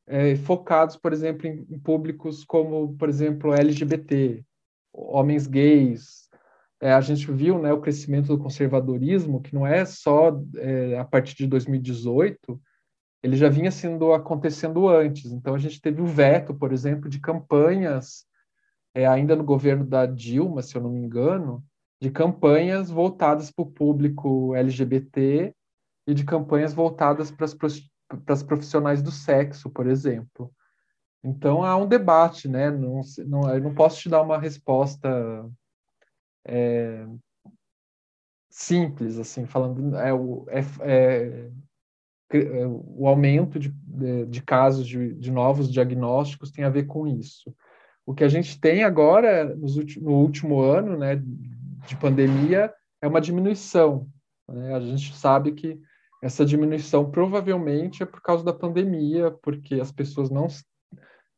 é, 0.07 0.37
focados, 0.37 0.95
por 0.95 1.11
exemplo, 1.11 1.47
em, 1.47 1.65
em, 1.69 1.77
públicos 1.77 2.45
como, 2.45 2.95
por 2.95 3.09
exemplo, 3.09 3.53
LGBT, 3.53 4.41
homens 4.93 5.47
gays. 5.47 6.29
É, 6.79 6.93
a 6.93 7.01
gente 7.01 7.29
viu 7.29 7.59
né, 7.59 7.73
o 7.73 7.81
crescimento 7.81 8.27
do 8.27 8.41
conservadorismo, 8.41 9.41
que 9.41 9.53
não 9.53 9.67
é 9.67 9.83
só 9.83 10.31
é, 10.55 10.97
a 10.97 11.03
partir 11.03 11.35
de 11.35 11.47
2018, 11.47 12.57
ele 13.21 13.35
já 13.35 13.49
vinha 13.49 13.69
sendo 13.69 14.13
acontecendo 14.13 14.87
antes. 14.87 15.33
Então, 15.33 15.55
a 15.55 15.59
gente 15.59 15.81
teve 15.81 16.01
o 16.01 16.05
veto, 16.05 16.53
por 16.53 16.71
exemplo, 16.71 17.09
de 17.09 17.19
campanhas 17.19 18.25
é, 18.95 19.05
ainda 19.05 19.35
no 19.35 19.43
governo 19.43 19.85
da 19.85 20.05
Dilma, 20.05 20.61
se 20.61 20.75
eu 20.75 20.81
não 20.81 20.89
me 20.89 20.99
engano, 20.99 21.61
de 22.01 22.09
campanhas 22.09 22.89
voltadas 22.89 23.51
para 23.51 23.63
o 23.63 23.71
público 23.71 24.55
LGBT 24.55 25.53
e 26.07 26.13
de 26.13 26.23
campanhas 26.23 26.73
voltadas 26.73 27.29
para 27.29 27.45
as 28.33 28.43
profissionais 28.43 29.03
do 29.03 29.11
sexo, 29.11 29.69
por 29.69 29.85
exemplo. 29.85 30.49
Então 31.21 31.63
há 31.63 31.75
um 31.75 31.87
debate, 31.87 32.47
né? 32.47 32.71
Não, 32.71 33.01
não, 33.27 33.53
eu 33.53 33.61
não 33.61 33.73
posso 33.75 33.99
te 33.99 34.07
dar 34.07 34.21
uma 34.21 34.37
resposta 34.39 35.49
é, 36.47 37.05
simples, 38.49 39.17
assim, 39.17 39.45
falando 39.45 39.95
é, 39.97 40.11
é, 40.81 41.51
é, 42.29 42.67
o 42.67 43.07
aumento 43.07 43.59
de, 43.59 43.69
de, 43.69 44.25
de 44.27 44.41
casos 44.41 44.87
de, 44.87 45.13
de, 45.15 45.31
novos 45.31 45.69
diagnósticos 45.69 46.51
tem 46.51 46.63
a 46.63 46.69
ver 46.69 46.85
com 46.85 47.07
isso. 47.07 47.53
O 48.05 48.13
que 48.13 48.23
a 48.23 48.27
gente 48.29 48.59
tem 48.59 48.83
agora, 48.83 49.55
nos 49.55 49.75
no 49.97 50.11
último 50.11 50.61
ano 50.61 50.97
né, 50.97 51.15
de 51.15 51.95
pandemia, 51.97 52.73
é 53.01 53.07
uma 53.07 53.21
diminuição. 53.21 54.07
Né? 54.47 54.75
A 54.75 54.79
gente 54.79 55.15
sabe 55.15 55.53
que 55.53 55.79
essa 56.21 56.45
diminuição 56.45 57.09
provavelmente 57.09 58.03
é 58.03 58.05
por 58.05 58.21
causa 58.21 58.43
da 58.43 58.53
pandemia, 58.53 59.31
porque 59.41 59.75
as 59.75 59.91
pessoas 59.91 60.29
não 60.29 60.47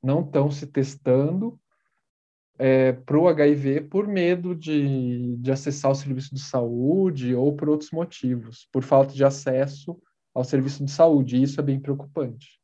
não 0.03 0.22
estão 0.22 0.52
se 0.52 0.68
testando 0.68 1.60
é, 2.57 2.91
para 2.91 3.18
o 3.18 3.27
HIV 3.27 3.81
por 3.81 4.07
medo 4.07 4.56
de, 4.56 5.35
de 5.38 5.52
acessar 5.52 5.91
o 5.91 5.95
serviço 5.95 6.34
de 6.34 6.41
saúde 6.41 7.35
ou 7.35 7.56
por 7.56 7.69
outros 7.69 7.91
motivos, 7.91 8.68
por 8.72 8.84
falta 8.84 9.14
de 9.14 9.23
acesso 9.23 9.98
ao 10.34 10.44
serviço 10.44 10.84
de 10.84 10.91
saúde. 10.91 11.38
E 11.38 11.44
isso 11.44 11.60
é 11.60 11.64
bem 11.64 11.80
preocupante. 11.80 12.56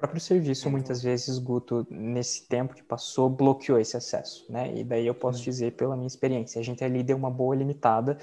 O 0.00 0.08
próprio 0.08 0.20
serviço, 0.20 0.70
muitas 0.70 1.02
vezes, 1.02 1.38
Guto, 1.38 1.86
nesse 1.90 2.48
tempo 2.48 2.74
que 2.74 2.82
passou, 2.82 3.28
bloqueou 3.28 3.78
esse 3.78 3.96
acesso, 3.96 4.50
né? 4.50 4.74
E 4.74 4.82
daí 4.82 5.06
eu 5.06 5.14
posso 5.14 5.42
dizer, 5.42 5.72
pela 5.72 5.94
minha 5.94 6.06
experiência, 6.06 6.58
a 6.58 6.64
gente 6.64 6.82
ali 6.82 7.02
deu 7.02 7.16
uma 7.16 7.30
boa 7.30 7.54
limitada 7.54 8.16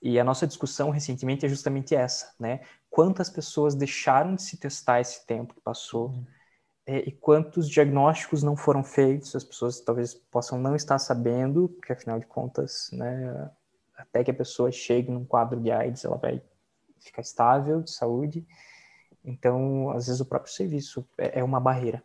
e 0.00 0.20
a 0.20 0.24
nossa 0.24 0.46
discussão 0.46 0.90
recentemente 0.90 1.44
é 1.44 1.48
justamente 1.48 1.94
essa, 1.94 2.32
né? 2.38 2.60
Quantas 2.88 3.28
pessoas 3.28 3.74
deixaram 3.74 4.36
de 4.36 4.42
se 4.42 4.56
testar 4.56 5.00
esse 5.00 5.26
tempo 5.26 5.54
que 5.54 5.60
passou? 5.60 6.10
Uhum 6.10 6.24
é, 6.86 6.98
e 7.00 7.10
quantos 7.10 7.68
diagnósticos 7.68 8.44
não 8.44 8.56
foram 8.56 8.84
feitos, 8.84 9.34
as 9.34 9.42
pessoas 9.42 9.80
talvez 9.80 10.14
possam 10.14 10.56
não 10.56 10.76
estar 10.76 10.98
sabendo, 10.98 11.68
porque 11.68 11.92
afinal 11.92 12.20
de 12.20 12.26
contas, 12.26 12.88
né, 12.92 13.50
até 13.96 14.22
que 14.22 14.30
a 14.30 14.34
pessoa 14.34 14.70
chegue 14.70 15.10
num 15.10 15.24
quadro 15.24 15.60
de 15.60 15.70
AIDS, 15.70 16.04
ela 16.04 16.16
vai 16.16 16.40
ficar 17.00 17.22
estável 17.22 17.82
de 17.82 17.90
saúde. 17.90 18.46
Então, 19.26 19.90
às 19.90 20.06
vezes 20.06 20.20
o 20.20 20.26
próprio 20.26 20.52
serviço 20.52 21.06
é, 21.18 21.40
é 21.40 21.44
uma 21.44 21.58
barreira. 21.58 22.02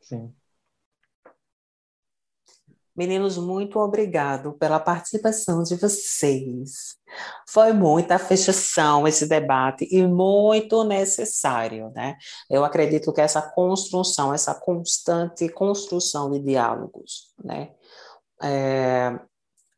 Sim. 0.00 0.34
Meninos, 2.94 3.38
muito 3.38 3.78
obrigado 3.78 4.52
pela 4.52 4.78
participação 4.78 5.62
de 5.62 5.76
vocês. 5.76 6.98
Foi 7.48 7.72
muita 7.72 8.18
fechação 8.18 9.08
esse 9.08 9.26
debate 9.26 9.88
e 9.90 10.06
muito 10.06 10.84
necessário, 10.84 11.90
né? 11.94 12.18
Eu 12.50 12.64
acredito 12.64 13.10
que 13.10 13.20
essa 13.22 13.40
construção, 13.40 14.34
essa 14.34 14.54
constante 14.54 15.48
construção 15.48 16.30
de 16.30 16.38
diálogos, 16.40 17.32
né? 17.42 17.72
É, 18.42 19.18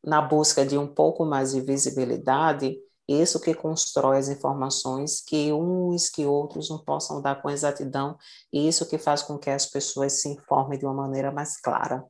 na 0.03 0.21
busca 0.21 0.67
de 0.67 0.77
um 0.77 0.87
pouco 0.87 1.25
mais 1.25 1.53
de 1.53 1.61
visibilidade, 1.61 2.77
isso 3.09 3.41
que 3.41 3.55
constrói 3.55 4.19
as 4.19 4.29
informações 4.29 5.21
que 5.21 5.53
uns 5.53 6.09
que 6.09 6.25
outros 6.25 6.71
não 6.71 6.79
possam 6.79 7.21
dar 7.21 7.41
com 7.41 7.51
exatidão, 7.51 8.17
e 8.53 8.67
isso 8.67 8.89
que 8.89 8.99
faz 8.99 9.23
com 9.23 9.39
que 9.39 9.51
as 9.51 9.67
pessoas 9.67 10.21
se 10.21 10.29
informem 10.29 10.79
de 10.79 10.87
uma 10.87 10.95
maneira 10.95 11.31
mais 11.31 11.61
clara. 11.61 12.05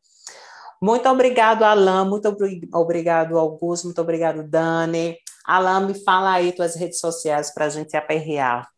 Muito 0.81 1.09
obrigado, 1.09 1.63
Alain. 1.63 2.09
Muito 2.09 2.29
obrigado, 2.75 3.39
Augusto. 3.39 3.85
Muito 3.85 4.01
obrigado, 4.01 4.43
Dani. 4.47 5.17
Alain, 5.47 5.87
me 5.87 5.95
fala 5.95 6.33
aí 6.33 6.53
tuas 6.53 6.75
redes 6.75 7.01
sociais 7.01 7.53
para 7.53 7.67
a 7.67 7.69
gente 7.69 7.97
aperrear. 7.97 8.69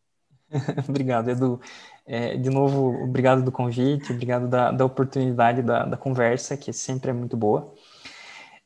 obrigado, 0.87 1.29
Edu. 1.29 1.59
É, 2.05 2.37
de 2.37 2.49
novo, 2.49 3.03
obrigado 3.03 3.43
do 3.43 3.51
convite, 3.51 4.13
obrigado 4.13 4.47
da, 4.47 4.71
da 4.71 4.85
oportunidade 4.85 5.61
da, 5.61 5.83
da, 5.83 5.97
conversa, 5.97 6.55
que 6.55 6.71
sempre 6.71 7.11
é 7.11 7.13
muito 7.13 7.35
boa. 7.35 7.73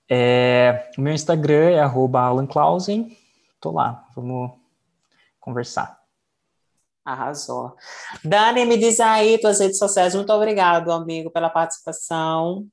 É, 0.08 0.92
o 0.96 1.02
meu 1.02 1.12
Instagram 1.12 1.72
é 1.72 1.80
@alanclausen. 1.80 3.18
Tô 3.62 3.72
lá, 3.72 4.08
vamos 4.16 4.52
conversar. 5.40 6.02
Arrasou. 7.06 7.76
Dani, 8.26 8.66
me 8.66 8.76
diz 8.78 9.00
aí 9.00 9.40
tuas 9.40 9.60
redes 9.60 9.78
sociais. 9.78 10.16
Muito 10.16 10.34
obrigado, 10.34 10.92
amigo, 10.92 11.30
pela 11.30 11.50
participação. 11.50 12.68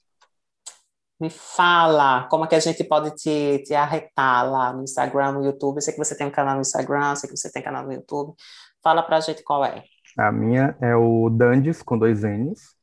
Me 1.20 1.28
fala 1.28 2.26
como 2.28 2.44
é 2.44 2.48
que 2.48 2.54
a 2.54 2.60
gente 2.60 2.82
pode 2.84 3.10
te, 3.16 3.62
te 3.64 3.74
arretar 3.74 4.50
lá 4.50 4.72
no 4.72 4.82
Instagram, 4.82 5.32
no 5.32 5.44
YouTube. 5.44 5.76
Eu 5.76 5.82
sei 5.82 5.92
que 5.92 5.98
você 5.98 6.16
tem 6.16 6.26
um 6.26 6.30
canal 6.30 6.54
no 6.54 6.62
Instagram, 6.62 7.10
eu 7.10 7.16
sei 7.16 7.28
que 7.28 7.36
você 7.36 7.52
tem 7.52 7.62
canal 7.62 7.84
no 7.84 7.92
YouTube. 7.92 8.34
Fala 8.82 9.02
pra 9.02 9.20
gente 9.20 9.42
qual 9.42 9.64
é. 9.64 9.84
A 10.16 10.32
minha 10.32 10.76
é 10.80 10.96
o 10.96 11.28
Dandes 11.28 11.82
com 11.82 11.98
dois 11.98 12.22
N's 12.22 12.74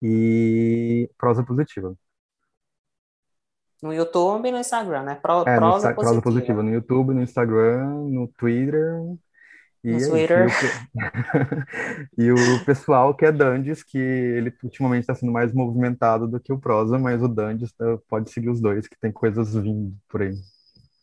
e 0.00 1.10
prosa 1.18 1.42
positiva. 1.44 1.96
No 3.84 3.92
YouTube 3.92 4.48
e 4.48 4.50
no 4.50 4.58
Instagram, 4.58 5.02
né? 5.02 5.14
Pro, 5.20 5.42
é, 5.46 5.56
prosa, 5.56 5.90
no, 5.90 5.94
positiva. 5.94 5.94
prosa 5.94 6.22
positiva. 6.22 6.62
No 6.62 6.70
YouTube, 6.70 7.12
no 7.12 7.20
Instagram, 7.20 7.84
no 8.08 8.26
Twitter 8.28 8.98
e, 9.84 9.92
no 9.92 10.08
Twitter. 10.08 10.46
E 12.16 12.32
o, 12.32 12.38
e 12.38 12.56
o 12.56 12.64
pessoal 12.64 13.14
que 13.14 13.26
é 13.26 13.30
Dandes, 13.30 13.82
que 13.82 13.98
ele 13.98 14.50
ultimamente 14.62 15.02
está 15.02 15.14
sendo 15.14 15.30
mais 15.30 15.52
movimentado 15.52 16.26
do 16.26 16.40
que 16.40 16.50
o 16.50 16.58
Prosa, 16.58 16.98
mas 16.98 17.22
o 17.22 17.28
Dandes 17.28 17.74
tá, 17.74 17.98
pode 18.08 18.30
seguir 18.30 18.48
os 18.48 18.58
dois, 18.58 18.88
que 18.88 18.98
tem 18.98 19.12
coisas 19.12 19.54
vindo 19.54 19.94
por 20.08 20.22
aí. 20.22 20.32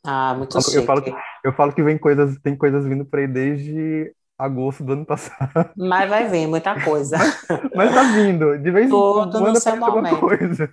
Ah, 0.04 0.34
muito 0.34 0.58
eu 0.58 0.82
eu 0.82 0.84
falo, 0.84 1.04
que, 1.04 1.14
eu 1.44 1.54
falo 1.54 1.74
que 1.74 1.84
vem 1.84 2.00
coisas, 2.00 2.36
tem 2.40 2.58
coisas 2.58 2.84
vindo 2.84 3.06
por 3.06 3.20
aí 3.20 3.28
desde 3.28 4.12
agosto 4.36 4.84
do 4.84 4.94
ano 4.94 5.06
passado. 5.06 5.70
Mas 5.78 6.10
vai 6.10 6.28
vir 6.28 6.48
muita 6.48 6.84
coisa. 6.84 7.16
mas, 7.76 7.92
mas 7.92 7.94
tá 7.94 8.02
vindo, 8.14 8.58
de 8.58 8.72
vez 8.72 8.88
em 8.88 8.90
quando 8.90 9.40
manda 9.40 9.86
alguma 9.86 10.18
coisa. 10.18 10.68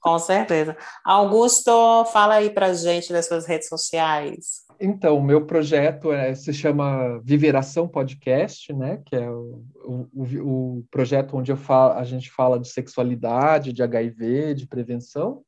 Com 0.00 0.18
certeza. 0.18 0.76
Augusto, 1.04 2.04
fala 2.06 2.34
aí 2.34 2.50
pra 2.50 2.72
gente 2.72 3.12
das 3.12 3.26
suas 3.26 3.46
redes 3.46 3.68
sociais. 3.68 4.66
Então, 4.80 5.18
o 5.18 5.22
meu 5.22 5.44
projeto 5.44 6.12
é, 6.12 6.34
se 6.34 6.52
chama 6.52 7.20
Viveração 7.24 7.88
Podcast, 7.88 8.72
né? 8.72 9.02
Que 9.04 9.16
é 9.16 9.28
o, 9.28 9.64
o, 9.84 10.78
o 10.78 10.84
projeto 10.88 11.36
onde 11.36 11.54
falo, 11.56 11.94
a 11.94 12.04
gente 12.04 12.30
fala 12.30 12.60
de 12.60 12.68
sexualidade, 12.68 13.72
de 13.72 13.82
HIV, 13.82 14.54
de 14.54 14.66
prevenção. 14.68 15.42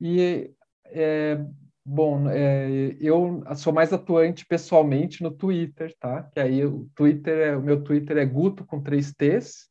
E, 0.00 0.50
é, 0.86 1.38
bom, 1.84 2.28
é, 2.30 2.96
eu 2.98 3.44
sou 3.54 3.72
mais 3.72 3.92
atuante 3.92 4.46
pessoalmente 4.46 5.22
no 5.22 5.30
Twitter, 5.30 5.94
tá? 6.00 6.22
Que 6.22 6.40
aí 6.40 6.64
o 6.64 6.88
Twitter, 6.94 7.38
é, 7.48 7.56
o 7.56 7.62
meu 7.62 7.82
Twitter 7.84 8.16
é 8.16 8.24
Guto 8.24 8.64
com 8.64 8.82
três 8.82 9.12
T's, 9.12 9.68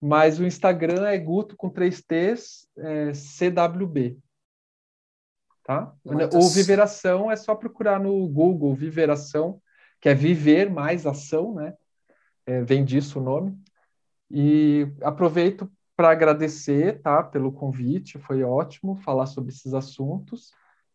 mas 0.00 0.40
o 0.40 0.46
Instagram 0.46 1.06
é 1.06 1.18
Guto 1.18 1.56
com 1.56 1.68
três 1.68 2.02
T's, 2.02 2.66
é, 2.78 3.12
CWB. 3.12 4.18
Tá? 5.62 5.92
O 6.04 6.48
Viveração 6.48 7.30
é 7.30 7.36
só 7.36 7.54
procurar 7.54 8.00
no 8.00 8.26
Google 8.28 8.74
Viveração, 8.74 9.60
que 10.00 10.08
é 10.08 10.14
viver 10.14 10.70
mais 10.70 11.06
ação, 11.06 11.54
né? 11.54 11.74
É, 12.46 12.62
vem 12.62 12.84
disso 12.84 13.20
o 13.20 13.22
nome. 13.22 13.56
E 14.30 14.90
aproveito 15.02 15.70
para 15.94 16.10
agradecer, 16.10 17.00
tá, 17.02 17.22
pelo 17.22 17.52
convite, 17.52 18.18
foi 18.18 18.42
ótimo 18.42 18.96
falar 18.96 19.26
sobre 19.26 19.52
esses 19.52 19.74
assuntos. 19.74 20.50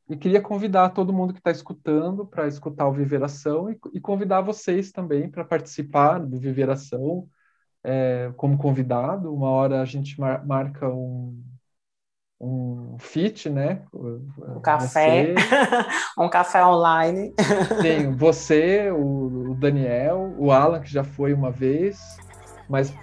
E 0.10 0.18
queria 0.18 0.42
convidar 0.42 0.90
todo 0.90 1.14
mundo 1.14 1.34
que 1.34 1.40
está 1.40 1.52
escutando 1.52 2.26
para 2.26 2.48
escutar 2.48 2.88
o 2.88 2.94
Viveração 2.94 3.70
e, 3.70 3.80
e 3.94 4.00
convidar 4.00 4.42
vocês 4.42 4.92
também 4.92 5.30
para 5.30 5.46
participar 5.46 6.20
do 6.20 6.40
Viveração 6.40 7.30
é, 7.86 8.32
como 8.36 8.58
convidado. 8.58 9.34
Uma 9.34 9.50
hora 9.50 9.82
a 9.82 9.86
gente 9.86 10.20
mar 10.20 10.46
marca 10.46 10.90
um, 10.90 11.40
um 12.42 12.98
fit, 13.00 13.50
né? 13.50 13.84
Um 13.94 14.60
café, 14.62 15.36
um 16.18 16.28
café 16.28 16.66
online. 16.66 17.34
Tem 17.82 18.12
você, 18.16 18.92
o, 18.92 19.52
o, 19.52 19.56
Daniel, 19.56 20.34
o 20.38 20.52
Alan, 20.52 20.82
que 20.82 20.92
já 20.92 21.04
foi 21.04 21.32
uma 21.32 21.52
vez, 21.52 22.18
mas 22.68 22.94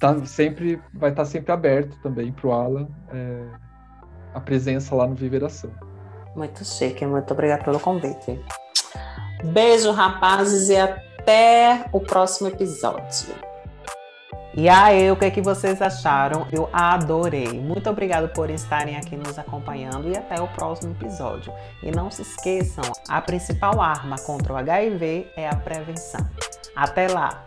tá 0.00 0.24
sempre, 0.24 0.80
vai 0.94 1.10
estar 1.10 1.24
tá 1.24 1.28
sempre 1.28 1.52
aberto 1.52 1.96
também 2.02 2.32
para 2.32 2.46
o 2.46 2.52
Alan 2.52 2.88
é, 3.12 3.46
a 4.34 4.40
presença 4.40 4.94
lá 4.94 5.06
no 5.06 5.14
Viveração. 5.14 5.70
Muito 6.34 6.64
chique, 6.64 7.04
muito 7.04 7.30
obrigada 7.32 7.62
pelo 7.62 7.78
convite. 7.78 8.40
Beijo, 9.44 9.90
rapazes, 9.90 10.70
e 10.70 10.76
até 10.76 11.84
o 11.92 12.00
próximo 12.00 12.48
episódio. 12.48 13.51
E 14.54 14.68
aí, 14.68 15.10
o 15.10 15.16
que, 15.16 15.24
é 15.24 15.30
que 15.30 15.40
vocês 15.40 15.80
acharam? 15.80 16.46
Eu 16.52 16.68
adorei. 16.72 17.58
Muito 17.58 17.88
obrigado 17.88 18.28
por 18.28 18.50
estarem 18.50 18.96
aqui 18.96 19.16
nos 19.16 19.38
acompanhando 19.38 20.10
e 20.10 20.16
até 20.16 20.40
o 20.42 20.48
próximo 20.48 20.92
episódio. 20.92 21.52
E 21.82 21.90
não 21.90 22.10
se 22.10 22.20
esqueçam, 22.20 22.84
a 23.08 23.20
principal 23.22 23.80
arma 23.80 24.16
contra 24.16 24.52
o 24.52 24.56
HIV 24.56 25.30
é 25.36 25.48
a 25.48 25.56
prevenção. 25.56 26.20
Até 26.76 27.08
lá! 27.08 27.46